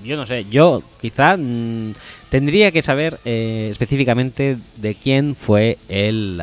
Yo 0.05 0.17
no 0.17 0.27
sé, 0.27 0.45
yo 0.45 0.83
quizá 1.01 1.37
mm, 1.37 1.95
tendría 2.29 2.71
que 2.73 2.83
saber 2.83 3.19
eh, 3.25 3.69
específicamente 3.71 4.59
de 4.77 4.95
quién 4.95 5.35
fue 5.35 5.79
el 5.89 6.41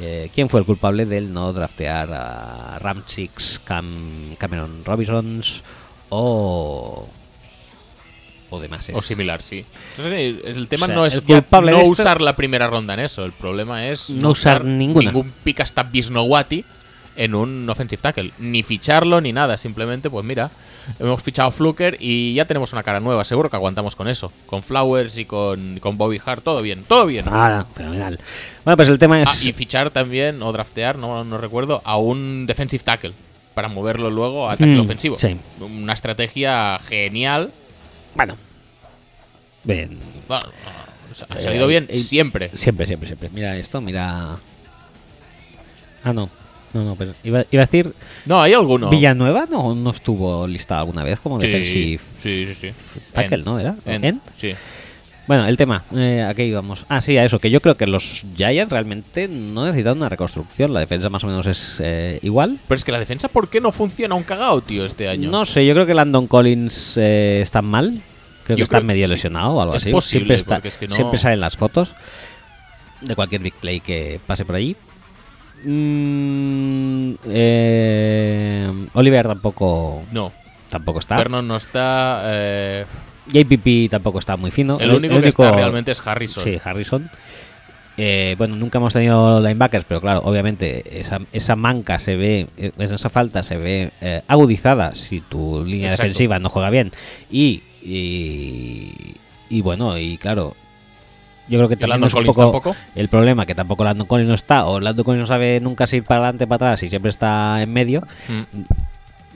eh, 0.00 0.30
quién 0.34 0.48
fue 0.48 0.60
el 0.60 0.66
culpable 0.66 1.06
del 1.06 1.32
no 1.32 1.52
draftear 1.52 2.12
a 2.12 2.78
Ramchicks, 2.80 3.60
Cam, 3.64 4.36
Cameron 4.36 4.84
Robinsons 4.84 5.62
o 6.08 7.08
o 8.50 8.60
demás. 8.60 8.86
O 8.92 9.02
similar, 9.02 9.42
sí. 9.42 9.64
Entonces, 9.96 10.12
eh, 10.14 10.42
el 10.46 10.68
tema 10.68 10.84
O 10.84 10.88
sea, 10.88 10.94
no 10.96 11.06
es 11.06 11.20
culpable 11.20 11.72
no 11.72 11.78
de 11.78 11.82
esto- 11.84 11.92
usar 12.02 12.20
la 12.20 12.36
primera 12.36 12.66
ronda 12.68 12.94
en 12.94 13.00
eso. 13.00 13.24
El 13.24 13.32
problema 13.32 13.86
es 13.88 14.10
No 14.10 14.30
usar 14.30 14.64
ninguna. 14.64 15.10
ningún 15.10 15.32
pick 15.44 15.60
hasta 15.60 15.82
Bisnowati 15.82 16.64
en 17.16 17.34
un 17.34 17.68
offensive 17.70 18.00
tackle. 18.02 18.30
Ni 18.38 18.62
ficharlo 18.62 19.20
ni 19.20 19.32
nada. 19.32 19.56
Simplemente, 19.56 20.10
pues 20.10 20.24
mira, 20.24 20.50
hemos 21.00 21.22
fichado 21.22 21.48
a 21.48 21.52
Fluker 21.52 21.96
y 21.98 22.34
ya 22.34 22.44
tenemos 22.44 22.72
una 22.74 22.82
cara 22.82 23.00
nueva. 23.00 23.24
Seguro 23.24 23.48
que 23.48 23.56
aguantamos 23.56 23.96
con 23.96 24.06
eso. 24.06 24.30
Con 24.44 24.62
Flowers 24.62 25.16
y 25.16 25.24
con, 25.24 25.78
con 25.80 25.96
Bobby 25.96 26.20
Hart. 26.24 26.44
Todo 26.44 26.60
bien, 26.60 26.84
todo 26.86 27.06
bien. 27.06 27.24
Ah, 27.28 27.64
fenomenal. 27.74 28.20
Bueno, 28.64 28.76
pues 28.76 28.88
el 28.88 28.98
tema 28.98 29.20
es 29.22 29.28
Ah, 29.28 29.34
y 29.42 29.52
fichar 29.54 29.90
también, 29.90 30.42
o 30.42 30.52
draftear, 30.52 30.98
no, 30.98 31.24
no 31.24 31.38
recuerdo, 31.38 31.80
a 31.84 31.96
un 31.96 32.44
defensive 32.46 32.84
tackle. 32.84 33.12
Para 33.54 33.68
moverlo 33.68 34.10
luego 34.10 34.50
a 34.50 34.58
tackle 34.58 34.76
Mm, 34.76 34.80
ofensivo. 34.80 35.16
sí. 35.16 35.34
Una 35.60 35.94
estrategia 35.94 36.78
genial. 36.86 37.50
Bueno. 38.16 38.36
Bien. 39.64 39.98
Bueno, 40.28 40.44
ha 41.28 41.36
Eh, 41.36 41.40
salido 41.40 41.66
bien 41.66 41.86
eh, 41.88 41.98
siempre. 41.98 42.50
Siempre, 42.54 42.86
siempre, 42.86 43.06
siempre. 43.08 43.30
Mira 43.32 43.56
esto, 43.56 43.80
mira. 43.80 44.36
Ah, 46.04 46.12
no. 46.12 46.28
No, 46.74 46.84
no, 46.84 46.94
pero 46.96 47.14
iba, 47.24 47.44
iba 47.50 47.62
a 47.62 47.66
decir. 47.66 47.92
No, 48.26 48.40
hay 48.42 48.52
alguno. 48.52 48.90
Villanueva 48.90 49.46
no, 49.50 49.74
no 49.74 49.90
estuvo 49.90 50.46
listado 50.46 50.80
alguna 50.80 51.04
vez 51.04 51.18
como 51.20 51.40
Sí, 51.40 51.46
defensive 51.46 52.02
sí, 52.18 52.46
sí, 52.46 52.54
sí. 52.54 52.72
tackle, 53.12 53.36
End. 53.38 53.46
¿no? 53.46 53.58
¿Era? 53.58 53.76
End, 53.86 54.04
End. 54.04 54.20
Sí. 54.36 54.52
Bueno, 55.26 55.46
el 55.48 55.56
tema, 55.56 55.82
eh, 55.92 56.24
¿a 56.28 56.34
qué 56.34 56.46
íbamos? 56.46 56.86
Ah, 56.88 57.00
sí, 57.00 57.16
a 57.18 57.24
eso, 57.24 57.40
que 57.40 57.50
yo 57.50 57.60
creo 57.60 57.74
que 57.74 57.86
los 57.88 58.24
Giants 58.36 58.70
realmente 58.70 59.26
no 59.26 59.64
necesitan 59.64 59.96
una 59.96 60.08
reconstrucción. 60.08 60.72
La 60.72 60.78
defensa 60.80 61.08
más 61.08 61.24
o 61.24 61.26
menos 61.26 61.46
es 61.46 61.78
eh, 61.80 62.20
igual. 62.22 62.60
Pero 62.68 62.76
es 62.76 62.84
que 62.84 62.92
la 62.92 63.00
defensa, 63.00 63.26
¿por 63.28 63.48
qué 63.48 63.60
no 63.60 63.72
funciona 63.72 64.14
un 64.14 64.22
cagao, 64.22 64.60
tío, 64.60 64.84
este 64.84 65.08
año? 65.08 65.28
No 65.30 65.44
sé, 65.44 65.66
yo 65.66 65.74
creo 65.74 65.84
que 65.84 65.94
Landon 65.94 66.28
Collins 66.28 66.94
eh, 66.96 67.40
está 67.42 67.60
mal. 67.60 68.00
Creo 68.44 68.56
que 68.56 68.62
está 68.62 68.76
creo- 68.78 68.86
medio 68.86 69.08
lesionado 69.08 69.54
o 69.54 69.60
algo 69.60 69.74
es 69.74 69.82
así. 69.82 69.90
posible, 69.90 70.36
siempre, 70.38 70.56
está, 70.58 70.68
es 70.68 70.76
que 70.76 70.86
no- 70.86 70.94
siempre 70.94 71.18
salen 71.18 71.40
las 71.40 71.56
fotos 71.56 71.90
de 73.00 73.16
cualquier 73.16 73.42
big 73.42 73.54
play 73.54 73.80
que 73.80 74.20
pase 74.24 74.44
por 74.44 74.54
allí. 74.54 74.76
Mm, 75.64 77.14
eh, 77.28 78.70
Oliver 78.94 79.26
tampoco 79.26 80.04
No. 80.12 80.30
tampoco 80.70 81.00
está. 81.00 81.16
Vernon 81.16 81.48
no 81.48 81.56
está. 81.56 82.22
JPP 83.32 83.90
tampoco 83.90 84.18
está 84.18 84.36
muy 84.36 84.50
fino. 84.50 84.78
el 84.80 84.92
único 84.92 85.20
que 85.20 85.28
está 85.28 85.52
realmente 85.52 85.90
es 85.92 86.06
Harrison. 86.06 86.44
Sí, 86.44 86.58
Harrison. 86.62 87.10
Eh, 87.98 88.34
bueno, 88.36 88.56
nunca 88.56 88.76
hemos 88.76 88.92
tenido 88.92 89.40
linebackers, 89.40 89.86
pero 89.88 90.02
claro, 90.02 90.20
obviamente 90.24 91.00
esa, 91.00 91.18
esa 91.32 91.56
manca 91.56 91.98
se 91.98 92.14
ve, 92.16 92.46
eh, 92.58 92.70
esa 92.78 93.08
falta 93.08 93.42
se 93.42 93.56
ve 93.56 93.90
eh, 94.02 94.20
agudizada 94.28 94.94
si 94.94 95.20
tu 95.22 95.64
línea 95.64 95.88
Exacto. 95.88 96.02
defensiva 96.08 96.38
no 96.38 96.50
juega 96.50 96.68
bien. 96.68 96.92
Y, 97.30 97.62
y, 97.82 98.92
y 99.48 99.60
bueno, 99.62 99.96
y 99.96 100.18
claro, 100.18 100.54
yo 101.48 101.58
creo 101.58 101.68
que 101.68 101.74
¿Y 101.74 101.78
también 101.78 102.04
es 102.04 102.12
un 102.12 102.24
poco 102.26 102.42
tampoco? 102.42 102.76
el 102.94 103.08
problema 103.08 103.46
que 103.46 103.54
tampoco 103.54 103.82
Landon 103.82 104.06
Collins 104.06 104.28
no 104.28 104.34
está, 104.34 104.66
o 104.66 104.78
Landon 104.78 105.04
Collins 105.04 105.20
no 105.22 105.26
sabe 105.26 105.58
nunca 105.60 105.86
si 105.86 105.96
ir 105.96 106.04
para 106.04 106.20
adelante, 106.20 106.46
para 106.46 106.56
atrás 106.72 106.82
y 106.82 106.90
siempre 106.90 107.10
está 107.10 107.62
en 107.62 107.72
medio 107.72 108.02
Mm. 108.28 108.42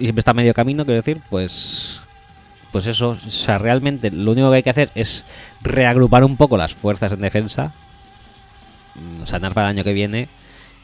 y 0.00 0.02
siempre 0.04 0.20
está 0.20 0.32
a 0.32 0.34
medio 0.34 0.52
camino, 0.52 0.84
quiero 0.84 1.00
decir, 1.00 1.18
pues 1.30 1.99
pues 2.72 2.86
eso, 2.86 3.10
o 3.26 3.30
sea, 3.30 3.58
realmente 3.58 4.10
lo 4.10 4.32
único 4.32 4.50
que 4.50 4.56
hay 4.56 4.62
que 4.62 4.70
hacer 4.70 4.90
es 4.94 5.24
reagrupar 5.62 6.24
un 6.24 6.36
poco 6.36 6.56
las 6.56 6.74
fuerzas 6.74 7.12
en 7.12 7.20
defensa, 7.20 7.72
mm, 8.94 9.24
sanar 9.26 9.54
para 9.54 9.68
el 9.70 9.76
año 9.76 9.84
que 9.84 9.92
viene 9.92 10.28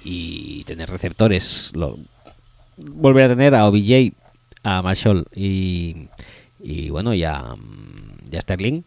y 0.04 0.64
tener 0.64 0.90
receptores, 0.90 1.70
lo- 1.74 1.98
volver 2.76 3.24
a 3.24 3.28
tener 3.28 3.54
a 3.54 3.66
OBJ, 3.66 4.12
a 4.62 4.82
Marshall 4.82 5.26
y, 5.34 6.08
y 6.60 6.90
bueno, 6.90 7.14
y 7.14 7.24
a, 7.24 7.54
mm, 7.56 8.32
y 8.32 8.36
a 8.36 8.40
Sterling, 8.40 8.82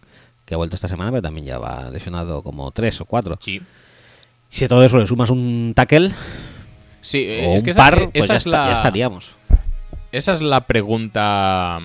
que 0.45 0.53
ha 0.53 0.57
vuelto 0.57 0.75
esta 0.75 0.87
semana, 0.87 1.11
pero 1.11 1.21
también 1.21 1.45
ya 1.45 1.57
va 1.59 1.89
lesionado 1.91 2.41
como 2.43 2.71
tres 2.71 2.99
o 3.01 3.05
cuatro. 3.05 3.37
Sí. 3.41 3.61
Si 4.49 4.65
a 4.65 4.67
todo 4.67 4.83
eso 4.83 4.97
le 4.97 5.05
sumas 5.07 5.29
un 5.29 5.73
tackle 5.75 6.11
Sí, 7.01 7.23
o 7.45 7.53
es 7.55 7.59
un 7.61 7.65
que 7.65 7.69
esa, 7.71 7.81
par, 7.83 7.99
eh, 7.99 8.09
pues 8.13 8.25
esa 8.25 8.33
ya, 8.33 8.37
es 8.37 8.45
la, 8.47 8.65
ya 8.67 8.73
estaríamos. 8.73 9.29
esa 10.11 10.31
es 10.33 10.41
la 10.41 10.61
pregunta 10.67 11.79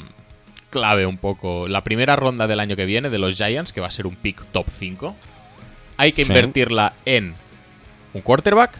clave 0.74 1.06
un 1.06 1.16
poco. 1.18 1.68
La 1.68 1.82
primera 1.84 2.16
ronda 2.16 2.46
del 2.46 2.58
año 2.60 2.74
que 2.76 2.84
viene 2.84 3.08
de 3.08 3.18
los 3.18 3.36
Giants, 3.36 3.72
que 3.72 3.80
va 3.80 3.86
a 3.86 3.90
ser 3.92 4.06
un 4.06 4.16
pick 4.16 4.44
top 4.52 4.66
5, 4.68 5.14
hay 5.96 6.12
que 6.12 6.24
Sí. 6.24 6.30
invertirla 6.32 6.92
en 7.04 7.34
un 8.12 8.20
quarterback, 8.20 8.72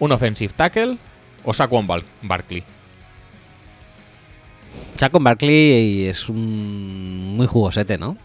un 0.00 0.12
offensive 0.12 0.52
tackle 0.56 0.96
o 1.44 1.52
Saquon 1.52 1.86
Bar- 1.86 2.02
Barkley. 2.22 2.64
Saquon 4.96 5.22
Barkley 5.22 6.06
es 6.06 6.28
un 6.28 7.36
muy 7.36 7.46
jugosete, 7.46 7.98
¿no? 7.98 8.16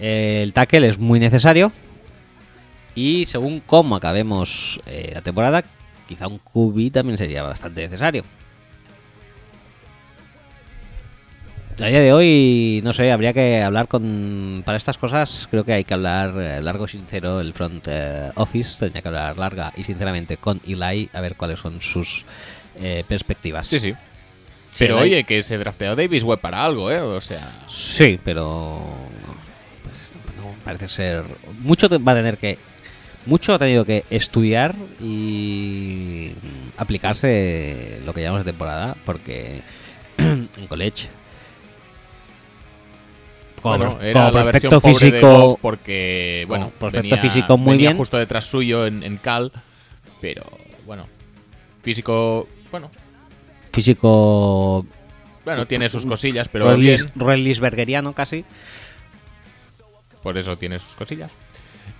El 0.00 0.52
tackle 0.54 0.88
es 0.88 0.98
muy 0.98 1.20
necesario. 1.20 1.70
Y 2.94 3.26
según 3.26 3.60
cómo 3.60 3.94
acabemos 3.96 4.80
eh, 4.86 5.10
la 5.14 5.20
temporada, 5.20 5.62
quizá 6.08 6.26
un 6.28 6.38
QB 6.38 6.90
también 6.92 7.18
sería 7.18 7.42
bastante 7.42 7.82
necesario. 7.82 8.24
A 11.82 11.86
día 11.86 12.00
de 12.00 12.12
hoy, 12.12 12.80
no 12.84 12.92
sé, 12.92 13.10
habría 13.10 13.32
que 13.32 13.62
hablar 13.62 13.88
con... 13.88 14.62
Para 14.66 14.76
estas 14.76 14.98
cosas 14.98 15.48
creo 15.50 15.64
que 15.64 15.72
hay 15.72 15.84
que 15.84 15.94
hablar 15.94 16.34
eh, 16.38 16.60
largo 16.62 16.84
y 16.84 16.88
sincero. 16.88 17.40
El 17.40 17.54
front 17.54 17.86
eh, 17.88 18.30
office 18.34 18.78
tendría 18.78 19.00
que 19.00 19.08
hablar 19.08 19.38
larga 19.38 19.72
y 19.76 19.84
sinceramente 19.84 20.36
con 20.36 20.60
Eli 20.66 21.08
a 21.12 21.20
ver 21.22 21.36
cuáles 21.36 21.58
son 21.58 21.80
sus 21.80 22.26
eh, 22.80 23.02
perspectivas. 23.08 23.66
Sí, 23.66 23.78
sí. 23.78 23.94
Sí, 24.72 24.84
Pero 24.84 24.98
oye, 24.98 25.24
que 25.24 25.42
se 25.42 25.56
drafteó 25.56 25.96
Davis 25.96 26.22
Webb 26.22 26.40
para 26.40 26.64
algo, 26.64 26.90
¿eh? 26.90 27.00
O 27.00 27.20
sea, 27.20 27.50
Sí, 27.66 28.20
pero 28.22 28.78
pues, 29.82 29.96
no 30.36 30.54
parece 30.64 30.86
ser 30.86 31.24
mucho 31.60 31.88
va 31.88 32.12
a 32.12 32.14
tener 32.14 32.36
que 32.36 32.58
mucho 33.26 33.54
ha 33.54 33.58
tenido 33.58 33.84
que 33.84 34.04
estudiar 34.10 34.76
y 35.00 36.32
aplicarse 36.76 38.00
lo 38.04 38.12
que 38.12 38.20
llamamos 38.20 38.44
de 38.44 38.52
temporada 38.52 38.96
porque 39.04 39.62
en 40.18 40.66
college 40.68 41.08
como, 43.60 43.76
bueno, 43.78 44.00
era 44.02 44.12
como 44.12 44.24
la 44.24 44.30
prospecto 44.50 44.80
pobre 44.80 44.92
de 44.94 44.98
físico 45.10 45.30
Goff 45.40 45.58
porque, 45.60 46.44
bueno, 46.48 46.72
prospecto 46.78 47.08
venía- 47.16 47.22
físico 47.22 47.56
muy 47.58 47.72
venía 47.72 47.88
bien. 47.90 47.96
justo 47.98 48.16
detrás 48.16 48.44
suyo 48.46 48.86
en, 48.86 49.02
en 49.02 49.16
Cal, 49.16 49.52
pero 50.20 50.42
bueno, 50.86 51.06
físico, 51.82 52.48
bueno, 52.70 52.90
físico 53.72 54.86
bueno, 55.44 55.66
tiene 55.66 55.88
sus 55.88 56.04
cosillas, 56.06 56.48
pero 56.48 56.76
Roelisbergeriano 57.16 58.12
casi 58.12 58.44
por 60.22 60.36
eso 60.36 60.56
tiene 60.56 60.78
sus 60.78 60.94
cosillas. 60.96 61.32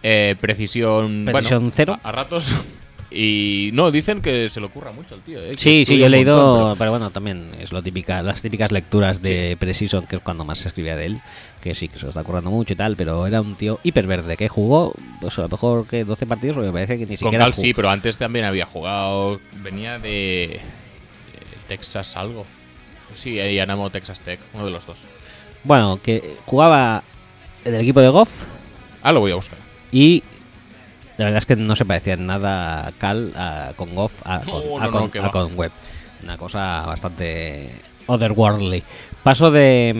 Eh, 0.02 0.36
precisión, 0.40 1.24
Precisión 1.26 1.60
bueno, 1.60 1.72
cero. 1.74 1.98
A, 2.02 2.08
a 2.08 2.12
ratos. 2.12 2.54
Y 3.12 3.70
no, 3.72 3.90
dicen 3.90 4.22
que 4.22 4.48
se 4.48 4.60
le 4.60 4.66
ocurra 4.66 4.92
mucho 4.92 5.16
al 5.16 5.20
tío. 5.22 5.40
eh, 5.42 5.50
Sí, 5.58 5.84
sí, 5.84 5.98
yo 5.98 6.06
he 6.06 6.08
leído, 6.08 6.36
montón, 6.58 6.78
pero... 6.78 6.90
bueno, 6.92 7.10
también 7.10 7.50
es 7.58 7.72
lo 7.72 7.82
típica, 7.82 8.22
las 8.22 8.40
típicas 8.40 8.70
lecturas 8.70 9.20
de 9.20 9.56
Precision, 9.58 10.06
que 10.06 10.14
es 10.14 10.22
cuando 10.22 10.44
más 10.44 10.58
se 10.58 10.68
escribía 10.68 10.94
de 10.94 11.06
él, 11.06 11.20
que 11.60 11.74
sí, 11.74 11.88
que 11.88 11.98
se 11.98 12.04
lo 12.04 12.08
está 12.10 12.24
currando 12.24 12.50
mucho 12.50 12.72
y 12.72 12.76
tal, 12.76 12.96
pero 12.96 13.26
era 13.26 13.40
un 13.40 13.54
tío 13.54 13.78
hiperverde 13.82 14.36
que 14.36 14.48
jugó, 14.48 14.94
pues 15.20 15.38
a 15.38 15.42
lo 15.42 15.48
mejor 15.48 15.86
que 15.86 16.04
12 16.04 16.26
partidos, 16.26 16.54
porque 16.56 16.68
me 16.68 16.72
parece 16.72 16.94
que 16.98 17.04
ni 17.06 17.16
Con 17.16 17.18
siquiera 17.18 17.44
Cal 17.44 17.52
jugó. 17.52 17.62
sí, 17.62 17.74
pero 17.74 17.90
antes 17.90 18.16
también 18.18 18.44
había 18.46 18.66
jugado. 18.66 19.40
Venía 19.62 19.98
de, 19.98 20.08
de 20.58 20.60
Texas 21.68 22.16
algo. 22.16 22.46
Sí, 23.14 23.38
ahí 23.40 23.58
Anamo 23.58 23.90
Texas 23.90 24.20
Tech, 24.20 24.40
uno 24.54 24.64
de 24.64 24.70
los 24.70 24.86
dos. 24.86 24.98
Bueno, 25.64 26.00
que 26.02 26.36
jugaba 26.46 27.02
en 27.64 27.74
el 27.74 27.80
equipo 27.82 28.00
de 28.00 28.08
Goff 28.08 28.30
Ah, 29.02 29.12
lo 29.12 29.20
voy 29.20 29.32
a 29.32 29.34
buscar. 29.34 29.58
y 29.92 30.22
la 31.18 31.26
verdad 31.26 31.38
es 31.38 31.46
que 31.46 31.56
no 31.56 31.76
se 31.76 31.84
parecía 31.84 32.14
en 32.14 32.24
nada 32.26 32.86
a 32.86 32.92
Cal 32.92 33.32
a- 33.36 33.72
con 33.76 33.94
Goff 33.94 34.12
a, 34.24 34.38
No, 34.38 34.52
con, 34.52 34.68
no, 34.68 34.78
a 34.78 34.84
no, 34.86 34.90
con- 34.92 35.10
que 35.10 35.18
a 35.18 35.22
va. 35.22 35.30
con 35.30 35.58
Webb. 35.58 35.72
Una 36.22 36.38
cosa 36.38 36.84
bastante 36.86 37.70
otherworldly. 38.10 38.82
Paso 39.22 39.50
de 39.50 39.92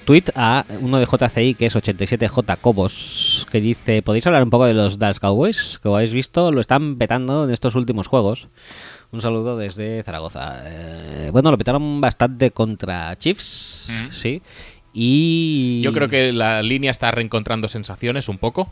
mm, 0.00 0.04
tweet 0.06 0.24
a 0.34 0.64
uno 0.80 0.98
de 0.98 1.06
JCI 1.06 1.54
que 1.54 1.66
es 1.66 1.74
87J 1.76 2.56
Cobos 2.60 3.46
que 3.50 3.60
dice, 3.60 4.02
¿podéis 4.02 4.26
hablar 4.26 4.42
un 4.44 4.50
poco 4.50 4.66
de 4.66 4.74
los 4.74 4.98
Dallas 4.98 5.20
Cowboys? 5.20 5.78
Que 5.78 5.82
como 5.84 5.96
habéis 5.96 6.12
visto 6.12 6.52
lo 6.52 6.60
están 6.60 6.96
petando 6.96 7.44
en 7.44 7.50
estos 7.50 7.74
últimos 7.74 8.06
juegos. 8.06 8.48
Un 9.10 9.22
saludo 9.22 9.56
desde 9.56 10.02
Zaragoza. 10.02 10.62
Eh, 10.66 11.30
bueno, 11.32 11.50
lo 11.50 11.58
petaron 11.58 12.00
bastante 12.00 12.50
contra 12.50 13.16
Chiefs, 13.16 13.88
Mm. 13.90 14.12
sí. 14.12 14.42
Y 14.92 15.80
Yo 15.82 15.92
creo 15.92 16.08
que 16.08 16.32
la 16.32 16.62
línea 16.62 16.90
está 16.90 17.10
reencontrando 17.10 17.68
sensaciones 17.68 18.28
un 18.28 18.38
poco. 18.38 18.68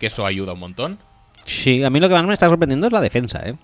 Que 0.00 0.06
eso 0.06 0.26
ayuda 0.26 0.52
un 0.54 0.60
montón. 0.60 0.98
Sí, 1.44 1.82
a 1.84 1.90
mí 1.90 2.00
lo 2.00 2.08
que 2.08 2.14
más 2.14 2.26
me 2.26 2.32
está 2.34 2.48
sorprendiendo 2.48 2.86
es 2.88 2.92
la 2.92 3.00
defensa, 3.00 3.42
¿eh? 3.48 3.54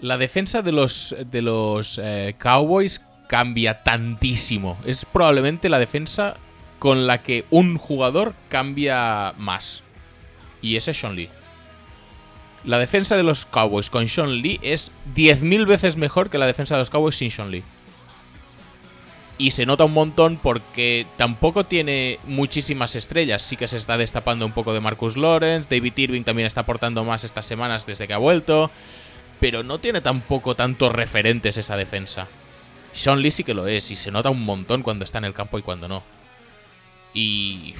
La 0.00 0.18
defensa 0.18 0.62
de 0.62 0.72
los, 0.72 1.14
de 1.30 1.42
los 1.42 2.00
eh, 2.02 2.34
Cowboys 2.38 3.04
cambia 3.32 3.82
tantísimo. 3.82 4.76
Es 4.84 5.06
probablemente 5.06 5.70
la 5.70 5.78
defensa 5.78 6.36
con 6.78 7.06
la 7.06 7.22
que 7.22 7.46
un 7.48 7.78
jugador 7.78 8.34
cambia 8.50 9.32
más. 9.38 9.82
Y 10.60 10.76
ese 10.76 10.90
es 10.90 11.00
Sean 11.00 11.16
Lee. 11.16 11.30
La 12.66 12.78
defensa 12.78 13.16
de 13.16 13.22
los 13.22 13.46
Cowboys 13.46 13.88
con 13.88 14.06
Sean 14.06 14.42
Lee 14.42 14.60
es 14.60 14.90
10.000 15.14 15.66
veces 15.66 15.96
mejor 15.96 16.28
que 16.28 16.36
la 16.36 16.46
defensa 16.46 16.74
de 16.74 16.80
los 16.80 16.90
Cowboys 16.90 17.16
sin 17.16 17.30
Sean 17.30 17.50
Lee. 17.50 17.64
Y 19.38 19.52
se 19.52 19.64
nota 19.64 19.86
un 19.86 19.94
montón 19.94 20.36
porque 20.36 21.06
tampoco 21.16 21.64
tiene 21.64 22.18
muchísimas 22.26 22.94
estrellas. 22.96 23.40
Sí 23.40 23.56
que 23.56 23.66
se 23.66 23.78
está 23.78 23.96
destapando 23.96 24.44
un 24.44 24.52
poco 24.52 24.74
de 24.74 24.80
Marcus 24.80 25.16
Lawrence. 25.16 25.74
David 25.74 25.96
Irving 25.96 26.24
también 26.24 26.46
está 26.46 26.60
aportando 26.60 27.02
más 27.02 27.24
estas 27.24 27.46
semanas 27.46 27.86
desde 27.86 28.06
que 28.06 28.12
ha 28.12 28.18
vuelto. 28.18 28.70
Pero 29.40 29.62
no 29.62 29.78
tiene 29.78 30.02
tampoco 30.02 30.54
tantos 30.54 30.92
referentes 30.92 31.56
esa 31.56 31.78
defensa. 31.78 32.28
Sean 32.92 33.20
Lee 33.20 33.30
sí 33.30 33.44
que 33.44 33.54
lo 33.54 33.66
es. 33.66 33.90
Y 33.90 33.96
se 33.96 34.10
nota 34.10 34.30
un 34.30 34.44
montón 34.44 34.82
cuando 34.82 35.04
está 35.04 35.18
en 35.18 35.24
el 35.24 35.34
campo 35.34 35.58
y 35.58 35.62
cuando 35.62 35.88
no. 35.88 36.02
Y... 37.14 37.74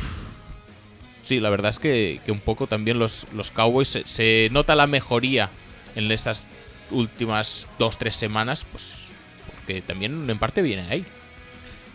Sí, 1.22 1.38
la 1.38 1.50
verdad 1.50 1.70
es 1.70 1.78
que, 1.78 2.20
un 2.28 2.40
poco 2.40 2.66
también 2.66 2.98
los, 2.98 3.26
Cowboys 3.54 4.00
se, 4.04 4.48
nota 4.50 4.74
la 4.74 4.88
mejoría 4.88 5.50
en 5.94 6.10
estas 6.10 6.44
últimas 6.90 7.68
dos, 7.78 7.96
tres 7.96 8.16
semanas. 8.16 8.66
Pues 8.70 9.08
porque 9.56 9.80
también 9.82 10.28
en 10.28 10.38
parte 10.38 10.62
viene 10.62 10.82
ahí. 10.90 11.04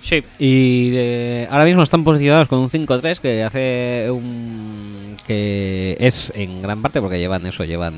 Sí. 0.02 0.24
Y 0.40 0.92
de- 0.92 1.48
ahora 1.52 1.66
mismo 1.66 1.84
están 1.84 2.04
posicionados 2.04 2.48
con 2.48 2.60
un 2.60 2.70
5-3 2.70 3.20
que 3.20 3.44
hace 3.44 4.10
un 4.12 5.16
que 5.28 5.98
es 6.00 6.32
en 6.36 6.62
gran 6.62 6.82
parte 6.82 7.02
porque 7.02 7.20
llevan 7.20 7.46
eso, 7.46 7.66
llevan 7.66 7.94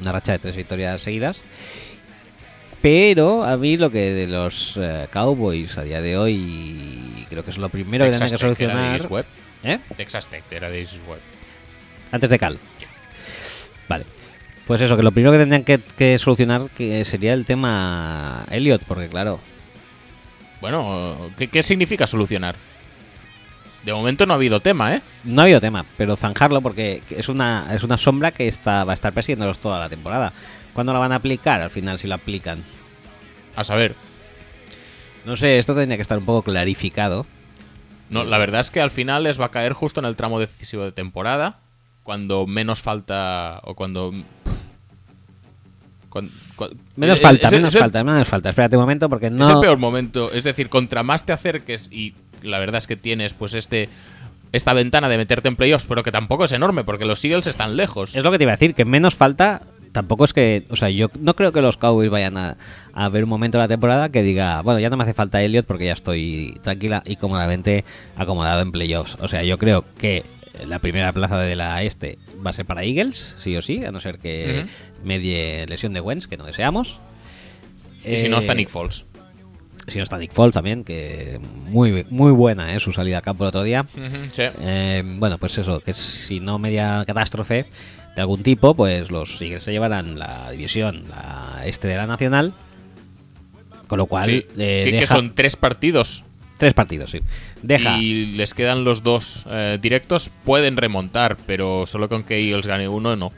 una 0.00 0.10
racha 0.10 0.32
de 0.32 0.40
tres 0.40 0.56
victorias 0.56 1.00
seguidas. 1.00 1.38
Pero 2.84 3.44
a 3.44 3.56
mí 3.56 3.78
lo 3.78 3.90
que 3.90 4.12
de 4.12 4.26
los 4.26 4.76
eh, 4.76 5.06
Cowboys 5.10 5.78
a 5.78 5.84
día 5.84 6.02
de 6.02 6.18
hoy 6.18 7.24
creo 7.30 7.42
que 7.42 7.50
es 7.50 7.56
lo 7.56 7.70
primero 7.70 8.04
que 8.04 8.10
tienen 8.10 8.28
que 8.28 8.34
era 8.34 8.38
solucionar. 8.38 8.94
East 8.96 9.10
Web. 9.10 9.24
¿Eh? 9.62 9.78
Texas 9.96 10.26
Tech 10.26 10.44
era 10.50 10.68
de 10.68 10.86
Web. 11.08 11.18
Antes 12.12 12.28
de 12.28 12.38
Cal. 12.38 12.58
Vale. 13.88 14.04
Pues 14.66 14.82
eso, 14.82 14.98
que 14.98 15.02
lo 15.02 15.12
primero 15.12 15.32
que 15.32 15.38
tendrían 15.38 15.64
que, 15.64 15.80
que 15.96 16.18
solucionar 16.18 16.68
que 16.76 17.06
sería 17.06 17.32
el 17.32 17.46
tema 17.46 18.44
Elliot, 18.50 18.82
porque 18.86 19.08
claro, 19.08 19.40
Bueno, 20.60 21.16
¿qué, 21.38 21.48
qué 21.48 21.62
significa 21.62 22.06
solucionar? 22.06 22.54
De 23.82 23.94
momento 23.94 24.26
no 24.26 24.34
ha 24.34 24.36
habido 24.36 24.60
tema, 24.60 24.94
¿eh? 24.94 25.00
no 25.24 25.40
ha 25.40 25.44
habido 25.44 25.62
tema, 25.62 25.86
pero 25.96 26.16
zanjarlo 26.16 26.60
porque 26.60 27.02
es 27.08 27.30
una, 27.30 27.74
es 27.74 27.82
una 27.82 27.96
sombra 27.96 28.30
que 28.30 28.46
está, 28.46 28.84
va 28.84 28.92
a 28.92 28.94
estar 28.94 29.14
persiguiéndolos 29.14 29.58
toda 29.58 29.78
la 29.78 29.88
temporada. 29.88 30.34
¿Cuándo 30.74 30.92
la 30.92 30.98
van 30.98 31.12
a 31.12 31.16
aplicar 31.16 31.62
al 31.62 31.70
final 31.70 31.98
si 31.98 32.06
lo 32.08 32.14
aplican? 32.16 32.62
A 33.56 33.64
saber. 33.64 33.94
No 35.24 35.36
sé, 35.36 35.58
esto 35.58 35.74
tendría 35.74 35.96
que 35.96 36.02
estar 36.02 36.18
un 36.18 36.24
poco 36.26 36.42
clarificado. 36.42 37.26
No, 38.10 38.24
la 38.24 38.36
verdad 38.36 38.60
es 38.60 38.70
que 38.70 38.80
al 38.82 38.90
final 38.90 39.22
les 39.22 39.40
va 39.40 39.46
a 39.46 39.50
caer 39.50 39.72
justo 39.72 40.00
en 40.00 40.06
el 40.06 40.16
tramo 40.16 40.38
decisivo 40.38 40.84
de 40.84 40.92
temporada, 40.92 41.60
cuando 42.02 42.46
menos 42.46 42.82
falta 42.82 43.60
o 43.64 43.74
cuando 43.74 44.12
cuan- 46.10 46.30
cuan- 46.56 46.70
Menos 46.96 47.16
es- 47.18 47.22
falta, 47.22 47.46
es- 47.46 47.52
menos 47.54 47.74
es 47.74 47.80
falta, 47.80 48.04
menos 48.04 48.28
falta. 48.28 48.50
Espérate 48.50 48.76
un 48.76 48.82
momento 48.82 49.08
porque 49.08 49.30
no... 49.30 49.44
Es 49.44 49.50
el 49.50 49.60
peor 49.60 49.78
momento, 49.78 50.30
es 50.32 50.44
decir, 50.44 50.68
contra 50.68 51.02
más 51.02 51.24
te 51.24 51.32
acerques 51.32 51.88
y 51.90 52.14
la 52.42 52.58
verdad 52.58 52.78
es 52.78 52.86
que 52.86 52.96
tienes 52.96 53.34
pues 53.34 53.54
este 53.54 53.88
esta 54.52 54.72
ventana 54.72 55.08
de 55.08 55.16
meterte 55.16 55.48
en 55.48 55.56
playoffs, 55.56 55.84
pero 55.88 56.04
que 56.04 56.12
tampoco 56.12 56.44
es 56.44 56.52
enorme 56.52 56.84
porque 56.84 57.04
los 57.06 57.24
Eagles 57.24 57.48
están 57.48 57.76
lejos. 57.76 58.14
Es 58.14 58.22
lo 58.22 58.30
que 58.30 58.38
te 58.38 58.44
iba 58.44 58.52
a 58.52 58.56
decir, 58.56 58.74
que 58.76 58.84
menos 58.84 59.16
falta 59.16 59.62
tampoco 59.94 60.24
es 60.26 60.32
que, 60.34 60.66
o 60.68 60.76
sea, 60.76 60.90
yo 60.90 61.08
no 61.20 61.34
creo 61.36 61.52
que 61.52 61.62
los 61.62 61.76
Cowboys 61.78 62.10
vayan 62.10 62.36
a, 62.36 62.58
a 62.92 63.08
ver 63.08 63.24
un 63.24 63.30
momento 63.30 63.56
de 63.56 63.64
la 63.64 63.68
temporada 63.68 64.10
que 64.10 64.22
diga, 64.22 64.60
bueno, 64.60 64.80
ya 64.80 64.90
no 64.90 64.96
me 64.98 65.04
hace 65.04 65.14
falta 65.14 65.40
Elliot 65.40 65.64
porque 65.64 65.86
ya 65.86 65.92
estoy 65.92 66.58
tranquila 66.62 67.02
y 67.06 67.16
cómodamente 67.16 67.84
acomodado 68.16 68.60
en 68.60 68.72
playoffs. 68.72 69.16
O 69.20 69.28
sea, 69.28 69.42
yo 69.44 69.56
creo 69.56 69.84
que 69.96 70.24
la 70.66 70.80
primera 70.80 71.12
plaza 71.12 71.38
de 71.38 71.54
la 71.56 71.82
este 71.84 72.18
va 72.44 72.50
a 72.50 72.52
ser 72.52 72.66
para 72.66 72.82
Eagles, 72.84 73.36
sí 73.38 73.56
o 73.56 73.62
sí, 73.62 73.84
a 73.84 73.92
no 73.92 74.00
ser 74.00 74.18
que 74.18 74.64
Ujú. 74.64 75.08
medie 75.08 75.64
lesión 75.66 75.92
de 75.94 76.00
Wentz, 76.00 76.26
que 76.26 76.36
no 76.36 76.44
deseamos. 76.44 77.00
y 78.04 78.16
si 78.18 78.28
no 78.28 78.38
está 78.38 78.52
Eh, 78.52 78.56
Nick 78.56 78.68
Foles. 78.68 79.04
Si 79.86 79.98
no 79.98 80.02
está 80.04 80.16
Nick 80.18 80.32
Foles 80.32 80.54
también, 80.54 80.82
que 80.82 81.38
muy, 81.68 82.06
muy 82.10 82.32
buena 82.32 82.74
eh, 82.74 82.80
su 82.80 82.92
salida 82.92 83.18
a 83.18 83.20
campo 83.22 83.44
el 83.44 83.48
otro 83.48 83.62
día. 83.62 83.84
Sí. 84.32 84.42
Eh, 84.60 85.02
bueno, 85.18 85.38
pues 85.38 85.56
eso, 85.58 85.80
que 85.80 85.92
si 85.92 86.40
no 86.40 86.58
media 86.58 87.04
catástrofe 87.06 87.66
de 88.14 88.20
algún 88.20 88.42
tipo, 88.42 88.74
pues 88.74 89.10
los 89.10 89.40
Eagles 89.40 89.62
se 89.62 89.72
llevarán 89.72 90.18
la 90.18 90.50
división 90.50 91.04
la 91.08 91.62
este 91.64 91.88
de 91.88 91.96
la 91.96 92.06
Nacional. 92.06 92.54
Con 93.88 93.98
lo 93.98 94.06
cual, 94.06 94.24
Sí. 94.24 94.46
eh, 94.56 94.96
que, 94.98 95.06
son 95.06 95.34
tres 95.34 95.56
partidos 95.56 96.24
tres 96.56 96.72
partidos, 96.72 97.10
sí. 97.10 97.20
Deja, 97.62 97.98
y 97.98 98.26
les 98.36 98.54
quedan 98.54 98.84
los 98.84 99.02
dos 99.02 99.44
eh, 99.50 99.78
directos, 99.82 100.30
pueden 100.44 100.76
remontar, 100.76 101.36
pero 101.46 101.84
solo 101.84 102.08
con 102.08 102.24
que 102.24 102.38
Eagles 102.38 102.66
gane 102.66 102.88
uno, 102.88 103.16
no. 103.16 103.32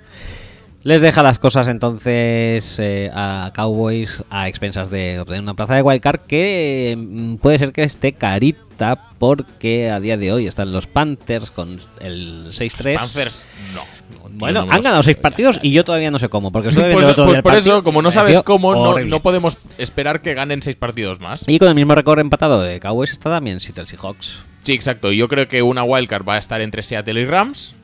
Les 0.86 1.00
deja 1.00 1.20
las 1.24 1.38
cosas 1.40 1.66
entonces 1.66 2.76
eh, 2.78 3.10
a 3.12 3.52
Cowboys 3.54 4.22
a 4.30 4.48
expensas 4.48 4.88
de 4.88 5.18
obtener 5.18 5.42
una 5.42 5.54
plaza 5.54 5.74
de 5.74 5.82
wildcard 5.82 6.20
que 6.28 6.94
mm, 6.96 7.34
puede 7.36 7.58
ser 7.58 7.72
que 7.72 7.82
esté 7.82 8.12
carita 8.12 9.10
porque 9.18 9.90
a 9.90 9.98
día 9.98 10.16
de 10.16 10.32
hoy 10.32 10.46
están 10.46 10.70
los 10.72 10.86
Panthers 10.86 11.50
con 11.50 11.80
el 12.00 12.48
6-3. 12.52 12.94
Panthers, 12.96 13.48
no. 13.74 13.80
No, 14.16 14.28
Bueno, 14.38 14.64
no 14.66 14.70
han 14.72 14.76
los- 14.76 14.84
ganado 14.84 15.02
seis 15.02 15.16
ya 15.16 15.22
partidos 15.22 15.56
está. 15.56 15.66
y 15.66 15.72
yo 15.72 15.84
todavía 15.84 16.10
no 16.12 16.18
sé 16.20 16.28
cómo, 16.28 16.52
porque 16.52 16.68
viendo 16.68 16.92
Pues, 16.92 17.06
otro 17.06 17.24
pues 17.24 17.42
por 17.42 17.54
eso, 17.54 17.82
como 17.82 18.00
no 18.02 18.10
sabes 18.12 18.40
cómo, 18.42 18.74
no, 18.74 18.98
no 19.00 19.22
podemos 19.22 19.58
esperar 19.78 20.20
que 20.22 20.34
ganen 20.34 20.62
seis 20.62 20.76
partidos 20.76 21.18
más. 21.20 21.44
Y 21.48 21.58
con 21.58 21.66
el 21.68 21.74
mismo 21.74 21.94
récord 21.96 22.20
empatado 22.20 22.60
de 22.60 22.78
Cowboys 22.78 23.10
está 23.12 23.30
también 23.30 23.58
Seattle 23.60 23.86
Seahawks. 23.86 24.38
Sí, 24.62 24.72
exacto. 24.74 25.10
Yo 25.10 25.26
creo 25.28 25.48
que 25.48 25.62
una 25.62 25.82
wildcard 25.84 26.28
va 26.28 26.34
a 26.34 26.38
estar 26.38 26.60
entre 26.60 26.82
Seattle 26.82 27.20
y 27.20 27.24
Rams. 27.24 27.74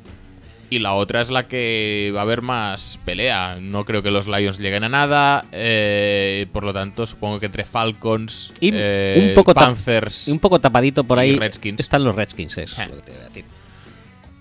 Y 0.72 0.78
la 0.78 0.94
otra 0.94 1.20
es 1.20 1.30
la 1.30 1.48
que 1.48 2.10
va 2.14 2.20
a 2.20 2.22
haber 2.22 2.40
más 2.40 2.98
pelea. 3.04 3.58
No 3.60 3.84
creo 3.84 4.02
que 4.02 4.10
los 4.10 4.26
Lions 4.26 4.58
lleguen 4.58 4.84
a 4.84 4.88
nada. 4.88 5.44
eh, 5.52 6.46
por 6.50 6.64
lo 6.64 6.72
tanto, 6.72 7.04
supongo 7.04 7.38
que 7.40 7.46
entre 7.46 7.64
Falcons, 7.66 8.54
Y 8.58 8.70
eh, 8.72 9.26
un 9.28 9.34
poco 9.34 9.52
tap- 9.52 9.64
Panthers. 9.66 10.28
Y 10.28 10.30
un 10.32 10.38
poco 10.38 10.58
tapadito 10.60 11.04
por 11.04 11.18
ahí 11.18 11.36
Redskins. 11.36 11.78
están 11.80 12.04
los 12.04 12.16
Redskins, 12.16 12.56
es 12.56 12.72
Eh. 12.78 12.86
lo 12.88 12.96
que 12.96 13.02
te 13.02 13.10
voy 13.12 13.20
a 13.20 13.24
decir. 13.24 13.44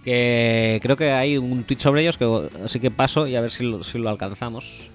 Que 0.05 0.79
creo 0.81 0.95
que 0.95 1.11
hay 1.11 1.37
un 1.37 1.63
tweet 1.65 1.79
sobre 1.79 2.01
ellos, 2.03 2.17
que 2.17 2.25
así 2.63 2.79
que 2.79 2.91
paso 2.91 3.27
y 3.27 3.35
a 3.35 3.41
ver 3.41 3.51
si 3.51 3.63
lo, 3.65 3.83
si 3.83 3.97
lo 3.97 4.09
alcanzamos. 4.09 4.89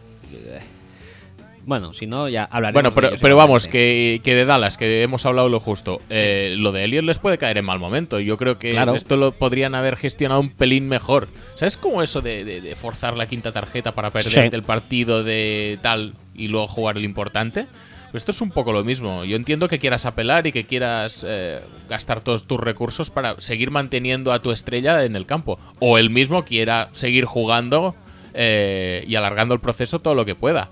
Bueno, 1.67 1.93
si 1.93 2.07
no, 2.07 2.29
ya 2.29 2.45
hablaremos. 2.45 2.75
Bueno, 2.75 2.91
de 2.91 2.95
pero, 2.95 3.09
ellos 3.09 3.21
pero 3.21 3.37
vamos, 3.37 3.67
que, 3.67 4.21
que 4.23 4.37
de 4.37 4.45
Dallas, 4.45 4.77
que 4.77 5.03
hemos 5.03 5.27
hablado 5.27 5.49
lo 5.49 5.59
justo. 5.59 6.01
eh, 6.11 6.55
lo 6.57 6.71
de 6.71 6.85
Elliot 6.85 7.05
les 7.05 7.19
puede 7.19 7.39
caer 7.39 7.59
en 7.59 7.65
mal 7.65 7.81
momento. 7.81 8.21
Yo 8.21 8.37
creo 8.37 8.57
que 8.57 8.71
Claro. 8.71 8.95
esto 8.95 9.17
lo 9.17 9.33
podrían 9.33 9.75
haber 9.75 9.97
gestionado 9.97 10.41
un 10.41 10.51
pelín 10.51 10.89
mejor. 10.89 11.27
¿Sabes 11.57 11.77
cómo 11.77 12.05
eso 12.05 12.23
de, 12.23 12.45
de- 12.45 12.61
de 12.61 12.77
forzar 12.77 13.17
la 13.17 13.27
quinta 13.27 13.51
tarjeta 13.51 13.93
para 13.97 14.13
perderte 14.13 14.49
Sí. 14.49 14.55
el 14.57 14.63
partido 14.63 15.25
de 15.25 15.81
tal 15.83 16.15
y 16.37 16.47
luego 16.47 16.69
jugar 16.69 16.99
el 16.99 17.05
importante? 17.05 17.67
Pues 18.13 18.21
esto 18.23 18.31
es 18.31 18.41
un 18.41 18.51
poco 18.53 18.73
lo 18.73 18.85
mismo. 18.85 19.25
Yo 19.25 19.35
entiendo 19.35 19.67
que 19.69 19.81
quieras 19.81 20.07
apelar 20.07 20.47
y 20.47 20.53
que 20.53 20.67
quieras 20.67 21.27
eh, 21.29 21.61
gastar 21.89 22.21
todos 22.21 22.47
tus 22.47 22.61
recursos 22.61 23.11
para 23.11 23.35
seguir 23.41 23.73
manteniendo 23.73 24.33
a 24.33 24.41
tu 24.41 24.53
estrella 24.53 25.03
en 25.05 25.17
el 25.17 25.27
campo. 25.27 25.59
O 25.81 25.99
él 25.99 26.11
mismo 26.11 26.45
quiera 26.45 26.91
seguir 26.93 27.25
jugando 27.25 27.97
eh, 28.35 29.03
y 29.09 29.17
alargando 29.17 29.53
el 29.53 29.61
proceso 29.61 29.99
todo 29.99 30.15
lo 30.15 30.25
que 30.25 30.37
pueda 30.37 30.71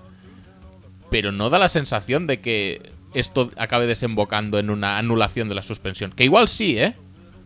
pero 1.09 1.31
no 1.31 1.49
da 1.49 1.59
la 1.59 1.69
sensación 1.69 2.27
de 2.27 2.39
que 2.39 2.91
esto 3.13 3.51
acabe 3.57 3.85
desembocando 3.87 4.59
en 4.59 4.69
una 4.69 4.97
anulación 4.97 5.49
de 5.49 5.55
la 5.55 5.61
suspensión. 5.63 6.11
Que 6.11 6.25
igual 6.25 6.47
sí, 6.47 6.77
¿eh? 6.77 6.95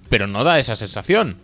Pero 0.10 0.28
no 0.28 0.44
da 0.44 0.58
esa 0.60 0.76
sensación. 0.76 1.38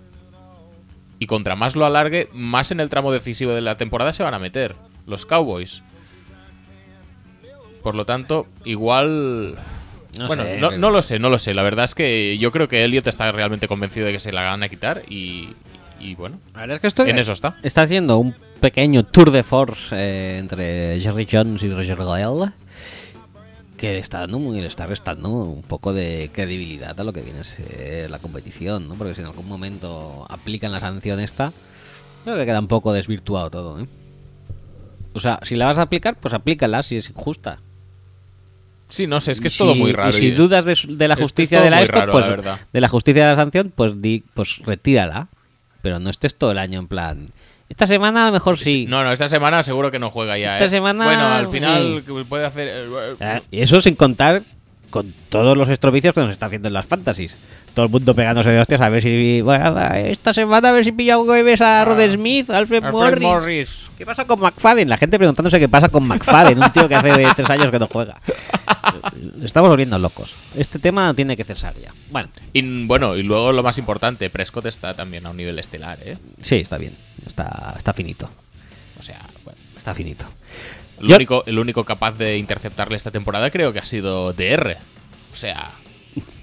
Y 1.20 1.28
contra 1.28 1.56
más 1.56 1.76
lo 1.76 1.86
alargue, 1.86 2.30
más 2.34 2.72
en 2.72 2.80
el 2.80 2.90
tramo 2.90 3.12
decisivo 3.12 3.54
de 3.54 3.62
la 3.62 3.78
temporada 3.78 4.12
se 4.12 4.24
van 4.24 4.34
a 4.34 4.40
meter 4.40 4.76
los 5.08 5.26
Cowboys. 5.26 5.84
Por 7.84 7.96
lo 7.96 8.06
tanto, 8.06 8.48
igual... 8.64 9.58
No 10.18 10.28
bueno, 10.28 10.44
sé. 10.44 10.58
no, 10.60 10.72
no 10.72 10.90
lo 10.90 11.02
sé, 11.02 11.20
no 11.20 11.30
lo 11.30 11.38
sé. 11.38 11.54
La 11.54 11.62
verdad 11.62 11.86
es 11.86 11.94
que 11.94 12.38
yo 12.40 12.52
creo 12.52 12.68
que 12.68 12.84
Elliot 12.84 13.06
está 13.06 13.32
realmente 13.32 13.68
convencido 13.68 14.08
de 14.08 14.14
que 14.14 14.20
se 14.20 14.32
la 14.32 14.44
van 14.44 14.64
a 14.64 14.70
quitar 14.70 15.04
y, 15.10 15.50
y 16.00 16.16
bueno, 16.16 16.40
La 16.54 16.62
verdad 16.62 16.76
es 16.76 16.82
que 16.82 16.88
esto 16.88 17.06
en 17.06 17.20
eso 17.20 17.34
está. 17.34 17.58
está 17.64 17.82
haciendo 17.84 18.18
un 18.18 18.34
pequeño 18.60 19.04
tour 19.06 19.32
de 19.32 19.44
force 19.44 19.96
eh, 19.96 20.38
entre 20.40 21.00
Jerry 21.00 21.28
Jones 21.30 21.62
y 21.64 21.72
Roger 21.72 21.98
Goodell 21.98 22.52
que 23.78 23.94
le 23.94 24.00
está 24.00 24.20
dando 24.20 24.40
muy- 24.40 24.62
le 24.62 24.68
está 24.68 24.88
restando 24.88 25.30
un 25.30 25.62
poco 25.62 25.94
de 25.94 26.30
credibilidad 26.34 26.98
a 27.00 27.04
lo 27.04 27.12
que 27.12 27.22
viene 27.22 27.40
a 27.42 27.44
ser 27.44 28.10
la 28.10 28.20
competición, 28.20 28.88
¿no? 28.88 28.96
Porque 28.96 29.14
si 29.16 29.22
en 29.22 29.28
algún 29.28 29.48
momento 29.50 30.26
aplican 30.30 30.72
la 30.72 30.80
sanción 30.80 31.20
esta, 31.20 31.52
creo 32.24 32.38
que 32.38 32.46
queda 32.46 32.60
un 32.60 32.68
poco 32.70 32.94
desvirtuado 32.94 33.50
todo, 33.52 33.80
¿eh? 33.82 33.88
O 35.14 35.20
sea, 35.20 35.40
si 35.44 35.56
la 35.56 35.66
vas 35.66 35.78
a 35.78 35.84
aplicar, 35.84 36.16
pues 36.16 36.34
aplícala 36.34 36.84
si 36.84 36.96
es 36.98 37.10
injusta. 37.10 37.60
Sí, 38.88 39.08
no 39.08 39.20
sé, 39.20 39.32
es 39.32 39.42
que 39.42 39.48
es 39.48 39.58
todo 39.58 39.76
muy 39.76 39.92
raro. 39.92 40.10
Y 40.10 40.14
si 40.14 40.26
y- 40.28 40.32
dudas 40.32 40.64
de, 40.66 40.78
de 40.88 41.08
la 41.08 41.16
es 41.16 41.18
que 41.18 41.24
es 41.24 41.26
justicia 41.26 41.62
de 41.62 41.70
la 41.70 41.82
esto, 41.82 41.98
raro, 42.00 42.12
pues 42.14 42.26
la 42.46 42.60
de 42.72 42.82
la 42.82 42.88
justicia 42.88 43.24
de 43.26 43.30
la 43.32 43.36
sanción, 43.36 43.74
pues 43.76 44.02
di, 44.02 44.24
pues 44.34 44.60
retírala. 44.60 45.28
Pero 45.82 46.00
no 46.00 46.10
estés 46.10 46.36
todo 46.38 46.52
el 46.52 46.60
año 46.60 46.80
en 46.80 46.88
plan. 46.88 47.30
Esta 47.68 47.88
semana 47.88 48.24
a 48.24 48.28
lo 48.28 48.34
mejor 48.34 48.58
sí. 48.60 48.86
No, 48.88 49.04
no, 49.04 49.12
esta 49.12 49.28
semana 49.28 49.64
seguro 49.64 49.90
que 49.92 50.00
no 50.00 50.12
juega 50.12 50.38
ya. 50.38 50.54
Esta 50.56 50.66
¿eh? 50.66 50.70
semana, 50.70 51.06
Bueno, 51.06 51.28
al 51.28 51.50
final 51.50 52.04
puede 52.30 52.46
hacer. 52.46 52.68
eh, 52.72 53.16
Ah, 53.20 53.42
Y 53.52 53.62
eso 53.62 53.82
sin 53.82 53.96
contar 53.96 54.44
con 54.92 55.14
todos 55.30 55.58
los 55.58 55.68
estrovicios 55.70 56.14
que 56.14 56.22
nos 56.22 56.30
está 56.30 56.46
haciendo 56.46 56.68
en 56.68 56.74
las 56.74 56.86
fantasies. 56.86 57.38
Todo 57.76 57.86
el 57.86 57.92
mundo 57.92 58.16
pegándose 58.16 58.50
de 58.52 58.60
hostias 58.60 58.80
a 58.82 58.90
ver 58.90 59.04
si. 59.04 59.42
Bueno, 59.42 59.78
esta 59.96 60.34
semana 60.34 60.70
a 60.70 60.72
ver 60.72 60.84
si 60.86 60.92
pilla 60.94 61.18
un 61.18 61.26
jueves 61.28 61.60
a 61.62 61.84
Rod 61.86 62.00
Smith, 62.14 62.50
Alfred, 62.50 62.84
Ah. 62.84 62.88
Alfred 62.88 63.22
Morris. 63.22 63.24
Morris. 63.24 63.82
¿Qué 63.98 64.06
pasa 64.06 64.26
con 64.26 64.40
McFadden? 64.40 64.90
La 64.90 64.98
gente 64.98 65.18
preguntándose 65.18 65.60
qué 65.60 65.68
pasa 65.70 65.90
con 65.90 66.08
McFadden, 66.08 66.58
un 66.64 66.72
tío 66.72 66.88
que 66.88 66.96
hace 66.96 67.12
de 67.12 67.28
tres 67.36 67.50
años 67.50 67.70
que 67.72 67.78
no 67.80 67.88
juega. 67.88 68.16
Estamos 69.44 69.70
volviendo 69.70 69.98
locos. 70.00 70.34
Este 70.56 70.80
tema 70.80 71.14
tiene 71.14 71.36
que 71.38 71.44
cesar 71.44 71.74
ya. 71.82 71.92
Bueno, 72.12 72.30
Y 72.54 72.86
bueno, 72.86 73.16
y 73.18 73.24
luego 73.24 73.52
lo 73.52 73.62
más 73.64 73.78
importante, 73.78 74.30
Prescott 74.30 74.66
está 74.68 74.94
también 74.94 75.26
a 75.26 75.32
un 75.32 75.38
nivel 75.38 75.60
estelar, 75.60 76.00
¿eh? 76.04 76.18
sí, 76.42 76.56
está 76.56 76.78
bien. 76.78 76.94
Está, 77.26 77.74
está 77.78 77.94
finito. 77.94 78.30
O 78.98 79.02
sea, 79.02 79.20
bueno. 79.44 79.60
Está 79.78 79.94
finito. 79.94 80.26
El, 81.02 81.08
Yo- 81.10 81.16
único, 81.18 81.44
el 81.46 81.60
único 81.60 81.84
capaz 81.84 82.14
de 82.18 82.38
interceptarle 82.38 82.96
esta 82.96 83.12
temporada 83.12 83.52
creo 83.52 83.74
que 83.74 83.80
ha 83.80 83.86
sido 83.86 84.32
DR. 84.34 84.78
O 85.32 85.36
sea, 85.36 85.72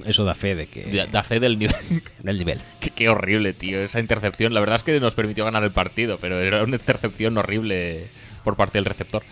Eso 0.07 0.24
da 0.24 0.35
fe 0.35 0.55
de 0.55 0.66
que. 0.66 1.07
da 1.11 1.23
fe 1.23 1.41
del 1.41 1.59
nivel. 1.59 1.77
del 2.20 2.39
nivel. 2.39 2.61
qué, 2.81 2.91
qué 2.91 3.09
horrible, 3.09 3.53
tío, 3.53 3.81
esa 3.81 4.01
intercepción. 4.01 4.55
La 4.55 4.61
verdad 4.61 4.77
es 4.77 4.83
que 4.83 4.99
nos 5.01 5.15
permitió 5.15 5.45
ganar 5.45 5.62
el 5.65 5.70
partido, 5.70 6.19
pero 6.20 6.41
era 6.41 6.62
una 6.62 6.77
intercepción 6.77 7.37
horrible 7.39 8.09
por 8.45 8.57
parte 8.57 8.79
del 8.79 8.85
receptor. 8.85 9.23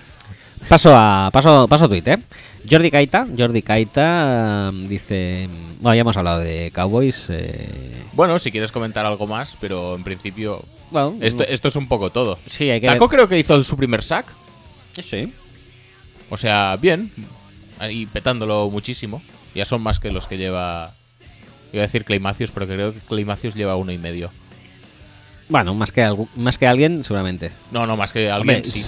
Paso 0.68 0.94
a 0.94 1.30
paso 1.32 1.66
paso 1.68 1.86
a 1.86 1.88
Twitter. 1.88 2.20
Jordi 2.68 2.90
Caita, 2.90 3.26
Jordi 3.36 3.62
Caita 3.62 4.68
um, 4.70 4.86
dice, 4.86 5.48
bueno, 5.80 5.94
ya 5.94 6.00
hemos 6.02 6.16
hablado 6.16 6.40
de 6.40 6.70
Cowboys. 6.74 7.24
eh, 7.30 8.02
Bueno, 8.12 8.38
si 8.38 8.50
quieres 8.52 8.70
comentar 8.70 9.06
algo 9.06 9.26
más, 9.26 9.56
pero 9.58 9.94
en 9.94 10.04
principio 10.04 10.62
bueno, 10.90 11.16
esto, 11.22 11.42
esto 11.44 11.68
es 11.68 11.76
un 11.76 11.88
poco 11.88 12.10
todo. 12.10 12.38
sí, 12.46 12.68
hay 12.68 12.80
que 12.80 12.86
Taco 12.88 13.08
creo 13.08 13.28
que 13.28 13.38
hizo 13.38 13.62
su 13.64 13.76
primer 13.76 14.02
sack. 14.02 14.26
Sí. 15.00 15.32
O 16.28 16.36
sea, 16.36 16.76
bien. 16.80 17.10
Ahí 17.78 18.04
petándolo 18.04 18.68
muchísimo. 18.70 19.22
Ya 19.54 19.64
son 19.64 19.82
más 19.82 20.00
que 20.00 20.10
los 20.10 20.26
que 20.26 20.36
lleva. 20.38 20.92
Iba 21.72 21.82
a 21.82 21.86
decir 21.86 22.04
Clay 22.04 22.18
Matthews, 22.20 22.50
pero 22.52 22.66
creo 22.66 22.92
que 22.92 23.00
Clay 23.00 23.24
Matthews 23.24 23.54
lleva 23.54 23.76
uno 23.76 23.92
y 23.92 23.98
medio. 23.98 24.30
Bueno, 25.48 25.74
más 25.74 25.90
que 25.92 26.08
más 26.36 26.58
que 26.58 26.66
alguien, 26.66 27.04
seguramente. 27.04 27.50
No, 27.72 27.86
no, 27.86 27.96
más 27.96 28.12
que 28.12 28.30
alguien, 28.30 28.56
Hombre, 28.58 28.70
sí. 28.70 28.80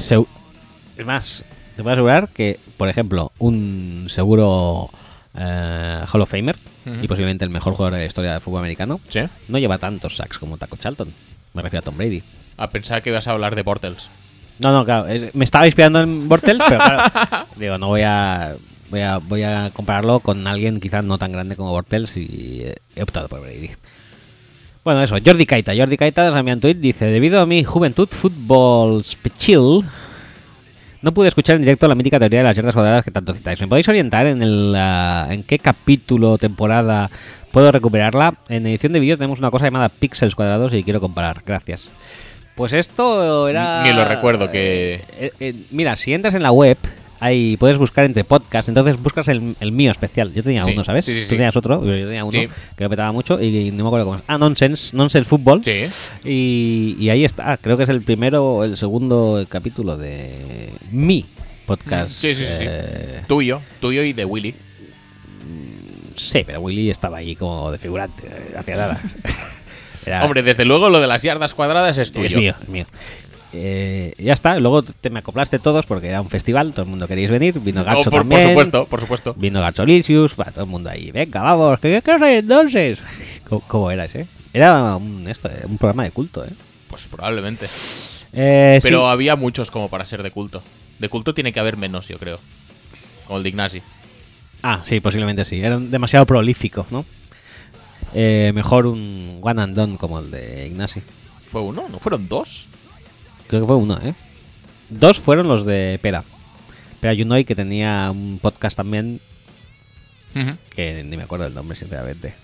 es 0.96 1.06
más, 1.06 1.44
te 1.76 1.82
puedo 1.82 1.94
asegurar 1.94 2.28
que, 2.28 2.60
por 2.76 2.88
ejemplo, 2.88 3.32
un 3.38 4.06
seguro 4.08 4.90
eh, 5.36 6.04
Hall 6.12 6.20
of 6.20 6.30
Famer 6.30 6.56
y 7.00 7.06
posiblemente 7.06 7.44
el 7.44 7.50
mejor 7.50 7.74
jugador 7.74 7.94
de 7.94 8.00
la 8.00 8.06
historia 8.06 8.32
del 8.32 8.40
fútbol 8.40 8.58
americano 8.60 8.98
¿Sí? 9.08 9.20
no 9.46 9.58
lleva 9.58 9.78
tantos 9.78 10.16
sacks 10.16 10.38
como 10.38 10.56
Taco 10.58 10.76
Charlton. 10.76 11.12
Me 11.54 11.62
refiero 11.62 11.80
a 11.80 11.84
Tom 11.84 11.96
Brady. 11.96 12.22
Ah, 12.56 12.70
pensaba 12.70 13.00
que 13.00 13.10
ibas 13.10 13.26
a 13.28 13.32
hablar 13.32 13.54
de 13.54 13.62
Bortles. 13.62 14.08
No, 14.58 14.72
no, 14.72 14.84
claro. 14.84 15.06
es- 15.08 15.34
me 15.34 15.44
estaba 15.44 15.66
inspirando 15.66 16.00
en 16.00 16.28
Bortles, 16.28 16.58
pero 16.68 16.80
claro. 16.80 17.46
digo, 17.56 17.78
no 17.78 17.88
voy 17.88 18.02
a, 18.02 18.54
voy 18.92 19.00
a. 19.00 19.18
Voy 19.18 19.42
a 19.42 19.70
compararlo 19.74 20.20
con 20.20 20.46
alguien 20.46 20.78
quizás 20.78 21.04
no 21.04 21.18
tan 21.18 21.32
grande 21.32 21.56
como 21.56 21.72
Bortles 21.72 22.16
y 22.16 22.64
he 22.94 23.02
optado 23.02 23.26
por 23.28 23.40
Brady. 23.40 23.70
Bueno, 24.84 25.02
eso. 25.02 25.16
Jordi 25.24 25.46
Caita. 25.46 25.72
Jordi 25.76 25.96
Caita 25.96 26.30
un 26.30 26.60
tweet. 26.60 26.74
Dice: 26.74 27.06
Debido 27.06 27.40
a 27.40 27.46
mi 27.46 27.64
juventud 27.64 28.08
fútbol 28.08 29.02
special. 29.02 29.82
No 31.00 31.10
pude 31.10 31.26
escuchar 31.26 31.56
en 31.56 31.62
directo 31.62 31.88
la 31.88 31.96
mítica 31.96 32.20
teoría 32.20 32.38
de 32.40 32.44
las 32.44 32.54
yardas 32.54 32.74
cuadradas 32.74 33.04
que 33.04 33.10
tanto 33.10 33.34
citáis. 33.34 33.60
¿Me 33.60 33.66
podéis 33.66 33.88
orientar 33.88 34.28
en, 34.28 34.40
el, 34.40 34.72
ah, 34.76 35.26
en 35.30 35.42
qué 35.42 35.58
capítulo 35.58 36.32
o 36.32 36.38
temporada 36.38 37.10
puedo 37.50 37.72
recuperarla? 37.72 38.34
En 38.48 38.68
edición 38.68 38.92
de 38.92 39.00
vídeo 39.00 39.16
tenemos 39.16 39.40
una 39.40 39.50
cosa 39.50 39.64
llamada 39.64 39.88
píxeles 39.88 40.36
cuadrados 40.36 40.72
y 40.74 40.84
quiero 40.84 41.00
comparar. 41.00 41.42
Gracias. 41.44 41.90
Pues 42.54 42.72
esto 42.72 43.48
era... 43.48 43.82
Ni 43.82 43.92
lo 43.92 44.04
recuerdo 44.04 44.50
que- 44.50 45.02
eh, 45.18 45.32
eh, 45.40 45.54
mira, 45.72 45.96
si 45.96 46.14
entras 46.14 46.34
en 46.34 46.42
la 46.44 46.52
web, 46.52 46.76
ahí 47.22 47.56
puedes 47.56 47.78
buscar 47.78 48.04
entre 48.04 48.24
podcasts, 48.24 48.68
entonces 48.68 49.00
buscas 49.00 49.28
el, 49.28 49.54
el 49.60 49.72
mío 49.72 49.90
especial. 49.90 50.32
Yo 50.34 50.42
tenía 50.42 50.64
Sí, 50.64 50.72
uno, 50.72 50.84
¿sabes? 50.84 51.04
sí, 51.04 51.14
sí, 51.14 51.22
Tú 51.22 51.36
tenías 51.36 51.56
otro, 51.56 51.80
pero 51.80 51.96
yo 51.96 52.06
tenía 52.06 52.24
uno 52.24 52.32
que 52.76 52.84
lo 52.84 52.90
petaba 52.90 53.12
mucho 53.12 53.40
y, 53.40 53.70
no 53.70 53.84
me 53.84 53.88
acuerdo 53.88 54.06
cómo 54.06 54.16
es. 54.18 54.22
Ah, 54.26 54.38
Nonsense, 54.38 54.96
Nonsense 54.96 55.28
Football. 55.28 55.62
Sí. 55.64 55.84
Y, 56.24 56.96
y 56.98 57.10
ahí 57.10 57.24
está, 57.24 57.56
creo 57.58 57.76
que 57.76 57.84
es 57.84 57.88
el 57.88 58.02
primero 58.02 58.44
o 58.44 58.64
el 58.64 58.76
segundo 58.76 59.44
capítulo 59.48 59.96
de 59.96 60.70
mi 60.90 61.24
podcast. 61.66 62.10
Sí, 62.12 62.34
sí, 62.34 62.44
sí. 62.44 62.64
Eh, 62.68 63.20
Tuyo, 63.28 63.60
tuyo 63.80 64.02
y 64.02 64.12
de 64.12 64.24
Willy. 64.24 64.54
sí, 66.16 66.42
pero 66.46 66.60
Willy 66.60 66.90
estaba 66.90 67.18
allí 67.18 67.36
como 67.36 67.70
de 67.70 67.78
figurante, 67.78 68.24
eh, 68.26 68.54
hacía 68.58 68.76
nada. 68.76 69.00
Era- 70.06 70.24
Hombre, 70.24 70.42
desde 70.42 70.64
luego 70.64 70.88
lo 70.88 71.00
de 71.00 71.06
las 71.06 71.22
yardas 71.22 71.54
cuadradas 71.54 71.96
es 71.98 72.10
tuyo. 72.10 72.26
es 72.26 72.36
mío, 72.36 72.54
es 72.60 72.68
mío. 72.68 72.86
Eh, 73.54 74.14
ya 74.18 74.32
está, 74.32 74.58
luego 74.58 74.82
te 74.82 75.10
me 75.10 75.18
acoplaste 75.18 75.58
todos 75.58 75.84
porque 75.84 76.08
era 76.08 76.22
un 76.22 76.30
festival, 76.30 76.72
todo 76.72 76.84
el 76.84 76.90
mundo 76.90 77.06
queríais 77.06 77.30
venir, 77.30 77.60
vino 77.60 77.82
Oh, 77.82 77.84
Gacho 77.84 78.04
por, 78.04 78.12
por 78.12 78.20
también. 78.20 78.48
supuesto, 78.50 78.86
por 78.86 79.00
supuesto. 79.00 79.34
Vino 79.34 79.60
Garcholicius, 79.60 80.34
va 80.40 80.44
todo 80.46 80.64
el 80.64 80.70
mundo 80.70 80.88
ahí. 80.90 81.10
Venga, 81.10 81.42
vamos, 81.42 81.78
¿qué 81.80 82.00
qué 82.04 82.12
os 82.12 82.22
hay 82.22 82.36
entonces? 82.36 82.98
¿Cómo, 83.48 83.60
cómo 83.68 83.90
era 83.90 84.06
ese? 84.06 84.26
Era 84.54 84.96
un, 84.96 85.26
esto, 85.28 85.48
eh, 85.48 85.62
un 85.64 85.76
programa 85.78 86.04
de 86.04 86.10
culto, 86.12 86.44
¿eh? 86.44 86.50
Pues 86.88 87.06
probablemente. 87.08 87.66
Eh, 88.32 88.78
sí. 88.80 88.88
Pero 88.88 89.08
había 89.08 89.36
muchos 89.36 89.70
como 89.70 89.88
para 89.90 90.06
ser 90.06 90.22
de 90.22 90.30
culto. 90.30 90.62
De 90.98 91.08
culto 91.08 91.34
tiene 91.34 91.52
que 91.52 91.60
haber 91.60 91.76
menos, 91.76 92.08
yo 92.08 92.18
creo. 92.18 92.38
Como 93.26 93.38
el 93.38 93.42
de 93.42 93.48
Ignasi. 93.50 93.82
Ah, 94.62 94.82
sí, 94.86 95.00
posiblemente 95.00 95.44
sí. 95.44 95.60
Era 95.60 95.78
demasiado 95.78 96.24
prolífico, 96.26 96.86
¿no? 96.90 97.04
Eh, 98.14 98.52
mejor 98.54 98.86
un 98.86 99.40
one 99.42 99.60
and 99.62 99.74
done 99.74 99.96
como 99.96 100.18
el 100.20 100.30
de 100.30 100.66
Ignasi. 100.66 101.00
¿Fue 101.48 101.60
uno? 101.60 101.86
¿No 101.90 101.98
fueron 101.98 102.28
dos? 102.28 102.66
Creo 103.48 103.60
que 103.62 103.66
fue 103.66 103.76
uno, 103.76 103.98
¿eh? 104.02 104.14
Dos 104.88 105.20
fueron 105.20 105.48
los 105.48 105.64
de 105.64 105.98
Pera. 106.02 106.24
Pera 107.00 107.14
Junoy, 107.16 107.44
que 107.44 107.54
tenía 107.54 108.10
un 108.10 108.38
podcast 108.40 108.76
también, 108.76 109.20
que 110.74 111.02
ni 111.04 111.16
me 111.16 111.24
acuerdo 111.24 111.44
del 111.44 111.54
nombre, 111.54 111.76
sinceramente. 111.76 112.34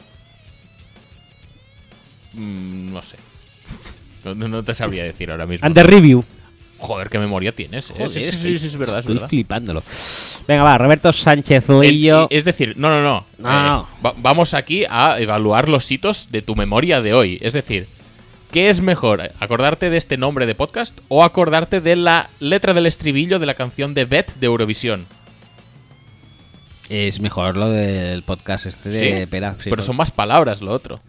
Mm, 2.34 2.92
no 2.92 3.02
sé. 3.02 3.16
No, 4.24 4.34
no- 4.34 4.64
te 4.64 4.74
sabría 4.74 5.04
decir 5.04 5.30
ahora 5.30 5.46
mismo. 5.46 5.72
The 5.72 5.82
Review. 5.82 6.24
Joder, 6.80 7.08
qué 7.08 7.18
memoria 7.18 7.50
tienes. 7.52 7.90
¿eh? 7.90 7.94
Joder, 7.96 8.10
sí, 8.10 8.20
sí, 8.22 8.36
sí, 8.36 8.58
sí, 8.58 8.66
es 8.66 8.76
verdad, 8.76 8.96
es 8.98 9.00
Estoy 9.00 9.14
verdad. 9.16 9.28
flipándolo. 9.28 9.82
Venga, 10.46 10.62
va, 10.62 10.78
Roberto 10.78 11.12
Sánchez 11.12 11.68
El- 11.70 11.80
Lillo. 11.80 12.28
es 12.30 12.44
decir, 12.44 12.74
no, 12.76 12.88
no, 12.88 13.02
no. 13.02 13.26
No, 13.38 13.48
Eh, 13.50 13.62
no. 13.66 13.88
va- 14.04 14.14
vamos 14.16 14.54
aquí 14.54 14.84
a 14.88 15.18
evaluar 15.18 15.68
los 15.68 15.90
hitos 15.90 16.30
de 16.30 16.42
tu 16.42 16.54
memoria 16.54 17.00
de 17.02 17.14
hoy. 17.14 17.38
Es 17.40 17.52
decir, 17.54 17.88
¿qué 18.50 18.68
es 18.70 18.80
mejor? 18.80 19.30
¿Acordarte 19.40 19.90
de 19.90 19.96
este 19.96 20.16
nombre 20.16 20.46
de 20.46 20.54
podcast 20.54 20.98
o 21.08 21.24
acordarte 21.24 21.80
de 21.80 21.96
la 21.96 22.30
letra 22.40 22.74
del 22.74 22.86
estribillo 22.86 23.38
de 23.38 23.46
la 23.46 23.54
canción 23.54 23.94
de 23.94 24.04
Beth 24.04 24.34
de 24.36 24.46
Eurovisión? 24.46 25.06
Es 26.88 27.20
mejor 27.20 27.56
lo 27.56 27.68
del 27.70 28.22
podcast 28.22 28.66
este 28.66 28.88
de 28.88 29.26
Pera. 29.26 29.56
Sí, 29.62 29.68
pero 29.68 29.82
son 29.82 29.96
más 29.96 30.10
palabras 30.10 30.62
lo 30.62 30.72
otro. 30.72 31.00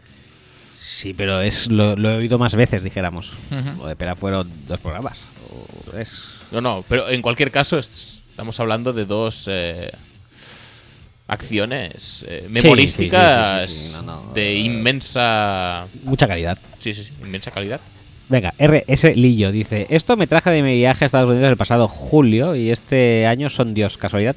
Sí, 0.77 1.13
pero 1.13 1.41
es 1.41 1.67
lo, 1.67 1.95
lo 1.95 2.11
he 2.11 2.17
oído 2.17 2.37
más 2.37 2.55
veces, 2.55 2.83
dijéramos. 2.83 3.31
Ujú. 3.51 3.81
Lo 3.83 3.87
de 3.87 3.95
Pera 3.95 4.15
fueron 4.15 4.49
dos 4.67 4.79
programas. 4.79 5.17
O 5.51 5.91
tres. 5.91 6.11
No, 6.51 6.59
no, 6.61 6.83
pero 6.89 7.09
en 7.09 7.21
cualquier 7.21 7.51
caso 7.51 7.77
es- 7.77 8.23
estamos 8.29 8.59
hablando 8.59 8.91
de 8.91 9.05
dos 9.05 9.45
eh, 9.47 9.91
acciones 11.29 12.25
eh, 12.27 12.47
memorísticas 12.49 13.71
sí, 13.71 13.77
sí, 13.77 13.89
sí, 13.91 13.95
no, 13.97 14.01
no, 14.25 14.33
de 14.33 14.49
eh, 14.49 14.57
inmensa... 14.59 15.87
Mucha 16.03 16.27
calidad. 16.27 16.57
Sí, 16.79 16.93
sí, 16.93 17.03
sí, 17.03 17.13
inmensa 17.23 17.51
calidad. 17.51 17.79
Venga, 18.27 18.53
RS 18.59 19.15
Lillo 19.15 19.51
dice: 19.51 19.87
Esto 19.89 20.15
me 20.15 20.27
traje 20.27 20.51
de 20.51 20.61
mi 20.61 20.75
viaje 20.75 21.03
a 21.03 21.07
Estados 21.07 21.29
Unidos 21.31 21.49
el 21.49 21.57
pasado 21.57 21.87
julio 21.87 22.55
y 22.55 22.69
este 22.69 23.25
año 23.25 23.49
son 23.49 23.73
Dios, 23.73 23.97
casualidad. 23.97 24.35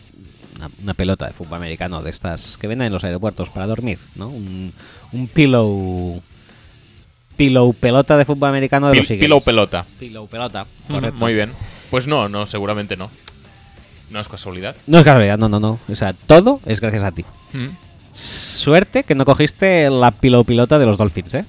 Una, 0.57 0.71
una 0.83 0.95
pelota 0.95 1.27
de 1.27 1.35
fútbol 1.35 1.57
americano 1.59 2.01
de 2.03 2.09
estas 2.09 2.57
que 2.57 2.69
venden 2.69 2.87
en 2.87 2.93
los 2.95 3.05
aeropuertos 3.05 3.51
para 3.51 3.67
dormir, 3.67 3.99
¿no? 4.15 4.29
Un, 4.29 4.73
un 5.13 5.29
pillow. 5.29 6.23
Pillow 7.37 7.73
pelota 7.75 8.17
de 8.17 8.25
fútbol 8.25 8.49
americano 8.51 8.89
de 8.89 8.95
Pil- 8.95 8.99
los 9.01 9.11
Eagles. 9.11 9.25
Pillow 9.27 9.41
pelota. 9.43 9.87
Pillow 9.99 10.27
pelota. 10.27 10.67
Correcto. 10.89 11.17
Muy 11.19 11.35
bien. 11.35 11.51
Pues 11.91 12.07
no, 12.07 12.29
no, 12.31 12.47
seguramente 12.47 12.97
no. 12.97 13.11
No 14.13 14.21
es 14.21 14.29
casualidad. 14.29 14.77
No 14.87 14.99
es 14.99 15.05
casualidad, 15.05 15.39
no, 15.39 15.49
no, 15.49 15.59
no. 15.59 15.79
O 15.89 15.95
sea, 15.95 16.13
todo 16.13 16.61
es 16.67 16.81
gracias 16.81 17.03
a 17.03 17.11
ti. 17.13 17.25
Mm. 17.53 17.69
Suerte 18.13 19.05
que 19.05 19.15
no 19.15 19.25
cogiste 19.25 19.89
la 19.91 20.11
pillow 20.11 20.45
pilota 20.45 20.79
de 20.79 20.87
los 20.87 20.99
Dolphins, 20.99 21.35
¿eh? 21.35 21.45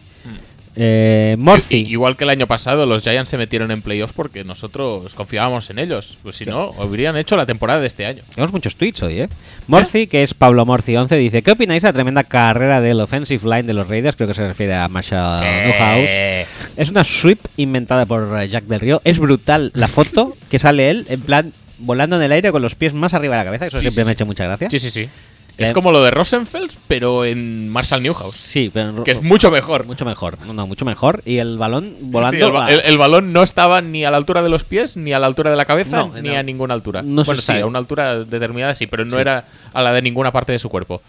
Eh, 0.76 1.36
Morphy. 1.38 1.76
I- 1.82 1.92
Igual 1.92 2.18
que 2.18 2.24
el 2.24 2.32
año 2.32 2.48
pasado, 2.48 2.88
los 2.88 3.04
Giants 3.04 3.30
se 3.30 3.38
metieron 3.38 3.70
en 3.70 3.84
playoffs 3.84 4.14
porque 4.14 4.44
nosotros 4.44 5.14
confiábamos 5.14 5.70
en 5.70 5.78
ellos. 5.78 6.18
Pues 6.24 6.38
si 6.38 6.46
no, 6.46 6.72
habrían 6.80 7.16
hecho 7.16 7.36
la 7.38 7.46
temporada 7.46 7.80
de 7.80 7.86
este 7.86 8.08
año. 8.08 8.24
Tenemos 8.34 8.52
muchos 8.54 8.76
tweets 8.76 9.04
hoy, 9.04 9.22
¿eh? 9.22 9.30
Morphy, 9.68 10.08
que 10.08 10.24
es 10.24 10.34
Pablo 10.34 10.66
Morci 10.66 10.96
11, 10.96 11.16
dice: 11.18 11.44
¿Qué 11.44 11.52
opináis 11.52 11.84
de 11.84 11.90
la 11.90 11.94
tremenda 11.94 12.24
carrera 12.24 12.82
del 12.82 13.00
offensive 13.02 13.44
line 13.48 13.64
de 13.64 13.74
los 13.76 13.88
Raiders? 13.88 14.16
Creo 14.16 14.28
que 14.28 14.34
se 14.34 14.48
refiere 14.48 14.74
a 14.74 14.88
Marshall 14.88 15.40
Newhouse. 15.42 16.48
Es 16.76 16.90
una 16.90 17.04
sweep 17.04 17.40
inventada 17.58 18.08
por 18.08 18.42
eh, 18.42 18.48
Jack 18.50 18.64
del 18.64 18.80
Río. 18.80 19.00
Es 19.04 19.20
brutal 19.20 19.70
la 19.76 19.88
foto 19.88 20.36
que 20.50 20.58
sale 20.58 20.90
él, 20.90 21.06
en 21.08 21.22
plan, 21.22 21.54
volando 21.86 22.16
en 22.16 22.22
el 22.24 22.32
aire 22.32 22.52
con 22.52 22.62
los 22.62 22.76
pies 22.76 22.94
más 22.94 23.14
arriba 23.14 23.36
de 23.36 23.40
la 23.42 23.46
cabeza. 23.46 23.66
Eso 23.68 23.78
Sí, 23.78 23.82
siempre 23.82 24.04
sí, 24.04 24.06
me 24.06 24.12
ha 24.12 24.14
hecho 24.14 24.26
mucha 24.26 24.46
gracia. 24.46 24.70
Sí, 24.70 24.80
sí, 24.80 24.90
sí. 24.90 25.02
Eh, 25.02 25.66
Es 25.66 25.72
como 25.72 25.92
lo 25.92 26.04
de 26.04 26.10
Rosenfels, 26.10 26.80
pero 26.88 27.26
en 27.26 27.70
Marshall 27.70 28.02
Newhouse. 28.02 28.36
Sí, 28.36 28.72
pero 28.74 29.04
Que 29.04 29.12
es 29.12 29.22
mucho 29.22 29.52
mejor. 29.52 29.86
mucho 29.86 30.04
mejor. 30.04 30.40
No, 30.48 30.54
no, 30.54 30.66
mucho 30.66 30.84
mejor. 30.84 31.22
Y 31.26 31.38
el 31.38 31.60
balón 31.60 31.96
volando. 32.02 32.36
Sí, 32.36 32.44
el, 32.44 32.52
ba- 32.52 32.66
a- 32.66 32.72
el- 32.72 32.80
el 32.86 32.98
balón 32.98 33.34
no 33.34 33.44
estaba 33.44 33.80
ni 33.82 34.04
a 34.04 34.10
la 34.10 34.18
altura 34.18 34.42
de 34.42 34.50
los 34.50 34.64
pies, 34.64 34.98
ni 34.98 35.14
a 35.14 35.20
la 35.20 35.28
altura 35.28 35.52
de 35.52 35.58
la 35.58 35.66
cabeza, 35.66 35.98
No, 36.08 36.14
ni 36.22 36.30
no. 36.30 36.38
a 36.38 36.42
ninguna 36.42 36.74
altura. 36.74 37.04
No 37.04 37.24
bueno, 37.24 37.40
sí, 37.42 37.52
a 37.54 37.68
una 37.68 37.78
altura 37.78 38.24
determinada 38.24 38.74
sí, 38.74 38.88
pero 38.88 39.06
no 39.06 39.16
Sí. 39.16 39.22
era 39.22 39.46
a 39.74 39.82
la 39.84 39.94
de 39.94 40.02
ninguna 40.02 40.32
parte 40.32 40.52
de 40.54 40.58
su 40.60 40.70
cuerpo. 40.70 41.04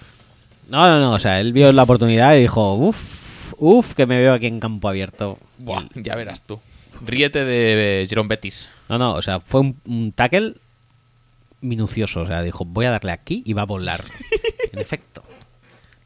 No, 0.68 0.88
no, 0.88 1.00
no. 1.00 1.12
O 1.12 1.18
sea, 1.18 1.40
él 1.40 1.54
vio 1.54 1.72
la 1.72 1.82
oportunidad 1.84 2.34
y 2.36 2.40
dijo: 2.40 2.74
Uf, 2.74 3.52
uf, 3.58 3.94
que 3.94 4.04
me 4.04 4.18
veo 4.20 4.34
aquí 4.34 4.46
en 4.46 4.60
campo 4.60 4.90
abierto. 4.90 5.38
Buah, 5.56 5.84
ya 5.94 6.16
verás 6.16 6.42
tú. 6.42 6.60
Ríete 7.04 7.44
de 7.44 8.02
eh, 8.02 8.06
Jerome 8.06 8.28
Bettis. 8.28 8.68
No, 8.90 8.98
no, 8.98 9.14
o 9.14 9.22
sea, 9.22 9.40
fue 9.40 9.60
un, 9.62 9.76
un 9.86 10.12
tackle 10.12 10.54
minucioso. 11.64 12.20
O 12.20 12.26
sea, 12.26 12.42
dijo, 12.42 12.64
voy 12.64 12.86
a 12.86 12.90
darle 12.90 13.12
aquí 13.12 13.42
y 13.46 13.52
va 13.52 13.62
a 13.62 13.66
volar. 13.66 14.04
en 14.72 14.78
efecto. 14.78 15.22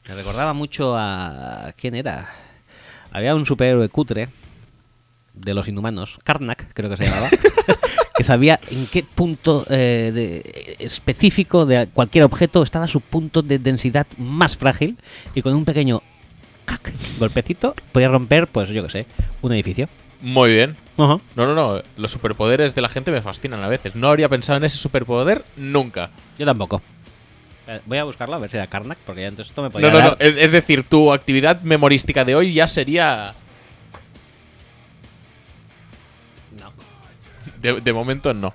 Me 0.09 0.15
recordaba 0.15 0.53
mucho 0.55 0.95
a... 0.97 1.73
¿Quién 1.77 1.95
era? 1.95 2.31
Había 3.11 3.35
un 3.35 3.45
superhéroe 3.45 3.89
cutre 3.89 4.29
de 5.35 5.55
los 5.55 5.69
inhumanos, 5.69 6.19
Karnak, 6.25 6.73
creo 6.75 6.91
que 6.91 6.97
se 6.97 7.05
llamaba, 7.07 7.29
que 8.17 8.25
sabía 8.25 8.59
en 8.71 8.87
qué 8.89 9.05
punto 9.05 9.65
eh, 9.71 10.11
de- 10.13 10.77
específico 10.81 11.65
de 11.65 11.87
cualquier 11.87 12.25
objeto 12.25 12.63
estaba 12.63 12.89
su 12.89 13.01
punto 13.01 13.41
de 13.43 13.59
densidad 13.61 14.07
más 14.19 14.57
frágil 14.57 14.99
y 15.37 15.43
con 15.43 15.55
un 15.55 15.65
pequeño 15.65 16.03
cac, 16.65 16.93
golpecito 17.21 17.75
podía 17.93 18.09
romper, 18.09 18.49
pues 18.49 18.69
yo 18.71 18.83
qué 18.83 18.91
sé, 18.91 19.07
un 19.41 19.53
edificio. 19.53 19.89
Muy 20.21 20.51
bien. 20.53 20.77
Ajá. 20.97 21.19
No, 21.37 21.47
no, 21.47 21.55
no. 21.55 21.83
Los 21.97 22.11
superpoderes 22.11 22.75
de 22.75 22.81
la 22.83 22.89
gente 22.89 23.13
me 23.13 23.23
fascinan 23.23 23.63
a 23.63 23.69
veces. 23.69 23.95
No 23.95 24.09
habría 24.09 24.29
pensado 24.29 24.57
en 24.57 24.65
ese 24.65 24.77
superpoder 24.77 25.45
nunca. 25.57 26.11
Yo 26.39 26.45
tampoco. 26.47 26.83
Eh, 27.69 27.81
voy 27.87 27.99
a 27.99 28.05
buscarlo 28.05 28.35
a 28.35 28.39
ver 28.39 28.51
si 28.51 28.57
era 28.57 28.67
Karnak, 28.67 28.99
porque 29.07 29.21
ya 29.21 29.29
entonces 29.29 29.51
esto 29.51 29.63
me 29.63 29.69
No, 29.69 29.73
podía 29.73 29.91
no, 29.91 30.01
no. 30.01 30.09
dar- 30.11 30.17
Es, 30.21 30.37
es 30.37 30.53
decir, 30.53 30.83
tu 30.85 31.13
actividad 31.13 31.61
memorística 31.63 32.25
de 32.25 32.35
hoy 32.35 32.53
ya 32.55 32.67
sería. 32.67 33.35
No. 36.61 36.73
De, 37.61 37.81
de 37.81 37.93
momento 37.93 38.33
no. 38.35 38.55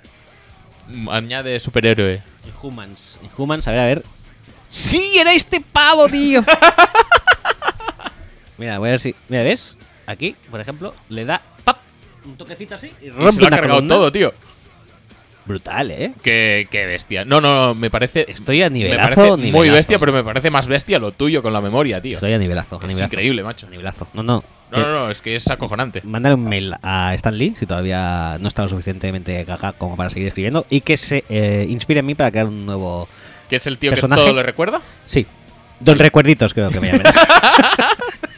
Mm, 0.90 1.10
Añade 1.10 1.60
superhéroe. 1.60 2.22
Inhumans. 2.46 3.18
Inhumans, 3.24 3.68
a 3.68 3.72
ver, 3.72 3.80
a 3.80 3.86
ver. 3.86 4.04
¡Sí! 4.70 5.18
¡Era 5.18 5.34
este 5.34 5.62
pavo, 5.62 6.08
tío! 6.10 6.44
Mira, 8.58 8.80
voy 8.80 8.90
a 8.90 8.92
ver 8.92 9.00
si. 9.00 9.16
Mira, 9.30 9.44
¿ves? 9.44 9.78
Aquí, 10.06 10.36
por 10.52 10.60
ejemplo, 10.60 10.94
le 11.10 11.26
da. 11.26 11.42
¡Pap! 11.64 11.78
Un 12.26 12.38
toquecito 12.38 12.76
así 12.76 12.90
y 13.02 13.08
Y 13.08 13.10
rompe 13.10 13.32
se 13.34 13.42
lo 13.42 13.48
ha 13.48 13.50
cargado 13.50 13.74
columna. 13.76 13.94
todo, 13.96 14.12
tío. 14.12 14.34
Brutal, 15.46 15.92
¿eh? 15.92 16.14
Qué, 16.22 16.68
qué 16.72 16.86
bestia. 16.86 17.26
No, 17.26 17.42
no, 17.42 17.54
no, 17.68 17.76
me 17.76 17.90
parece. 17.90 18.26
Estoy 18.30 18.62
a 18.62 18.70
me 18.70 18.80
nivelazo, 18.80 19.38
muy 19.38 19.70
bestia, 19.70 20.00
pero 20.00 20.14
me 20.14 20.24
parece 20.24 20.50
más 20.50 20.68
bestia 20.68 21.00
lo 21.00 21.12
tuyo 21.12 21.44
con 21.44 21.52
la 21.52 21.60
memoria, 21.60 22.02
tío. 22.02 22.14
Estoy 22.14 22.32
a 22.32 22.38
nivelazo. 22.38 22.76
a 22.78 22.86
Es 22.86 22.92
nivelazo. 22.94 23.04
increíble, 23.14 23.44
macho. 23.44 23.68
A 23.68 23.70
nivelazo. 23.70 24.08
No, 24.14 24.24
no. 24.24 24.42
No, 24.72 24.80
no, 24.80 24.92
no, 24.92 25.10
es 25.12 25.22
que 25.22 25.36
es 25.36 25.48
acojonante. 25.50 26.02
Mándale 26.04 26.36
un 26.36 26.46
mail 26.48 26.74
a 26.82 27.14
Stan 27.14 27.38
Lee 27.38 27.54
si 27.60 27.66
todavía 27.68 28.38
no 28.40 28.48
está 28.48 28.64
lo 28.64 28.70
suficientemente 28.70 29.44
caca 29.46 29.74
como 29.74 29.96
para 29.98 30.10
seguir 30.10 30.30
escribiendo 30.30 30.66
y 30.70 30.82
que 30.82 30.98
se 30.98 31.24
eh, 31.30 31.68
inspire 31.70 32.00
en 32.00 32.06
mí 32.08 32.16
para 32.16 32.32
crear 32.32 32.48
un 32.48 32.66
nuevo. 32.66 33.08
¿Qué 33.50 33.58
es 33.58 33.68
el 33.68 33.78
tío 33.78 33.92
Personaje. 33.92 34.22
que 34.24 34.28
todo 34.30 34.36
le 34.38 34.44
recuerda? 34.44 34.82
Sí, 35.06 35.28
Don 35.80 36.00
Recuerditos 36.00 36.54
creo 36.56 36.70
que 36.72 36.80
me 36.80 36.88
llamen. 36.88 37.06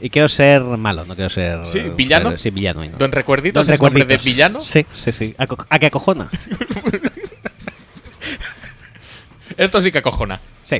y 0.00 0.10
quiero 0.10 0.28
ser 0.28 0.62
malo, 0.62 1.04
no 1.04 1.14
quiero 1.14 1.30
ser. 1.30 1.66
Sí, 1.66 1.80
¿villano? 1.96 2.36
Sí, 2.38 2.50
villano. 2.50 2.84
no. 2.84 2.98
Don 2.98 3.12
Recuerditos 3.12 3.66
Don 3.66 3.74
es 3.74 3.80
nombre 3.80 4.04
de 4.04 4.16
villano. 4.18 4.60
Sí, 4.60 4.86
sí, 4.94 5.12
sí. 5.12 5.34
¿A, 5.38 5.46
a 5.68 5.78
que 5.78 5.86
acojona? 5.86 6.30
Esto 9.56 9.80
sí 9.80 9.90
que 9.90 9.98
acojona. 9.98 10.40
Sí. 10.62 10.76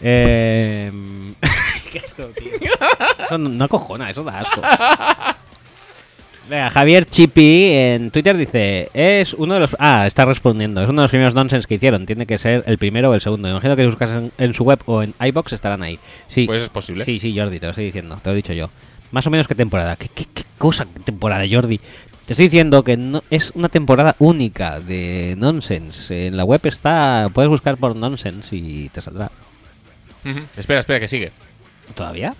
Eh... 0.00 0.90
Qué 1.92 1.98
asco, 1.98 2.24
tío. 2.26 2.52
Eso 3.24 3.38
no 3.38 3.64
acojona, 3.64 4.10
eso 4.10 4.22
da 4.22 4.40
asco. 4.40 4.62
Venga, 6.50 6.68
Javier 6.68 7.04
Chipi 7.04 7.70
en 7.72 8.10
Twitter 8.10 8.36
dice, 8.36 8.90
es 8.92 9.34
uno 9.34 9.54
de 9.54 9.60
los... 9.60 9.76
Ah, 9.78 10.04
está 10.04 10.24
respondiendo. 10.24 10.82
Es 10.82 10.88
uno 10.88 11.02
de 11.02 11.04
los 11.04 11.10
primeros 11.12 11.32
nonsense 11.32 11.68
que 11.68 11.76
hicieron. 11.76 12.06
Tiene 12.06 12.26
que 12.26 12.38
ser 12.38 12.64
el 12.66 12.76
primero 12.76 13.10
o 13.10 13.14
el 13.14 13.20
segundo. 13.20 13.48
Imagino 13.48 13.76
que 13.76 13.82
si 13.82 13.86
buscas 13.86 14.10
en, 14.10 14.32
en 14.36 14.52
su 14.52 14.64
web 14.64 14.80
o 14.86 15.04
en 15.04 15.14
iBox 15.20 15.52
estarán 15.52 15.84
ahí. 15.84 15.96
Sí. 16.26 16.46
Pues 16.46 16.64
es 16.64 16.68
posible. 16.68 17.04
Sí, 17.04 17.20
sí, 17.20 17.38
Jordi, 17.38 17.60
te 17.60 17.66
lo 17.66 17.70
estoy 17.70 17.84
diciendo. 17.84 18.16
Te 18.16 18.30
lo 18.30 18.32
he 18.32 18.36
dicho 18.36 18.52
yo. 18.52 18.68
Más 19.12 19.24
o 19.28 19.30
menos 19.30 19.46
qué 19.46 19.54
temporada. 19.54 19.94
¿Qué, 19.94 20.08
qué, 20.12 20.24
qué 20.24 20.42
cosa 20.58 20.86
qué 20.92 20.98
temporada, 20.98 21.44
Jordi? 21.48 21.78
Te 22.26 22.32
estoy 22.32 22.46
diciendo 22.46 22.82
que 22.82 22.96
no, 22.96 23.22
es 23.30 23.52
una 23.54 23.68
temporada 23.68 24.16
única 24.18 24.80
de 24.80 25.36
Nonsense. 25.38 26.26
En 26.26 26.36
la 26.36 26.42
web 26.42 26.60
está... 26.64 27.28
Puedes 27.32 27.48
buscar 27.48 27.76
por 27.76 27.94
Nonsense 27.94 28.56
y 28.56 28.88
te 28.88 29.00
saldrá. 29.00 29.30
Espera, 30.56 30.80
espera, 30.80 30.98
que 30.98 31.06
sigue. 31.06 31.30
¿Todavía? 31.94 32.34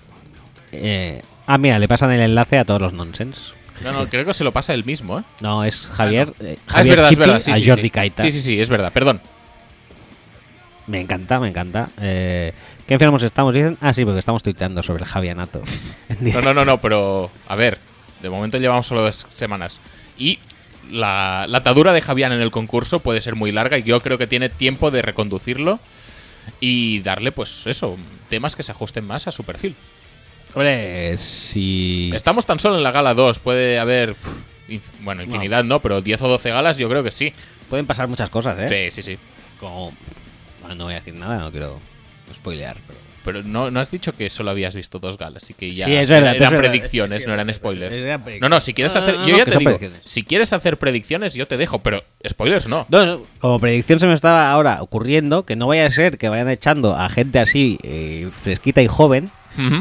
Eh, 0.73 1.23
ah, 1.47 1.59
mira, 1.59 1.79
le 1.79 1.87
pasan 1.87 2.11
el 2.11 2.21
enlace 2.21 2.59
a 2.59 2.65
todos 2.65 2.81
los 2.81 2.93
nonsense. 2.93 3.53
No, 3.83 3.93
no, 3.93 4.07
creo 4.09 4.25
que 4.25 4.33
se 4.35 4.45
lo 4.45 4.53
pasa 4.53 4.75
él 4.75 4.85
mismo, 4.85 5.19
¿eh? 5.21 5.23
No, 5.41 5.65
es 5.65 5.87
Javier, 5.87 6.33
Ah, 6.33 6.43
no. 6.43 6.49
eh, 6.49 6.59
Ah, 6.59 6.63
es 6.67 6.73
Javier 6.75 6.97
verdad, 6.97 7.13
es 7.13 7.19
verdad. 7.19 7.41
Sí, 7.41 7.51
a 7.53 7.57
sí, 7.57 7.67
Jordi 7.69 7.83
sí. 7.83 7.91
Kaita. 7.91 8.23
Sí, 8.23 8.33
sí, 8.33 8.41
sí, 8.41 8.61
es 8.61 8.69
verdad. 8.69 8.93
Perdón. 8.93 9.21
Me 10.87 11.01
encanta, 11.01 11.39
me 11.39 11.49
encanta. 11.49 11.89
Eh, 12.01 12.53
¿Qué 12.87 12.95
enfermos 12.95 13.23
estamos? 13.23 13.55
Dicen. 13.55 13.79
Ah, 13.81 13.93
sí, 13.93 14.05
porque 14.05 14.19
estamos 14.19 14.43
tuiteando 14.43 14.83
sobre 14.83 15.05
el 15.05 15.09
Javianato. 15.09 15.63
No, 16.21 16.41
no, 16.43 16.53
no, 16.53 16.65
no, 16.65 16.81
pero 16.81 17.31
a 17.47 17.55
ver, 17.57 17.79
de 18.21 18.29
momento 18.29 18.59
llevamos 18.59 18.87
solo 18.87 19.03
dos 19.03 19.27
semanas. 19.35 19.81
Y 20.19 20.39
la, 20.91 21.47
la 21.49 21.59
atadura 21.59 21.93
de 21.93 22.03
Javián 22.03 22.33
en 22.33 22.41
el 22.41 22.51
concurso 22.51 22.99
puede 22.99 23.21
ser 23.21 23.37
muy 23.37 23.53
larga 23.53 23.79
y 23.79 23.85
yo 23.85 24.01
creo 24.01 24.19
que 24.19 24.27
tiene 24.27 24.49
tiempo 24.49 24.91
de 24.91 25.03
reconducirlo 25.03 25.79
y 26.59 26.99
darle, 27.01 27.31
pues 27.33 27.67
eso, 27.69 27.97
temas 28.29 28.57
que 28.57 28.63
se 28.65 28.73
ajusten 28.73 29.07
más 29.07 29.29
a 29.29 29.33
su 29.33 29.45
perfil. 29.45 29.77
Hombre, 30.55 31.17
si. 31.17 32.11
Estamos 32.15 32.45
tan 32.47 32.59
solo 32.59 32.77
en 32.77 32.83
la 32.83 32.91
gala 32.91 33.15
2, 33.15 33.39
puede 33.39 33.79
haber, 33.79 34.17
inf- 34.69 34.81
bueno, 35.01 35.23
infinidad 35.23 35.63
no, 35.65 35.81
pero 35.81 36.01
10 36.01 36.23
o 36.23 36.29
12 36.29 36.51
galas 36.51 36.77
yo 36.79 36.89
creo 36.89 37.03
que 37.05 37.13
sí. 37.13 37.33
Pueden 37.69 37.87
pasar 37.87 38.09
muchas 38.09 38.31
cosas, 38.31 38.59
¿eh? 38.59 38.91
Sí, 38.91 39.03
sí, 39.03 39.13
sí. 39.13 39.19
Como. 39.61 39.93
Bueno, 40.61 40.75
no 40.75 40.85
voy 40.85 40.95
a 40.95 40.97
decir 40.97 41.15
nada, 41.15 41.39
no 41.39 41.51
quiero 41.53 41.79
spoilear, 42.35 42.77
pero. 42.87 42.99
Pero 43.25 43.43
no, 43.43 43.71
no 43.71 43.81
has 43.81 43.91
dicho 43.91 44.13
que 44.13 44.31
solo 44.31 44.51
habías 44.51 44.75
visto 44.75 44.99
dos 44.99 45.19
galas 45.19 45.51
y 45.51 45.55
que 45.55 45.73
ya 45.73 45.85
Sí, 45.85 45.95
es 45.95 46.09
verdad, 46.09 46.35
eran 46.37 46.55
es 46.55 46.59
predicciones, 46.61 47.27
no 47.27 47.35
eran 47.35 47.53
spoilers. 47.53 48.21
No, 48.41 48.49
no, 48.49 48.61
si 48.61 48.73
quieres 48.73 48.95
No, 48.95 49.01
hacer, 49.01 49.19
no, 49.19 49.27
yo 49.27 49.33
no, 49.33 49.39
ya 49.39 49.45
te 49.45 49.59
digo, 49.59 49.79
si 50.05 50.23
quieres 50.23 50.53
hacer 50.55 50.79
predicciones 50.79 51.35
yo 51.35 51.47
te 51.47 51.59
dejo, 51.59 51.81
pero 51.81 52.03
spoilers 52.27 52.67
no. 52.67 52.87
No, 52.89 53.23
como 53.39 53.59
predicción 53.59 54.01
se 54.01 54.07
me 54.07 54.15
estaba 54.15 54.51
ahora 54.51 54.81
ocurriendo 54.83 55.45
que 55.45 55.55
no 55.55 55.67
vaya 55.67 55.85
a 55.87 55.91
ser 55.91 56.17
que 56.17 56.31
vayan 56.31 56.49
echando 56.49 56.97
a 56.97 57.09
gente 57.11 57.39
así 57.41 57.79
eh, 57.83 58.31
fresquita 58.43 58.81
y 58.81 58.87
joven, 58.87 59.31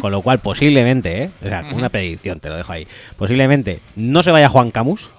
con 0.02 0.12
lo 0.12 0.22
cual 0.22 0.40
posiblemente, 0.40 1.24
¿eh? 1.24 1.30
o 1.42 1.48
sea, 1.48 1.66
una 1.72 1.88
predicción, 1.88 2.42
te 2.42 2.50
lo 2.50 2.58
dejo 2.58 2.74
ahí, 2.74 2.88
posiblemente 3.18 3.80
no 3.96 4.22
se 4.22 4.32
vaya 4.32 4.50
Juan 4.50 4.72
Camus 4.72 5.10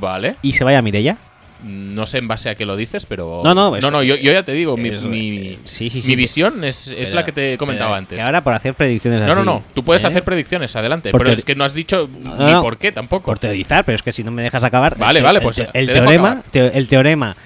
Vale. 0.00 0.34
y 0.42 0.54
se 0.54 0.64
vaya 0.64 0.82
Mirella. 0.82 1.16
No 1.64 2.06
sé 2.06 2.18
en 2.18 2.28
base 2.28 2.48
a 2.50 2.54
qué 2.54 2.64
lo 2.64 2.76
dices, 2.76 3.04
pero. 3.06 3.40
No, 3.42 3.52
no, 3.54 3.70
no, 3.80 4.02
yo, 4.02 4.14
yo 4.16 4.30
ya 4.32 4.42
te 4.44 4.52
digo, 4.52 4.76
mi, 4.76 4.90
mi, 4.92 5.58
sí, 5.64 5.90
sí, 5.90 5.90
sí, 5.90 5.96
mi 5.96 6.02
pero- 6.14 6.16
visión 6.16 6.64
es, 6.64 6.86
es 6.88 7.08
Pero- 7.08 7.14
la 7.16 7.24
que 7.24 7.32
te 7.32 7.58
comentaba 7.58 7.90
pero 7.90 7.98
antes. 7.98 8.18
Que 8.18 8.22
ahora 8.24 8.44
por 8.44 8.54
hacer 8.54 8.74
predicciones 8.74 9.20
no, 9.20 9.26
así. 9.26 9.34
no, 9.34 9.44
no. 9.44 9.62
Tú 9.74 9.82
puedes 9.82 10.04
¿eh? 10.04 10.06
hacer 10.06 10.22
predicciones, 10.22 10.76
adelante. 10.76 11.10
Por 11.10 11.22
pero 11.24 11.32
es 11.36 11.44
que 11.44 11.56
no 11.56 11.64
has 11.64 11.74
dicho 11.74 12.08
No, 12.22 12.46
ni 12.46 12.52
por 12.62 12.76
qué 12.78 12.92
tampoco. 12.92 13.24
Por 13.26 13.38
teorizar, 13.40 13.84
pero 13.84 13.96
es 13.96 14.02
que 14.02 14.12
si 14.12 14.22
no 14.22 14.30
me 14.30 14.42
dejas 14.44 14.62
acabar. 14.62 14.96
Vale, 14.96 15.18
el- 15.18 15.24
vale, 15.24 15.40
pues 15.40 15.58
el, 15.58 15.86
te 15.88 15.92
teorema, 15.94 16.42
teo- 16.52 16.70
el 16.72 16.86
teorema, 16.86 17.36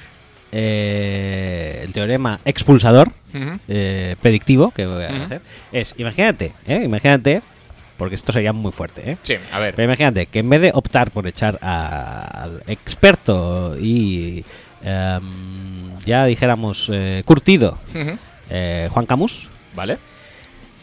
eh, 0.53 1.81
el 1.85 1.93
teorema 1.93 2.39
expulsador 2.45 3.11
eh, 3.69 4.17
predictivo 4.21 4.71
que 4.73 4.85
voy 4.87 5.05
a 5.05 5.09
hacer 5.25 5.41
es, 5.73 5.95
imagínate, 5.97 6.53
¿eh? 6.67 6.83
imagínate, 6.85 7.41
porque 8.03 8.17
esto 8.17 8.33
sería 8.33 8.53
muy 8.53 8.73
fuerte, 8.73 9.13
¿eh? 9.13 9.17
Sí, 9.23 9.37
a 9.53 9.61
ver. 9.61 9.77
Pero 9.77 9.87
imagínate 9.87 10.27
que 10.27 10.41
en 10.41 10.51
vez 10.51 10.61
de 10.61 10.73
optar 10.75 11.13
por 11.13 11.25
echar 11.29 11.57
a- 11.63 12.43
al 12.43 12.63
experto 12.67 13.77
y 13.81 14.45
em, 14.83 15.97
ya 16.05 16.25
dijéramos 16.27 16.91
eh, 16.93 17.23
curtido 17.25 17.79
eh, 18.51 18.89
Juan 18.91 19.07
Camus, 19.07 19.47
Vale. 19.77 19.99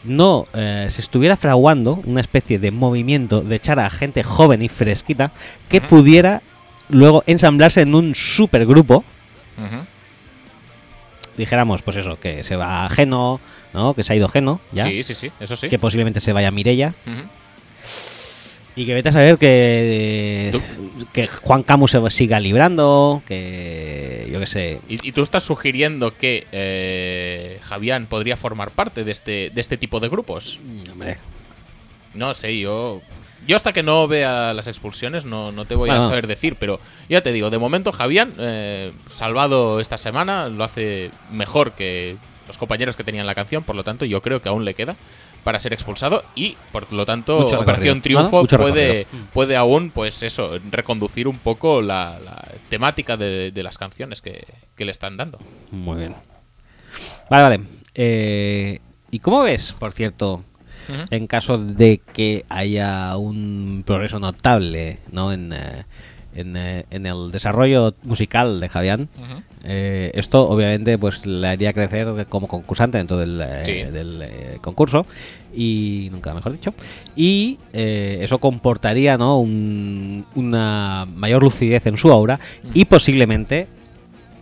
no 0.05 0.47
eh, 0.53 0.87
se 0.89 1.01
estuviera 1.01 1.35
fraguando 1.35 1.99
una 2.05 2.21
especie 2.21 2.57
de 2.57 2.71
movimiento 2.71 3.41
de 3.41 3.57
echar 3.57 3.81
a 3.81 3.89
gente 3.89 4.23
joven 4.23 4.61
y 4.61 4.69
fresquita 4.69 5.31
que 5.67 5.81
pudiera 5.81 6.41
luego 6.87 7.25
ensamblarse 7.27 7.81
en 7.81 7.95
un 7.95 8.15
supergrupo. 8.15 9.03
Ujú. 9.57 9.83
Dijéramos, 11.35 11.81
pues 11.81 11.97
eso, 11.97 12.17
que 12.17 12.43
se 12.43 12.55
va 12.55 12.87
Geno, 12.89 13.39
¿no? 13.73 13.93
Que 13.93 14.03
se 14.03 14.13
ha 14.13 14.15
ido 14.15 14.27
Geno, 14.29 14.59
ya. 14.71 14.85
Sí, 14.85 15.03
sí, 15.03 15.13
sí, 15.13 15.31
eso 15.39 15.55
sí. 15.55 15.69
Que 15.69 15.79
posiblemente 15.79 16.19
se 16.19 16.33
vaya 16.33 16.51
Mirella. 16.51 16.93
Y 18.75 18.85
que 18.85 18.93
vete 18.93 19.09
a 19.09 19.11
saber 19.11 19.37
que, 19.37 20.49
Tú- 20.53 20.61
que 21.11 21.27
Juan 21.27 21.63
Camus 21.63 21.91
se 21.91 22.09
siga 22.11 22.39
librando, 22.39 23.21
que 23.25 24.29
yo 24.31 24.39
qué 24.39 24.47
sé. 24.47 24.79
Y, 24.87 25.05
y 25.09 25.11
tú 25.11 25.21
estás 25.21 25.43
sugiriendo 25.43 26.15
que 26.15 26.47
eh, 26.53 27.59
Javián 27.63 28.05
podría 28.05 28.37
formar 28.37 28.71
parte 28.71 29.03
de 29.03 29.11
este, 29.11 29.49
de 29.53 29.59
este 29.59 29.75
tipo 29.75 29.99
de 29.99 30.07
grupos. 30.07 30.59
Mm, 30.63 30.91
Hombre, 30.93 31.17
No 32.13 32.33
sé, 32.33 32.57
yo. 32.57 33.01
Yo 33.47 33.55
hasta 33.55 33.73
que 33.73 33.83
no 33.83 34.07
vea 34.07 34.53
las 34.53 34.67
expulsiones 34.67 35.25
no, 35.25 35.51
no 35.51 35.65
te 35.65 35.73
voy 35.75 35.89
Bueno. 35.89 36.03
a 36.03 36.07
saber 36.07 36.27
decir, 36.27 36.55
pero 36.59 36.79
ya 37.09 37.21
te 37.21 37.31
digo, 37.33 37.49
de 37.49 37.57
momento 37.57 37.91
Javián, 37.91 38.33
eh, 38.37 38.91
salvado 39.09 39.79
esta 39.79 39.97
semana, 39.97 40.47
lo 40.49 40.63
hace 40.63 41.09
mejor 41.31 41.71
que 41.71 42.17
los 42.49 42.57
compañeros 42.57 42.97
que 42.97 43.05
tenían 43.05 43.25
la 43.25 43.35
canción, 43.35 43.63
por 43.63 43.75
lo 43.77 43.85
tanto 43.85 44.03
yo 44.03 44.21
creo 44.21 44.41
que 44.41 44.49
aún 44.49 44.65
le 44.65 44.73
queda 44.73 44.97
para 45.45 45.57
ser 45.59 45.71
expulsado 45.71 46.25
y 46.35 46.57
por 46.73 46.91
lo 46.91 47.05
tanto 47.05 47.37
Operación 47.47 47.99
recorrido. 47.99 48.01
Triunfo 48.01 48.45
puede, 48.57 48.87
recorrido. 49.05 49.25
puede 49.33 49.55
aún, 49.55 49.91
pues 49.91 50.21
eso, 50.23 50.59
reconducir 50.69 51.27
un 51.29 51.37
poco 51.37 51.81
la, 51.81 52.19
la 52.25 52.43
temática 52.67 53.15
de, 53.15 53.51
de 53.51 53.63
las 53.63 53.77
canciones 53.77 54.21
que, 54.21 54.45
que 54.75 54.83
le 54.83 54.91
están 54.91 55.15
dando. 55.15 55.39
muy 55.71 55.97
bien. 55.99 56.15
Vale, 57.29 57.43
vale. 57.43 57.61
Eh, 57.95 58.79
¿Y 59.11 59.19
cómo 59.19 59.43
ves, 59.43 59.73
por 59.77 59.93
cierto, 59.93 60.43
en 61.11 61.27
caso 61.27 61.59
de 61.59 62.01
que 62.13 62.45
haya 62.49 63.15
un 63.15 63.83
progreso 63.85 64.19
notable 64.19 64.97
¿no? 65.11 65.31
en, 65.31 65.53
eh, 65.53 65.85
en, 66.33 66.57
eh, 66.57 66.85
en 66.89 67.05
el 67.05 67.31
desarrollo 67.31 67.93
musical 68.03 68.59
de 68.59 68.69
Javián. 68.69 69.09
Eh, 69.63 70.11
esto 70.13 70.47
obviamente 70.47 70.97
pues 70.97 71.25
le 71.25 71.47
haría 71.47 71.73
crecer 71.73 72.25
como 72.29 72.47
concursante 72.47 72.97
dentro 72.97 73.17
del, 73.17 73.41
eh, 73.41 73.89
del, 73.91 74.21
eh, 74.21 74.57
concurso. 74.61 75.05
Y 75.53 76.09
nunca 76.11 76.33
mejor 76.33 76.53
dicho. 76.53 76.73
Y 77.15 77.57
eh, 77.73 78.19
eso 78.21 78.37
comportaría 78.39 79.17
¿no? 79.17 79.39
un- 79.39 80.25
una 80.35 81.05
mayor 81.13 81.43
lucidez 81.43 81.85
en 81.87 81.97
su 81.97 82.11
aura 82.11 82.39
y 82.73 82.85
posiblemente 82.85 83.67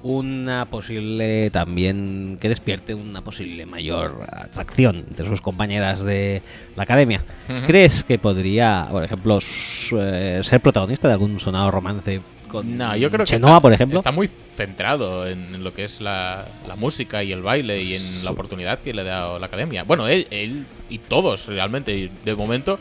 una 0.04 0.66
posible 0.66 1.50
también 1.50 2.38
que 2.40 2.48
despierte 2.50 2.94
una 2.94 3.22
posible 3.24 3.66
mayor 3.66 4.28
atracción 4.32 4.98
entre 5.10 5.28
sus 5.28 5.42
compañeras 5.42 6.04
de 6.04 6.42
la 6.76 6.84
academia. 6.84 7.24
¿Crees 7.66 8.04
que 8.04 8.20
podría, 8.20 8.88
por 8.92 9.04
ejemplo, 9.04 9.40
ser 9.42 10.60
protagonista 10.62 11.08
de 11.08 11.14
algún 11.16 11.40
sonado 11.40 11.72
romance 11.72 12.22
con 12.48 12.78
No, 12.78 12.96
yo 12.96 13.10
creo 13.10 13.26
que 13.26 13.32
Chenoa, 13.32 13.52
está, 13.52 13.62
por 13.62 13.74
ejemplo? 13.74 13.98
está 14.00 14.12
muy 14.12 14.30
centrado 14.56 15.28
en, 15.28 15.64
lo 15.64 15.74
que 15.74 15.84
es 15.84 16.02
la, 16.02 16.46
la 16.68 16.76
música 16.76 17.24
y 17.24 17.32
el 17.32 17.42
baile 17.42 17.82
y 17.82 17.96
en 17.96 18.26
la 18.26 18.32
oportunidad 18.32 18.80
que 18.80 18.94
le 18.94 19.04
da 19.04 19.38
la 19.40 19.46
academia. 19.46 19.84
Bueno, 19.84 20.08
él, 20.08 20.28
él 20.32 20.66
y 20.90 20.98
todos 21.00 21.46
realmente. 21.48 22.10
de 22.24 22.36
momento, 22.36 22.80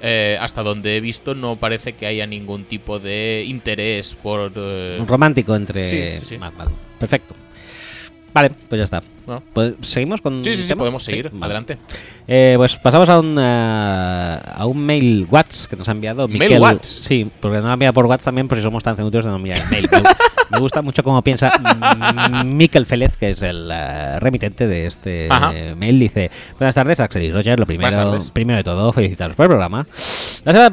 eh, 0.00 0.36
hasta 0.40 0.62
donde 0.62 0.96
he 0.96 1.00
visto, 1.00 1.34
no 1.34 1.56
parece 1.56 1.94
que 1.94 2.06
haya 2.06 2.26
ningún 2.26 2.64
tipo 2.64 2.98
de 2.98 3.44
interés 3.46 4.14
por. 4.14 4.52
eh, 4.56 4.98
Un 5.00 5.06
romántico 5.08 5.54
entre... 5.56 6.18
Sí. 6.20 6.38
Perfecto. 6.98 7.34
Vale, 8.34 8.50
pues 8.68 8.78
ya 8.78 8.84
está. 8.84 9.02
Pues, 9.52 9.74
¿Seguimos 9.80 10.20
con 10.20 10.44
Sí, 10.44 10.54
sí, 10.56 10.62
sí, 10.66 10.74
podemos 10.74 11.02
seguir. 11.02 11.30
Adelante. 11.40 11.78
Eh, 12.26 12.54
pues 12.56 12.76
pasamos 12.76 13.08
a 13.08 13.20
un, 13.20 13.38
eh, 13.38 14.40
a 14.44 14.66
un 14.66 14.84
mail 14.84 15.26
WhatsApp 15.30 15.70
que 15.70 15.76
nos 15.76 15.88
ha 15.88 15.92
enviado 15.92 16.26
¿Mail. 16.28 16.58
Watts? 16.58 17.00
Sí, 17.02 17.30
porque 17.40 17.58
no 17.58 17.64
lo 17.64 17.70
ha 17.70 17.74
enviado 17.74 17.94
por 17.94 18.06
WhatsApp 18.06 18.26
también, 18.26 18.48
por 18.48 18.58
si 18.58 18.64
somos 18.64 18.82
tan 18.82 18.96
cenutrios 18.96 19.24
de 19.24 19.30
no 19.30 19.36
enviar 19.36 19.58
mail. 19.70 19.88
Me, 20.54 20.60
gusta 20.60 20.82
mucho 20.82 21.02
cómo 21.02 21.22
piensa 21.22 21.50
Miquel 22.44 22.86
Félez, 22.86 23.16
que 23.16 23.30
es 23.30 23.42
el 23.42 23.68
eh, 23.72 24.20
remitente 24.20 24.66
de 24.66 24.86
este 24.86 25.28
eh, 25.28 25.74
mail. 25.76 25.98
Dice: 25.98 26.30
Buenas 26.58 26.74
tardes, 26.74 27.00
Axel 27.00 27.22
y 27.22 27.32
Roger. 27.32 27.58
Lo 27.58 27.66
primero, 27.66 28.18
primero 28.32 28.56
de 28.58 28.64
todo, 28.64 28.92
felicitaros 28.92 29.36
por 29.36 29.44
el 29.44 29.48
programa. 29.48 29.86
La 30.44 30.52
semana 30.52 30.70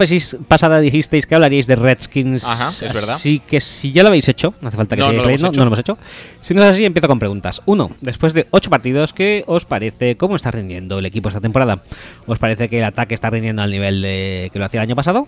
pasada 0.48 0.80
dijisteis 0.80 1.26
que 1.26 1.36
hablaríais 1.36 1.68
de 1.68 1.76
Redskins. 1.76 2.44
Ajá, 2.44 2.70
es 2.70 2.94
verdad. 2.94 3.16
Así 3.16 3.40
que 3.40 3.62
si 3.62 3.92
ya 3.92 4.04
lo 4.04 4.10
habéis 4.10 4.28
hecho, 4.28 4.54
no 4.62 4.68
hace 4.68 4.78
falta 4.78 4.96
que 4.96 5.02
No, 5.02 5.10
sigáis 5.10 5.42
no 5.42 5.48
lo 5.48 5.52
hecho. 5.52 5.60
no 5.60 5.66
lo 5.66 5.68
hemos 5.68 5.80
hecho. 5.80 5.98
Si 6.42 6.54
no 6.54 6.64
es 6.64 6.70
así, 6.72 6.86
empiezo 6.86 7.08
con 7.08 7.20
preguntas. 7.20 7.62
Uno, 7.66 7.92
después 8.02 8.34
de 8.34 8.48
ocho 8.52 8.70
partidos, 8.70 9.14
¿qué 9.14 9.44
os 9.48 9.66
parece? 9.66 10.18
¿Cómo 10.18 10.36
está 10.36 10.52
rindiendo 10.52 11.00
el 11.00 11.06
equipo 11.06 11.30
esta 11.30 11.42
temporada? 11.42 11.84
¿Os 12.28 12.40
parece 12.40 12.68
que 12.68 12.80
el 12.80 12.84
ataque 12.84 13.16
está 13.16 13.30
rindiendo 13.30 13.62
al 13.62 13.72
nivel 13.72 14.02
de 14.02 14.50
que 14.52 14.60
lo 14.60 14.66
hacía 14.66 14.82
el 14.82 14.90
año 14.90 14.96
pasado? 14.96 15.28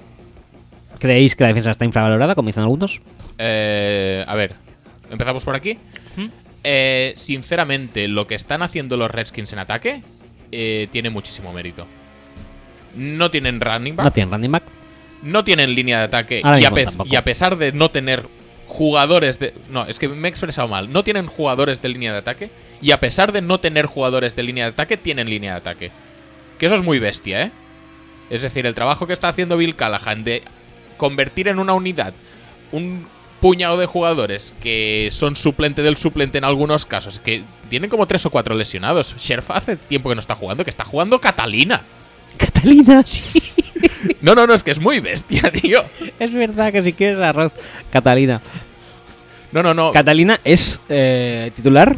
¿Creéis 1.04 1.36
que 1.36 1.44
la 1.44 1.50
defensa 1.50 1.70
está 1.70 1.84
infravalorada, 1.84 2.34
como 2.34 2.48
dicen 2.48 2.64
algunos? 2.64 3.02
Eh, 3.38 4.24
a 4.26 4.36
ver, 4.36 4.54
empezamos 5.12 5.44
por 5.44 5.54
aquí. 5.54 5.78
Eh, 6.64 7.14
sinceramente, 7.18 8.08
lo 8.08 8.26
que 8.26 8.36
están 8.36 8.62
haciendo 8.62 8.96
los 8.96 9.12
Redskins 9.12 9.52
en 9.52 9.60
ataque 9.60 10.02
eh, 10.54 10.88
tiene 10.94 11.10
muchísimo 11.10 11.52
mérito. 11.52 11.86
No 12.96 13.30
tienen 13.30 13.60
running 13.60 13.98
back, 13.98 14.06
No 14.06 14.12
tienen 14.14 14.32
running 14.32 14.52
back. 14.54 14.64
no 15.24 15.44
tienen 15.44 15.76
línea 15.76 15.98
de 15.98 16.04
ataque 16.06 16.42
a, 16.42 16.58
y 16.62 17.16
a 17.18 17.24
pesar 17.26 17.58
de 17.58 17.74
no 17.74 17.92
tener 17.92 18.26
jugadores 18.68 19.40
de... 19.40 19.54
No, 19.70 19.86
es 19.86 20.00
que 20.00 20.08
me 20.08 20.30
he 20.30 20.32
expresado 20.32 20.70
mal. 20.70 20.90
No 20.90 21.04
tienen 21.04 21.28
jugadores 21.28 21.82
de 21.82 21.90
línea 21.90 22.14
de 22.14 22.20
ataque 22.20 22.50
y 22.82 22.92
a 22.92 23.02
pesar 23.02 23.34
de 23.34 23.42
no 23.42 23.60
tener 23.60 23.88
jugadores 23.88 24.38
de 24.38 24.44
línea 24.44 24.64
de 24.64 24.70
ataque, 24.70 24.96
tienen 24.96 25.30
línea 25.30 25.52
de 25.52 25.58
ataque. 25.58 25.92
Que 26.58 26.68
eso 26.68 26.76
es 26.76 26.82
muy 26.82 27.00
bestia, 27.00 27.42
¿eh? 27.42 27.52
Es 28.30 28.42
decir, 28.42 28.66
el 28.66 28.74
trabajo 28.74 29.06
que 29.06 29.12
está 29.12 29.28
haciendo 29.28 29.58
Bill 29.58 29.76
Callahan 29.76 30.24
de 30.24 30.44
convertir 30.98 31.48
en 31.48 31.60
una 31.60 31.74
unidad 31.74 32.14
un 32.72 33.06
puñado 33.40 33.78
de 33.78 33.86
jugadores 33.86 34.54
que 34.62 35.10
son 35.12 35.36
suplente 35.36 35.82
del 35.84 35.98
suplente 35.98 36.38
en 36.38 36.46
algunos 36.46 36.86
casos, 36.86 37.20
que 37.20 37.44
tienen 37.70 37.90
como 37.90 38.08
tres 38.08 38.26
o 38.26 38.30
cuatro 38.30 38.56
lesionados. 38.56 39.16
Sheriff 39.18 39.52
hace 39.52 39.76
tiempo 39.76 40.08
que 40.10 40.16
no 40.16 40.22
está 40.22 40.36
jugando, 40.36 40.64
que 40.64 40.70
está 40.70 40.86
jugando 40.86 41.20
Catalina. 41.20 41.82
Catalina, 42.38 43.04
sí. 43.06 43.24
No, 44.22 44.34
no, 44.34 44.48
no, 44.48 44.54
es 44.54 44.64
que 44.64 44.72
es 44.72 44.80
muy 44.80 45.02
bestia, 45.02 45.52
tío. 45.62 45.84
Es 46.20 46.32
verdad 46.34 46.72
que 46.72 46.82
si 46.84 46.94
quieres 46.94 47.20
arroz. 47.20 47.54
Catalina. 47.92 48.42
No, 49.52 49.62
no, 49.62 49.74
no. 49.74 49.92
Catalina 49.92 50.40
es 50.44 50.80
eh, 50.90 51.52
titular. 51.56 51.96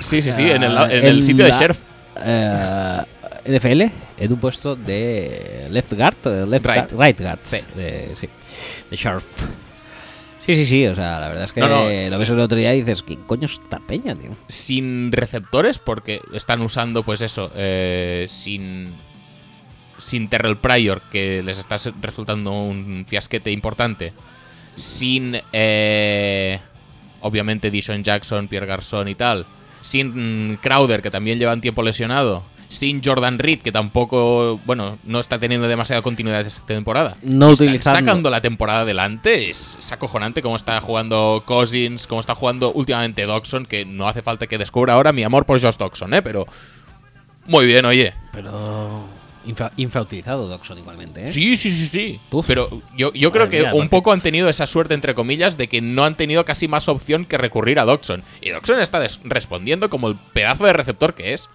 Sí, 0.00 0.22
sí, 0.22 0.30
sí, 0.30 0.50
en 0.50 0.62
el, 0.62 0.76
en 0.92 1.06
el 1.06 1.22
sitio 1.22 1.44
de 1.46 1.50
Sheriff. 1.50 1.78
eh, 2.22 3.02
NFL 3.48 3.82
en 4.18 4.32
un 4.32 4.38
puesto 4.40 4.76
de 4.76 5.66
left 5.70 5.92
guard, 5.94 6.16
left 6.48 6.66
Right. 6.66 6.90
guard- 6.92 7.04
right 7.06 7.20
guard, 7.20 7.38
Sí. 7.44 7.58
de, 7.76 8.14
sí, 8.18 8.28
de 8.90 8.96
Sheriff. 8.96 9.24
Sí, 10.44 10.54
sí, 10.54 10.64
sí, 10.64 10.86
o 10.86 10.94
sea, 10.94 11.20
la 11.20 11.28
verdad 11.28 11.44
es 11.44 11.52
que 11.52 11.60
No, 11.60 11.68
no. 11.68 12.10
lo 12.10 12.18
ves 12.18 12.30
el 12.30 12.40
otro 12.40 12.56
día 12.56 12.74
y 12.74 12.80
dices, 12.80 13.02
¿quién 13.02 13.20
coño 13.24 13.44
es 13.46 13.52
esta 13.52 13.80
peña, 13.80 14.14
tío? 14.14 14.34
Sin 14.48 15.12
receptores, 15.12 15.78
porque 15.78 16.20
están 16.32 16.62
usando, 16.62 17.02
pues 17.02 17.20
eso, 17.20 17.50
eh, 17.54 18.26
sin. 18.28 18.92
Sin 19.98 20.28
Terrell 20.28 20.56
Pryor, 20.56 21.02
que 21.10 21.42
les 21.42 21.58
está 21.58 21.76
resultando 22.00 22.52
un 22.52 23.04
fiasquete 23.06 23.50
importante. 23.50 24.12
Sin. 24.76 25.38
eh, 25.52 26.60
obviamente, 27.20 27.70
Dishon 27.70 28.02
Jackson, 28.04 28.48
Pierre 28.48 28.66
Garçon 28.66 29.08
y 29.08 29.14
tal. 29.16 29.44
Sin 29.82 30.52
mm, 30.52 30.56
Crowder, 30.62 31.02
que 31.02 31.10
también 31.10 31.38
llevan 31.38 31.60
tiempo 31.60 31.82
lesionado. 31.82 32.42
Sin 32.68 33.02
Jordan 33.02 33.38
Reed, 33.38 33.60
que 33.60 33.72
tampoco. 33.72 34.60
Bueno, 34.66 34.98
no 35.04 35.20
está 35.20 35.38
teniendo 35.38 35.66
demasiada 35.68 36.02
continuidad 36.02 36.42
esta 36.42 36.66
temporada. 36.66 37.16
No 37.22 37.50
Y 37.50 37.52
están 37.54 37.68
utilizando- 37.68 37.98
sacando 38.00 38.30
la 38.30 38.40
temporada 38.42 38.80
adelante. 38.80 39.48
Es, 39.48 39.76
es 39.78 39.90
acojonante 39.92 40.42
cómo 40.42 40.54
está 40.56 40.78
jugando 40.80 41.42
Cousins, 41.46 42.06
cómo 42.06 42.20
está 42.20 42.34
jugando 42.34 42.70
últimamente 42.72 43.24
Doxon, 43.24 43.64
que 43.64 43.84
no 43.86 44.06
hace 44.06 44.20
falta 44.20 44.46
que 44.46 44.58
descubra 44.58 44.92
ahora 44.94 45.12
mi 45.14 45.22
amor 45.24 45.46
por 45.46 45.60
Josh 45.60 45.76
Doxon, 45.76 46.12
¿eh? 46.12 46.20
Pero. 46.22 46.46
Muy 47.46 47.64
bien, 47.64 47.86
oye. 47.86 48.12
Pero 48.32 49.02
infra- 49.46 49.72
infrautilizado 49.78 50.46
Doxon 50.48 50.76
igualmente, 50.78 51.24
¿eh? 51.24 51.28
Sí, 51.28 51.56
sí, 51.56 51.70
sí, 51.70 51.86
sí. 51.86 52.20
Uf. 52.30 52.44
Pero 52.46 52.68
yo, 52.94 53.10
yo 53.14 53.32
creo 53.32 53.48
que 53.48 53.60
mía, 53.60 53.70
un 53.72 53.88
poco 53.88 54.12
han 54.12 54.20
tenido 54.20 54.50
esa 54.50 54.66
suerte, 54.66 54.92
entre 54.92 55.14
comillas, 55.14 55.56
de 55.56 55.68
que 55.68 55.80
no 55.80 56.04
han 56.04 56.16
tenido 56.16 56.44
casi 56.44 56.68
más 56.68 56.86
opción 56.88 57.24
que 57.24 57.38
recurrir 57.38 57.78
a 57.78 57.86
Doxon. 57.86 58.22
Y 58.42 58.50
Doxon 58.50 58.78
está 58.80 59.00
respondiendo 59.24 59.88
como 59.88 60.08
el 60.08 60.16
pedazo 60.34 60.66
de 60.66 60.74
receptor 60.74 61.14
que 61.14 61.32
es. 61.32 61.48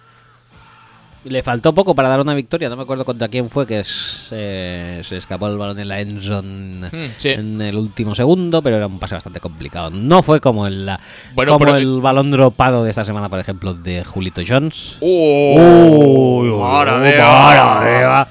Le 1.24 1.42
faltó 1.42 1.72
poco 1.74 1.94
para 1.94 2.08
dar 2.10 2.20
una 2.20 2.34
victoria, 2.34 2.68
no 2.68 2.76
me 2.76 2.82
acuerdo 2.82 3.04
contra 3.06 3.28
quién 3.28 3.48
fue, 3.48 3.66
que 3.66 3.82
eh, 4.30 5.02
se 5.02 5.16
escapó 5.16 5.46
el 5.48 5.56
balón 5.56 5.78
en 5.78 5.88
la 5.88 6.00
end 6.00 6.20
zone 6.20 6.88
Hmm, 6.90 7.12
sí. 7.16 7.30
en 7.30 7.62
el 7.62 7.76
último 7.76 8.14
segundo, 8.14 8.60
pero 8.60 8.76
era 8.76 8.86
un 8.86 8.98
pase 8.98 9.14
bastante 9.14 9.40
complicado. 9.40 9.88
No 9.90 10.22
fue 10.22 10.40
como 10.40 10.66
el, 10.66 10.90
Bueno, 11.34 11.58
como 11.58 11.74
el 11.76 12.00
balón 12.02 12.30
dropado 12.30 12.84
de 12.84 12.90
esta 12.90 13.06
semana, 13.06 13.30
por 13.30 13.38
ejemplo, 13.38 13.72
de 13.72 14.04
Julito 14.04 14.42
Jones. 14.46 14.98
¡Uy, 15.00 16.48
madre 16.58 17.12
mía! 17.12 17.24
madre 17.26 17.98
mía! 17.98 18.28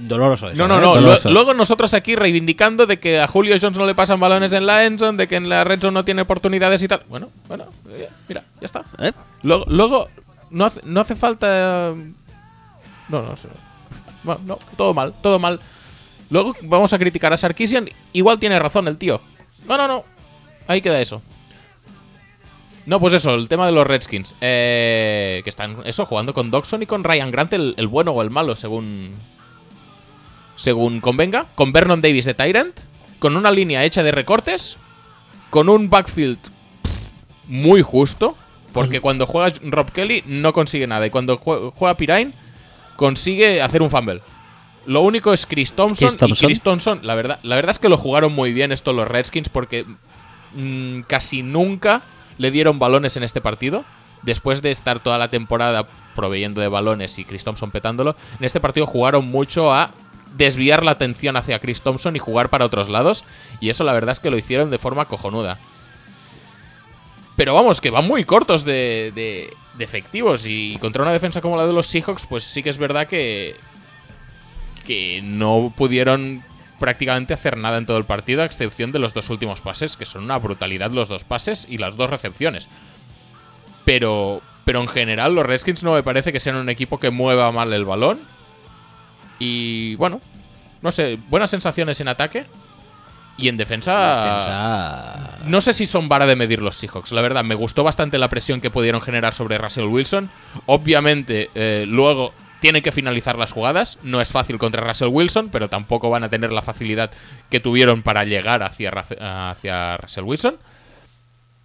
Doloroso 0.00 0.48
eso, 0.50 0.56
No, 0.58 0.68
no, 0.68 0.76
¿eh? 0.78 0.80
no. 0.80 0.94
Doloroso. 0.96 1.30
Luego 1.30 1.54
nosotros 1.54 1.94
aquí 1.94 2.14
reivindicando 2.16 2.86
de 2.86 2.98
que 2.98 3.20
a 3.20 3.26
Julio 3.28 3.56
Jones 3.60 3.78
no 3.78 3.86
le 3.86 3.94
pasan 3.94 4.20
balones 4.20 4.52
en 4.52 4.66
la 4.66 4.84
endzone, 4.84 5.16
de 5.16 5.28
que 5.28 5.36
en 5.36 5.48
la 5.48 5.64
red 5.64 5.80
zone 5.80 5.94
no 5.94 6.04
tiene 6.04 6.22
oportunidades 6.22 6.82
y 6.82 6.88
tal. 6.88 7.02
Bueno, 7.08 7.28
bueno, 7.48 7.64
eh, 7.90 8.08
mira, 8.28 8.42
ya 8.60 8.66
está. 8.66 8.84
¿Eh? 8.98 9.12
Luego, 9.42 9.64
luego 9.68 10.08
no, 10.54 10.64
hace, 10.66 10.80
no 10.84 11.00
hace 11.00 11.14
falta... 11.16 11.90
eh, 11.90 12.12
No, 13.08 13.22
no, 13.22 13.36
sé. 13.36 13.48
Bueno, 14.22 14.40
no, 14.46 14.58
todo 14.76 14.94
mal, 14.94 15.12
todo 15.20 15.38
mal. 15.38 15.60
Luego 16.30 16.56
vamos 16.62 16.92
a 16.92 16.98
criticar 16.98 17.32
a 17.32 17.36
Sarkisian. 17.36 17.90
Igual 18.12 18.38
tiene 18.38 18.58
razón 18.58 18.88
el 18.88 18.96
tío. 18.96 19.20
No, 19.68 19.76
no, 19.76 19.86
no. 19.86 20.04
Ahí 20.66 20.80
queda 20.80 21.00
eso. 21.00 21.20
No, 22.86 23.00
pues 23.00 23.14
eso, 23.14 23.34
el 23.34 23.48
tema 23.48 23.66
de 23.66 23.72
los 23.72 23.86
Redskins. 23.86 24.34
Eh, 24.40 25.40
que 25.44 25.50
están, 25.50 25.78
eso, 25.84 26.06
jugando 26.06 26.34
con 26.34 26.50
Doxon 26.50 26.82
y 26.82 26.86
con 26.86 27.04
Ryan 27.04 27.30
Grant, 27.30 27.52
el, 27.52 27.88
bueno 27.88 28.12
o 28.12 28.22
el 28.22 28.30
malo, 28.30 28.56
según. 28.56 29.14
Según 30.56 31.00
convenga. 31.00 31.46
Con 31.54 31.72
Vernon 31.72 32.00
Davis 32.00 32.24
de 32.24 32.34
Tyrant. 32.34 32.78
Con 33.18 33.36
una 33.36 33.50
línea 33.50 33.84
hecha 33.84 34.02
de 34.02 34.12
recortes. 34.12 34.76
Con 35.50 35.68
un 35.68 35.90
backfield 35.90 36.38
muy 37.48 37.82
justo. 37.82 38.36
Porque 38.74 39.00
cuando 39.00 39.26
juega 39.26 39.50
Rob 39.62 39.90
Kelly 39.90 40.22
no 40.26 40.52
consigue 40.52 40.86
nada. 40.86 41.06
Y 41.06 41.10
cuando 41.10 41.40
jue- 41.40 41.72
juega 41.74 41.96
Pirine, 41.96 42.32
consigue 42.96 43.62
hacer 43.62 43.80
un 43.82 43.90
fumble. 43.90 44.20
Lo 44.86 45.00
único 45.00 45.32
es 45.32 45.46
Chris 45.46 45.72
Thompson, 45.72 46.08
Chris 46.08 46.18
Thompson. 46.18 46.44
y 46.44 46.48
Chris 46.48 46.60
Thompson, 46.60 47.00
la 47.02 47.14
verdad, 47.14 47.38
la 47.42 47.56
verdad 47.56 47.70
es 47.70 47.78
que 47.78 47.88
lo 47.88 47.96
jugaron 47.96 48.34
muy 48.34 48.52
bien 48.52 48.70
estos 48.72 48.94
los 48.94 49.08
Redskins 49.08 49.48
porque 49.48 49.86
mm, 50.54 51.00
casi 51.02 51.42
nunca 51.42 52.02
le 52.36 52.50
dieron 52.50 52.78
balones 52.78 53.16
en 53.16 53.22
este 53.22 53.40
partido. 53.40 53.84
Después 54.22 54.62
de 54.62 54.70
estar 54.70 55.00
toda 55.00 55.18
la 55.18 55.28
temporada 55.28 55.86
proveyendo 56.16 56.60
de 56.60 56.68
balones 56.68 57.18
y 57.18 57.24
Chris 57.24 57.44
Thompson 57.44 57.70
petándolo, 57.70 58.16
en 58.38 58.44
este 58.44 58.60
partido 58.60 58.86
jugaron 58.86 59.26
mucho 59.26 59.72
a 59.72 59.90
desviar 60.36 60.82
la 60.84 60.92
atención 60.92 61.36
hacia 61.36 61.58
Chris 61.58 61.82
Thompson 61.82 62.16
y 62.16 62.18
jugar 62.18 62.48
para 62.48 62.64
otros 62.64 62.88
lados. 62.88 63.24
Y 63.60 63.68
eso 63.68 63.84
la 63.84 63.92
verdad 63.92 64.12
es 64.12 64.20
que 64.20 64.30
lo 64.30 64.38
hicieron 64.38 64.70
de 64.70 64.78
forma 64.78 65.04
cojonuda. 65.04 65.58
Pero 67.36 67.54
vamos, 67.54 67.80
que 67.80 67.90
van 67.90 68.06
muy 68.06 68.24
cortos 68.24 68.64
de, 68.64 69.12
de- 69.14 69.52
de 69.76 69.84
efectivos. 69.84 70.46
Y 70.46 70.76
contra 70.80 71.02
una 71.02 71.12
defensa 71.12 71.40
como 71.40 71.56
la 71.56 71.66
de 71.66 71.72
los 71.72 71.86
Seahawks, 71.86 72.26
pues 72.26 72.44
sí 72.44 72.62
que 72.62 72.70
es 72.70 72.78
verdad 72.78 73.06
que. 73.08 73.56
que 74.86 75.20
no 75.22 75.72
pudieron 75.76 76.42
prácticamente 76.78 77.34
hacer 77.34 77.56
nada 77.56 77.78
en 77.78 77.86
todo 77.86 77.96
el 77.96 78.04
partido, 78.04 78.42
a 78.42 78.44
excepción 78.44 78.92
de 78.92 78.98
los 78.98 79.14
dos 79.14 79.30
últimos 79.30 79.60
pases, 79.60 79.96
que 79.96 80.04
son 80.04 80.24
una 80.24 80.38
brutalidad 80.38 80.90
los 80.90 81.08
dos 81.08 81.24
pases 81.24 81.66
y 81.68 81.78
las 81.78 81.96
dos 81.96 82.10
recepciones. 82.10 82.68
Pero. 83.84 84.40
Pero 84.64 84.80
en 84.80 84.88
general, 84.88 85.34
los 85.34 85.44
Redskins 85.44 85.82
no 85.82 85.92
me 85.92 86.02
parece 86.02 86.32
que 86.32 86.40
sean 86.40 86.56
un 86.56 86.70
equipo 86.70 86.98
que 86.98 87.10
mueva 87.10 87.52
mal 87.52 87.70
el 87.74 87.84
balón. 87.84 88.18
Y 89.38 89.94
bueno, 89.96 90.22
no 90.80 90.90
sé, 90.90 91.18
buenas 91.28 91.50
sensaciones 91.50 92.00
en 92.00 92.08
ataque. 92.08 92.46
Y 93.36 93.48
en 93.48 93.56
defensa, 93.56 93.92
Defensa- 93.92 95.38
no 95.48 95.60
sé 95.60 95.72
si 95.72 95.86
son 95.86 96.08
vara 96.08 96.26
de 96.26 96.36
medir 96.36 96.62
los 96.62 96.76
Seahawks. 96.76 97.10
La 97.12 97.20
verdad, 97.20 97.42
me 97.42 97.56
gustó 97.56 97.82
bastante 97.82 98.18
la 98.18 98.28
presión 98.28 98.60
que 98.60 98.70
pudieron 98.70 99.00
generar 99.00 99.32
sobre 99.32 99.58
Russell 99.58 99.86
Wilson. 99.86 100.30
Obviamente, 100.66 101.50
eh, 101.56 101.84
luego 101.88 102.32
tienen 102.60 102.80
que 102.82 102.92
finalizar 102.92 103.36
las 103.36 103.50
jugadas. 103.52 103.98
No 104.04 104.20
es 104.20 104.30
fácil 104.30 104.56
contra 104.58 104.82
Russell 104.86 105.08
Wilson, 105.08 105.48
pero 105.50 105.68
tampoco 105.68 106.10
van 106.10 106.22
a 106.24 106.30
tener 106.30 106.52
la 106.52 106.62
facilidad 106.62 107.10
que 107.50 107.58
tuvieron 107.60 108.02
para 108.02 108.24
llegar 108.24 108.62
hacia, 108.62 109.96
Russell 109.96 110.24
Wilson. 110.24 110.56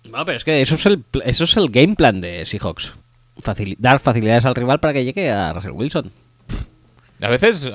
No, 0.06 0.26
pero 0.26 0.38
es 0.38 0.44
que 0.44 0.62
eso 0.62 0.74
es 0.76 0.86
el, 0.88 1.04
eso 1.24 1.44
es 1.44 1.56
el 1.56 1.70
game 1.70 1.96
plan 1.96 2.20
de 2.20 2.46
Seahawks. 2.46 2.94
Facili- 3.44 3.76
dar 3.78 4.00
facilidades 4.00 4.44
al 4.46 4.56
rival 4.56 4.80
para 4.80 4.92
que 4.94 5.06
llegue 5.06 5.30
a 5.32 5.54
Russell 5.54 5.72
Wilson. 5.72 6.12
A 7.22 7.28
veces, 7.28 7.70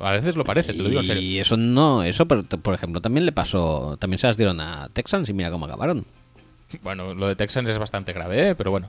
a, 0.00 0.12
veces 0.12 0.36
lo 0.36 0.44
parece, 0.44 0.72
te 0.72 0.82
lo 0.82 0.88
digo 0.88 1.00
en 1.00 1.06
serio. 1.06 1.22
Y 1.22 1.38
eso 1.38 1.56
no, 1.56 2.02
eso 2.02 2.26
por, 2.26 2.44
por 2.44 2.74
ejemplo 2.74 3.00
también 3.00 3.26
le 3.26 3.32
pasó, 3.32 3.96
también 3.98 4.18
se 4.18 4.26
las 4.26 4.36
dieron 4.36 4.60
a 4.60 4.88
Texans 4.92 5.28
y 5.28 5.32
mira 5.32 5.50
cómo 5.50 5.66
acabaron. 5.66 6.04
Bueno, 6.82 7.14
lo 7.14 7.26
de 7.28 7.36
Texans 7.36 7.68
es 7.68 7.78
bastante 7.78 8.12
grave, 8.12 8.50
¿eh? 8.50 8.54
pero 8.54 8.70
bueno. 8.70 8.88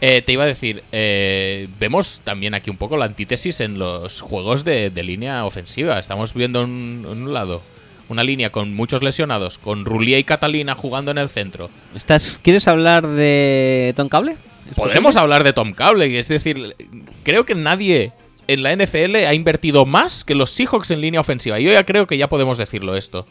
Eh, 0.00 0.20
te 0.22 0.32
iba 0.32 0.44
a 0.44 0.46
decir, 0.46 0.82
eh, 0.92 1.68
vemos 1.78 2.20
también 2.24 2.52
aquí 2.52 2.68
un 2.68 2.76
poco 2.76 2.96
la 2.96 3.06
antítesis 3.06 3.60
en 3.60 3.78
los 3.78 4.20
juegos 4.20 4.64
de, 4.64 4.90
de 4.90 5.02
línea 5.02 5.44
ofensiva. 5.46 5.98
Estamos 5.98 6.34
viendo 6.34 6.62
en 6.62 7.06
un, 7.06 7.32
lado 7.32 7.62
una 8.08 8.22
línea 8.22 8.50
con 8.50 8.74
muchos 8.74 9.02
lesionados, 9.02 9.56
con 9.56 9.86
Rulia 9.86 10.18
y 10.18 10.24
Catalina 10.24 10.74
jugando 10.74 11.10
en 11.10 11.18
el 11.18 11.30
centro. 11.30 11.70
¿Estás, 11.94 12.38
¿Quieres 12.42 12.68
hablar 12.68 13.06
de 13.06 13.94
Tom 13.96 14.10
Cable? 14.10 14.32
¿Es 14.68 14.74
Podremos 14.74 15.14
posible? 15.14 15.22
hablar 15.22 15.44
de 15.44 15.52
Tom 15.54 15.72
Cable, 15.72 16.18
es 16.18 16.28
decir, 16.28 16.76
creo 17.22 17.46
que 17.46 17.54
nadie 17.54 18.12
en 18.46 18.62
la 18.62 18.74
NFL 18.74 19.16
ha 19.16 19.34
invertido 19.34 19.86
más 19.86 20.24
que 20.24 20.34
los 20.34 20.50
Seahawks 20.50 20.90
en 20.90 21.00
línea 21.00 21.20
ofensiva. 21.20 21.58
Yo 21.58 21.72
ya 21.72 21.84
creo 21.84 22.06
que 22.06 22.18
ya 22.18 22.28
podemos 22.28 22.58
decirlo 22.58 22.96
esto. 22.96 23.26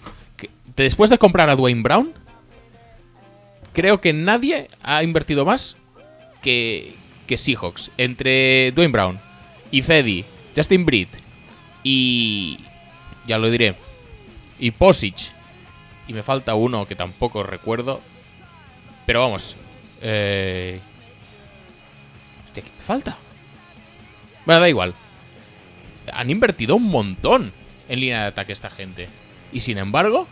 Después 0.76 1.10
de 1.10 1.18
comprar 1.18 1.50
a 1.50 1.56
Dwayne 1.56 1.82
Brown, 1.82 2.14
creo 3.74 4.02
que 4.02 4.14
nadie 4.14 4.70
ha 4.82 5.04
invertido 5.04 5.46
más 5.46 5.78
que, 6.42 6.96
que 7.28 7.38
Seahawks. 7.38 7.92
Entre 7.98 8.72
Dwayne 8.72 8.92
Brown, 8.92 9.20
y 9.74 9.82
Fedi, 9.82 10.24
Justin 10.56 10.86
Britt 10.86 11.10
y... 11.84 12.60
ya 13.26 13.40
lo 13.40 13.50
diré. 13.50 13.76
Y 14.60 14.70
Posic. 14.72 15.34
Y 16.08 16.14
me 16.14 16.22
falta 16.22 16.54
uno 16.54 16.86
que 16.86 16.96
tampoco 16.96 17.42
recuerdo. 17.42 18.00
Pero 19.06 19.22
vamos. 19.22 19.56
Eh... 20.02 20.80
Hostia, 22.46 22.64
¿qué 22.64 22.70
me 22.78 22.84
falta? 22.84 23.18
Bueno, 24.46 24.62
da 24.62 24.70
igual. 24.70 24.94
Han 26.12 26.30
invertido 26.30 26.76
un 26.76 26.84
montón 26.84 27.54
en 27.90 28.00
línea 28.00 28.22
de 28.22 28.28
ataque 28.28 28.54
esta 28.54 28.70
gente. 28.70 29.08
Y 29.52 29.62
sin 29.62 29.78
embargo, 29.78 30.28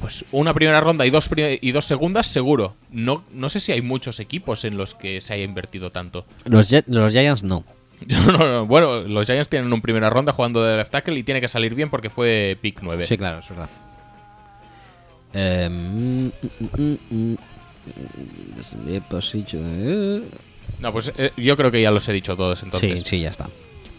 pues 0.00 0.24
una 0.32 0.54
primera 0.54 0.80
ronda 0.80 1.06
y 1.06 1.10
dos, 1.10 1.30
y 1.36 1.72
dos 1.72 1.84
segundas 1.84 2.26
seguro. 2.26 2.74
No, 2.90 3.24
no 3.32 3.48
sé 3.48 3.60
si 3.60 3.72
hay 3.72 3.82
muchos 3.82 4.18
equipos 4.18 4.64
en 4.64 4.76
los 4.76 4.94
que 4.94 5.20
se 5.20 5.34
haya 5.34 5.44
invertido 5.44 5.92
tanto. 5.92 6.24
Los, 6.44 6.74
los 6.86 7.12
Giants 7.12 7.42
no. 7.42 7.64
No, 8.08 8.32
no, 8.32 8.38
no. 8.38 8.66
Bueno, 8.66 9.02
los 9.02 9.26
Giants 9.26 9.50
tienen 9.50 9.70
una 9.70 9.82
primera 9.82 10.08
ronda 10.08 10.32
jugando 10.32 10.64
de 10.64 10.78
left 10.78 10.90
tackle 10.90 11.18
y 11.18 11.22
tiene 11.22 11.40
que 11.42 11.48
salir 11.48 11.74
bien 11.74 11.90
porque 11.90 12.08
fue 12.08 12.56
pick 12.62 12.78
9. 12.80 13.04
Sí, 13.04 13.18
claro, 13.18 13.40
es 13.40 13.48
verdad. 13.50 13.68
Eh, 15.34 15.68
mm, 15.70 16.30
mm, 16.76 16.96
mm. 17.10 17.36
No, 20.80 20.92
pues 20.92 21.12
eh, 21.18 21.32
yo 21.36 21.56
creo 21.56 21.70
que 21.70 21.82
ya 21.82 21.90
los 21.90 22.08
he 22.08 22.12
dicho 22.12 22.36
todos 22.36 22.62
entonces. 22.62 23.00
Sí, 23.00 23.06
sí, 23.06 23.20
ya 23.20 23.30
está. 23.30 23.48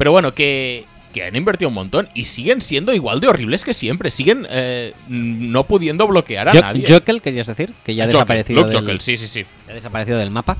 Pero 0.01 0.11
bueno, 0.13 0.33
que, 0.33 0.85
que 1.13 1.23
han 1.25 1.35
invertido 1.35 1.69
un 1.69 1.75
montón 1.75 2.09
y 2.15 2.25
siguen 2.25 2.59
siendo 2.61 2.91
igual 2.91 3.19
de 3.19 3.27
horribles 3.27 3.63
que 3.63 3.75
siempre. 3.75 4.09
Siguen 4.09 4.47
eh, 4.49 4.95
no 5.07 5.63
pudiendo 5.65 6.07
bloquear 6.07 6.49
a 6.49 6.53
nadie. 6.53 6.91
Jokel, 6.91 7.21
querías 7.21 7.45
decir, 7.45 7.71
que 7.83 7.93
ya 7.93 8.05
ha 8.05 8.07
desaparecido, 8.07 8.61
Luke 8.61 8.71
del, 8.71 8.81
Jokel, 8.81 8.99
sí, 8.99 9.15
sí, 9.15 9.27
sí. 9.27 9.45
ya 9.67 9.73
ha 9.73 9.75
desaparecido 9.75 10.17
del 10.17 10.31
mapa. 10.31 10.57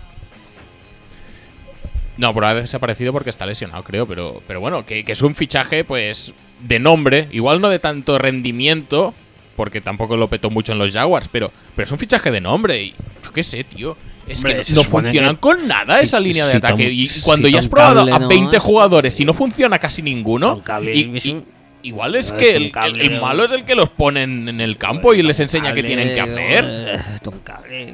No, 2.17 2.35
pero 2.35 2.45
ha 2.45 2.53
desaparecido 2.53 3.13
porque 3.13 3.31
está 3.31 3.47
lesionado, 3.47 3.83
creo. 3.83 4.05
Pero, 4.05 4.43
pero 4.45 4.59
bueno, 4.59 4.85
que, 4.85 5.03
que 5.03 5.13
es 5.13 5.23
un 5.23 5.33
fichaje, 5.33 5.83
pues, 5.85 6.35
de 6.59 6.77
nombre. 6.77 7.27
Igual 7.31 7.61
no 7.61 7.69
de 7.69 7.79
tanto 7.79 8.19
rendimiento, 8.19 9.15
porque 9.55 9.81
tampoco 9.81 10.17
lo 10.17 10.27
petó 10.27 10.49
mucho 10.49 10.71
en 10.71 10.77
los 10.79 10.91
Jaguars, 10.93 11.27
pero, 11.31 11.51
pero 11.75 11.83
es 11.85 11.91
un 11.91 11.97
fichaje 11.99 12.31
de 12.31 12.41
nombre. 12.41 12.81
Y 12.83 12.93
yo 13.23 13.31
qué 13.33 13.43
sé, 13.43 13.63
tío. 13.63 13.95
Es 14.27 14.39
Hombre, 14.45 14.61
que 14.63 14.73
no 14.73 14.83
funcionan 14.83 15.35
que- 15.35 15.41
con 15.41 15.67
nada 15.67 15.97
si- 15.97 16.03
esa 16.03 16.19
línea 16.19 16.45
de 16.45 16.51
si 16.51 16.57
ataque. 16.57 16.83
Tom- 16.85 16.93
y 16.93 17.07
si 17.07 17.21
cuando 17.21 17.47
ya 17.49 17.59
has 17.59 17.67
probado 17.67 18.01
a 18.13 18.19
no 18.19 18.27
20 18.27 18.57
es- 18.57 18.63
jugadores 18.63 19.19
y 19.19 19.25
no 19.25 19.33
funciona 19.33 19.77
casi 19.79 20.01
ninguno, 20.01 20.61
y- 20.93 21.43
igual 21.83 22.15
es 22.15 22.31
que 22.31 22.55
el, 22.55 23.19
malo 23.19 23.43
es 23.43 23.51
el 23.51 23.63
que 23.65 23.73
los 23.75 23.89
pone 23.89 24.21
en, 24.23 24.61
el 24.61 24.77
campo 24.77 25.13
y 25.15 25.23
les 25.23 25.39
enseña 25.39 25.73
qué 25.73 25.81
tienen 25.83 26.13
que 26.13 26.21
hacer. 26.21 26.65
Eh, 26.67 26.99
Tom 27.23 27.39
Cable. 27.43 27.89
eh, 27.89 27.93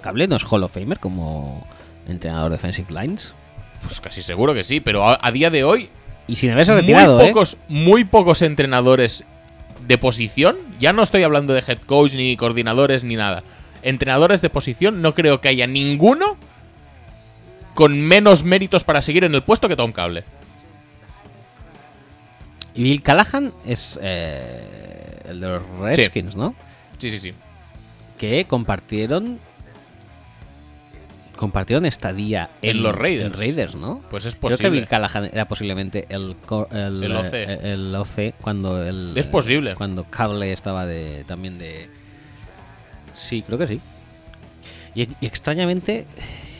Cable 0.00 0.28
no 0.28 0.36
es 0.36 0.44
Hall 0.44 0.62
of 0.64 0.72
Famer 0.72 0.98
como 0.98 1.66
entrenador 2.08 2.52
defensive 2.52 2.88
lines. 2.92 3.34
Pues 3.82 4.00
casi 4.00 4.22
seguro 4.22 4.54
que 4.54 4.64
sí, 4.64 4.80
pero 4.80 5.06
a, 5.08 5.18
a 5.20 5.32
día 5.32 5.50
de 5.50 5.64
hoy 5.64 5.88
Y 6.28 6.36
sin 6.36 6.50
haberse 6.50 6.74
retirado, 6.74 7.16
muy 7.16 7.24
¿eh? 7.24 7.28
pocos, 7.28 7.56
muy 7.68 8.04
pocos 8.04 8.42
entrenadores 8.42 9.24
de 9.86 9.98
posición. 9.98 10.56
Ya 10.78 10.92
no 10.92 11.02
estoy 11.02 11.22
hablando 11.22 11.52
de 11.54 11.62
head 11.66 11.78
coach 11.86 12.14
ni 12.14 12.36
coordinadores 12.36 13.04
ni 13.04 13.16
nada. 13.16 13.42
Entrenadores 13.82 14.42
de 14.42 14.50
posición, 14.50 15.02
no 15.02 15.14
creo 15.14 15.40
que 15.40 15.48
haya 15.48 15.66
ninguno 15.66 16.36
con 17.74 18.00
menos 18.00 18.44
méritos 18.44 18.84
para 18.84 19.00
seguir 19.00 19.24
en 19.24 19.34
el 19.34 19.42
puesto 19.42 19.68
que 19.68 19.76
Tom 19.76 19.92
Cable. 19.92 20.24
Y 22.74 22.82
Bill 22.82 23.02
Callahan 23.02 23.52
es 23.66 23.98
eh, 24.02 25.22
el 25.28 25.40
de 25.40 25.48
los 25.48 25.62
Redskins, 25.80 26.36
¿no? 26.36 26.54
Sí, 26.98 27.10
sí, 27.10 27.18
sí. 27.18 27.34
Que 28.18 28.44
compartieron. 28.44 29.40
Compartieron 31.40 31.86
estadía 31.86 32.50
En 32.60 32.82
los 32.82 32.94
Raiders. 32.94 33.32
en 33.32 33.38
Raiders, 33.40 33.74
¿no? 33.74 34.02
Pues 34.10 34.26
es 34.26 34.34
Creo 34.34 34.50
que 34.50 34.56
posible. 34.56 34.70
Bill 34.70 34.86
Callahan 34.86 35.30
era 35.32 35.48
posiblemente 35.48 36.04
el, 36.10 36.36
el, 36.70 37.02
El 37.02 37.16
OC. 37.16 37.32
el 37.34 37.94
OC 37.94 38.34
cuando 38.42 38.86
el 38.86 39.14
Es 39.16 39.26
posible. 39.26 39.74
cuando 39.74 40.04
Cable 40.04 40.52
estaba 40.52 40.84
de 40.84 41.24
también 41.26 41.58
de 41.58 41.88
sí 43.14 43.42
creo 43.42 43.58
que 43.58 43.66
sí 43.66 43.80
y, 44.94 45.02
y 45.20 45.26
extrañamente 45.26 46.04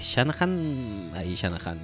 Shanahan 0.03 1.11
ahí 1.15 1.35
Shanahan 1.35 1.79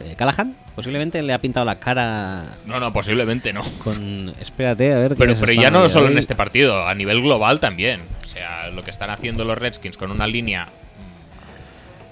eh, 0.00 0.14
Callahan 0.16 0.54
posiblemente 0.74 1.22
le 1.22 1.32
ha 1.32 1.38
pintado 1.40 1.64
la 1.64 1.78
cara 1.78 2.56
No, 2.66 2.80
no, 2.80 2.92
posiblemente 2.92 3.52
no. 3.52 3.62
con 3.84 4.34
espérate 4.40 4.92
a 4.92 4.98
ver 4.98 5.14
Pero, 5.16 5.34
pero 5.38 5.52
ya 5.52 5.70
no 5.70 5.82
ahí. 5.84 5.88
solo 5.88 6.08
en 6.08 6.18
este 6.18 6.34
partido, 6.34 6.86
a 6.86 6.94
nivel 6.94 7.22
global 7.22 7.60
también. 7.60 8.00
O 8.20 8.24
sea, 8.26 8.68
lo 8.70 8.82
que 8.82 8.90
están 8.90 9.10
haciendo 9.10 9.44
los 9.44 9.56
Redskins 9.56 9.96
con 9.96 10.10
una 10.10 10.26
línea. 10.26 10.68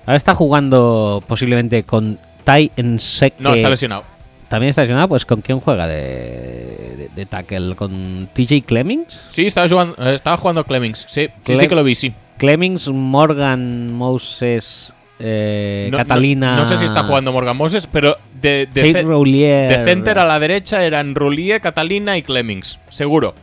Ahora 0.06 0.16
está 0.16 0.34
jugando 0.34 1.22
posiblemente 1.26 1.82
con 1.84 2.18
Tai 2.44 2.70
Ensek 2.76 3.34
No, 3.38 3.54
está 3.54 3.68
lesionado. 3.70 4.04
también 4.48 4.70
está 4.70 4.82
lesionado 4.82 5.08
pues 5.08 5.24
con 5.24 5.40
quién 5.40 5.60
juega 5.60 5.86
de, 5.86 5.96
de, 5.96 7.10
de 7.14 7.26
tackle 7.26 7.74
con 7.76 8.28
TJ 8.34 8.62
Clemmings 8.64 9.20
Sí, 9.30 9.46
estaba 9.46 9.68
jugando, 9.68 9.94
eh, 9.98 10.14
estaba 10.14 10.36
jugando 10.36 10.64
Clemmings. 10.64 11.06
Sí, 11.08 11.26
sí, 11.44 11.52
Clem- 11.52 11.60
sí 11.60 11.68
que 11.68 11.74
lo 11.74 11.84
vi, 11.84 11.94
sí. 11.94 12.12
Clemmings, 12.38 12.88
Morgan, 12.88 13.92
Moses, 13.92 14.92
eh, 15.20 15.88
No- 15.92 15.98
Catalina. 15.98 16.56
No, 16.56 16.64
sé 16.64 16.76
si 16.76 16.84
está 16.86 17.04
jugando 17.04 17.32
Morgan 17.32 17.56
Moses, 17.56 17.86
pero 17.86 18.16
de, 18.40 18.66
de, 18.72 18.82
de 18.82 19.84
center 19.84 20.18
a 20.18 20.24
la 20.24 20.40
derecha 20.40 20.84
eran 20.84 21.14
Roulier, 21.14 21.60
Catalina 21.60 22.16
y 22.18 22.22
Clemmings. 22.22 22.80
Seguro. 22.88 23.34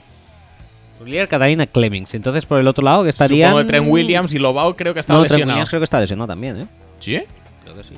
Roulier, 1.00 1.28
Catalina, 1.28 1.66
Clemmings. 1.66 2.14
Entonces 2.14 2.46
por 2.46 2.60
el 2.60 2.68
otro 2.68 2.84
lado 2.84 3.04
que 3.04 3.10
estarían. 3.10 3.52
Supongo 3.52 3.66
que 3.66 3.72
Trent 3.72 3.88
Williams 3.90 4.34
y 4.34 4.40
Lobao 4.40 4.76
creo 4.76 4.94
que 4.94 5.00
estaba 5.00 5.20
no, 5.20 5.24
Trent 5.26 5.32
lesionado. 5.34 5.56
Williams 5.58 5.70
creo 5.70 5.80
que 5.80 5.84
está 5.86 6.00
lesionado 6.00 6.28
también, 6.28 6.58
¿eh? 6.62 6.68
¿Sí? 7.00 7.22
Creo 7.64 7.76
que 7.76 7.84
sí. 7.84 7.94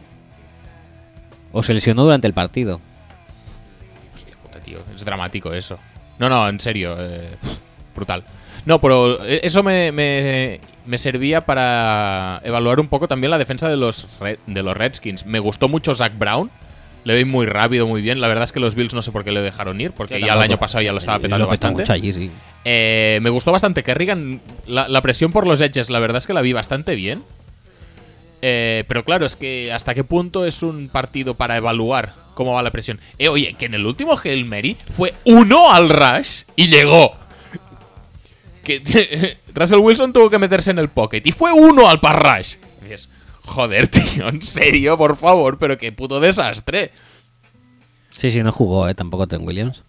O 1.52 1.64
se 1.64 1.74
lesionó 1.74 2.04
durante 2.04 2.28
el 2.28 2.34
partido. 2.34 2.80
Hostia 4.14 4.36
puta, 4.42 4.60
tío. 4.60 4.80
Es 4.96 5.04
dramático 5.04 5.54
eso. 5.54 5.78
No, 6.20 6.30
no, 6.30 6.48
en 6.48 6.60
serio. 6.60 6.96
eh, 7.00 7.32
brutal. 7.96 8.24
No, 8.66 8.80
pero 8.80 9.24
eso 9.24 9.64
me, 9.64 9.92
me- 9.92 10.60
me 10.86 10.98
servía 10.98 11.46
para 11.46 12.40
evaluar 12.44 12.80
un 12.80 12.88
poco 12.88 13.08
también 13.08 13.32
la 13.32 13.38
defensa 13.40 13.68
de 13.68 13.76
los, 13.78 14.08
de 14.46 14.64
los 14.64 14.78
Redskins. 14.78 15.26
Me 15.26 15.40
gustó 15.40 15.68
mucho 15.68 15.96
Zach 15.96 16.16
Brown. 16.18 16.52
Le 17.04 17.16
vi 17.16 17.26
muy 17.26 17.46
rápido, 17.48 17.88
muy 17.88 18.02
bien. 18.02 18.22
La 18.22 18.28
verdad 18.28 18.44
es 18.44 18.52
que 18.52 18.60
los 18.60 18.76
Bills 18.76 18.94
no 18.94 19.02
sé 19.02 19.12
por 19.12 19.24
qué 19.24 19.32
le 19.32 19.42
dejaron 19.42 19.82
ir, 19.82 19.92
porque 19.92 20.20
ya 20.22 20.34
el 20.34 20.42
año 20.42 20.60
pasado 20.60 20.84
ya 20.84 20.92
lo 20.92 21.00
estaba 21.00 21.20
petando 21.20 21.46
lo 21.46 21.50
bastante. 21.50 21.82
mucho 21.82 21.94
allí, 21.94 22.14
sí. 22.14 22.30
Eh, 22.64 23.20
me 23.22 23.30
gustó 23.30 23.52
bastante 23.52 23.84
Kerrigan. 23.84 24.40
La, 24.68 24.88
la 24.88 25.02
presión 25.02 25.32
por 25.32 25.48
los 25.48 25.62
edges, 25.62 25.90
la 25.90 26.00
verdad 26.00 26.20
es 26.20 26.28
que 26.28 26.34
la 26.34 26.42
vi 26.42 26.54
bastante 26.54 26.96
bien. 26.96 27.24
Eh, 28.42 28.84
pero 28.88 29.04
claro, 29.06 29.26
es 29.26 29.36
que 29.36 29.72
hasta 29.72 29.94
qué 29.94 30.04
punto 30.04 30.46
es 30.46 30.64
un 30.64 30.90
partido 30.90 31.36
para 31.36 31.58
evaluar 31.58 32.14
cómo 32.34 32.54
va 32.54 32.64
la 32.64 32.72
presión. 32.72 33.00
Eh, 33.18 33.30
oye, 33.30 33.54
que 33.58 33.66
en 33.66 33.76
el 33.76 33.86
último 33.86 34.18
Hail 34.24 34.46
Mary 34.46 34.76
fue 34.92 35.14
uno 35.26 35.72
al 35.72 35.90
rush 35.90 36.44
y 36.56 36.68
llegó. 36.68 37.16
Que 38.64 39.38
Russell 39.54 39.80
Wilson 39.80 40.14
tuvo 40.14 40.30
que 40.30 40.40
meterse 40.40 40.72
en 40.72 40.80
el 40.80 40.90
pocket 40.90 41.22
y 41.26 41.32
fue 41.32 41.52
uno 41.52 41.90
al 41.90 42.00
par 42.00 42.22
rush. 42.24 42.56
Joder, 43.46 43.88
tío, 43.88 44.28
en 44.30 44.42
serio, 44.42 44.98
por 44.98 45.18
favor, 45.18 45.58
pero 45.58 45.78
qué 45.78 45.92
puto 45.92 46.20
desastre. 46.20 46.92
Sí, 48.18 48.30
sí, 48.30 48.44
no 48.44 48.52
jugó, 48.52 48.88
¿eh? 48.88 48.94
Tampoco 48.94 49.28
Trent 49.28 49.46
Williams. 49.46 49.84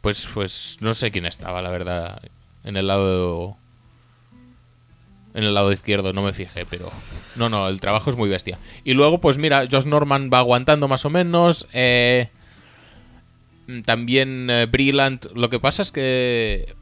Pues, 0.00 0.28
pues 0.34 0.78
no 0.80 0.92
sé 0.94 1.12
quién 1.12 1.26
estaba, 1.26 1.62
la 1.62 1.70
verdad. 1.70 2.20
En 2.64 2.76
el 2.76 2.88
lado. 2.88 3.56
En 5.34 5.44
el 5.44 5.54
lado 5.54 5.72
izquierdo, 5.72 6.12
no 6.12 6.22
me 6.22 6.32
fijé, 6.32 6.66
pero. 6.66 6.90
No, 7.36 7.48
no, 7.48 7.68
el 7.68 7.80
trabajo 7.80 8.10
es 8.10 8.16
muy 8.16 8.28
bestia. 8.28 8.58
Y 8.84 8.94
luego, 8.94 9.20
pues 9.20 9.38
mira, 9.38 9.64
Josh 9.70 9.86
Norman 9.86 10.28
va 10.32 10.38
aguantando 10.38 10.88
más 10.88 11.04
o 11.04 11.10
menos. 11.10 11.68
Eh, 11.72 12.28
también 13.86 14.50
eh, 14.50 14.66
Brillant. 14.66 15.26
Lo 15.34 15.48
que 15.48 15.60
pasa 15.60 15.82
es 15.82 15.92
que. 15.92 16.74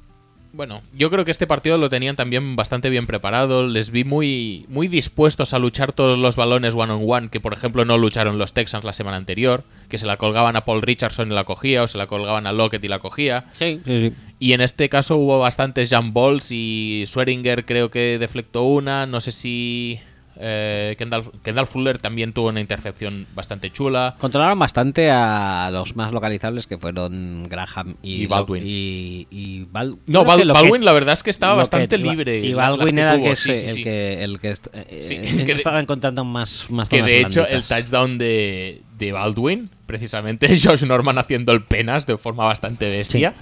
Bueno, 0.53 0.83
yo 0.93 1.11
creo 1.11 1.25
que 1.25 1.31
este 1.31 1.47
partido 1.47 1.79
lo 1.79 1.89
tenían 1.89 2.17
también 2.17 2.57
bastante 2.57 2.91
bien 2.91 3.07
preparado. 3.07 3.69
Les 3.69 3.91
vi 3.91 4.05
muy, 4.05 4.67
muy 4.69 4.89
dispuestos 4.89 5.55
a 5.55 5.59
luchar 5.59 5.93
todos 5.93 6.19
los 6.19 6.35
balones 6.35 6.75
one 6.75 6.93
on 6.93 7.05
one, 7.07 7.29
que 7.29 7.41
por 7.41 7.53
ejemplo 7.53 7.85
no 7.85 7.97
lucharon 7.97 8.39
los 8.39 8.53
Texans 8.53 8.85
la 8.85 8.93
semana 8.93 9.17
anterior, 9.17 9.63
que 9.89 9.99
se 9.99 10.07
la 10.07 10.17
colgaban 10.17 10.57
a 10.57 10.65
Paul 10.65 10.83
Richardson 10.83 11.31
y 11.31 11.35
la 11.35 11.45
cogía, 11.45 11.85
o 11.85 11.87
se 11.87 11.99
la 11.99 12.09
colgaban 12.09 12.47
a 12.47 12.53
Lockett 12.53 12.83
y 12.83 12.89
la 12.89 12.99
cogía. 12.99 13.47
Sí, 13.53 13.81
sí, 13.85 14.09
sí. 14.09 14.15
Y 14.41 14.55
en 14.55 14.61
este 14.61 14.89
caso 14.89 15.17
hubo 15.17 15.39
bastantes 15.39 15.95
jump 15.95 16.15
balls 16.15 16.51
y 16.51 17.05
Swearinger 17.07 17.65
creo 17.65 17.91
que 17.91 18.19
deflectó 18.19 18.65
una. 18.65 19.07
No 19.07 19.21
sé 19.21 19.33
si 19.33 20.01
eh, 20.41 20.95
Kendall, 20.99 21.25
Kendall 21.45 21.67
Fuller 21.67 21.99
también 21.99 22.33
tuvo 22.33 22.49
una 22.49 22.61
intercepción 22.61 23.27
bastante 23.35 23.71
chula. 23.71 24.17
Controlaron 24.19 24.59
bastante 24.59 25.11
a 25.11 25.69
los 25.73 25.95
más 25.97 26.12
localizables 26.12 26.67
que 26.67 26.79
fueron 26.79 27.47
Graham 27.49 27.97
y, 28.03 28.23
Y 28.23 28.27
Baldwin. 28.27 28.62
Y, 28.67 29.27
y 29.31 29.65
Bal- 29.67 29.99
No, 30.07 30.25
Bal- 30.25 30.51
Baldwin 30.53 30.85
la 30.85 30.93
verdad 30.93 31.12
es 31.15 31.23
que 31.23 31.31
estaba 31.31 31.55
bastante 31.55 31.97
Ba- 31.99 32.03
libre. 32.11 32.39
Y 32.41 32.55
Baldwin 32.55 32.99
era 32.99 33.15
el 33.15 33.23
que, 33.23 33.37
sí, 33.37 33.55
se- 33.55 33.61
sí, 33.61 33.67
el 33.67 33.75
sí. 33.75 33.83
que, 33.85 34.25
el 34.25 34.41
que, 34.41 34.51
eh, 34.51 34.57
eh, 34.73 35.33
que 35.37 35.45
de- 35.45 35.53
estaba 35.53 35.79
encontrando 35.81 36.25
más, 36.25 36.67
más 36.71 36.89
Que 36.89 37.03
de 37.03 37.21
hecho 37.21 37.47
el 37.47 37.62
touchdown 37.62 38.19
de, 38.19 38.83
de 38.99 39.12
Baldwin, 39.12 39.71
precisamente 39.87 40.49
Josh 40.62 40.85
Norman 40.85 41.19
haciendo 41.19 41.53
el 41.53 41.62
penas 41.62 42.07
de 42.07 42.17
forma 42.19 42.45
bastante 42.45 42.89
bestia. 42.89 43.35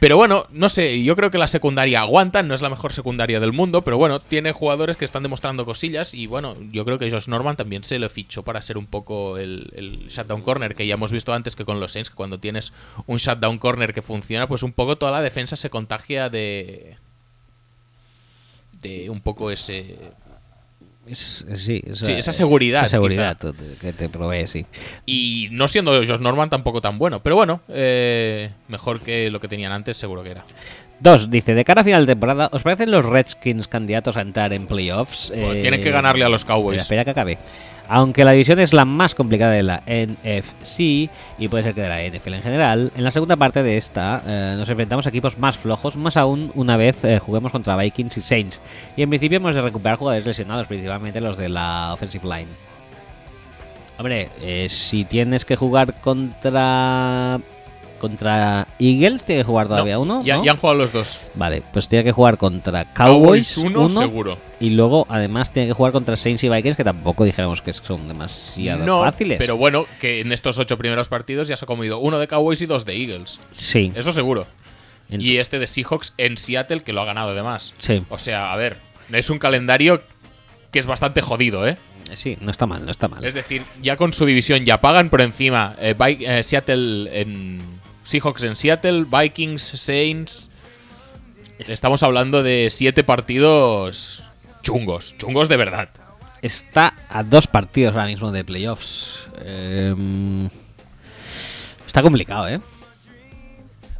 Pero 0.00 0.16
bueno, 0.16 0.46
no 0.50 0.70
sé, 0.70 1.02
yo 1.02 1.14
creo 1.14 1.30
que 1.30 1.36
la 1.36 1.46
secundaria 1.46 2.00
aguanta, 2.00 2.42
no 2.42 2.54
es 2.54 2.62
la 2.62 2.70
mejor 2.70 2.94
secundaria 2.94 3.38
del 3.38 3.52
mundo, 3.52 3.82
pero 3.82 3.98
bueno, 3.98 4.18
tiene 4.18 4.52
jugadores 4.52 4.96
que 4.96 5.04
están 5.04 5.22
demostrando 5.22 5.66
cosillas 5.66 6.14
y 6.14 6.26
bueno, 6.26 6.56
yo 6.72 6.86
creo 6.86 6.98
que 6.98 7.10
Josh 7.10 7.28
Norman 7.28 7.56
también 7.56 7.84
se 7.84 7.98
le 7.98 8.08
fichó 8.08 8.42
para 8.42 8.62
ser 8.62 8.78
un 8.78 8.86
poco 8.86 9.36
el, 9.36 9.70
el 9.76 10.08
shutdown 10.08 10.40
corner, 10.40 10.74
que 10.74 10.86
ya 10.86 10.94
hemos 10.94 11.12
visto 11.12 11.34
antes 11.34 11.54
que 11.54 11.66
con 11.66 11.80
los 11.80 11.92
Saints, 11.92 12.08
que 12.08 12.16
cuando 12.16 12.40
tienes 12.40 12.72
un 13.06 13.18
shutdown 13.18 13.58
corner 13.58 13.92
que 13.92 14.00
funciona, 14.00 14.48
pues 14.48 14.62
un 14.62 14.72
poco 14.72 14.96
toda 14.96 15.12
la 15.12 15.20
defensa 15.20 15.54
se 15.54 15.68
contagia 15.68 16.30
de... 16.30 16.96
de 18.80 19.10
un 19.10 19.20
poco 19.20 19.50
ese... 19.50 19.98
Es- 21.10 21.44
sí, 21.56 21.82
esa, 21.84 22.04
Sí, 22.06 22.12
esa 22.12 22.32
seguridad, 22.32 22.82
esa 22.82 22.90
seguridad 22.90 23.36
que 23.80 23.92
te 23.92 24.08
provee, 24.08 24.46
sí. 24.46 24.64
Y 25.06 25.48
no 25.52 25.66
siendo 25.68 25.92
Josh 25.92 26.20
Norman 26.20 26.48
tampoco 26.50 26.80
tan 26.80 26.98
bueno. 26.98 27.20
Pero 27.22 27.36
bueno, 27.36 27.60
eh, 27.68 28.50
mejor 28.68 29.00
que 29.00 29.30
lo 29.30 29.40
que 29.40 29.48
tenían 29.48 29.72
antes, 29.72 29.96
seguro 29.96 30.22
que 30.22 30.30
era. 30.30 30.44
Dos, 31.00 31.30
dice, 31.30 31.54
de 31.54 31.64
cara 31.64 31.80
a 31.80 31.84
final 31.84 32.04
de 32.06 32.12
temporada, 32.12 32.50
¿os 32.52 32.62
parecen 32.62 32.90
los 32.90 33.04
Redskins 33.04 33.66
candidatos 33.68 34.16
a 34.18 34.20
entrar 34.20 34.52
en 34.52 34.66
playoffs? 34.66 35.30
Bueno, 35.34 35.54
Eh, 35.54 35.62
tienen 35.62 35.82
que 35.82 35.90
ganarle 35.90 36.24
a 36.24 36.28
los 36.28 36.44
Cowboys. 36.44 36.82
Espera, 36.82 37.02
espera 37.02 37.04
que 37.04 37.10
acabe. 37.10 37.38
Aunque 37.92 38.24
la 38.24 38.30
división 38.30 38.60
es 38.60 38.72
la 38.72 38.84
más 38.84 39.16
complicada 39.16 39.50
de 39.50 39.64
la 39.64 39.82
NFC 39.84 41.10
y 41.38 41.48
puede 41.48 41.64
ser 41.64 41.74
que 41.74 41.80
de 41.80 41.88
la 41.88 42.00
NFL 42.04 42.34
en 42.34 42.42
general, 42.42 42.92
en 42.94 43.02
la 43.02 43.10
segunda 43.10 43.34
parte 43.34 43.64
de 43.64 43.76
esta 43.76 44.22
eh, 44.24 44.54
nos 44.56 44.68
enfrentamos 44.68 45.06
a 45.06 45.08
equipos 45.08 45.38
más 45.38 45.58
flojos, 45.58 45.96
más 45.96 46.16
aún 46.16 46.52
una 46.54 46.76
vez 46.76 47.02
eh, 47.02 47.18
juguemos 47.18 47.50
contra 47.50 47.76
Vikings 47.76 48.16
y 48.18 48.20
Saints. 48.20 48.60
Y 48.96 49.02
en 49.02 49.08
principio 49.08 49.38
hemos 49.38 49.56
de 49.56 49.62
recuperar 49.62 49.98
jugadores 49.98 50.24
lesionados, 50.24 50.68
principalmente 50.68 51.20
los 51.20 51.36
de 51.36 51.48
la 51.48 51.92
offensive 51.92 52.28
line. 52.28 52.46
Hombre, 53.98 54.28
eh, 54.40 54.68
si 54.68 55.04
tienes 55.04 55.44
que 55.44 55.56
jugar 55.56 55.94
contra 55.94 57.40
contra 58.00 58.66
Eagles, 58.80 59.22
tiene 59.22 59.42
que 59.42 59.44
jugar 59.46 59.68
todavía 59.68 59.94
No, 59.94 60.00
uno. 60.00 60.22
Ya, 60.24 60.38
¿no? 60.38 60.44
ya 60.44 60.50
han 60.52 60.56
jugado 60.58 60.78
los 60.80 60.92
dos. 60.92 61.20
Vale, 61.34 61.62
pues 61.72 61.86
tiene 61.86 62.02
que 62.04 62.10
jugar 62.12 62.36
contra 62.36 62.92
Cowboys, 62.92 63.56
uno, 63.58 63.82
uno, 63.82 63.88
seguro. 63.88 64.38
y 64.58 64.70
luego 64.70 65.06
además 65.08 65.52
tiene 65.52 65.68
que 65.68 65.74
jugar 65.74 65.92
contra 65.92 66.16
Saints 66.16 66.42
y 66.42 66.48
Vikings, 66.48 66.76
que 66.76 66.82
tampoco 66.84 67.24
dijéramos 67.24 67.62
que 67.62 67.72
son 67.72 68.08
demasiado 68.08 68.84
No, 68.84 69.02
fáciles. 69.04 69.38
pero 69.38 69.56
bueno, 69.56 69.86
que 70.00 70.20
en 70.20 70.32
estos 70.32 70.58
ocho 70.58 70.76
primeros 70.76 71.06
partidos 71.08 71.46
ya 71.46 71.54
se 71.56 71.64
ha 71.64 71.66
comido 71.66 71.98
uno 72.00 72.18
de 72.18 72.26
Cowboys 72.26 72.60
y 72.62 72.66
dos 72.66 72.84
de 72.84 72.96
Eagles. 72.96 73.40
sí, 73.52 73.92
Eso 73.94 74.12
seguro. 74.12 74.46
Y 75.08 75.38
este 75.38 75.58
de 75.58 75.66
Seahawks 75.66 76.14
en 76.18 76.36
Seattle, 76.36 76.82
que 76.82 76.92
lo 76.92 77.00
ha 77.00 77.04
ganado 77.04 77.30
además. 77.30 77.74
sí, 77.78 78.02
O 78.10 78.18
sea, 78.18 78.52
a 78.52 78.56
ver, 78.56 78.76
es 79.12 79.28
un 79.30 79.38
calendario 79.38 80.02
que 80.70 80.78
es 80.78 80.86
bastante 80.86 81.20
jodido, 81.20 81.66
¿eh? 81.66 81.76
sí, 82.12 82.36
no 82.40 82.50
está 82.50 82.66
mal, 82.66 82.84
no 82.84 82.90
está 82.90 83.08
mal. 83.08 83.24
Es 83.24 83.34
decir, 83.34 83.62
ya 83.82 83.96
con 83.96 84.12
su 84.12 84.24
división 84.24 84.64
ya 84.64 84.80
pagan 84.80 85.10
por 85.10 85.20
encima 85.20 85.74
eh, 85.80 85.94
eh, 85.98 86.42
Seattle 86.44 87.08
en 87.20 87.60
Seahawks 88.10 88.42
en 88.42 88.56
Seattle, 88.56 89.04
Vikings, 89.04 89.62
Saints. 89.62 90.48
Estamos 91.60 92.02
hablando 92.02 92.42
de 92.42 92.68
siete 92.70 93.04
partidos 93.04 94.24
chungos, 94.62 95.14
chungos 95.16 95.48
de 95.48 95.56
verdad. 95.56 95.88
Está 96.42 96.94
a 97.08 97.22
dos 97.22 97.46
partidos 97.46 97.94
ahora 97.94 98.06
mismo 98.06 98.32
de 98.32 98.44
playoffs. 98.44 99.28
Em, 99.44 100.48
está 101.86 102.02
complicado, 102.02 102.48
¿eh? 102.48 102.60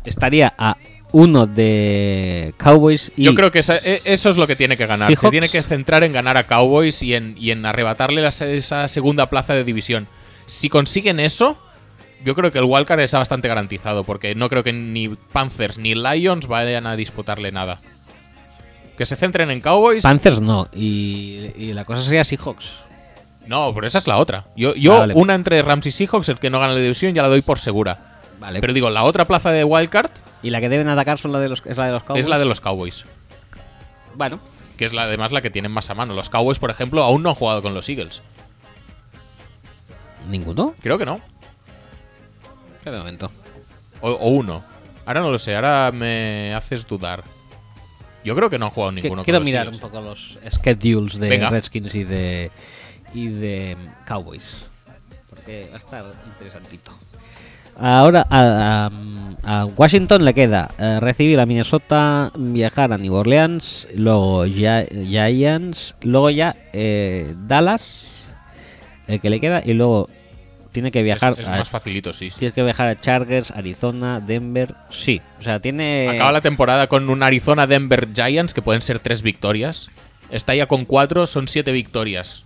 Estaría 0.04 0.54
a 0.58 0.76
uno 1.12 1.46
de 1.46 2.54
Cowboys 2.56 3.12
y 3.16 3.24
Yo 3.24 3.34
creo 3.34 3.50
que 3.50 3.58
esa- 3.60 3.76
e- 3.76 4.00
eso 4.06 4.30
es 4.30 4.36
lo 4.38 4.46
que 4.46 4.56
tiene 4.56 4.76
que 4.76 4.86
ganar. 4.86 5.08
Se 5.08 5.30
tiene 5.30 5.48
que 5.48 5.62
centrar 5.62 6.02
en 6.02 6.12
ganar 6.12 6.36
a 6.36 6.46
Cowboys 6.46 7.02
y 7.02 7.14
en, 7.14 7.36
y 7.38 7.50
en 7.50 7.64
arrebatarle 7.66 8.22
la- 8.22 8.28
esa 8.28 8.88
segunda 8.88 9.28
plaza 9.28 9.54
de 9.54 9.64
división. 9.64 10.08
Si 10.46 10.68
consiguen 10.68 11.20
eso, 11.20 11.58
yo 12.24 12.34
creo 12.34 12.52
que 12.52 12.58
el 12.58 12.64
wildcard 12.64 13.00
está 13.00 13.18
bastante 13.18 13.48
garantizado, 13.48 14.04
porque 14.04 14.34
no 14.34 14.48
creo 14.48 14.62
que 14.64 14.72
ni 14.72 15.08
Panthers 15.08 15.78
ni 15.78 15.94
Lions 15.94 16.46
vayan 16.46 16.86
a 16.86 16.96
disputarle 16.96 17.52
nada. 17.52 17.80
Que 18.96 19.06
se 19.06 19.16
centren 19.16 19.50
en 19.50 19.60
Cowboys. 19.60 20.02
Panthers 20.02 20.40
no, 20.40 20.68
y, 20.74 21.50
y 21.56 21.72
la 21.72 21.84
cosa 21.84 22.02
sería 22.02 22.22
Seahawks. 22.24 22.66
no, 23.46 23.72
pero 23.74 23.86
esa 23.86 23.98
es 23.98 24.06
la 24.06 24.18
otra. 24.18 24.44
Yo, 24.56 24.74
yo 24.74 24.94
Ah, 24.94 24.98
vale. 25.00 25.14
una 25.14 25.34
entre 25.34 25.62
Rams 25.62 25.86
y 25.86 25.90
Seahawks, 25.90 26.28
el 26.28 26.38
que 26.38 26.50
no 26.50 26.60
gana 26.60 26.74
la 26.74 26.80
división, 26.80 27.14
ya 27.14 27.22
la 27.22 27.28
doy 27.28 27.40
por 27.42 27.58
segura. 27.58 28.20
Vale, 28.38 28.60
Pero 28.60 28.72
digo, 28.72 28.88
la 28.90 29.02
otra 29.04 29.24
plaza 29.26 29.50
de 29.50 29.64
wildcard 29.64 30.10
y 30.42 30.48
la 30.50 30.60
que 30.60 30.68
deben 30.70 30.88
atacar 30.88 31.18
son 31.18 31.32
la 31.32 31.38
de 31.40 31.48
los, 31.50 31.64
es 31.66 31.76
la 31.76 31.86
de 31.86 31.92
los 31.92 32.02
Cowboys. 32.04 32.24
es 32.24 32.28
la 32.28 32.38
de 32.38 32.44
los 32.46 32.60
Cowboys. 32.62 33.04
Bueno, 34.14 34.40
Que 34.78 34.86
es 34.86 34.92
la, 34.94 35.02
además 35.02 35.30
la 35.32 35.40
que 35.42 35.50
tienen 35.50 35.70
más 35.72 35.90
a 35.90 35.94
mano. 35.94 36.14
Los 36.14 36.30
Cowboys, 36.30 36.58
por 36.58 36.70
ejemplo, 36.70 37.02
aún 37.02 37.22
no 37.22 37.28
han 37.30 37.34
jugado 37.34 37.60
con 37.62 37.74
los 37.74 37.88
Eagles. 37.88 38.22
ninguno. 40.28 40.74
Creo 40.82 40.98
que 40.98 41.04
no. 41.06 41.20
Momento. 42.86 43.30
O, 44.00 44.10
o 44.10 44.28
uno. 44.30 44.62
Ahora 45.06 45.20
no 45.20 45.30
lo 45.30 45.38
sé, 45.38 45.54
ahora 45.56 45.90
me 45.92 46.54
haces 46.54 46.86
dudar. 46.86 47.24
Yo 48.24 48.34
creo 48.36 48.50
que 48.50 48.58
no 48.58 48.66
han 48.66 48.70
jugado 48.72 48.92
ninguno. 48.92 49.24
Quiero 49.24 49.40
mirar 49.40 49.68
un 49.68 49.78
poco 49.78 50.00
los 50.00 50.38
schedules 50.50 51.18
de 51.18 51.28
Venga. 51.28 51.48
Redskins 51.50 51.94
y 51.94 52.04
de 52.04 52.50
y 53.14 53.28
de 53.28 53.76
Cowboys. 54.06 54.44
Porque 55.30 55.66
va 55.70 55.76
a 55.76 55.78
estar 55.78 56.04
interesantito. 56.26 56.92
Ahora 57.78 58.26
a, 58.28 58.90
a- 58.90 59.60
a 59.62 59.64
Washington 59.64 60.24
le 60.26 60.34
queda 60.34 60.70
eh, 60.78 60.98
recibir 61.00 61.40
a 61.40 61.46
Minnesota, 61.46 62.30
viajar 62.36 62.92
a 62.92 62.98
New 62.98 63.14
Orleans, 63.14 63.88
luego 63.94 64.44
Gi- 64.44 65.06
Giants, 65.06 65.94
luego 66.02 66.28
ya 66.28 66.54
eh, 66.74 67.34
Dallas, 67.46 68.28
el 69.06 69.18
que 69.20 69.30
le 69.30 69.40
queda, 69.40 69.62
y 69.64 69.72
luego 69.72 70.10
tiene 70.72 70.90
que 70.90 71.02
viajar 71.02 71.36
es 71.38 71.46
a, 71.46 71.50
más 71.50 71.68
facilito, 71.68 72.12
sí. 72.12 72.30
sí. 72.30 72.38
tienes 72.38 72.54
que 72.54 72.62
viajar 72.62 72.88
a 72.88 72.96
Chargers, 73.00 73.50
Arizona, 73.50 74.20
Denver, 74.20 74.74
sí, 74.90 75.20
o 75.38 75.42
sea 75.42 75.60
tiene 75.60 76.08
Acaba 76.08 76.32
la 76.32 76.40
temporada 76.40 76.86
con 76.86 77.08
un 77.10 77.22
Arizona 77.22 77.66
Denver 77.66 78.08
Giants, 78.14 78.54
que 78.54 78.62
pueden 78.62 78.82
ser 78.82 78.98
tres 79.00 79.22
victorias. 79.22 79.90
Está 80.30 80.54
ya 80.54 80.66
con 80.66 80.84
cuatro, 80.84 81.26
son 81.26 81.48
siete 81.48 81.72
victorias. 81.72 82.44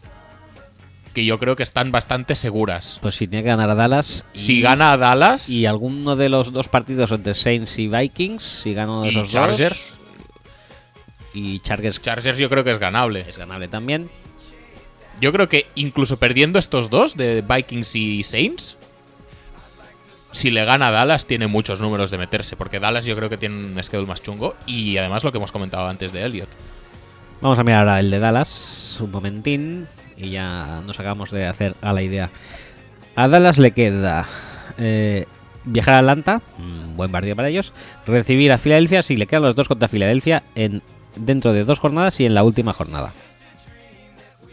Que 1.12 1.24
yo 1.24 1.38
creo 1.38 1.54
que 1.54 1.62
están 1.62 1.92
bastante 1.92 2.34
seguras. 2.34 2.98
pues 3.02 3.14
sí 3.14 3.28
tiene 3.28 3.44
que 3.44 3.50
ganar 3.50 3.70
a 3.70 3.74
Dallas. 3.76 4.24
y- 4.34 4.38
Si 4.38 4.60
gana 4.60 4.92
a 4.92 4.96
Dallas 4.96 5.48
Y 5.48 5.66
alguno 5.66 6.16
de 6.16 6.28
los 6.28 6.52
dos 6.52 6.66
partidos 6.68 7.12
entre 7.12 7.34
Saints 7.34 7.78
y 7.78 7.86
Vikings, 7.88 8.42
si 8.42 8.74
gana 8.74 8.90
uno 8.92 9.02
de 9.02 9.08
y 9.08 9.10
esos 9.10 9.28
Chargers, 9.28 9.90
dos. 9.90 9.98
Y 11.34 11.60
Chargers 11.60 12.00
Chargers 12.00 12.38
yo 12.38 12.48
creo 12.48 12.64
que 12.64 12.70
es 12.70 12.78
ganable. 12.78 13.24
es 13.28 13.36
ganable 13.38 13.68
también. 13.68 14.08
Yo 15.20 15.32
creo 15.32 15.48
que 15.48 15.66
incluso 15.74 16.18
perdiendo 16.18 16.58
estos 16.58 16.90
dos 16.90 17.16
de 17.16 17.42
Vikings 17.42 17.96
y 17.96 18.22
Saints, 18.22 18.76
si 20.34 20.50
le 20.50 20.64
gana 20.64 20.88
a 20.88 20.90
Dallas 20.90 21.26
tiene 21.26 21.46
muchos 21.46 21.80
números 21.80 22.10
de 22.10 22.18
meterse, 22.18 22.56
porque 22.56 22.80
Dallas 22.80 23.04
yo 23.04 23.16
creo 23.16 23.30
que 23.30 23.36
tiene 23.36 23.54
un 23.54 23.82
schedule 23.82 24.08
más 24.08 24.22
chungo 24.22 24.56
y 24.66 24.96
además 24.96 25.22
lo 25.22 25.30
que 25.30 25.38
hemos 25.38 25.52
comentado 25.52 25.86
antes 25.86 26.12
de 26.12 26.24
Elliot. 26.24 26.48
Vamos 27.40 27.58
a 27.58 27.62
mirar 27.64 27.80
ahora 27.80 28.00
el 28.00 28.10
de 28.10 28.18
Dallas, 28.18 28.98
un 29.00 29.10
momentín, 29.10 29.86
y 30.16 30.30
ya 30.30 30.82
nos 30.86 30.98
acabamos 30.98 31.30
de 31.30 31.46
hacer 31.46 31.76
a 31.82 31.92
la 31.92 32.02
idea. 32.02 32.30
A 33.16 33.28
Dallas 33.28 33.58
le 33.58 33.70
queda 33.70 34.26
eh, 34.78 35.26
viajar 35.64 35.94
a 35.94 35.98
Atlanta, 35.98 36.42
un 36.58 36.96
buen 36.96 37.12
partido 37.12 37.36
para 37.36 37.48
ellos, 37.48 37.72
recibir 38.06 38.50
a 38.50 38.58
Filadelfia, 38.58 39.02
si 39.02 39.16
le 39.16 39.26
quedan 39.26 39.42
los 39.42 39.54
dos 39.54 39.68
contra 39.68 39.88
Filadelfia, 39.88 40.42
en, 40.54 40.82
dentro 41.16 41.52
de 41.52 41.64
dos 41.64 41.78
jornadas 41.78 42.18
y 42.20 42.26
en 42.26 42.34
la 42.34 42.42
última 42.42 42.72
jornada. 42.72 43.12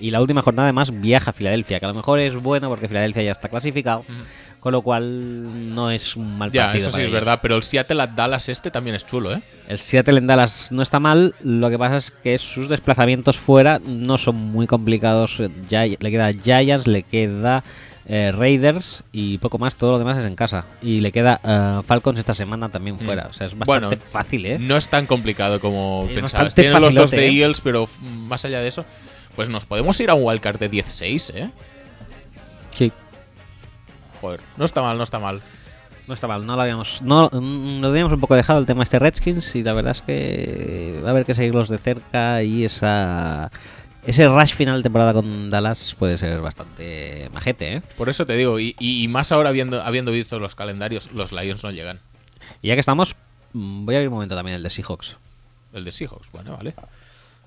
Y 0.02 0.11
la 0.11 0.19
última 0.22 0.41
jornada 0.41 0.68
además 0.68 0.99
viaja 0.99 1.30
a 1.30 1.34
Filadelfia, 1.34 1.80
que 1.80 1.86
a 1.86 1.90
lo 1.90 1.94
mejor 1.95 2.19
es 2.19 2.36
bueno 2.36 2.68
porque 2.69 2.88
Filadelfia 2.88 3.23
ya 3.23 3.32
está 3.32 3.48
clasificado. 3.49 4.03
Con 4.60 4.73
lo 4.73 4.84
cual 4.84 5.73
no 5.73 5.90
es 5.90 6.15
un 6.15 6.38
mal 6.38 6.52
Ya, 6.52 6.65
partido. 6.65 6.82
eso 6.82 6.90
sí 6.90 6.91
para 6.94 7.03
es 7.03 7.07
ellos. 7.10 7.19
verdad, 7.19 7.40
pero 7.41 7.56
el 7.56 7.64
Seattle 7.64 7.99
at 8.03 8.10
Dallas 8.10 8.48
este 8.48 8.69
también 8.69 8.95
es 8.95 9.07
chulo, 9.07 9.34
¿eh? 9.34 9.41
El 9.68 9.80
Seattle 9.80 10.19
en 10.19 10.28
Dallas 10.28 10.72
no 10.72 10.84
está 10.84 10.99
mal, 10.99 11.34
lo 11.44 11.69
que 11.72 11.80
pasa 11.80 11.98
es 11.98 12.11
que 12.11 12.38
sus 12.38 12.69
desplazamientos 12.69 13.40
fuera 13.40 13.80
no 13.84 14.19
son 14.19 14.36
muy 14.36 14.68
complicados. 14.68 15.41
Ya, 15.68 15.86
le 15.88 15.98
queda 16.11 16.32
Giants, 16.32 16.86
le 16.86 17.02
queda 17.02 17.64
eh, 18.06 18.32
Raiders 18.32 19.03
y 19.11 19.40
poco 19.40 19.57
más, 19.57 19.76
todo 19.78 19.94
lo 19.94 19.98
demás 19.99 20.19
es 20.19 20.26
en 20.26 20.36
casa. 20.36 20.65
Y 20.84 20.99
le 21.02 21.11
queda 21.11 21.40
eh, 21.44 21.82
Falcons 21.84 22.19
esta 22.19 22.36
semana 22.36 22.69
también 22.69 22.99
fuera. 22.99 23.28
O 23.32 23.34
sea, 23.34 23.48
es 23.48 23.57
bastante 23.57 23.88
Mm. 23.88 23.90
Bueno, 23.90 24.03
fácil, 24.11 24.45
¿eh? 24.45 24.60
No 24.60 24.78
es 24.78 24.88
tan 24.90 25.07
complicado 25.07 25.60
como 25.60 26.06
Es 26.07 26.14
pensabas. 26.19 26.53
Tienen 26.53 26.80
los 26.80 26.94
dos 26.94 27.10
de 27.10 27.26
¿eh? 27.26 27.32
Eagles, 27.41 27.61
pero 27.61 27.88
mm, 27.99 28.28
más 28.28 28.45
allá 28.45 28.60
de 28.60 28.68
eso, 28.68 28.86
pues 29.36 29.49
nos 29.49 29.66
podemos 29.66 29.99
ir 29.99 30.10
a 30.10 30.14
un 30.14 30.24
wildcard 30.24 30.60
de 30.60 30.70
10-6, 30.70 31.36
¿eh? 31.36 31.49
Sí. 32.72 32.91
Joder, 34.20 34.40
no 34.58 34.66
está 34.66 34.82
mal, 34.82 34.98
no 34.98 35.03
está 35.03 35.20
mal. 35.20 35.41
No 36.08 36.16
está 36.16 36.28
mal, 36.28 36.45
no 36.45 36.56
lo 36.56 36.62
habíamos, 36.62 37.02
no, 37.03 37.30
mm, 37.32 37.80
lo 37.80 37.88
habíamos 37.88 38.12
un 38.12 38.20
poco 38.20 38.36
dejado 38.36 38.60
el 38.60 38.66
tema 38.66 38.84
este 38.84 38.99
Redskins 38.99 39.56
y 39.56 39.64
la 39.64 39.74
verdad 39.74 39.91
es 39.91 40.02
que 40.02 40.99
va 41.03 41.10
a 41.10 41.12
haber 41.12 41.26
que 41.26 41.36
seguirlos 41.36 41.70
de 41.70 41.78
cerca 41.78 42.44
y 42.44 42.66
esa 42.66 43.52
ese 44.06 44.28
rush 44.28 44.53
final 44.53 44.78
de 44.78 44.84
temporada 44.84 45.14
con 45.14 45.49
Dallas 45.52 45.95
puede 45.98 46.18
ser 46.18 46.41
bastante 46.41 47.30
majete, 47.34 47.76
¿eh? 47.76 47.82
Por 47.98 48.10
eso 48.10 48.26
te 48.26 48.36
digo, 48.36 48.60
y, 48.60 48.76
y 48.80 49.08
más 49.08 49.32
ahora 49.32 49.49
habiendo, 49.49 49.82
habiendo 49.82 50.12
visto 50.12 50.40
los 50.40 50.56
calendarios, 50.56 51.12
los 51.14 51.32
Lions 51.32 51.64
no 51.64 51.72
llegan. 51.72 51.99
Y 52.62 52.70
ya 52.70 52.74
que 52.74 52.80
estamos, 52.80 53.16
mm, 53.53 53.86
voy 53.86 53.95
a 53.95 53.99
abrir 53.99 54.10
un 54.10 54.16
momento 54.16 54.36
también 54.36 54.56
el 54.58 54.64
de 54.64 54.72
Seahawks. 54.72 55.18
El 55.72 55.86
de 55.86 55.91
Seahawks, 55.91 56.32
bueno, 56.32 56.58
vale. 56.58 56.74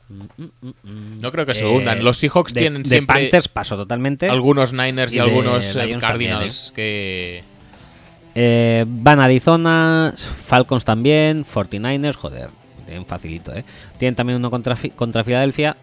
No 0.08 1.32
creo 1.32 1.46
que 1.46 1.54
se 1.54 1.64
Eh, 1.64 1.68
hundan. 1.68 2.04
Los 2.04 2.18
Seahawks 2.18 2.52
de- 2.54 2.60
tienen 2.60 2.82
de 2.82 2.88
siempre 2.88 3.22
Panthers 3.22 3.48
paso 3.48 3.76
totalmente. 3.76 4.28
algunos 4.28 4.72
Niners 4.72 5.12
y, 5.14 5.16
Y 5.16 5.20
algunos 5.20 5.76
eh, 5.76 5.96
Cardinals 6.00 6.72
que... 6.74 7.42
Eh, 8.36 8.84
van 8.88 9.20
a 9.20 9.24
Arizona, 9.26 10.12
Falcons 10.46 10.84
también, 10.84 11.44
49ers, 11.46 12.16
joder, 12.16 12.50
tienen 12.84 13.06
facilito, 13.06 13.54
¿eh? 13.54 13.64
Tienen 13.96 14.16
también 14.16 14.38
uno 14.38 14.50
contra, 14.50 14.76
contra 14.96 15.22
Filadelfia, 15.22 15.76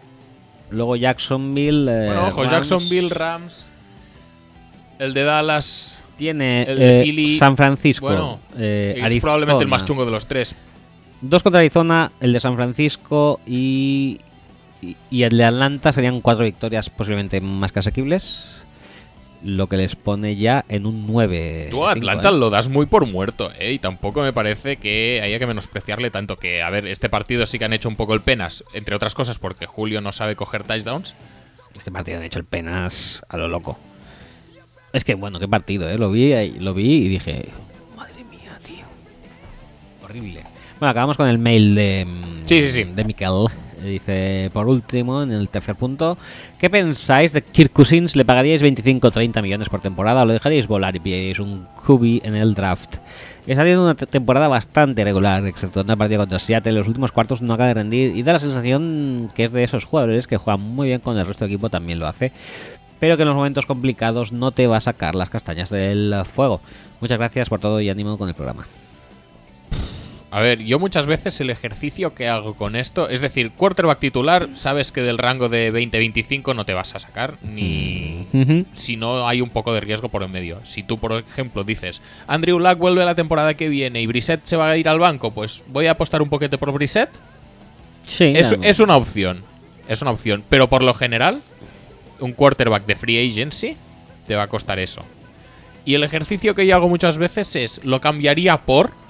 luego 0.70 0.94
Jacksonville. 0.96 1.84
Bueno, 2.06 2.28
ojo, 2.28 2.42
Rams. 2.42 2.52
Jacksonville, 2.52 3.08
Rams, 3.08 3.68
el 4.98 5.14
de 5.14 5.24
Dallas, 5.24 5.98
Tiene 6.18 6.64
el 6.64 6.78
de 6.78 7.02
Philly. 7.02 7.38
San 7.38 7.56
Francisco, 7.56 8.04
bueno, 8.06 8.38
es 8.58 9.02
Arizona. 9.02 9.20
probablemente 9.22 9.64
el 9.64 9.70
más 9.70 9.84
chungo 9.86 10.04
de 10.04 10.10
los 10.10 10.26
tres. 10.26 10.54
Dos 11.22 11.42
contra 11.42 11.60
Arizona, 11.60 12.12
el 12.20 12.32
de 12.32 12.40
San 12.40 12.56
Francisco 12.56 13.40
y, 13.46 14.20
y, 14.82 14.96
y 15.08 15.22
el 15.22 15.36
de 15.38 15.44
Atlanta 15.44 15.92
serían 15.92 16.20
cuatro 16.20 16.44
victorias 16.44 16.90
posiblemente 16.90 17.40
más 17.40 17.70
que 17.70 17.78
asequibles. 17.78 18.48
Lo 19.44 19.66
que 19.68 19.76
les 19.76 19.96
pone 19.96 20.36
ya 20.36 20.64
en 20.68 20.86
un 20.86 21.06
9. 21.06 21.68
Tú 21.70 21.84
a 21.84 21.92
Atlanta 21.92 22.30
lo 22.30 22.48
das 22.50 22.68
muy 22.68 22.86
por 22.86 23.06
muerto, 23.06 23.50
¿eh? 23.58 23.72
Y 23.72 23.78
tampoco 23.80 24.22
me 24.22 24.32
parece 24.32 24.76
que 24.76 25.20
haya 25.22 25.40
que 25.40 25.48
menospreciarle 25.48 26.10
tanto 26.10 26.36
que, 26.38 26.62
a 26.62 26.70
ver, 26.70 26.86
este 26.86 27.08
partido 27.08 27.44
sí 27.46 27.58
que 27.58 27.64
han 27.64 27.72
hecho 27.72 27.88
un 27.88 27.96
poco 27.96 28.14
el 28.14 28.20
penas, 28.20 28.62
entre 28.72 28.94
otras 28.94 29.14
cosas 29.14 29.40
porque 29.40 29.66
Julio 29.66 30.00
no 30.00 30.12
sabe 30.12 30.36
coger 30.36 30.62
touchdowns. 30.62 31.16
Este 31.76 31.90
partido, 31.90 32.20
de 32.20 32.26
hecho, 32.26 32.38
el 32.38 32.44
penas 32.44 33.24
a 33.28 33.36
lo 33.36 33.48
loco. 33.48 33.78
Es 34.92 35.02
que, 35.02 35.14
bueno, 35.14 35.40
qué 35.40 35.48
partido, 35.48 35.88
¿eh? 35.90 35.98
Lo 35.98 36.12
vi, 36.12 36.50
lo 36.60 36.74
vi 36.74 37.06
y 37.06 37.08
dije, 37.08 37.48
madre 37.96 38.22
mía, 38.24 38.58
tío. 38.64 38.84
Horrible. 40.04 40.44
Bueno, 40.82 40.90
acabamos 40.90 41.16
con 41.16 41.28
el 41.28 41.38
mail 41.38 41.76
de, 41.76 42.04
Sí, 42.46 42.60
sí, 42.60 42.68
sí. 42.68 42.82
de 42.92 43.04
Miquel. 43.04 43.46
Dice, 43.84 44.50
por 44.52 44.66
último, 44.66 45.22
en 45.22 45.30
el 45.30 45.48
tercer 45.48 45.76
punto, 45.76 46.18
¿qué 46.58 46.68
pensáis 46.68 47.32
de 47.32 47.40
Kirk 47.40 47.72
Cousins? 47.72 48.16
¿Le 48.16 48.24
pagaríais 48.24 48.62
25 48.62 49.06
o 49.06 49.10
30 49.12 49.42
millones 49.42 49.68
por 49.68 49.80
temporada 49.80 50.22
o 50.22 50.24
lo 50.24 50.32
dejaríais 50.32 50.66
volar 50.66 50.96
y 50.96 50.98
pillaríais 50.98 51.38
un 51.38 51.68
QB 51.86 52.24
en 52.26 52.34
el 52.34 52.54
draft? 52.54 52.96
Está 53.46 53.62
teniendo 53.62 53.84
una 53.84 53.94
te- 53.94 54.06
temporada 54.06 54.48
bastante 54.48 55.04
regular, 55.04 55.46
excepto 55.46 55.82
en 55.82 55.90
el 55.90 55.96
partido 55.96 56.18
contra 56.18 56.40
Seattle. 56.40 56.70
En 56.72 56.78
los 56.78 56.88
últimos 56.88 57.12
cuartos 57.12 57.42
no 57.42 57.54
acaba 57.54 57.68
de 57.68 57.74
rendir 57.74 58.16
y 58.16 58.24
da 58.24 58.32
la 58.32 58.38
sensación 58.40 59.30
que 59.36 59.44
es 59.44 59.52
de 59.52 59.62
esos 59.62 59.84
jugadores 59.84 60.26
que 60.26 60.36
juegan 60.36 60.62
muy 60.62 60.88
bien 60.88 60.98
con 61.00 61.16
el 61.16 61.24
resto 61.24 61.44
del 61.44 61.52
equipo, 61.54 61.70
también 61.70 62.00
lo 62.00 62.08
hace. 62.08 62.32
Pero 62.98 63.16
que 63.16 63.22
en 63.22 63.28
los 63.28 63.36
momentos 63.36 63.66
complicados 63.66 64.32
no 64.32 64.50
te 64.50 64.66
va 64.66 64.78
a 64.78 64.80
sacar 64.80 65.14
las 65.14 65.30
castañas 65.30 65.70
del 65.70 66.12
fuego. 66.24 66.60
Muchas 67.00 67.18
gracias 67.20 67.48
por 67.48 67.60
todo 67.60 67.80
y 67.80 67.88
ánimo 67.88 68.18
con 68.18 68.28
el 68.28 68.34
programa. 68.34 68.66
A 70.34 70.40
ver, 70.40 70.60
yo 70.64 70.78
muchas 70.78 71.04
veces 71.04 71.38
el 71.42 71.50
ejercicio 71.50 72.14
que 72.14 72.26
hago 72.26 72.54
con 72.54 72.74
esto, 72.74 73.06
es 73.10 73.20
decir, 73.20 73.50
quarterback 73.50 73.98
titular, 73.98 74.48
sabes 74.54 74.90
que 74.90 75.02
del 75.02 75.18
rango 75.18 75.50
de 75.50 75.70
20-25 75.70 76.54
no 76.56 76.64
te 76.64 76.72
vas 76.72 76.94
a 76.94 77.00
sacar, 77.00 77.36
ni 77.42 78.26
Ujú. 78.32 78.64
si 78.72 78.96
no 78.96 79.28
hay 79.28 79.42
un 79.42 79.50
poco 79.50 79.74
de 79.74 79.80
riesgo 79.82 80.08
por 80.08 80.22
en 80.22 80.32
medio. 80.32 80.60
Si 80.64 80.82
tú, 80.82 80.96
por 80.96 81.12
ejemplo, 81.12 81.64
dices, 81.64 82.00
Andrew 82.26 82.58
Luck 82.58 82.78
vuelve 82.78 83.04
la 83.04 83.14
temporada 83.14 83.52
que 83.52 83.68
viene 83.68 84.00
y 84.00 84.06
Brissett 84.06 84.46
se 84.46 84.56
va 84.56 84.70
a 84.70 84.76
ir 84.78 84.88
al 84.88 84.98
banco, 84.98 85.32
pues 85.32 85.62
voy 85.68 85.86
a 85.86 85.90
apostar 85.90 86.22
un 86.22 86.30
poquete 86.30 86.56
por 86.56 86.72
Brissett. 86.72 87.10
Sí, 88.02 88.32
Es, 88.34 88.56
es 88.62 88.80
una 88.80 88.96
opción, 88.96 89.44
es 89.86 90.00
una 90.00 90.12
opción, 90.12 90.42
pero 90.48 90.66
por 90.70 90.82
lo 90.82 90.94
general, 90.94 91.42
un 92.20 92.32
quarterback 92.32 92.86
de 92.86 92.96
free 92.96 93.28
agency 93.28 93.76
te 94.26 94.34
va 94.34 94.44
a 94.44 94.48
costar 94.48 94.78
eso. 94.78 95.02
Y 95.84 95.92
el 95.92 96.04
ejercicio 96.04 96.54
que 96.54 96.66
yo 96.66 96.74
hago 96.74 96.88
muchas 96.88 97.18
veces 97.18 97.54
es, 97.54 97.84
lo 97.84 98.00
cambiaría 98.00 98.56
por... 98.62 99.01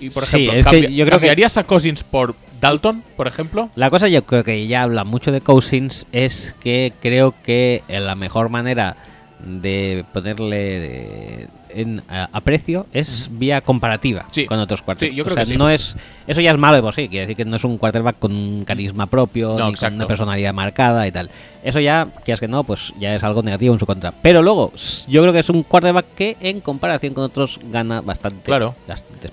Y 0.00 0.10
por 0.10 0.26
Sí, 0.26 0.48
ejemplo, 0.48 0.58
es 0.60 0.66
que 0.66 0.80
yo 0.94 1.04
creo 1.04 1.06
que- 1.06 1.10
¿cambiarías 1.10 1.56
a 1.56 1.64
Cousins 1.64 2.04
por 2.04 2.34
Dalton, 2.60 3.02
por 3.16 3.26
ejemplo? 3.26 3.70
La 3.74 3.90
cosa 3.90 4.08
yo 4.08 4.24
creo 4.24 4.44
que 4.44 4.66
ya 4.66 4.82
habla 4.82 5.04
mucho 5.04 5.32
de 5.32 5.40
Cousins 5.40 6.06
es 6.12 6.54
que 6.60 6.92
creo 7.00 7.34
que 7.42 7.82
la 7.88 8.14
mejor 8.14 8.48
manera 8.48 8.96
de 9.40 10.04
ponerle 10.12 10.56
de- 10.80 11.48
en 11.68 12.02
a, 12.08 12.30
a 12.32 12.40
precio 12.40 12.86
es 12.92 13.28
vía 13.30 13.60
comparativa 13.60 14.24
Sí. 14.30 14.46
con 14.46 14.58
otros 14.58 14.80
quarterbacks. 14.80 15.10
Sí, 15.12 15.16
yo 15.16 15.24
creo 15.24 15.34
O 15.34 15.36
sea, 15.36 15.42
que 15.44 15.50
sí. 15.50 15.56
no 15.58 15.68
es 15.68 15.94
eso 16.26 16.40
ya 16.40 16.52
es 16.52 16.56
malo 16.58 16.76
de 16.76 16.82
por 16.82 16.94
sí, 16.94 17.08
quiere 17.08 17.26
decir 17.26 17.36
que 17.36 17.44
no 17.44 17.56
es 17.56 17.64
un 17.64 17.76
quarterback 17.76 18.18
con 18.18 18.34
un 18.34 18.64
carisma 18.64 19.06
propio 19.08 19.58
No, 19.58 19.68
ni 19.68 19.74
con 19.74 19.94
una 19.94 20.06
personalidad 20.06 20.54
marcada 20.54 21.06
y 21.06 21.12
tal. 21.12 21.28
Eso 21.62 21.78
ya, 21.80 22.08
quieras 22.24 22.40
que 22.40 22.48
no, 22.48 22.64
pues 22.64 22.94
ya 22.98 23.14
es 23.14 23.22
algo 23.24 23.42
negativo 23.42 23.74
en 23.74 23.80
su 23.80 23.84
contra. 23.84 24.12
Pero 24.12 24.42
luego, 24.42 24.72
yo 25.06 25.20
creo 25.20 25.32
que 25.34 25.40
es 25.40 25.50
un 25.50 25.64
quarterback 25.64 26.06
que 26.16 26.36
en 26.40 26.60
comparación 26.60 27.12
con 27.12 27.24
otros 27.24 27.60
gana 27.70 28.00
bastante. 28.00 28.42
Claro. 28.44 28.74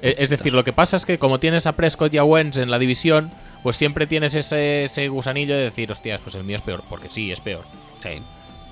E- 0.01 0.15
Es 0.19 0.29
decir, 0.29 0.51
lo 0.53 0.65
que 0.65 0.73
pasa 0.73 0.97
es 0.97 1.05
que 1.05 1.17
como 1.17 1.39
tienes 1.39 1.65
a 1.65 1.71
Prescott 1.73 2.13
y 2.13 2.17
a 2.17 2.23
Wentz 2.25 2.57
en 2.57 2.69
la 2.71 2.77
división, 2.79 3.31
pues 3.61 3.77
siempre 3.77 4.05
tienes 4.05 4.35
ese, 4.35 4.83
ese 4.83 5.07
gusanillo 5.07 5.55
de 5.55 5.63
decir, 5.63 5.89
hostias, 5.91 6.19
pues 6.21 6.35
el 6.35 6.43
mío 6.43 6.57
es 6.57 6.61
peor, 6.61 6.83
porque 6.89 7.09
sí, 7.09 7.31
es 7.31 7.39
peor. 7.39 7.63
Sí. 8.01 8.21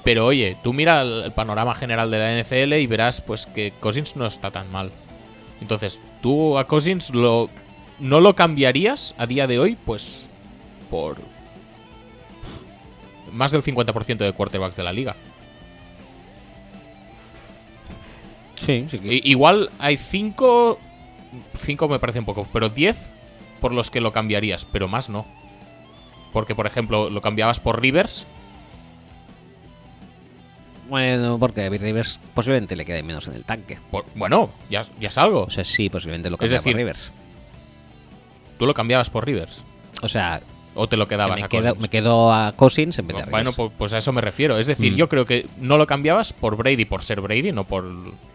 Pero 0.03 0.25
oye, 0.25 0.57
tú 0.63 0.73
mira 0.73 1.01
el, 1.01 1.23
el 1.25 1.31
panorama 1.31 1.75
general 1.75 2.09
de 2.09 2.17
la 2.19 2.41
NFL 2.41 2.73
y 2.73 2.87
verás 2.87 3.21
pues 3.21 3.45
que 3.45 3.71
Cousins 3.79 4.15
no 4.15 4.25
está 4.25 4.49
tan 4.51 4.71
mal. 4.71 4.91
Entonces, 5.61 6.01
tú 6.21 6.57
a 6.57 6.67
Cousins 6.67 7.11
lo, 7.11 7.49
no 7.99 8.19
lo 8.19 8.35
cambiarías 8.35 9.13
a 9.17 9.27
día 9.27 9.45
de 9.47 9.59
hoy, 9.59 9.77
pues 9.85 10.27
por 10.89 11.17
más 13.31 13.51
del 13.51 13.63
50% 13.63 14.17
de 14.17 14.33
quarterbacks 14.33 14.75
de 14.75 14.83
la 14.83 14.91
liga. 14.91 15.15
Sí, 18.57 18.85
sí. 18.89 18.99
que- 18.99 19.21
igual 19.23 19.69
hay 19.79 19.97
5, 19.97 20.79
5 21.57 21.87
me 21.87 21.99
parece 21.99 22.19
un 22.19 22.25
poco, 22.25 22.47
pero 22.53 22.69
10 22.69 23.11
por 23.59 23.71
los 23.73 23.89
que 23.89 24.01
lo 24.01 24.11
cambiarías, 24.11 24.65
pero 24.65 24.87
más 24.87 25.09
no. 25.09 25.25
Porque, 26.33 26.55
por 26.55 26.67
ejemplo, 26.67 27.09
lo 27.09 27.21
cambiabas 27.21 27.59
por 27.59 27.81
Rivers. 27.81 28.25
Bueno, 30.91 31.37
porque 31.39 31.61
David 31.61 31.81
Rivers 31.83 32.19
posiblemente 32.33 32.75
le 32.75 32.83
quede 32.83 33.01
menos 33.01 33.25
en 33.29 33.35
el 33.35 33.45
tanque. 33.45 33.77
por- 33.89 34.05
bueno, 34.13 34.49
ya, 34.69 34.85
ya 34.99 35.07
es 35.07 35.17
algo. 35.17 35.43
O 35.43 35.49
sea, 35.49 35.63
sí, 35.63 35.89
posiblemente 35.89 36.29
lo 36.29 36.35
Es 36.35 36.39
cambia 36.41 36.57
decir, 36.57 36.73
por 36.73 36.77
Rivers. 36.79 37.11
Tú 38.59 38.65
lo 38.65 38.73
cambiabas 38.73 39.09
por 39.09 39.25
Rivers. 39.25 39.63
O 40.01 40.09
sea, 40.09 40.41
O 40.75 40.87
te 40.87 40.97
lo 40.97 41.05
que 41.07 41.15
quedabas 41.15 41.39
me, 41.39 41.45
a 41.45 41.47
quedo, 41.49 41.75
me 41.75 41.87
quedo 41.89 42.33
a 42.33 42.51
Cousins 42.53 42.97
en 42.99 43.07
vez 43.07 43.15
de 43.17 43.23
a 43.23 43.25
Bueno, 43.27 43.51
Rivers. 43.51 43.55
pues, 43.55 43.71
pues 43.77 43.93
a 43.93 43.99
eso 43.99 44.11
me 44.11 44.19
refiero. 44.21 44.57
Es 44.57 44.67
decir, 44.67 44.91
Mm. 44.93 44.95
yo 44.97 45.07
creo 45.09 45.25
que 45.25 45.47
no 45.57 45.77
lo 45.77 45.87
cambiabas 45.87 46.33
por 46.33 46.55
Brady 46.57 46.83
por 46.85 47.03
ser 47.03 47.19
Brady, 47.21 47.51
no 47.53 47.65
por 47.65 47.85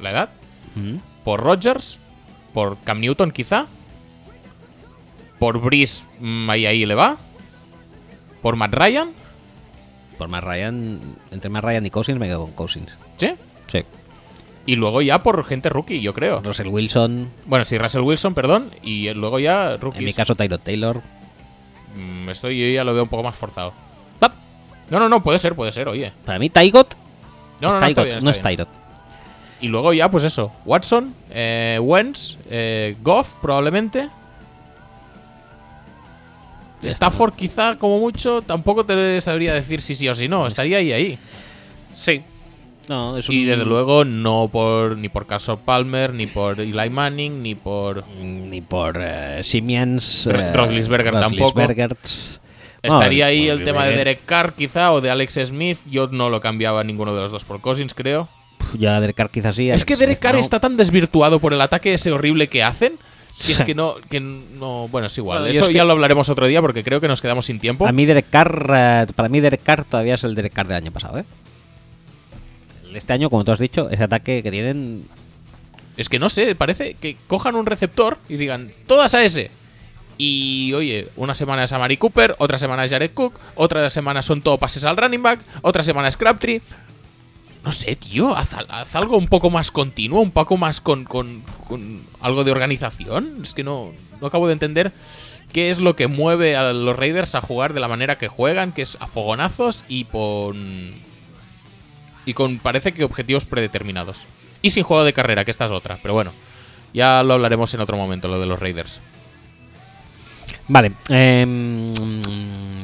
la 0.01 0.11
edad. 0.11 0.29
Ujú. 0.77 1.01
Por 1.25 1.41
Rodgers, 1.41 1.99
por 2.55 2.79
Cam 2.85 3.01
Newton 3.01 3.31
quizá. 3.33 3.67
Por 5.39 5.61
Breeze, 5.61 6.07
mm, 6.21 6.49
ahí 6.51 6.65
ahí 6.67 6.87
le 6.87 6.95
va. 6.95 7.19
Por 8.43 8.57
Matt 8.57 8.75
Ryan, 8.75 9.13
Por 10.19 10.29
más 10.29 10.43
Ryan, 10.43 11.01
entre 11.31 11.51
más 11.51 11.63
Ryan 11.63 11.87
y 11.87 11.91
Cousins 11.91 12.19
me 12.19 12.27
quedo 12.27 12.43
con 12.43 12.53
Cousins. 12.53 12.91
¿sí? 13.17 13.35
Sí. 13.67 13.85
Y 14.65 14.77
luego 14.77 15.01
ya 15.03 15.23
por 15.23 15.45
gente 15.45 15.69
rookie, 15.69 16.01
yo 16.01 16.13
creo. 16.15 16.41
Russell 16.41 16.69
Wilson, 16.69 17.31
Bueno, 17.45 17.65
sí, 17.65 17.79
Russell 17.79 18.03
Wilson, 18.03 18.35
perdón. 18.35 18.71
Y 18.83 19.13
luego 19.15 19.39
ya 19.39 19.77
rookies. 19.77 20.01
en 20.01 20.05
mi 20.07 20.13
caso 20.13 20.35
Tyrod 20.35 20.61
Taylor. 20.61 21.03
Mm, 21.95 22.29
Esto 22.31 22.51
yo 22.51 22.67
ya 22.69 22.83
lo 22.83 22.93
veo 22.95 23.05
un 23.05 23.09
poco 23.09 23.23
más 23.23 23.37
forzado. 23.37 23.73
¡Pap! 24.19 24.33
No, 24.91 24.99
no, 24.99 25.09
no, 25.09 25.23
puede 25.23 25.39
ser, 25.39 25.55
puede 25.55 25.71
ser, 25.73 25.89
oye. 25.89 26.13
Para 26.25 26.39
mí 26.39 26.51
Tygot 26.51 26.97
No, 27.61 27.73
no, 27.73 27.81
no, 27.81 27.87
está 27.87 28.21
no 28.21 28.31
es. 28.31 28.41
Tyrod. 28.41 28.69
Y 29.61 29.69
luego 29.69 29.93
ya, 29.93 30.11
pues 30.11 30.25
eso. 30.25 30.53
Watson, 30.65 31.15
eh, 31.31 31.79
Wentz, 31.81 32.37
eh, 32.51 32.97
Goff, 33.03 33.35
probablemente. 33.41 34.09
Stafford, 36.89 37.35
quizá, 37.35 37.77
como 37.79 37.99
mucho, 37.99 38.43
tampoco 38.43 38.85
te 38.85 39.21
sabría 39.21 39.55
decir 39.55 39.81
si 39.81 39.95
sí 39.95 40.09
o 40.09 40.15
si 40.15 40.29
no. 40.29 40.47
Estaría 40.47 40.79
ahí, 40.79 40.93
ahí. 40.93 41.19
Sí. 41.93 42.23
No, 42.89 43.17
es 43.17 43.29
Y 43.29 43.45
desde 43.45 43.65
luego 43.65 44.05
no 44.05 44.49
por 44.53 44.97
ni 44.97 45.09
por 45.09 45.27
Carson 45.27 45.59
Palmer, 45.65 46.15
ni 46.15 46.27
por 46.29 46.61
Eli 46.61 46.89
Manning, 46.91 47.43
ni 47.43 47.55
por... 47.57 48.05
Ni 48.23 48.61
por. 48.61 48.95
Ro- 48.95 49.03
eh, 49.03 50.53
Roethlisberger 50.55 51.13
tampoco. 51.13 51.61
Estaría 52.83 53.27
ahí 53.27 53.49
el 53.49 53.65
tema 53.65 53.85
de 53.87 53.97
Derek 53.97 54.25
Carr 54.25 54.55
quizá 54.55 54.93
o 54.93 55.01
de 55.01 55.11
Alex 55.11 55.41
Smith. 55.47 55.79
Yo 55.91 56.07
no 56.13 56.31
lo 56.31 56.41
cambiaba 56.41 56.85
ninguno 56.85 57.15
de 57.15 57.23
los 57.23 57.33
dos 57.33 57.45
por 57.45 57.61
Cousins, 57.61 57.95
creo. 57.95 58.29
Ya 58.79 59.01
Derek 59.01 59.17
Carr 59.17 59.31
quizás 59.31 59.57
sí. 59.57 59.69
Es 59.71 59.85
que 59.85 59.97
Derek 59.97 60.21
Carr 60.21 60.37
está 60.37 60.61
tan 60.61 60.77
desvirtuado 60.77 61.41
por 61.41 61.53
el 61.53 61.61
ataque 61.61 61.95
ese 61.95 62.13
horrible 62.13 62.49
que 62.49 62.63
hacen. 62.63 62.99
Que 63.45 63.53
es 63.53 63.63
que 63.63 63.75
no, 63.77 63.95
que 64.09 64.21
no, 64.21 64.89
bueno, 64.89 65.09
es 65.09 65.19
igual. 65.19 65.41
Bueno, 65.41 65.53
yo 65.53 65.61
Eso 65.61 65.69
es 65.71 65.75
ya 65.75 65.83
que- 65.83 65.87
lo 65.87 65.93
hablaremos 65.93 66.29
otro 66.29 66.47
día 66.47 66.61
porque 66.63 66.83
creo 66.85 67.01
que 67.01 67.09
nos 67.09 67.21
quedamos 67.21 67.45
sin 67.47 67.59
tiempo. 67.61 67.87
A 67.87 67.93
mí 67.93 68.07
Derek 68.07 68.31
Carr, 68.31 68.71
eh, 68.75 69.07
para 69.15 69.29
mí 69.29 69.41
Derek 69.41 69.63
Carr 69.63 69.85
todavía 69.85 70.15
es 70.15 70.25
el 70.25 70.35
Derek 70.35 70.53
Carr 70.53 70.69
del 70.69 70.77
año 70.77 70.93
pasado, 70.93 71.19
¿eh? 71.19 71.25
Este 72.95 73.13
año, 73.13 73.29
como 73.29 73.45
tú 73.45 73.53
has 73.53 73.59
dicho, 73.59 73.91
ese 73.91 74.05
ataque 74.05 74.43
que 74.43 74.51
tienen 74.51 75.05
Es 75.99 76.09
que 76.09 76.19
no 76.19 76.29
sé, 76.31 76.55
parece 76.55 76.95
que 76.95 77.17
cojan 77.27 77.55
un 77.57 77.67
receptor 77.67 78.19
y 78.29 78.37
digan, 78.37 78.73
todas 78.87 79.15
a 79.15 79.23
ese. 79.25 79.51
Y 80.19 80.73
oye, 80.75 81.09
una 81.17 81.35
semana 81.35 81.65
es 81.65 81.73
a 81.73 81.79
Mari 81.79 81.99
Cooper, 81.99 82.37
otra 82.39 82.57
semana 82.57 82.85
es 82.87 82.91
Jared 82.91 83.11
Cook, 83.13 83.39
otra 83.55 83.89
semana 83.91 84.23
son 84.23 84.41
todo 84.41 84.57
pases 84.57 84.85
al 84.85 84.97
running 84.97 85.23
back, 85.23 85.41
otra 85.63 85.83
semana 85.83 86.09
es 86.09 86.17
Crabtree. 86.17 86.63
No 87.67 87.73
sé, 87.73 87.97
tío, 87.97 88.35
haz, 88.37 88.51
haz 88.69 88.95
algo 88.95 89.17
un 89.19 89.27
poco 89.27 89.51
más 89.51 89.71
continuo, 89.73 90.21
un 90.21 90.31
poco 90.31 90.57
más 90.57 90.81
con, 90.81 91.05
con- 91.05 91.43
con 91.67 92.03
algo 92.21 92.45
de 92.45 92.53
organización. 92.53 93.41
Es 93.43 93.55
que 93.55 93.65
no, 93.65 93.93
no 94.21 94.29
acabo 94.29 94.47
de 94.47 94.53
entender 94.53 94.93
qué 95.53 95.71
es 95.71 95.81
lo 95.81 95.97
que 95.97 96.07
mueve 96.07 96.55
a 96.57 96.73
los 96.73 96.95
Raiders 96.97 97.35
a 97.35 97.41
jugar 97.41 97.73
de 97.75 97.81
la 97.81 97.89
manera 97.89 98.19
que 98.19 98.29
juegan, 98.29 98.71
que 98.73 98.83
es 98.83 98.97
a 99.01 99.09
fogonazos 99.09 99.85
y 99.89 100.05
con. 100.05 100.95
Y 102.25 102.35
con 102.35 102.59
parece 102.59 102.93
que 102.93 103.03
objetivos 103.05 103.47
predeterminados. 103.47 104.25
Y 104.63 104.71
sin 104.71 104.85
juego 104.85 105.03
de 105.05 105.13
carrera, 105.13 105.45
que 105.45 105.51
esta 105.51 105.65
es 105.65 105.73
otra, 105.73 105.99
pero 106.01 106.15
bueno. 106.15 106.33
Ya 106.95 107.23
lo 107.25 107.35
hablaremos 107.35 107.75
en 107.75 107.81
otro 107.81 107.97
momento, 107.97 108.29
lo 108.29 108.39
de 108.41 108.47
los 108.47 108.59
Raiders. 108.61 109.01
Vale, 110.69 110.93
em, 111.09 111.93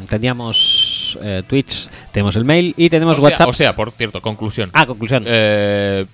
teníamos 0.07 1.19
eh, 1.23 1.43
Twitch, 1.49 1.89
tenemos 2.13 2.37
el 2.37 2.45
mail 2.45 2.75
y 2.77 2.91
tenemos 2.91 3.19
O 3.19 3.23
WhatsApp. 3.23 3.49
o 3.49 3.53
sea, 3.53 3.75
por 3.75 3.91
cierto, 3.91 4.21
conclusión. 4.21 4.71
ah, 4.75 4.87
conclusión. 4.87 5.25
Eh, 5.27 6.07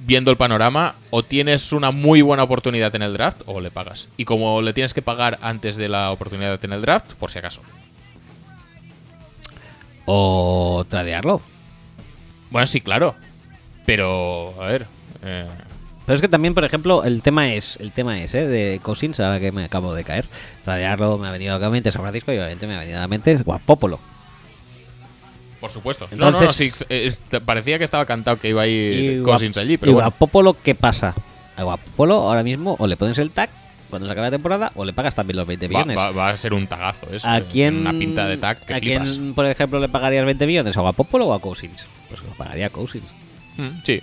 viendo 0.00 0.30
el 0.30 0.36
panorama, 0.36 0.94
o 1.10 1.24
tienes 1.24 1.72
una 1.72 1.90
muy 1.90 2.22
buena 2.22 2.42
oportunidad 2.44 2.94
en 2.94 3.02
el 3.02 3.12
draft 3.14 3.42
o 3.46 3.60
le 3.60 3.70
pagas. 3.70 4.08
Y 4.16 4.24
como 4.24 4.62
le 4.62 4.72
tienes 4.72 4.94
que 4.94 5.02
pagar 5.02 5.38
antes 5.42 5.76
de 5.76 5.88
la 5.88 6.12
oportunidad 6.12 6.64
en 6.64 6.72
el 6.72 6.82
draft, 6.82 7.14
por 7.14 7.30
si 7.30 7.38
acaso. 7.38 7.60
O 10.04 10.84
tradearlo. 10.88 11.40
Bueno, 12.50 12.66
sí, 12.66 12.80
claro. 12.80 13.14
Pero, 13.84 14.54
a 14.62 14.66
ver. 14.66 14.86
eh, 15.24 15.46
Pero 16.04 16.14
es 16.14 16.20
que 16.20 16.28
también, 16.28 16.54
por 16.54 16.64
ejemplo, 16.64 17.02
el 17.04 17.22
tema 17.22 17.52
es, 17.52 17.76
el 17.80 17.90
tema 17.92 18.20
es, 18.22 18.34
¿eh? 18.34 18.46
De 18.46 18.78
Cousins, 18.82 19.18
ahora 19.18 19.40
que 19.40 19.50
me 19.50 19.64
acabo 19.64 19.94
de 19.94 20.04
caer. 20.04 20.26
Tradearlo 20.64 21.18
me 21.18 21.26
ha 21.26 21.32
venido 21.32 21.54
a 21.56 21.58
la 21.58 21.70
mente 21.70 21.90
San 21.90 22.02
Francisco 22.02 22.32
y 22.32 22.36
obviamente 22.36 22.66
me 22.66 22.76
ha 22.76 22.80
venido 22.80 22.98
a 22.98 23.02
la 23.02 23.08
mente 23.08 23.34
Guapopolo. 23.36 23.98
Por 25.60 25.70
supuesto. 25.70 26.08
no, 26.12 26.16
no, 26.16 26.30
no, 26.32 26.38
Entonces- 26.40 26.74
sí, 26.78 26.84
es- 26.88 27.20
parecía 27.44 27.78
que 27.78 27.84
estaba 27.84 28.04
cantado 28.06 28.38
que 28.38 28.48
iba 28.50 28.62
a 28.62 28.66
Y 28.66 28.70
ir 28.70 29.22
Cousins 29.22 29.56
allí, 29.58 29.74
y 29.74 29.76
pero 29.78 29.92
bueno. 29.92 30.08
Guapopolo, 30.10 30.56
¿qué 30.62 30.74
pasa? 30.74 31.14
A 31.56 31.62
Guapopolo 31.62 32.14
ahora 32.14 32.42
mismo 32.42 32.76
o 32.78 32.86
le 32.86 32.96
pones 32.96 33.18
el 33.18 33.30
tag 33.30 33.48
cuando 33.90 34.06
se 34.06 34.12
acabe 34.12 34.26
la 34.26 34.30
temporada 34.32 34.72
o 34.74 34.84
le 34.84 34.92
pagas 34.92 35.14
también 35.14 35.36
los 35.38 35.46
20 35.46 35.66
Va, 35.68 35.70
millones. 35.70 35.96
va- 35.96 36.10
va 36.10 36.28
a 36.30 36.36
ser 36.36 36.52
un 36.52 36.66
tagazo 36.66 37.06
eso. 37.12 37.28
¿A 37.28 37.38
eh, 37.38 37.44
quién, 37.50 37.78
Una 37.78 37.92
pinta 37.92 38.26
de 38.26 38.36
tag 38.36 38.58
que 38.64 38.74
¿A 38.74 38.78
flipas. 38.78 39.10
quién, 39.12 39.34
por 39.34 39.46
ejemplo, 39.46 39.78
le 39.80 39.88
pagarías 39.88 40.24
20 40.26 40.46
millones? 40.46 40.76
¿A 40.76 40.80
Guapopolo 40.80 41.26
o 41.26 41.34
a 41.34 41.40
Cousins? 41.40 41.84
Pues 42.08 42.20
lo 42.22 42.30
pagaría 42.30 42.66
a 42.66 42.70
Cousins. 42.70 43.06
Mm, 43.56 43.80
Sí. 43.84 44.02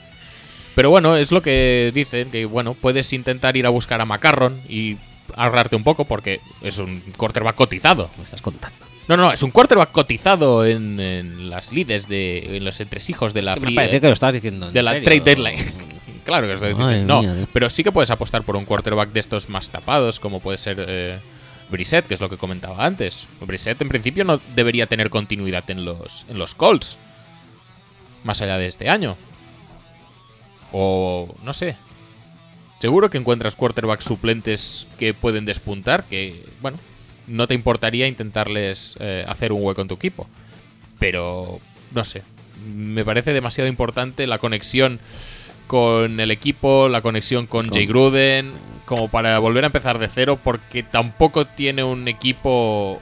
Pero 0.75 0.89
bueno, 0.89 1.15
es 1.17 1.31
lo 1.31 1.43
que 1.43 1.91
dicen, 1.93 2.31
que 2.31 2.45
bueno, 2.45 2.73
puedes 2.73 3.13
intentar 3.13 3.55
ir 3.57 3.67
a 3.67 3.69
buscar 3.69 4.01
a 4.01 4.05
Macarron 4.05 4.59
y 4.67 4.97
ahorrarte 5.35 5.75
un 5.75 5.83
poco 5.83 6.05
porque 6.05 6.39
es 6.63 6.79
un 6.79 7.03
quarterback 7.15 7.55
cotizado. 7.55 8.09
Me 8.17 8.23
estás 8.23 8.41
contando. 8.41 8.77
No, 9.07 9.17
no, 9.17 9.31
es 9.33 9.43
un 9.43 9.51
quarterback 9.51 9.91
cotizado 9.91 10.65
en, 10.65 10.99
en 10.99 11.49
las 11.49 11.71
lides 11.73 12.07
de 12.07 12.57
en 12.57 12.63
los 12.65 12.79
entresijos 12.79 13.33
de 13.33 13.41
la 13.41 13.53
Es 13.53 13.59
que 13.59 13.65
me 13.65 13.87
free- 13.87 13.99
que 13.99 14.07
lo 14.07 14.13
estabas 14.13 14.33
diciendo. 14.35 14.67
en 14.67 14.73
de 14.73 14.83
la 14.83 14.91
serio. 14.93 15.05
trade 15.05 15.21
deadline. 15.21 15.73
claro 16.25 16.43
que 16.43 16.47
lo 16.47 16.53
estoy 16.53 16.73
diciendo. 16.73 17.13
No, 17.15 17.21
mía, 17.21 17.47
pero 17.51 17.69
sí 17.69 17.83
que 17.83 17.91
puedes 17.91 18.11
apostar 18.11 18.43
por 18.43 18.55
un 18.55 18.65
quarterback 18.65 19.11
de 19.11 19.19
estos 19.19 19.49
más 19.49 19.69
tapados, 19.69 20.19
como 20.19 20.39
puede 20.39 20.57
ser 20.57 20.83
eh, 20.87 21.19
Brissett, 21.69 22.07
que 22.07 22.13
es 22.13 22.21
lo 22.21 22.29
que 22.29 22.37
comentaba 22.37 22.85
antes. 22.85 23.27
Brissett 23.41 23.81
en 23.81 23.89
principio 23.89 24.23
no 24.23 24.39
debería 24.55 24.87
tener 24.87 25.09
continuidad 25.09 25.69
en 25.69 25.83
los, 25.83 26.25
en 26.29 26.37
los 26.37 26.55
Colts. 26.55 26.97
Más 28.23 28.41
allá 28.41 28.57
de 28.57 28.67
este 28.67 28.89
año. 28.89 29.17
O 30.71 31.33
no 31.43 31.53
sé. 31.53 31.75
Seguro 32.79 33.09
que 33.09 33.17
encuentras 33.17 33.55
quarterbacks 33.55 34.03
suplentes 34.05 34.87
que 34.99 35.13
pueden 35.13 35.45
despuntar, 35.45 36.03
que, 36.05 36.43
bueno, 36.61 36.77
no 37.27 37.47
te 37.47 37.53
importaría 37.53 38.07
intentarles 38.07 38.95
eh, 38.99 39.25
hacer 39.27 39.51
un 39.53 39.63
hueco 39.63 39.81
en 39.81 39.87
tu 39.87 39.95
equipo. 39.95 40.27
Pero, 40.99 41.59
no 41.93 42.03
sé. 42.03 42.21
Me 42.65 43.03
parece 43.03 43.33
demasiado 43.33 43.67
importante 43.69 44.25
la 44.27 44.37
conexión 44.37 44.99
con 45.67 46.19
el 46.19 46.31
equipo, 46.31 46.87
la 46.89 47.01
conexión 47.01 47.47
con, 47.47 47.67
Con- 47.67 47.73
Jay 47.73 47.85
Gruden, 47.85 48.51
como 48.85 49.07
para 49.09 49.39
volver 49.39 49.63
a 49.63 49.67
empezar 49.67 49.97
de 49.99 50.07
cero, 50.07 50.39
porque 50.43 50.83
tampoco 50.83 51.45
tiene 51.45 51.83
un 51.83 52.07
equipo 52.07 52.99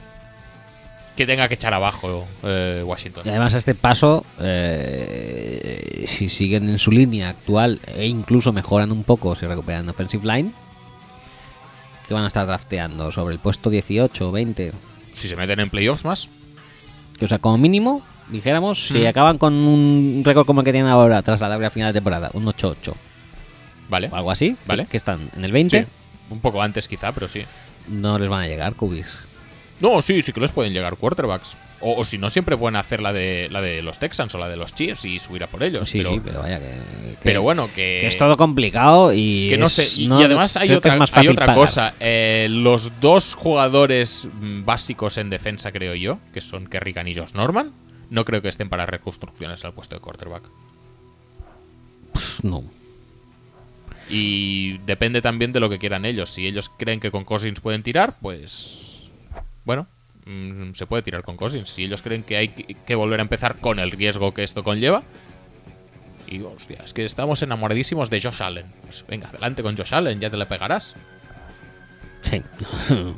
que 1.16 1.26
tenga 1.26 1.46
que 1.48 1.54
echar 1.54 1.74
abajo 1.74 2.26
eh, 2.42 2.82
Washington. 2.86 3.24
Y 3.26 3.28
además 3.28 3.54
a 3.54 3.58
este 3.58 3.74
paso, 3.74 4.24
eh, 4.40 6.04
si 6.08 6.28
siguen 6.28 6.68
en 6.68 6.78
su 6.78 6.90
línea 6.90 7.28
actual 7.28 7.80
e 7.86 8.06
incluso 8.06 8.52
mejoran 8.52 8.90
un 8.92 9.04
poco, 9.04 9.34
si 9.36 9.46
recuperan 9.46 9.88
offensive 9.88 10.26
line, 10.26 10.52
que 12.12 12.14
van 12.14 12.24
a 12.24 12.28
estar 12.28 12.46
drafteando 12.46 13.10
sobre 13.10 13.34
el 13.34 13.40
puesto 13.40 13.70
18 13.70 14.28
o 14.28 14.32
20. 14.32 14.72
Si 15.12 15.28
se 15.28 15.36
meten 15.36 15.60
en 15.60 15.70
playoffs 15.70 16.04
más, 16.04 16.28
Que, 17.18 17.26
o 17.26 17.28
sea, 17.28 17.38
como 17.38 17.56
mínimo, 17.58 18.02
dijéramos, 18.30 18.86
si 18.88 18.98
Mm. 19.00 19.06
acaban 19.06 19.38
con 19.38 19.52
un 19.54 20.22
récord 20.24 20.44
como 20.46 20.60
el 20.60 20.64
que 20.64 20.72
tienen 20.72 20.90
ahora 20.90 21.22
tras 21.22 21.40
la 21.40 21.48
larga 21.48 21.70
final 21.70 21.92
de 21.92 21.98
temporada, 21.98 22.30
un 22.32 22.46
8-8 22.48 22.94
¿vale? 23.88 24.08
o 24.10 24.16
algo 24.16 24.30
así, 24.30 24.56
Vale. 24.66 24.86
que 24.86 24.96
están 24.96 25.30
en 25.36 25.44
el 25.44 25.52
20, 25.52 25.82
Sí. 25.84 25.88
Un 26.30 26.40
poco 26.40 26.62
antes 26.62 26.88
quizá, 26.88 27.12
pero 27.12 27.28
sí. 27.28 27.44
no 27.88 28.18
les 28.18 28.28
van 28.28 28.42
a 28.42 28.46
llegar 28.48 28.74
cubis. 28.74 29.06
No, 29.80 30.00
sí, 30.02 30.22
sí 30.22 30.32
que 30.32 30.40
les 30.40 30.50
pueden 30.52 30.72
llegar 30.72 30.96
quarterbacks. 30.96 31.56
O, 31.82 32.00
o 32.00 32.04
si 32.04 32.16
no, 32.16 32.30
siempre 32.30 32.56
pueden 32.56 32.76
hacer 32.76 33.00
la 33.02 33.12
de, 33.12 33.48
la 33.50 33.60
de 33.60 33.82
los 33.82 33.98
Texans 33.98 34.34
o 34.34 34.38
la 34.38 34.48
de 34.48 34.56
los 34.56 34.72
Chiefs 34.74 35.04
y 35.04 35.18
subir 35.18 35.42
a 35.42 35.48
por 35.48 35.62
ellos. 35.62 35.88
Sí, 35.88 35.98
pero, 35.98 36.10
sí, 36.14 36.20
pero 36.24 36.40
vaya 36.40 36.58
que, 36.60 36.64
que- 36.66 37.16
pero 37.22 37.42
bueno, 37.42 37.66
que, 37.68 37.98
que 38.02 38.06
es 38.06 38.16
todo 38.16 38.36
complicado 38.36 39.12
y 39.12 39.48
que 39.50 39.58
no 39.58 39.66
es- 39.66 39.72
sé. 39.72 40.00
Y, 40.02 40.06
no- 40.08 40.20
y 40.20 40.24
además 40.24 40.56
hay 40.56 40.70
otra, 40.72 40.92
hay 41.12 41.34
pagar. 41.34 41.54
cosa. 41.56 41.94
Eh, 42.00 42.46
los 42.50 42.92
dos 43.00 43.34
jugadores 43.34 44.28
mm, 44.32 44.64
básicos 44.64 45.18
en 45.18 45.28
defensa, 45.30 45.72
creo 45.72 45.94
yo, 45.94 46.18
que 46.32 46.40
son 46.40 46.66
Kerrigan 46.66 47.08
y 47.08 47.14
Josh 47.14 47.32
Norman, 47.34 47.72
no 48.10 48.24
creo 48.24 48.42
que 48.42 48.48
estén 48.48 48.68
para 48.68 48.86
reconstrucciones 48.86 49.64
al 49.64 49.72
puesto 49.74 49.94
de 49.96 50.00
quarterback. 50.00 50.44
No. 52.42 52.64
Y 54.08 54.78
depende 54.78 55.22
también 55.22 55.52
de 55.52 55.60
lo 55.60 55.70
que 55.70 55.78
quieran 55.78 56.04
ellos. 56.04 56.30
Si 56.30 56.46
ellos 56.46 56.68
creen 56.76 57.00
que 57.00 57.10
con 57.10 57.24
Cousins 57.24 57.60
pueden 57.60 57.82
tirar, 57.82 58.18
pues. 58.20 59.10
Bueno, 59.64 59.86
mm, 60.26 60.72
se 60.74 60.86
puede 60.86 61.02
tirar 61.02 61.22
con 61.22 61.36
Cousins. 61.36 61.68
Si 61.68 61.84
ellos 61.84 62.02
creen 62.02 62.22
que 62.22 62.36
hay 62.36 62.48
que 62.48 62.94
volver 62.94 63.20
a 63.20 63.22
empezar 63.22 63.56
con 63.56 63.78
el 63.78 63.90
riesgo 63.90 64.32
que 64.34 64.42
esto 64.42 64.62
conlleva. 64.62 65.02
Y 66.28 66.40
hostia, 66.40 66.78
es 66.84 66.94
que 66.94 67.04
estamos 67.04 67.42
enamoradísimos 67.42 68.08
de 68.08 68.20
Josh 68.20 68.42
Allen. 68.42 68.66
Pues 68.82 69.04
venga, 69.06 69.28
adelante 69.28 69.62
con 69.62 69.76
Josh 69.76 69.94
Allen, 69.94 70.18
ya 70.20 70.30
te 70.30 70.36
le 70.36 70.46
pegarás. 70.46 70.94
Sí. 72.22 72.42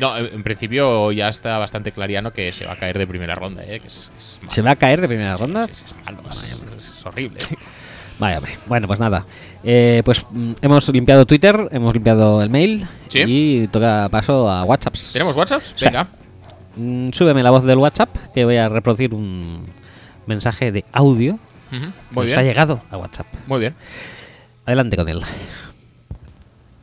No, 0.00 0.16
en, 0.16 0.42
principio 0.42 1.12
ya 1.12 1.28
está 1.28 1.58
bastante 1.58 1.92
clariano 1.92 2.32
que 2.32 2.52
se 2.52 2.66
va 2.66 2.72
a 2.72 2.76
caer 2.76 2.98
de 2.98 3.06
primera 3.06 3.34
ronda, 3.34 3.62
¿eh? 3.64 3.80
Que 3.80 3.86
es, 3.86 4.10
es. 4.16 4.40
¿Se 4.48 4.62
va 4.62 4.72
a 4.72 4.76
caer 4.76 5.00
de 5.00 5.08
primera 5.08 5.36
ronda? 5.36 5.66
Sí, 5.66 5.74
sí, 5.74 5.84
es 5.86 6.04
malo, 6.04 6.20
es- 6.30 7.06
horrible. 7.06 7.38
Vaya, 8.18 8.38
hombre. 8.38 8.58
Bueno, 8.66 8.86
pues 8.86 9.00
nada. 9.00 9.24
Eh, 9.64 10.02
pues 10.04 10.24
mm, 10.30 10.52
hemos 10.62 10.88
limpiado 10.90 11.26
Twitter, 11.26 11.68
hemos 11.72 11.94
limpiado 11.94 12.42
el 12.42 12.50
mail 12.50 12.86
Sí. 13.08 13.22
y 13.26 13.68
toca 13.68 14.08
paso 14.10 14.48
a 14.50 14.64
WhatsApp. 14.64 14.94
¿Tenemos 15.12 15.34
WhatsApps? 15.36 15.74
Venga. 15.80 16.08
Mm, 16.76 17.10
súbeme 17.12 17.42
la 17.42 17.50
voz 17.50 17.64
del 17.64 17.78
WhatsApp 17.78 18.10
que 18.34 18.44
voy 18.44 18.56
a 18.56 18.68
reproducir 18.68 19.14
un 19.14 19.66
mensaje 20.26 20.72
de 20.72 20.84
audio 20.92 21.38
que 21.70 21.78
Muy 22.12 22.26
nos 22.26 22.36
ha 22.36 22.42
llegado 22.42 22.80
a 22.90 22.96
WhatsApp. 22.96 23.26
Muy 23.46 23.60
bien. 23.60 23.74
Adelante 24.66 24.96
con 24.96 25.08
él. 25.08 25.22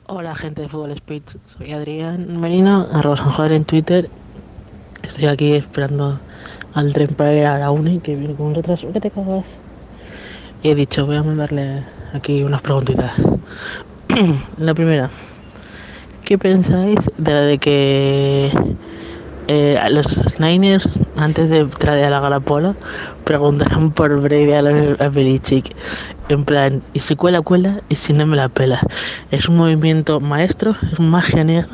Hola 0.08 0.36
gente 0.36 0.62
de 0.62 0.70
Fútbol 0.70 0.96
Speech, 0.96 1.24
soy 1.58 1.72
Adrián 1.72 2.40
Merino, 2.40 2.88
arroba 2.94 3.18
San 3.18 3.32
Juan 3.32 3.54
en 3.54 3.66
Twitter. 3.66 4.10
Estoy 5.04 5.26
aquí 5.26 5.54
esperando 5.54 6.20
al 6.74 6.94
tren 6.94 7.10
para 7.16 7.34
ir 7.34 7.46
a 7.46 7.58
la 7.58 7.72
uni 7.72 8.00
que 8.00 8.16
viene 8.16 8.36
con 8.36 8.48
un 8.48 8.56
retraso 8.56 8.92
que 8.92 9.00
te 9.00 9.10
cagas. 9.10 9.46
Y 10.64 10.70
he 10.70 10.76
dicho, 10.76 11.06
voy 11.06 11.16
a 11.16 11.24
mandarle 11.24 11.84
aquí 12.14 12.44
unas 12.44 12.62
preguntitas. 12.62 13.12
la 14.58 14.74
primera, 14.74 15.10
¿qué 16.24 16.38
pensáis 16.38 17.00
de 17.18 17.32
la 17.32 17.42
de 17.42 17.58
que 17.58 18.52
eh, 19.54 19.78
a 19.78 19.90
los 19.90 20.40
Niners, 20.40 20.88
antes 21.18 21.50
de 21.50 21.66
traer 21.66 22.06
a 22.06 22.10
la 22.10 22.20
Galapola, 22.22 22.74
preguntaron 23.26 23.92
por 23.92 24.22
Brady 24.22 24.54
a, 24.54 24.62
los- 24.62 25.02
a 25.02 25.10
Belichick. 25.10 25.76
En 26.30 26.46
plan, 26.46 26.82
y 26.94 27.00
si 27.02 27.16
cuela, 27.16 27.42
cuela, 27.42 27.82
y 27.90 27.96
si 27.96 28.14
no 28.14 28.26
me 28.26 28.38
la 28.38 28.48
pela. 28.48 28.80
Es 29.32 29.50
un 29.50 29.58
movimiento 29.58 30.20
maestro, 30.22 30.76
es 30.92 31.00
magia 31.00 31.44
negra. 31.44 31.68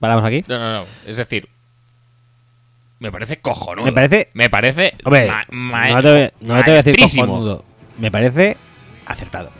Paramos 0.00 0.24
aquí. 0.24 0.42
No, 0.48 0.58
no, 0.58 0.72
no. 0.80 0.84
Es 1.06 1.16
decir, 1.16 1.48
me 2.98 3.10
parece 3.12 3.38
cojonudo. 3.38 3.84
Me 3.86 3.92
parece- 3.92 4.28
Me 4.34 4.50
parece. 4.50 4.94
Hombre, 5.04 5.26
ma- 5.28 5.44
ma- 5.50 5.88
no 5.90 6.02
te, 6.02 6.32
no 6.40 6.56
te 6.64 6.70
voy 6.70 6.78
a 6.78 6.82
decir 6.82 6.96
cojonudo. 6.98 7.64
Me 7.98 8.10
parece 8.10 8.56
acertado. 9.06 9.50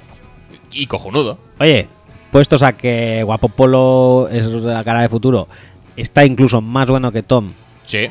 Y 0.73 0.87
cojonudo. 0.87 1.39
Oye, 1.61 1.89
puestos 2.33 2.63
a 2.63 2.73
que 2.77 3.23
Guapo 3.23 3.49
Polo 3.49 4.29
es 4.31 4.45
la 4.47 4.83
cara 4.85 5.01
de 5.03 5.09
futuro, 5.09 5.49
está 5.97 6.25
incluso 6.25 6.61
más 6.61 6.89
bueno 6.89 7.13
que 7.13 7.23
Tom. 7.23 7.53
Sí. 7.85 8.09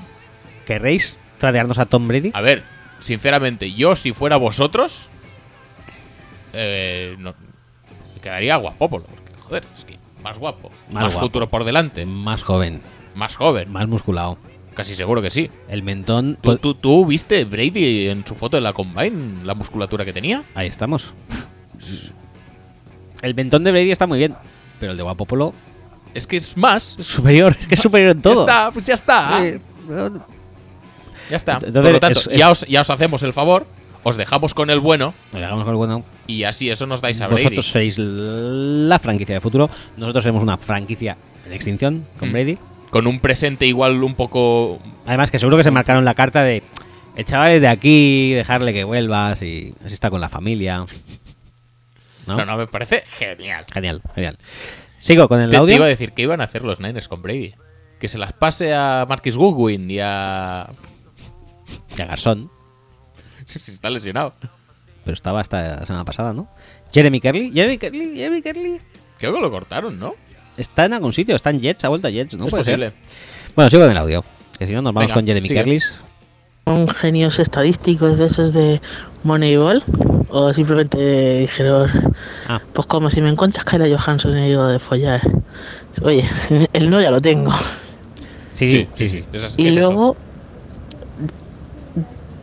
¿Querréis 0.66 1.20
tradearnos 1.38 1.78
a 1.78 1.86
Tom 1.86 2.08
Brady? 2.08 2.32
A 2.34 2.42
ver, 2.42 2.64
sinceramente, 3.00 3.72
yo 3.74 3.96
si 3.96 4.14
fuera 4.14 4.38
vosotros. 4.38 5.10
Eh, 6.54 7.16
no, 7.20 7.34
me 8.16 8.22
quedaría 8.22 8.56
guapópolo. 8.58 9.04
Porque, 9.06 9.32
joder, 9.42 9.64
es 9.76 9.86
que 9.86 9.98
más 10.24 10.38
guapo. 10.40 10.72
Más 10.92 11.04
Más, 11.04 11.14
guapo. 11.14 11.28
futuro 11.28 11.50
por 11.50 11.64
delante. 11.66 12.06
Más 12.06 12.44
joven, 12.44 12.82
Más 13.16 13.36
joven. 13.36 13.72
más 13.72 13.88
musculado. 13.88 14.38
Casi 14.74 14.94
seguro 14.96 15.22
que 15.22 15.32
sí. 15.32 15.50
El 15.70 15.84
mentón. 15.84 16.38
¿Tú, 16.42 16.58
tú, 16.58 16.74
tú 16.74 17.06
viste 17.06 17.46
Brady 17.46 18.10
en 18.10 18.26
su 18.28 18.36
foto 18.36 18.58
de 18.58 18.62
la 18.62 18.74
Combine? 18.74 19.46
La 19.46 19.54
musculatura 19.56 20.04
que 20.04 20.12
tenía. 20.12 20.44
Ahí 20.54 20.68
estamos. 20.68 21.14
El 23.22 23.36
mentón 23.36 23.64
de 23.64 23.72
Brady 23.72 23.92
está 23.92 24.06
muy 24.08 24.18
bien, 24.18 24.36
pero 24.80 24.92
el 24.92 24.98
de 24.98 25.04
Guapo 25.04 25.26
Polo 25.26 25.54
Es 26.16 26.26
que 26.26 26.38
es 26.38 26.58
más. 26.58 26.98
es 27.00 27.06
superior, 27.08 27.56
es 27.60 27.68
que 27.68 27.76
es 27.76 27.82
superior 27.82 28.12
en 28.12 28.22
todo. 28.22 28.34
Ya 28.48 28.54
está, 28.54 28.72
pues 28.72 28.86
ya 28.88 28.94
está. 28.96 29.46
Eh, 29.46 29.60
Ya 31.30 31.38
está. 31.38 31.54
Entonces, 31.54 31.82
Por 31.82 31.92
lo 31.92 32.00
tanto, 32.00 32.20
es- 32.20 32.28
es- 32.28 32.38
Ya, 32.40 32.50
os, 32.52 32.66
ya 32.68 32.82
os 32.82 32.90
hacemos 32.90 33.22
el 33.24 33.34
favor, 33.34 33.66
os 34.04 34.16
dejamos 34.18 34.54
con 34.54 34.70
el 34.70 34.80
bueno 34.80 35.14
le 35.34 35.44
hagamos 35.44 35.64
con 35.66 35.72
el 35.74 35.78
bueno. 35.78 36.04
y 36.28 36.44
así 36.44 36.70
eso 36.70 36.86
nos 36.86 37.02
dais 37.02 37.20
a 37.22 37.28
Brady. 37.28 37.44
Vosotros 37.44 37.68
seréis 37.72 37.98
la 37.98 39.00
franquicia 39.00 39.36
de 39.36 39.42
futuro. 39.42 39.70
Nosotros 39.98 40.24
seremos 40.24 40.44
una 40.44 40.58
franquicia 40.58 41.18
en 41.46 41.54
extinción 41.54 42.06
con 42.20 42.30
Mm. 42.30 42.32
Brady. 42.34 42.58
Con 42.92 43.08
un 43.08 43.20
presente 43.20 43.66
igual 43.66 44.02
un 44.04 44.14
poco. 44.16 44.80
Además, 45.06 45.30
que 45.32 45.40
seguro 45.40 45.58
que 45.58 45.64
se 45.64 45.72
marcaron 45.72 46.06
la 46.06 46.14
carta 46.14 46.44
de 46.44 46.64
el 47.18 47.26
chaval 47.26 47.52
es 47.54 47.62
de 47.62 47.68
aquí, 47.68 48.32
dejarle 48.34 48.72
que 48.74 48.84
vuelvas 48.84 49.42
y 49.42 49.74
así 49.84 49.94
está 49.94 50.10
con 50.10 50.22
la 50.22 50.30
familia. 50.30 50.86
¿No? 52.28 52.38
No, 52.38 52.46
no, 52.46 52.58
me 52.58 52.68
parece 52.68 53.04
genial. 53.08 53.66
Genial, 53.72 54.02
genial. 54.16 54.38
Sigo 55.06 55.28
con 55.28 55.40
el 55.40 55.50
Te, 55.52 55.52
te 55.52 55.58
audio. 55.58 55.76
iba 55.76 55.86
a 55.86 55.90
decir 55.90 56.14
que 56.14 56.24
iban 56.24 56.42
a 56.42 56.46
hacer 56.46 56.64
los 56.64 56.80
Niners 56.80 57.08
con 57.08 57.22
Brady. 57.22 57.54
Que 58.00 58.08
se 58.08 58.18
las 58.18 58.34
pase 58.34 58.74
a 58.74 59.06
Marquis 59.08 59.38
Goodwin 59.38 59.90
y 59.92 60.00
a. 60.00 60.68
Y 61.96 62.02
a 62.02 62.06
Garzón, 62.06 62.50
si 63.46 63.72
está 63.72 63.90
lesionado. 63.92 64.34
pero 65.04 65.14
estaba 65.14 65.42
hasta 65.42 65.78
la 65.82 65.86
semana 65.86 66.06
pasada, 66.06 66.34
¿no? 66.34 66.50
Jeremy 66.92 67.20
Kerley, 67.20 67.52
Jeremy 67.52 67.78
Kerley, 67.78 68.16
Jeremy 68.16 68.42
Kerley. 68.42 68.80
Creo 69.20 69.34
que 69.34 69.42
lo 69.42 69.52
cortaron, 69.52 70.00
¿no? 70.00 70.16
Está 70.58 70.86
en 70.86 70.94
algún 70.94 71.14
sitio, 71.14 71.36
está 71.36 71.52
en 71.52 71.62
Jets, 71.62 71.86
ha 71.86 71.90
vuelto 71.90 72.08
a 72.08 72.12
Jets, 72.12 72.36
¿no? 72.36 72.46
es 72.46 72.50
Puede 72.52 72.64
ser. 72.64 72.76
posible. 72.80 72.94
Bueno, 73.56 73.70
sigo 73.70 73.84
con 73.84 73.92
el 73.92 73.98
audio. 73.98 74.24
Que 74.58 74.66
si 74.68 74.74
no, 74.74 74.82
nos 74.82 74.94
vamos 74.94 75.04
Venga, 75.10 75.14
con 75.14 75.26
Jeremy 75.28 75.48
sigue. 75.48 75.60
Kerley. 75.60 75.80
¿Son 76.66 76.88
genios 76.88 77.40
estadísticos 77.40 78.18
de 78.18 78.26
esos 78.26 78.54
de 78.54 78.82
Moneyball? 79.24 79.84
¿O 80.30 80.54
simplemente 80.54 81.40
dijeron, 81.40 81.90
Ah, 82.48 82.60
pues 82.74 82.88
como 82.88 83.10
si 83.10 83.22
me 83.22 83.30
encuentras 83.30 83.66
Kyla 83.66 83.88
Johansson 83.98 84.38
y 84.38 84.48
digo 84.50 84.68
de 84.68 84.80
follar? 84.80 85.22
Oye, 86.02 86.28
el 86.74 86.90
no 86.90 87.00
ya 87.02 87.12
lo 87.12 87.22
tengo. 87.22 87.54
sí, 88.54 88.70
sí, 88.70 88.88
sí. 88.94 89.08
sí. 89.10 89.26
Es, 89.34 89.44
es 89.44 89.56
Y 89.58 89.68
eso. 89.68 89.80
luego, 89.82 90.16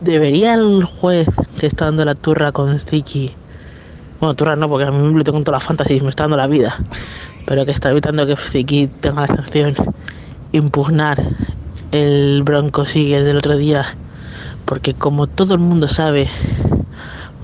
¿debería 0.01 0.55
el 0.55 0.85
juez 0.85 1.29
que 1.59 1.67
está 1.67 1.87
dando 1.87 2.05
la 2.05 2.15
turra 2.15 2.53
con 2.53 2.79
Ziki? 2.79 3.33
Bueno, 4.21 4.35
turra 4.35 4.57
no, 4.57 4.69
porque 4.69 4.87
a 4.87 4.91
mí 4.91 5.19
le 5.19 5.25
tengo 5.25 5.41
toda 5.43 5.57
la 5.59 5.61
fantasy, 5.61 6.01
me 6.01 6.11
está 6.11 6.25
dando 6.25 6.37
la 6.37 6.47
vida. 6.47 6.77
Pero 7.47 7.65
que 7.67 7.73
está 7.73 7.91
evitando 7.91 8.27
que 8.27 8.37
Ziki 8.37 8.87
tenga 9.01 9.23
la 9.23 9.27
sanción, 9.27 9.75
impugnar 10.53 11.21
el 11.91 12.43
Bronco 12.45 12.87
sigue 12.87 13.23
del 13.23 13.39
otro 13.39 13.57
día. 13.57 13.97
Porque 14.65 14.95
como 14.95 15.27
todo 15.27 15.55
el 15.55 15.61
mundo 15.61 15.89
sabe, 15.89 16.29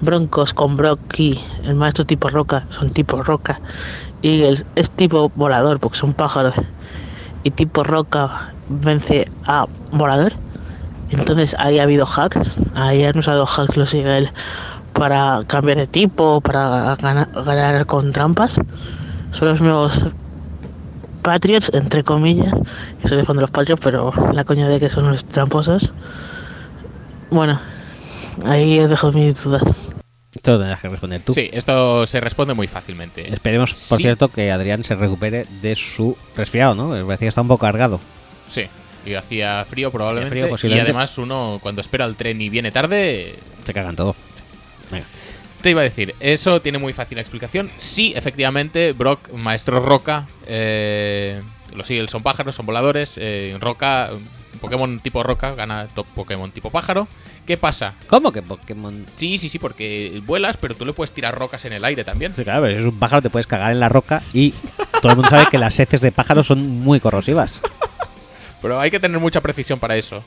Broncos 0.00 0.54
con 0.54 0.76
Brocky, 0.76 1.40
el 1.64 1.74
maestro 1.74 2.04
tipo 2.04 2.28
roca, 2.28 2.66
son 2.70 2.90
tipo 2.90 3.22
roca. 3.22 3.60
Y 4.22 4.42
es 4.42 4.90
tipo 4.96 5.30
volador, 5.34 5.78
porque 5.78 5.98
son 5.98 6.12
pájaros 6.12 6.54
y 7.42 7.50
tipo 7.50 7.84
roca 7.84 8.52
vence 8.68 9.30
a 9.44 9.66
volador. 9.92 10.32
Entonces 11.10 11.56
ahí 11.58 11.78
ha 11.78 11.84
habido 11.84 12.06
hacks, 12.06 12.56
ahí 12.74 13.04
han 13.04 13.18
usado 13.18 13.46
hacks 13.46 13.76
los 13.76 13.94
Eagle 13.94 14.30
para 14.92 15.42
cambiar 15.46 15.78
de 15.78 15.86
tipo, 15.86 16.40
para 16.40 16.96
ganar, 16.96 17.28
ganar 17.32 17.86
con 17.86 18.12
trampas. 18.12 18.60
Son 19.30 19.48
los 19.48 19.60
nuevos 19.60 20.06
Patriots, 21.22 21.70
entre 21.72 22.04
comillas. 22.04 22.52
Yo 23.02 23.08
soy 23.08 23.24
fan 23.24 23.36
de 23.36 23.42
los 23.42 23.50
Patriots, 23.50 23.80
pero 23.82 24.12
la 24.32 24.44
coña 24.44 24.68
de 24.68 24.80
que 24.80 24.90
son 24.90 25.10
los 25.10 25.24
tramposos. 25.24 25.92
Bueno, 27.30 27.58
ahí 28.44 28.78
os 28.80 28.90
dejo 28.90 29.12
mis 29.12 29.42
dudas. 29.42 29.62
Esto 30.34 30.52
lo 30.52 30.58
tendrás 30.58 30.80
que 30.80 30.88
responder 30.88 31.22
tú. 31.22 31.32
Sí, 31.32 31.48
esto 31.52 32.06
se 32.06 32.20
responde 32.20 32.54
muy 32.54 32.68
fácilmente. 32.68 33.32
Esperemos, 33.32 33.72
por 33.88 33.96
Sí. 33.98 34.04
cierto, 34.04 34.28
que 34.28 34.50
Adrián 34.52 34.84
se 34.84 34.94
recupere 34.94 35.46
de 35.62 35.74
su 35.74 36.16
resfriado, 36.36 36.74
¿no? 36.74 36.88
Me 36.88 37.02
parecía 37.04 37.26
que 37.26 37.28
está 37.28 37.40
un 37.40 37.48
poco 37.48 37.62
cargado. 37.62 37.98
Sí. 38.48 38.64
Y 39.06 39.14
hacía 39.14 39.64
frío 39.68 39.90
probablemente. 39.90 40.54
frío, 40.58 40.76
y 40.76 40.78
además 40.80 41.16
uno 41.18 41.58
cuando 41.62 41.80
espera 41.80 42.04
el 42.04 42.14
tren 42.14 42.40
y 42.40 42.48
viene 42.50 42.70
tarde, 42.70 43.36
Se 43.64 43.72
cagan 43.72 43.96
todo. 43.96 44.14
Venga. 44.90 45.06
Te 45.62 45.70
iba 45.70 45.80
a 45.80 45.84
decir, 45.84 46.14
eso 46.20 46.60
tiene 46.62 46.78
muy 46.78 46.92
fácil 46.92 47.18
explicación. 47.18 47.70
Sí, 47.78 48.12
efectivamente, 48.14 48.92
Brock, 48.92 49.32
maestro 49.32 49.80
Roca, 49.80 50.26
eh, 50.46 51.40
los 51.74 51.90
Eagles 51.90 52.10
son 52.10 52.22
pájaros, 52.22 52.54
son 52.54 52.64
voladores. 52.66 53.14
eh, 53.20 53.56
Roca, 53.60 54.10
Pokémon 54.60 55.00
tipo 55.00 55.22
Roca, 55.22 55.54
gana 55.54 55.86
top 55.88 56.06
Pokémon 56.14 56.50
tipo 56.50 56.70
pájaro. 56.70 57.08
¿Qué 57.46 57.56
pasa? 57.56 57.94
¿Cómo 58.08 58.32
que 58.32 58.42
Pokémon? 58.42 59.06
Sí, 59.14 59.38
sí, 59.38 59.48
sí, 59.48 59.58
porque 59.58 60.20
vuelas, 60.26 60.56
pero 60.56 60.74
tú 60.74 60.84
le 60.84 60.92
puedes 60.92 61.12
tirar 61.12 61.34
rocas 61.36 61.64
en 61.64 61.72
el 61.72 61.84
aire 61.84 62.04
también. 62.04 62.34
Sí, 62.36 62.44
claro, 62.44 62.62
pero 62.62 62.74
si 62.74 62.80
es 62.80 62.92
un 62.92 62.98
pájaro, 62.98 63.22
te 63.22 63.30
puedes 63.30 63.46
cagar 63.46 63.72
en 63.72 63.80
la 63.80 63.88
roca 63.88 64.22
y 64.32 64.52
todo 65.00 65.10
el 65.10 65.16
mundo 65.16 65.30
sabe 65.30 65.46
que 65.50 65.58
las 65.58 65.78
heces 65.78 66.00
de 66.00 66.12
pájaro 66.12 66.42
son 66.42 66.66
muy 66.80 67.00
corrosivas. 67.00 67.60
Pero 68.60 68.80
hay 68.80 68.90
que 68.90 68.98
tener 68.98 69.20
mucha 69.20 69.40
precisión 69.40 69.78
para 69.78 69.96
eso. 69.96 70.24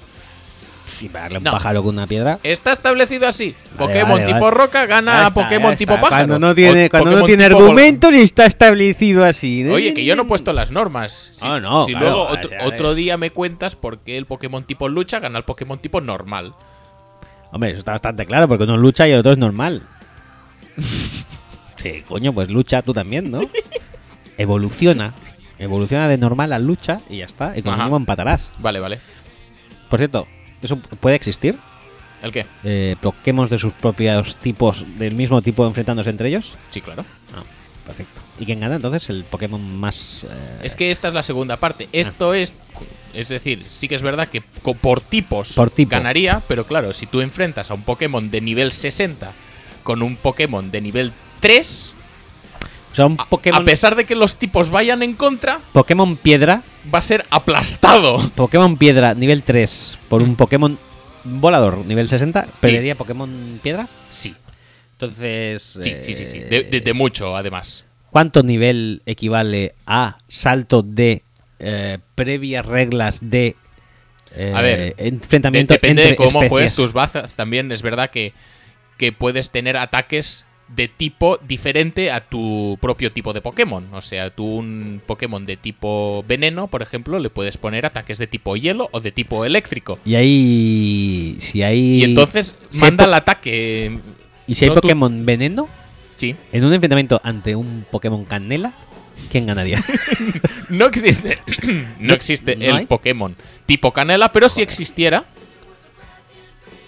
Si 0.97 1.07
darle 1.07 1.39
un 1.39 1.43
No. 1.43 1.51
pájaro 1.51 1.81
con 1.81 1.95
una 1.95 2.05
piedra. 2.07 2.39
Está 2.43 2.73
establecido 2.73 3.27
así. 3.27 3.55
Vale, 3.77 3.87
Pokémon 3.93 4.19
vale, 4.19 4.25
tipo 4.25 4.45
vale. 4.45 4.57
roca 4.57 4.85
gana 4.85 5.27
está, 5.27 5.33
Pokémon 5.33 5.75
tipo 5.75 5.93
pájaro. 5.95 6.09
Cuando 6.09 6.39
no 6.39 6.53
tiene, 6.55 6.85
O 6.85 6.89
cuando 6.89 7.11
no 7.19 7.25
tiene 7.25 7.45
argumento 7.45 8.11
ni 8.11 8.19
está 8.19 8.45
establecido 8.45 9.25
así. 9.25 9.67
Oye, 9.67 9.93
que 9.93 10.05
yo 10.05 10.15
no 10.15 10.23
he 10.23 10.25
puesto 10.25 10.53
las 10.53 10.71
normas. 10.71 11.31
Si, 11.33 11.45
No, 11.45 11.59
no, 11.59 11.85
si 11.85 11.93
claro, 11.93 12.05
luego 12.05 12.23
otro, 12.27 12.49
sea, 12.49 12.65
otro 12.65 12.93
día 12.93 13.17
me 13.17 13.31
cuentas 13.31 13.75
por 13.75 13.99
qué 13.99 14.17
el 14.17 14.25
Pokémon 14.25 14.63
tipo 14.63 14.87
lucha 14.89 15.19
gana 15.19 15.37
al 15.37 15.45
Pokémon 15.45 15.79
tipo 15.79 16.01
normal. 16.01 16.53
Hombre, 17.51 17.71
eso 17.71 17.79
está 17.79 17.93
bastante 17.93 18.25
claro, 18.25 18.47
porque 18.47 18.63
uno 18.63 18.77
lucha 18.77 19.07
y 19.07 19.11
el 19.11 19.19
otro 19.19 19.31
es 19.31 19.37
normal. 19.37 19.81
Sí, 21.81 22.03
coño, 22.07 22.31
pues 22.31 22.47
lucha 22.47 22.83
tú 22.83 22.93
también, 22.93 23.31
¿no? 23.31 23.41
Evoluciona. 24.37 25.15
Evoluciona 25.57 26.07
de 26.07 26.17
normal 26.17 26.53
a 26.53 26.59
lucha 26.59 27.01
y 27.09 27.17
ya 27.17 27.25
está. 27.25 27.57
Y 27.57 27.63
con 27.63 27.79
empatarás. 27.95 28.51
Vale, 28.59 28.79
vale. 28.79 28.99
Por 29.89 29.99
cierto, 29.99 30.27
¿eso 30.61 30.77
puede 30.77 31.15
existir? 31.15 31.57
¿El 32.21 32.31
qué? 32.31 32.45
Eh, 32.63 32.95
Pokémon 33.01 33.47
de 33.49 33.57
sus 33.57 33.73
propios 33.73 34.35
tipos, 34.37 34.85
del 34.99 35.15
mismo 35.15 35.41
tipo, 35.41 35.65
enfrentándose 35.65 36.09
entre 36.09 36.29
ellos. 36.29 36.53
Sí, 36.69 36.79
claro. 36.81 37.03
Ah, 37.35 37.41
perfecto. 37.85 38.21
¿Y 38.39 38.45
quién 38.45 38.59
gana 38.59 38.75
entonces? 38.75 39.09
El 39.09 39.23
Pokémon 39.23 39.75
más. 39.79 40.25
eh, 40.29 40.59
Es 40.63 40.75
que 40.75 40.91
esta 40.91 41.07
es 41.07 41.13
la 41.13 41.23
segunda 41.23 41.57
parte. 41.57 41.89
Esto 41.91 42.33
es. 42.33 42.53
Es 43.13 43.27
decir, 43.29 43.65
sí 43.67 43.87
que 43.87 43.95
es 43.95 44.01
verdad 44.03 44.29
que 44.29 44.41
por 44.41 45.01
tipos 45.01 45.53
Por 45.53 45.69
tipo. 45.69 45.89
ganaría, 45.91 46.41
pero 46.47 46.65
claro, 46.65 46.93
si 46.93 47.05
tú 47.07 47.19
enfrentas 47.21 47.69
a 47.69 47.73
un 47.73 47.83
Pokémon 47.83 48.31
de 48.31 48.39
nivel 48.39 48.71
60 48.71 49.33
con 49.83 50.01
un 50.01 50.15
Pokémon 50.15 50.71
de 50.71 50.79
nivel 50.79 51.11
3, 51.41 51.95
o 52.91 52.95
sea, 52.95 53.05
un 53.05 53.15
a, 53.19 53.25
Pokémon. 53.25 53.61
a 53.61 53.65
pesar 53.65 53.95
de 53.95 54.05
que 54.05 54.15
los 54.15 54.35
tipos 54.35 54.69
vayan 54.69 55.01
en 55.03 55.13
contra, 55.13 55.59
Pokémon 55.73 56.15
Piedra. 56.17 56.61
va 56.93 56.99
a 56.99 57.01
ser 57.01 57.25
aplastado. 57.29 58.29
Pokémon 58.35 58.77
Piedra 58.77 59.13
nivel 59.13 59.43
3 59.43 59.99
por 60.09 60.21
un 60.21 60.35
Pokémon 60.35 60.77
Volador 61.23 61.85
nivel 61.85 62.09
60. 62.09 62.47
¿Perdería 62.59 62.95
Pokémon 62.95 63.59
Piedra? 63.61 63.87
Sí, 64.09 64.33
Entonces. 64.93 65.61
sí, 65.81 65.95
sí, 65.99 66.13
sí, 66.13 66.25
sí. 66.25 66.37
eh, 66.37 66.47
De, 66.49 66.63
de- 66.63 66.81
de 66.81 66.93
mucho, 66.93 67.35
además. 67.37 67.85
¿Cuánto 68.09 68.43
nivel 68.43 69.01
equivale 69.05 69.73
a 69.85 70.17
salto 70.27 70.81
de 70.81 71.23
eh, 71.59 71.97
previas 72.15 72.65
reglas 72.65 73.19
de 73.21 73.55
eh, 74.35 74.51
A 74.55 74.61
ver, 74.61 74.95
enfrentamiento 74.97 75.73
De- 75.73 75.77
depende 75.77 76.01
de 76.03 76.09
entre 76.09 76.17
cómo 76.25 76.39
especies? 76.39 76.49
juegues 76.49 76.73
tus 76.73 76.93
bazas. 76.93 77.35
También 77.35 77.71
es 77.71 77.81
verdad 77.83 78.09
que, 78.09 78.33
que 78.97 79.11
puedes 79.11 79.51
tener 79.51 79.77
ataques 79.77 80.45
de 80.75 80.87
tipo 80.87 81.37
diferente 81.47 82.11
a 82.11 82.21
tu 82.21 82.77
propio 82.81 83.11
tipo 83.11 83.33
de 83.33 83.41
Pokémon. 83.41 83.85
O 83.93 84.01
sea, 84.01 84.29
tú 84.29 84.45
un 84.45 85.01
Pokémon 85.05 85.45
de 85.45 85.57
tipo 85.57 86.23
veneno, 86.27 86.67
por 86.67 86.81
ejemplo, 86.81 87.19
le 87.19 87.29
puedes 87.29 87.57
poner 87.57 87.85
ataques 87.85 88.17
de 88.17 88.27
tipo 88.27 88.55
hielo 88.55 88.89
o 88.91 88.99
de 89.01 89.11
tipo 89.11 89.43
eléctrico. 89.45 89.99
Y 90.05 90.15
ahí. 90.15 91.35
Si 91.39 91.61
hay. 91.63 91.99
Y 91.99 92.03
entonces 92.03 92.55
si 92.69 92.79
manda 92.79 93.05
el 93.05 93.13
ataque. 93.13 93.99
¿Y 94.47 94.53
si 94.55 94.65
hay 94.65 94.71
tú- 94.71 94.81
Pokémon 94.81 95.25
veneno? 95.25 95.67
Sí. 96.17 96.35
En 96.51 96.63
un 96.63 96.73
enfrentamiento 96.73 97.19
ante 97.23 97.55
un 97.55 97.85
Pokémon 97.89 98.25
canela, 98.25 98.73
¿quién 99.31 99.45
ganaría? 99.45 99.83
No 100.69 100.85
existe. 100.85 101.37
no 101.99 102.13
existe 102.13 102.55
¿No 102.55 102.63
el 102.63 102.75
hay? 102.75 102.85
Pokémon 102.85 103.35
tipo 103.65 103.91
canela, 103.91 104.31
pero 104.31 104.47
si 104.47 104.61
existiera. 104.61 105.25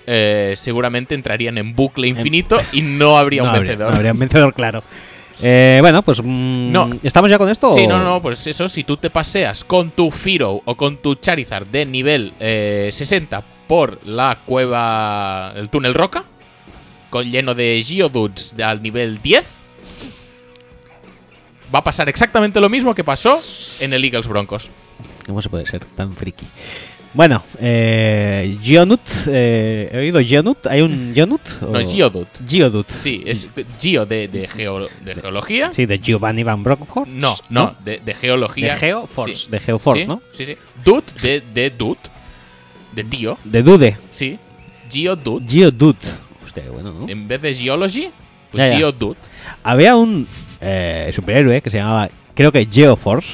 Eh, 0.08 0.54
seguramente 0.56 1.16
entrarían 1.16 1.58
en 1.58 1.76
bucle 1.76 2.08
infinito 2.08 2.60
y 2.72 2.82
no 2.82 3.18
habría 3.18 3.42
no 3.44 3.50
un 3.50 3.56
habría- 3.56 3.70
vencedor. 3.72 3.90
no 3.92 3.96
habría 3.98 4.12
un 4.14 4.20
vencedor, 4.20 4.54
claro. 4.54 4.84
Eh, 5.42 5.80
bueno, 5.82 6.02
pues. 6.04 6.22
mm, 6.24 6.72
No. 6.72 6.90
¿Estamos 7.02 7.30
ya 7.30 7.38
con 7.38 7.50
esto? 7.50 7.74
Sí, 7.74 7.86
o- 7.86 7.90
no, 7.90 8.04
no, 8.04 8.22
pues 8.22 8.46
eso, 8.48 8.70
si 8.70 8.84
tú 8.84 8.98
te 8.98 9.10
paseas 9.10 9.64
con 9.64 9.92
tu 9.92 10.12
Firo 10.12 10.62
o 10.64 10.76
con 10.76 10.98
tu 10.98 11.16
Charizard 11.16 11.68
de 11.68 11.86
nivel 11.86 12.34
eh, 12.40 12.90
60 12.92 13.44
por 13.68 14.00
la 14.06 14.38
cueva, 14.46 15.54
el 15.56 15.70
túnel 15.70 15.94
roca, 15.96 16.24
con 17.10 17.30
lleno 17.32 17.56
de 17.56 17.84
Geodudes 17.86 18.56
de- 18.56 18.64
al 18.64 18.82
nivel 18.84 19.22
10, 19.22 19.44
va 21.74 21.80
a 21.80 21.84
pasar 21.84 22.08
exactamente 22.10 22.60
lo 22.60 22.70
mismo 22.70 22.94
que 22.94 23.04
pasó 23.04 23.40
en 23.80 23.94
el 23.94 24.04
Eagles 24.04 24.28
Broncos. 24.28 24.70
¿Cómo 25.28 25.42
se 25.42 25.50
puede 25.50 25.66
ser 25.66 25.84
tan 25.84 26.16
friki? 26.16 26.46
Bueno, 27.14 27.44
eh, 27.60 28.58
Geonut, 28.64 29.02
eh, 29.28 29.90
¿he 29.94 29.98
oído 30.00 30.20
Geonut? 30.24 30.66
¿Hay 30.66 30.82
un 30.82 31.12
Geonut? 31.14 31.42
No, 31.62 31.80
Geodude. 31.88 32.26
Geodude. 32.48 32.86
Sí, 32.88 33.22
es 33.26 33.48
Geo 33.80 34.06
de, 34.08 34.28
de, 34.28 34.48
geo- 34.48 34.88
de 35.06 35.16
geología. 35.16 35.72
Sí, 35.72 35.86
de 35.86 36.00
Giovanni 36.00 36.42
Van 36.42 36.64
Bronckhorst. 36.64 37.12
No, 37.12 37.36
no, 37.50 37.76
de, 37.86 38.00
de 38.00 38.14
geología. 38.16 38.74
De 38.74 38.80
Geoforce, 38.80 39.36
Sí. 39.36 39.48
de 39.52 39.60
Geoforce, 39.60 40.02
Sí, 40.04 40.08
¿no? 40.08 40.22
Sí, 40.32 40.46
sí. 40.48 40.58
Dude 40.84 41.04
de, 41.22 41.44
de 41.54 41.70
Dude. 41.70 42.00
De 42.94 43.04
tío, 43.04 43.38
De 43.44 43.62
Dude. 43.62 43.98
sí. 44.10 44.40
Geodude. 44.92 45.46
Geodude. 45.48 45.98
Hostia, 46.44 46.64
bueno, 46.72 46.94
¿no? 46.94 47.08
En 47.10 47.28
vez 47.28 47.42
de 47.44 47.54
Geology, 47.54 48.10
pues 48.52 48.72
Ya. 48.80 48.92
Había 49.64 49.96
un 49.96 50.28
eh, 50.62 51.12
superhéroe 51.14 51.62
que 51.62 51.70
se 51.70 51.78
llamaba, 51.78 52.10
creo 52.34 52.52
que 52.52 52.66
Geoforce, 52.72 53.30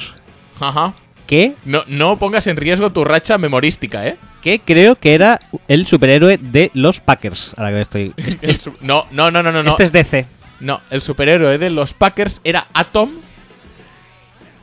Ajá. 0.58 0.94
Que, 1.30 1.54
No, 1.64 1.84
no 1.86 2.18
pongas 2.18 2.46
en 2.48 2.56
riesgo 2.56 2.90
tu 2.92 3.04
racha 3.04 3.38
memorística, 3.38 4.04
¿eh? 4.06 4.16
que 4.42 4.58
creo 4.58 4.96
que 4.96 5.14
era 5.14 5.38
el 5.68 5.86
superhéroe 5.86 6.38
de 6.38 6.70
los 6.74 7.00
Packers. 7.00 7.54
Ahora 7.56 7.70
que 7.70 7.80
estoy. 7.80 8.12
Su- 8.58 8.76
no, 8.80 9.06
no, 9.12 9.30
no, 9.30 9.40
no, 9.42 9.52
no. 9.52 9.62
no. 9.62 9.70
Este 9.70 9.84
es 9.84 9.92
DC. 9.92 10.26
No, 10.58 10.80
el 10.90 11.02
superhéroe 11.02 11.56
de 11.58 11.70
los 11.70 11.94
Packers 11.94 12.40
era 12.42 12.66
Atom. 12.74 13.10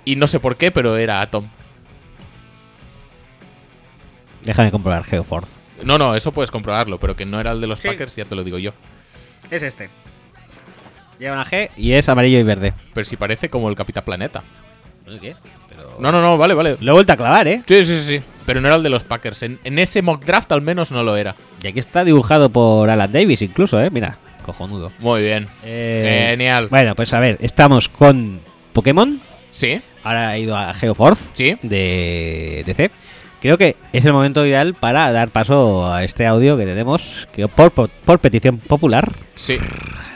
Y 0.03 0.17
no 0.17 0.27
sé 0.27 0.39
por 0.41 0.57
qué, 0.57 0.71
pero 0.71 0.97
era 0.97 1.21
Atom. 1.21 1.47
Déjame 4.43 4.71
comprobar 4.71 5.03
Geoforce. 5.03 5.51
No, 5.83 5.97
no, 5.97 6.15
eso 6.15 6.31
puedes 6.31 6.51
comprobarlo, 6.51 6.99
pero 6.99 7.15
que 7.15 7.25
no 7.25 7.39
era 7.39 7.51
el 7.51 7.61
de 7.61 7.67
los 7.67 7.79
Sí. 7.79 7.87
Packers, 7.87 8.15
ya 8.15 8.25
te 8.25 8.35
lo 8.35 8.43
digo 8.43 8.57
yo. 8.57 8.73
Es 9.51 9.61
este. 9.63 9.89
Lleva 11.19 11.35
una 11.35 11.45
G 11.45 11.69
y 11.77 11.93
es 11.93 12.09
amarillo 12.09 12.39
y 12.39 12.43
verde. 12.43 12.73
Pero 12.93 13.05
si 13.05 13.15
parece 13.15 13.49
como 13.49 13.69
el 13.69 13.75
Capitán 13.75 14.03
Planeta. 14.03 14.43
¿Qué? 15.21 15.35
Pero... 15.69 15.97
No, 15.99 16.11
no, 16.11 16.21
no, 16.21 16.37
vale, 16.37 16.53
vale. 16.53 16.77
Lo 16.79 16.91
he 16.91 16.93
vuelto 16.93 17.13
a 17.13 17.17
clavar, 17.17 17.47
¿eh? 17.47 17.63
Sí, 17.65 17.83
sí, 17.83 17.93
sí, 17.97 18.17
sí. 18.17 18.21
Pero 18.45 18.61
no 18.61 18.67
era 18.67 18.77
el 18.77 18.83
de 18.83 18.89
los 18.89 19.03
Packers. 19.03 19.43
En, 19.43 19.59
en 19.63 19.79
ese 19.79 20.01
mock 20.01 20.23
draft 20.25 20.51
al 20.51 20.61
menos 20.61 20.91
no 20.91 21.03
lo 21.03 21.15
era. 21.15 21.35
Y 21.63 21.67
aquí 21.67 21.79
está 21.79 22.03
dibujado 22.03 22.49
por 22.49 22.89
Alan 22.89 23.11
Davis, 23.11 23.41
incluso, 23.41 23.81
¿eh? 23.81 23.89
Mira, 23.89 24.17
cojonudo. 24.43 24.91
Muy 24.99 25.21
bien. 25.21 25.47
Eh, 25.63 26.27
Genial. 26.31 26.67
Bueno, 26.69 26.95
pues 26.95 27.13
a 27.13 27.19
ver, 27.19 27.37
estamos 27.41 27.89
con 27.89 28.39
Pokémon. 28.73 29.19
Sí, 29.51 29.81
Ahora 30.03 30.29
ha 30.29 30.37
ido 30.37 30.55
a 30.55 30.73
Geoforce 30.73 31.25
sí. 31.33 31.57
de 31.63 32.63
DC. 32.65 32.91
Creo 33.41 33.57
que 33.57 33.75
es 33.93 34.03
el 34.03 34.13
momento 34.13 34.45
ideal 34.45 34.73
para 34.73 35.11
dar 35.11 35.29
paso 35.29 35.91
a 35.91 36.03
este 36.03 36.25
audio 36.25 36.57
que 36.57 36.65
tenemos 36.65 37.27
que 37.31 37.47
por, 37.47 37.71
por, 37.71 37.89
por 37.89 38.17
petición 38.19 38.57
popular 38.57 39.11
Sí. 39.35 39.57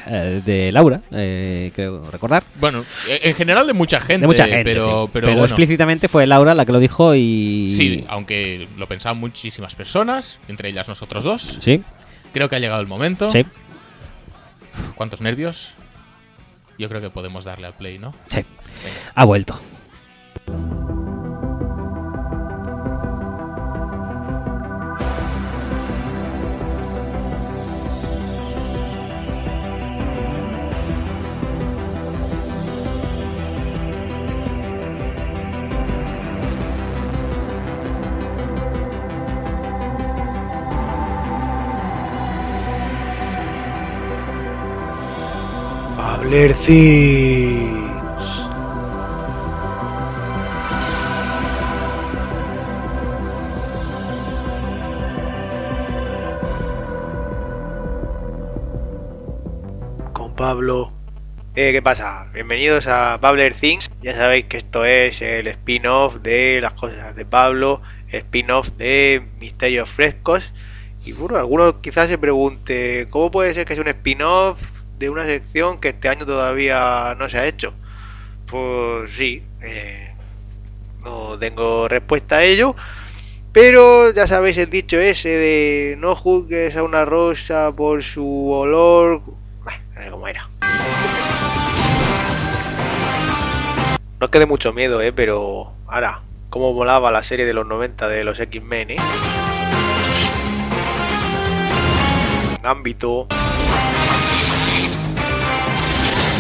eh, 0.07 0.41
de 0.43 0.71
Laura, 0.71 1.01
eh, 1.11 1.71
creo 1.75 2.09
recordar. 2.09 2.43
Bueno, 2.59 2.83
e- 3.07 3.19
en 3.29 3.35
general 3.35 3.67
de 3.67 3.73
mucha 3.73 3.99
gente. 4.01 4.21
De 4.21 4.27
mucha 4.27 4.47
gente. 4.47 4.63
Pero, 4.63 5.03
sí. 5.05 5.09
pero, 5.13 5.27
bueno. 5.27 5.43
explícitamente 5.45 6.07
fue 6.07 6.25
Laura 6.25 6.55
la 6.55 6.65
que 6.65 6.71
lo 6.71 6.79
dijo 6.79 7.13
y. 7.13 7.69
Sí, 7.69 8.03
aunque 8.09 8.67
lo 8.77 8.87
pensaban 8.87 9.19
muchísimas 9.19 9.75
personas, 9.75 10.39
entre 10.47 10.69
ellas 10.69 10.87
nosotros 10.87 11.23
dos. 11.23 11.59
Sí, 11.61 11.83
Creo 12.33 12.49
que 12.49 12.55
ha 12.55 12.59
llegado 12.59 12.81
el 12.81 12.87
momento. 12.87 13.29
sí, 13.29 13.45
¿Cuántos 14.95 15.21
nervios? 15.21 15.73
Yo 16.79 16.89
creo 16.89 17.01
que 17.01 17.09
podemos 17.11 17.43
darle 17.43 17.67
al 17.67 17.73
play, 17.73 17.99
¿no? 17.99 18.15
sí. 18.29 18.41
Ha 19.13 19.25
vuelto. 19.25 19.59
Con 60.13 60.33
Pablo. 60.37 60.93
Eh, 61.55 61.73
¿Qué 61.73 61.81
pasa? 61.81 62.29
Bienvenidos 62.33 62.87
a 62.87 63.17
Babler 63.17 63.53
Things. 63.53 63.91
Ya 64.01 64.15
sabéis 64.15 64.45
que 64.45 64.55
esto 64.55 64.85
es 64.85 65.21
el 65.21 65.47
spin-off 65.47 66.15
de 66.21 66.61
las 66.61 66.71
cosas 66.75 67.13
de 67.13 67.25
Pablo, 67.25 67.81
spin-off 68.09 68.69
de 68.77 69.21
Misterios 69.41 69.89
Frescos. 69.89 70.53
Y 71.03 71.11
bueno, 71.11 71.35
alguno 71.35 71.81
quizás 71.81 72.07
se 72.07 72.17
pregunte, 72.17 73.07
¿cómo 73.09 73.31
puede 73.31 73.53
ser 73.53 73.65
que 73.65 73.73
sea 73.73 73.83
un 73.83 73.89
spin-off 73.89 74.80
de 75.01 75.09
una 75.09 75.25
sección 75.25 75.79
que 75.79 75.89
este 75.89 76.09
año 76.09 76.27
todavía 76.27 77.15
no 77.17 77.27
se 77.27 77.39
ha 77.39 77.47
hecho? 77.47 77.73
Pues 78.45 79.11
sí, 79.11 79.43
eh, 79.61 80.13
no 81.03 81.39
tengo 81.39 81.87
respuesta 81.87 82.37
a 82.37 82.43
ello. 82.43 82.75
Pero 83.51 84.13
ya 84.13 84.27
sabéis 84.27 84.57
el 84.59 84.69
dicho 84.69 84.97
ese 84.99 85.29
de 85.29 85.95
no 85.97 86.15
juzgues 86.15 86.77
a 86.77 86.83
una 86.83 87.03
rosa 87.03 87.73
por 87.75 88.03
su 88.03 88.51
olor. 88.51 89.23
Bah, 89.65 89.79
cómo 90.11 90.27
era. 90.27 90.47
No 94.19 94.29
quede 94.29 94.45
mucho 94.45 94.71
miedo, 94.71 95.01
eh, 95.01 95.11
pero 95.11 95.73
ahora, 95.87 96.21
cómo 96.51 96.73
volaba 96.73 97.09
la 97.09 97.23
serie 97.23 97.47
de 97.47 97.53
los 97.53 97.65
90 97.65 98.07
de 98.07 98.23
los 98.23 98.39
X-Men, 98.39 98.91
eh. 98.91 98.97
Ámbito. 102.61 103.27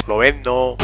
Lovendo. 0.07 0.77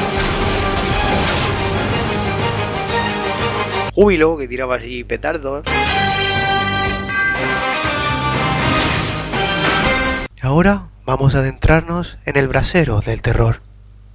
Júbilo, 3.94 4.38
que 4.38 4.48
tiraba 4.48 4.76
así 4.76 5.04
petardos. 5.04 5.64
Ahora 10.42 10.90
vamos 11.06 11.36
a 11.36 11.40
adentrarnos 11.40 12.18
en 12.26 12.38
el 12.38 12.48
brasero 12.48 13.02
del 13.02 13.22
terror, 13.22 13.62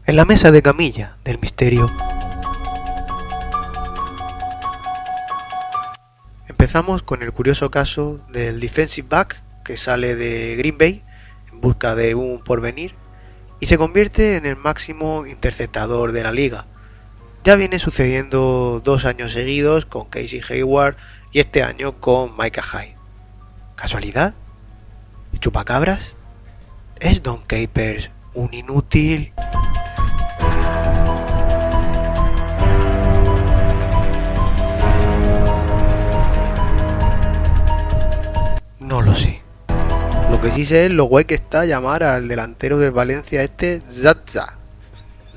en 0.06 0.16
la 0.16 0.24
mesa 0.24 0.50
de 0.50 0.62
camilla 0.62 1.16
del 1.24 1.38
misterio. 1.40 1.90
Empezamos 6.48 7.02
con 7.02 7.22
el 7.22 7.32
curioso 7.32 7.70
caso 7.70 8.20
del 8.32 8.60
defensive 8.60 9.08
back 9.10 9.42
que 9.64 9.76
sale 9.76 10.16
de 10.16 10.54
Green 10.56 10.78
Bay 10.78 11.02
en 11.50 11.60
busca 11.60 11.94
de 11.94 12.14
un 12.14 12.42
porvenir 12.42 12.94
y 13.62 13.66
se 13.66 13.78
convierte 13.78 14.34
en 14.34 14.44
el 14.44 14.56
máximo 14.56 15.24
interceptador 15.24 16.10
de 16.10 16.24
la 16.24 16.32
liga. 16.32 16.66
Ya 17.44 17.54
viene 17.54 17.78
sucediendo 17.78 18.82
dos 18.82 19.04
años 19.04 19.30
seguidos 19.32 19.86
con 19.86 20.06
Casey 20.06 20.42
Hayward 20.50 20.96
y 21.30 21.38
este 21.38 21.62
año 21.62 22.00
con 22.00 22.36
Micah 22.36 22.64
Hyde. 22.64 22.96
¿Casualidad? 23.76 24.34
¿Y 25.32 25.38
chupacabras? 25.38 26.16
¿Es 26.98 27.22
Don 27.22 27.40
Capers 27.42 28.10
un 28.34 28.52
inútil? 28.52 29.32
No 38.80 39.02
lo 39.02 39.14
sé. 39.14 39.41
Que 40.42 40.50
sí 40.50 40.64
sé 40.64 40.86
es 40.86 40.90
lo 40.90 41.04
guay 41.04 41.24
que 41.24 41.36
está 41.36 41.64
llamar 41.66 42.02
al 42.02 42.26
delantero 42.26 42.76
del 42.76 42.90
Valencia 42.90 43.44
este 43.44 43.80
Zatza. 43.92 44.54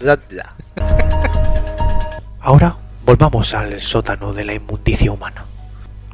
Zatza. 0.02 0.56
Ahora 2.40 2.76
volvamos 3.06 3.54
al 3.54 3.80
sótano 3.80 4.34
de 4.34 4.46
la 4.46 4.56
inmundicia 4.56 5.12
humana. 5.12 5.46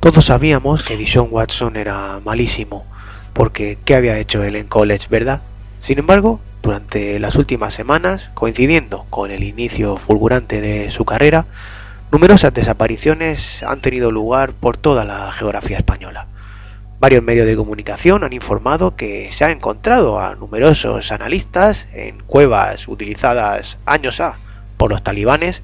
Todos 0.02 0.26
sabíamos 0.26 0.84
que 0.84 0.98
Dishon 0.98 1.30
Watson 1.32 1.78
era 1.78 2.20
malísimo, 2.26 2.86
porque 3.32 3.78
¿qué 3.86 3.96
había 3.96 4.18
hecho 4.18 4.44
él 4.44 4.58
en 4.58 4.68
college, 4.68 5.08
verdad? 5.10 5.42
Sin 5.82 5.98
embargo, 5.98 6.42
durante 6.62 7.18
las 7.20 7.38
últimas 7.38 7.74
semanas, 7.74 8.30
coincidiendo 8.34 9.06
con 9.10 9.32
el 9.32 9.44
inicio 9.44 9.96
fulgurante 9.96 10.60
de 10.60 10.92
su 10.92 11.06
carrera, 11.06 11.46
numerosas 12.12 12.54
desapariciones 12.54 13.64
han 13.64 13.80
tenido 13.80 14.12
lugar 14.12 14.52
por 14.52 14.76
toda 14.76 15.06
la 15.06 15.32
geografía 15.32 15.78
española. 15.78 16.28
Varios 17.02 17.23
medios 17.23 17.48
de 17.48 17.56
comunicación 17.56 18.23
han 18.23 18.32
informado 18.32 18.95
que 18.95 19.32
se 19.32 19.44
ha 19.44 19.49
encontrado 19.49 20.19
a 20.19 20.36
numerosos 20.36 21.11
analistas 21.11 21.88
en 21.94 22.19
cuevas 22.19 22.88
utilizadas 22.88 23.80
años 23.88 24.19
A 24.19 24.38
por 24.78 24.91
los 24.91 25.02
talibanes. 25.02 25.64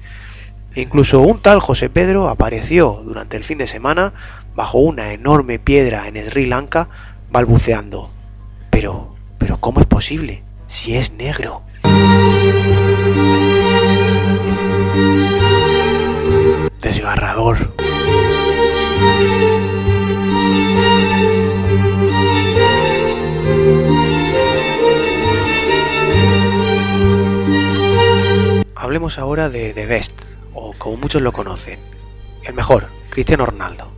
Incluso 0.74 1.20
un 1.20 1.40
tal 1.40 1.60
José 1.60 1.90
Pedro 1.90 2.28
apareció 2.28 3.02
durante 3.04 3.36
el 3.36 3.44
fin 3.44 3.56
de 3.56 3.68
semana 3.68 4.12
bajo 4.56 4.78
una 4.78 5.12
enorme 5.12 5.60
piedra 5.60 6.08
en 6.08 6.16
Sri 6.28 6.46
Lanka 6.46 6.88
balbuceando. 7.30 8.10
Pero, 8.70 9.14
pero 9.38 9.60
¿cómo 9.60 9.78
es 9.78 9.86
posible? 9.86 10.42
Si 10.66 10.96
es 10.96 11.12
negro. 11.12 11.62
Desgarrador. 16.82 17.72
Hablemos 28.88 29.18
ahora 29.18 29.50
de 29.50 29.74
The 29.74 29.84
Best, 29.84 30.18
o 30.54 30.72
como 30.72 30.96
muchos 30.96 31.20
lo 31.20 31.30
conocen, 31.30 31.78
el 32.42 32.54
mejor, 32.54 32.86
Cristiano 33.10 33.44
Ronaldo. 33.44 33.92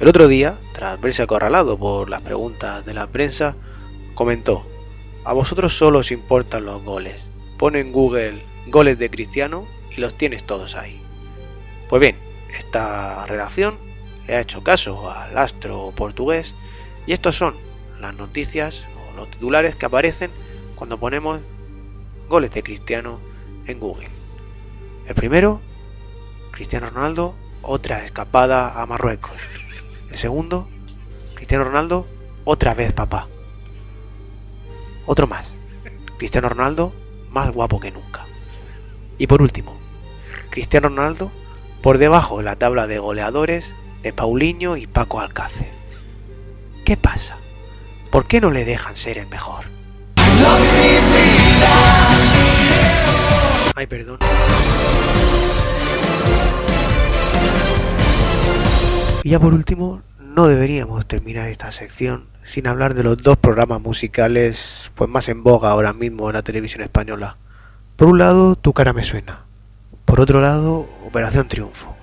El 0.00 0.08
otro 0.08 0.26
día, 0.26 0.58
tras 0.72 1.00
verse 1.00 1.22
acorralado 1.22 1.78
por 1.78 2.10
las 2.10 2.22
preguntas 2.22 2.84
de 2.84 2.92
la 2.92 3.06
prensa, 3.06 3.54
comentó, 4.16 4.66
a 5.22 5.32
vosotros 5.32 5.78
solo 5.78 6.00
os 6.00 6.10
importan 6.10 6.64
los 6.64 6.82
goles. 6.82 7.14
Pon 7.56 7.76
en 7.76 7.92
Google 7.92 8.42
goles 8.66 8.98
de 8.98 9.10
Cristiano 9.10 9.64
y 9.96 10.00
los 10.00 10.18
tienes 10.18 10.42
todos 10.42 10.74
ahí. 10.74 11.00
Pues 11.88 12.00
bien, 12.00 12.16
esta 12.58 13.24
redacción 13.26 13.78
le 14.26 14.34
ha 14.34 14.40
hecho 14.40 14.64
caso 14.64 15.08
al 15.08 15.38
astro 15.38 15.92
portugués 15.94 16.52
y 17.06 17.12
estos 17.12 17.36
son 17.36 17.54
las 18.00 18.16
noticias 18.16 18.82
o 18.96 19.16
los 19.16 19.30
titulares 19.30 19.76
que 19.76 19.86
aparecen 19.86 20.32
cuando 20.74 20.98
ponemos 20.98 21.38
goles 22.28 22.50
de 22.50 22.64
Cristiano 22.64 23.20
en 23.68 23.78
Google. 23.78 24.21
El 25.06 25.14
primero, 25.14 25.60
Cristiano 26.52 26.90
Ronaldo, 26.90 27.34
otra 27.62 28.04
escapada 28.04 28.80
a 28.80 28.86
Marruecos. 28.86 29.32
El 30.10 30.18
segundo, 30.18 30.68
Cristiano 31.34 31.64
Ronaldo, 31.64 32.06
otra 32.44 32.74
vez 32.74 32.92
papá. 32.92 33.26
Otro 35.06 35.26
más, 35.26 35.46
Cristiano 36.18 36.48
Ronaldo, 36.48 36.92
más 37.30 37.50
guapo 37.50 37.80
que 37.80 37.90
nunca. 37.90 38.24
Y 39.18 39.26
por 39.26 39.42
último, 39.42 39.76
Cristiano 40.50 40.88
Ronaldo, 40.88 41.32
por 41.82 41.98
debajo 41.98 42.38
de 42.38 42.44
la 42.44 42.56
tabla 42.56 42.86
de 42.86 42.98
goleadores 42.98 43.64
de 44.02 44.12
Paulinho 44.12 44.76
y 44.76 44.86
Paco 44.86 45.20
Alcácer. 45.20 45.70
¿Qué 46.84 46.96
pasa? 46.96 47.36
¿Por 48.10 48.26
qué 48.26 48.40
no 48.40 48.50
le 48.50 48.64
dejan 48.64 48.96
ser 48.96 49.18
el 49.18 49.26
mejor? 49.26 49.64
Ay, 53.74 53.86
perdón. 53.86 54.18
Y 59.22 59.30
ya 59.30 59.40
por 59.40 59.54
último, 59.54 60.02
no 60.18 60.46
deberíamos 60.46 61.06
terminar 61.06 61.48
esta 61.48 61.72
sección 61.72 62.26
sin 62.44 62.66
hablar 62.66 62.94
de 62.94 63.04
los 63.04 63.22
dos 63.22 63.36
programas 63.36 63.80
musicales 63.80 64.90
pues 64.94 65.08
más 65.08 65.28
en 65.28 65.42
boga 65.42 65.70
ahora 65.70 65.92
mismo 65.92 66.28
en 66.28 66.34
la 66.34 66.42
televisión 66.42 66.82
española. 66.82 67.36
Por 67.96 68.08
un 68.08 68.18
lado, 68.18 68.56
Tu 68.56 68.72
cara 68.72 68.92
me 68.92 69.04
suena. 69.04 69.44
Por 70.04 70.20
otro 70.20 70.40
lado, 70.40 70.88
Operación 71.06 71.48
Triunfo. 71.48 71.94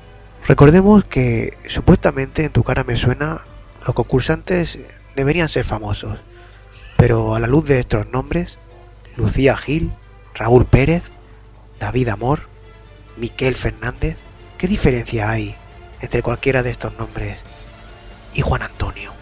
Recordemos 0.47 1.03
que 1.03 1.57
supuestamente 1.67 2.45
en 2.45 2.51
Tu 2.51 2.63
cara 2.63 2.83
me 2.83 2.95
suena 2.95 3.41
los 3.85 3.93
concursantes 3.95 4.79
deberían 5.15 5.49
ser 5.49 5.65
famosos, 5.65 6.19
pero 6.97 7.35
a 7.35 7.39
la 7.39 7.47
luz 7.47 7.65
de 7.65 7.79
estos 7.79 8.09
nombres, 8.11 8.57
Lucía 9.15 9.57
Gil, 9.57 9.91
Raúl 10.33 10.65
Pérez, 10.65 11.03
David 11.79 12.09
Amor, 12.09 12.41
Miquel 13.17 13.55
Fernández, 13.55 14.17
¿qué 14.57 14.67
diferencia 14.67 15.29
hay 15.29 15.55
entre 16.01 16.21
cualquiera 16.21 16.63
de 16.63 16.71
estos 16.71 16.97
nombres 16.97 17.39
y 18.33 18.41
Juan 18.41 18.61
Antonio? 18.63 19.13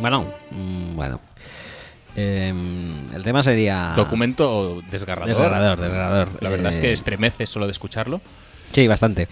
Bueno, 0.00 0.32
mm, 0.50 0.96
bueno. 0.96 1.20
Em, 2.16 2.89
el 3.14 3.22
tema 3.22 3.42
sería. 3.42 3.92
Documento 3.96 4.82
desgarrador. 4.90 5.28
Desgarrador, 5.28 5.80
desgarrador. 5.80 6.28
La 6.40 6.48
verdad 6.50 6.70
es 6.70 6.80
que 6.80 6.90
Eh, 6.90 6.92
estremece 6.92 7.46
solo 7.46 7.66
de 7.66 7.72
escucharlo. 7.72 8.20
Sí, 8.72 8.86
bastante. 8.86 9.28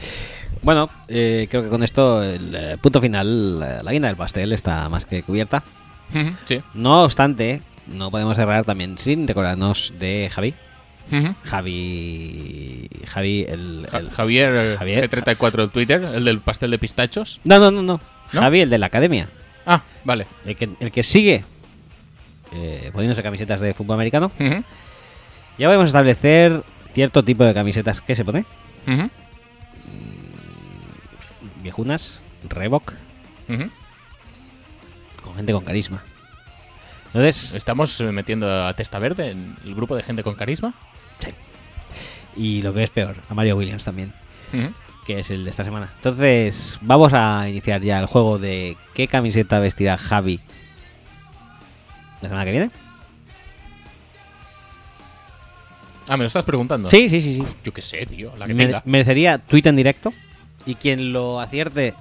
Bueno, 0.62 0.90
eh, 1.06 1.46
creo 1.50 1.62
que 1.62 1.68
con 1.68 1.82
esto, 1.84 2.22
el 2.22 2.54
eh, 2.54 2.76
punto 2.80 3.00
final, 3.00 3.60
la 3.60 3.92
guinda 3.92 4.08
del 4.08 4.16
pastel 4.16 4.52
está 4.52 4.88
más 4.88 5.04
que 5.06 5.22
cubierta. 5.22 5.62
Sí. 6.46 6.60
No 6.74 7.04
obstante, 7.04 7.60
no 7.86 8.10
podemos 8.10 8.36
cerrar 8.36 8.64
también 8.64 8.98
sin 8.98 9.28
recordarnos 9.28 9.92
de 9.98 10.30
Javi. 10.32 10.54
Javi. 11.44 12.88
Javi, 13.06 13.46
el. 13.48 13.86
Ja- 13.90 13.98
el- 13.98 14.10
Javier, 14.10 14.76
Javier. 14.78 15.10
G34 15.10 15.64
en 15.64 15.70
Twitter, 15.70 16.02
el 16.14 16.24
del 16.24 16.40
pastel 16.40 16.70
de 16.70 16.78
pistachos. 16.78 17.40
No, 17.44 17.58
no, 17.58 17.70
no, 17.70 17.82
no. 17.82 18.00
¿No? 18.32 18.40
Javi, 18.40 18.60
el 18.60 18.70
de 18.70 18.78
la 18.78 18.86
academia. 18.86 19.28
Ah, 19.66 19.82
vale. 20.04 20.26
El 20.44 20.56
que, 20.56 20.68
el 20.80 20.90
que 20.92 21.02
sigue 21.02 21.44
eh, 22.52 22.90
poniéndose 22.92 23.22
camisetas 23.22 23.60
de 23.60 23.74
fútbol 23.74 23.94
americano. 23.94 24.30
Ujú, 24.38 24.64
Ya 25.58 25.66
podemos 25.68 25.86
establecer 25.88 26.62
cierto 26.94 27.22
tipo 27.24 27.44
de 27.44 27.54
camisetas 27.54 28.00
que 28.00 28.14
se 28.14 28.24
pone. 28.24 28.44
ujú, 28.86 29.08
Viejunas, 31.62 32.20
Reebok, 32.48 32.92
con 35.22 35.34
gente 35.34 35.52
con 35.52 35.64
carisma. 35.64 36.02
Entonces, 37.06 37.54
Estamos 37.54 37.98
eh, 38.00 38.12
metiendo 38.12 38.66
a 38.66 38.74
Testa 38.74 38.98
Verde 38.98 39.30
en 39.30 39.56
el 39.64 39.74
grupo 39.74 39.96
de 39.96 40.02
gente 40.02 40.22
con 40.22 40.34
carisma. 40.34 40.74
sí. 41.20 41.30
Y 42.36 42.62
lo 42.62 42.72
que 42.72 42.84
es 42.84 42.90
peor, 42.90 43.16
a 43.28 43.34
Mario 43.34 43.56
Williams 43.56 43.84
también, 43.84 44.12
que 45.06 45.18
es 45.20 45.30
el 45.30 45.42
de 45.44 45.50
esta 45.50 45.64
semana. 45.64 45.90
Entonces, 45.96 46.78
vamos 46.82 47.12
a 47.12 47.48
iniciar 47.48 47.80
ya 47.82 47.98
el 47.98 48.06
juego 48.06 48.38
de 48.38 48.76
qué 48.94 49.08
camiseta 49.08 49.58
vestirá 49.58 49.98
Javi 49.98 50.38
la 52.22 52.28
semana 52.28 52.44
que 52.44 52.50
viene. 52.50 52.70
Ah, 56.08 56.16
¿me 56.16 56.22
lo 56.22 56.26
estás 56.26 56.44
preguntando? 56.44 56.88
Sí, 56.90 57.08
sí, 57.10 57.20
sí, 57.20 57.34
sí. 57.36 57.42
Yo 57.64 57.72
qué 57.72 57.82
sé, 57.82 58.06
tío. 58.06 58.34
La 58.36 58.46
que 58.46 58.54
Me- 58.54 58.64
tenga. 58.66 58.82
merecería 58.86 59.38
tweet 59.38 59.62
en 59.66 59.76
directo. 59.76 60.12
Y 60.64 60.74
quien 60.74 61.12
lo 61.12 61.40
acierte, 61.40 61.94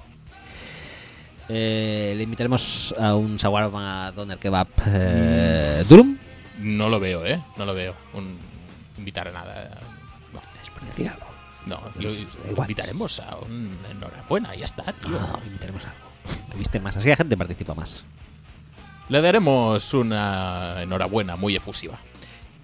eh, 1.48 2.14
le 2.16 2.22
invitaremos 2.22 2.94
a 2.98 3.14
un 3.14 3.36
shawarma 3.36 4.10
doner 4.12 4.38
kebab 4.38 4.66
eh, 4.86 5.84
durum. 5.88 6.16
No 6.60 6.88
lo 6.88 6.98
veo, 7.00 7.24
¿eh? 7.26 7.40
No 7.56 7.64
lo 7.66 7.74
veo. 7.74 7.94
Un... 8.14 8.38
Invitar 8.96 9.28
a 9.28 9.32
nada. 9.32 9.78
No, 10.32 10.40
Es 10.62 10.70
por 10.70 10.82
decir 10.84 11.08
algo. 11.08 11.26
no 11.66 11.80
Pero 11.96 12.10
lo, 12.10 12.60
invitaremos 12.62 13.20
a 13.20 13.36
un 13.36 13.76
enhorabuena, 13.90 14.54
ya 14.54 14.64
está, 14.64 14.84
tío. 14.92 15.10
No, 15.10 15.38
invitaremos 15.46 15.84
algo. 15.84 16.48
Que 16.50 16.58
viste 16.58 16.80
más. 16.80 16.96
Así 16.96 17.08
la 17.08 17.16
gente 17.16 17.36
participa 17.36 17.74
más. 17.74 18.02
Le 19.08 19.22
daremos 19.22 19.94
una 19.94 20.82
enhorabuena 20.82 21.36
muy 21.36 21.56
efusiva. 21.56 21.98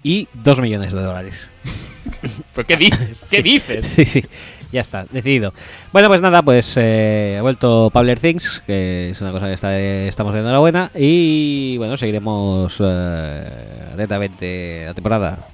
Y 0.03 0.29
dos 0.35 0.61
millones 0.61 0.93
de 0.93 1.03
dólares. 1.03 1.51
¿Pero 2.55 2.67
qué 2.67 2.77
dices? 2.77 3.25
¿Qué 3.31 3.43
dices? 3.43 3.87
Sí, 3.87 4.05
sí. 4.05 4.25
Ya 4.71 4.81
está, 4.81 5.07
decidido. 5.11 5.55
Bueno, 5.93 6.09
pues 6.09 6.21
nada, 6.21 6.43
pues 6.43 6.75
eh, 6.77 7.37
ha 7.39 7.43
vuelto 7.43 7.91
Pabler 7.93 8.19
Things, 8.19 8.63
que 8.67 9.11
es 9.11 9.21
una 9.21 9.31
cosa 9.31 9.47
que 9.47 9.55
está, 9.55 9.79
estamos 9.79 10.35
de 10.35 10.41
enhorabuena. 10.41 10.91
Y 10.95 11.77
bueno, 11.79 11.97
seguiremos 11.97 12.77
eh, 12.81 13.89
atentamente 13.95 14.83
la 14.85 14.95
temporada. 14.95 15.49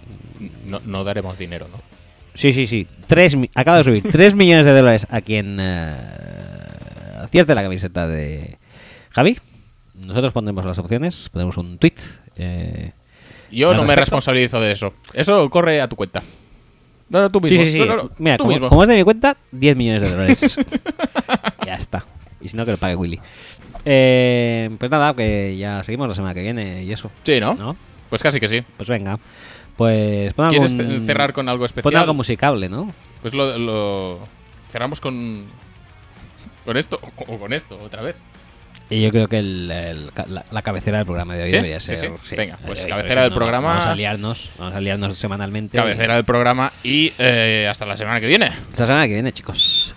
No, 0.65 0.81
no 0.87 1.05
daremos 1.05 1.39
dinero, 1.39 1.69
¿no? 1.71 1.79
Sí, 2.35 2.53
sí, 2.53 2.67
sí. 2.67 2.87
Tres, 3.07 3.37
acaba 3.55 3.79
de 3.79 3.85
subir 3.85 4.11
3 4.11 4.35
millones 4.35 4.65
de 4.65 4.75
dólares 4.75 5.07
a 5.11 5.21
quien 5.21 5.59
eh, 5.61 5.95
acierte 7.23 7.55
la 7.55 7.62
camiseta 7.62 8.09
de 8.09 8.57
Javi. 9.11 9.39
Nosotros 10.06 10.32
pondremos 10.32 10.64
las 10.64 10.78
opciones, 10.78 11.28
pondremos 11.31 11.56
un 11.56 11.78
tweet 11.78 11.94
Eh, 12.36 12.93
Yo 13.51 13.68
no 13.74 13.78
me 13.82 13.89
respecto. 13.89 14.01
responsabilizo 14.01 14.60
de 14.60 14.72
eso. 14.72 14.94
Eso 15.12 15.48
corre 15.51 15.81
a 15.81 15.89
tu 15.89 15.97
cuenta. 15.97 16.22
No, 17.10 17.20
no, 17.22 17.31
tú 17.31 17.40
sí, 17.40 17.47
mismo. 17.51 17.64
sí, 17.64 17.72
sí. 17.72 17.78
No, 17.81 17.97
no, 17.97 18.10
Mira, 18.18 18.39
como, 18.39 18.82
es 18.82 18.89
de 18.89 18.97
mi 18.97 19.02
cuenta, 19.02 19.36
10 19.52 19.77
millones 19.77 20.02
de 20.02 20.10
dólares. 20.10 20.56
ya 21.66 21.74
está. 21.74 22.05
Y 22.40 22.48
si 22.48 22.56
no, 22.56 22.64
que 22.64 22.70
lo 22.70 22.77
pague 22.78 22.94
Willy. 22.97 23.20
Eh, 23.85 24.70
pues 24.78 24.90
nada, 24.90 25.14
que 25.14 25.56
ya 25.56 25.82
seguimos 25.82 26.09
la 26.09 26.14
semana 26.14 26.35
que 26.35 26.43
viene 26.43 26.85
y 26.85 26.93
eso. 26.93 27.10
Sí, 27.24 27.40
¿no? 27.40 27.55
¿No? 27.55 27.77
Pues 28.09 28.22
casi 28.22 28.39
que 28.40 28.48
sí. 28.48 28.62
Pues 28.77 28.89
venga. 28.89 29.18
Pues 29.77 30.32
pon 30.35 30.48
¿Quieres 30.51 30.72
algún- 30.78 31.01
cerrar 31.06 31.32
con 31.32 31.48
algo 31.48 31.60
Pon 31.62 31.66
especial? 31.66 31.97
algo 31.97 32.14
musicable, 32.14 32.68
¿no? 32.68 32.93
Pues 33.22 33.35
lo, 33.35 33.59
lo- 33.59 34.18
cerramos 34.68 35.01
con 35.01 35.47
con 36.64 36.77
esto 36.77 37.01
o 37.27 37.39
con 37.39 37.52
esto 37.52 37.78
otra 37.82 38.02
vez. 38.02 38.16
Y 38.91 39.01
yo 39.03 39.11
creo 39.11 39.29
que 39.29 39.39
el- 39.39 39.69
la, 39.69 40.45
la 40.51 40.62
cabecera 40.62 40.99
del 40.99 41.07
programa 41.07 41.35
de 41.37 41.45
hoy 41.45 41.51
¿Sí? 41.51 41.57
debería 41.57 41.79
Sí, 41.81 41.95
ser. 41.97 42.11
sí. 42.25 42.37
Venga, 42.37 42.59
pues 42.67 42.85
eh, 42.85 42.89
cabecera 42.89 43.23
del 43.23 43.31
no, 43.31 43.37
programa. 43.37 43.69
Vamos 43.69 43.87
a 43.87 43.95
liarnos, 43.95 44.51
vamos 44.59 44.75
a 44.75 44.81
liarnos 44.81 45.17
semanalmente. 45.17 45.77
Cabecera 45.79 46.15
del 46.17 46.25
programa 46.25 46.73
y 46.83 47.12
eh, 47.19 47.69
hasta 47.71 47.87
la 47.87 47.97
semana 47.97 48.21
que 48.21 48.27
viene. 48.27 48.47
Hasta 48.47 48.83
la 48.83 48.87
semana 48.89 49.07
que 49.07 49.15
viene, 49.15 49.33
chicos. 49.33 49.95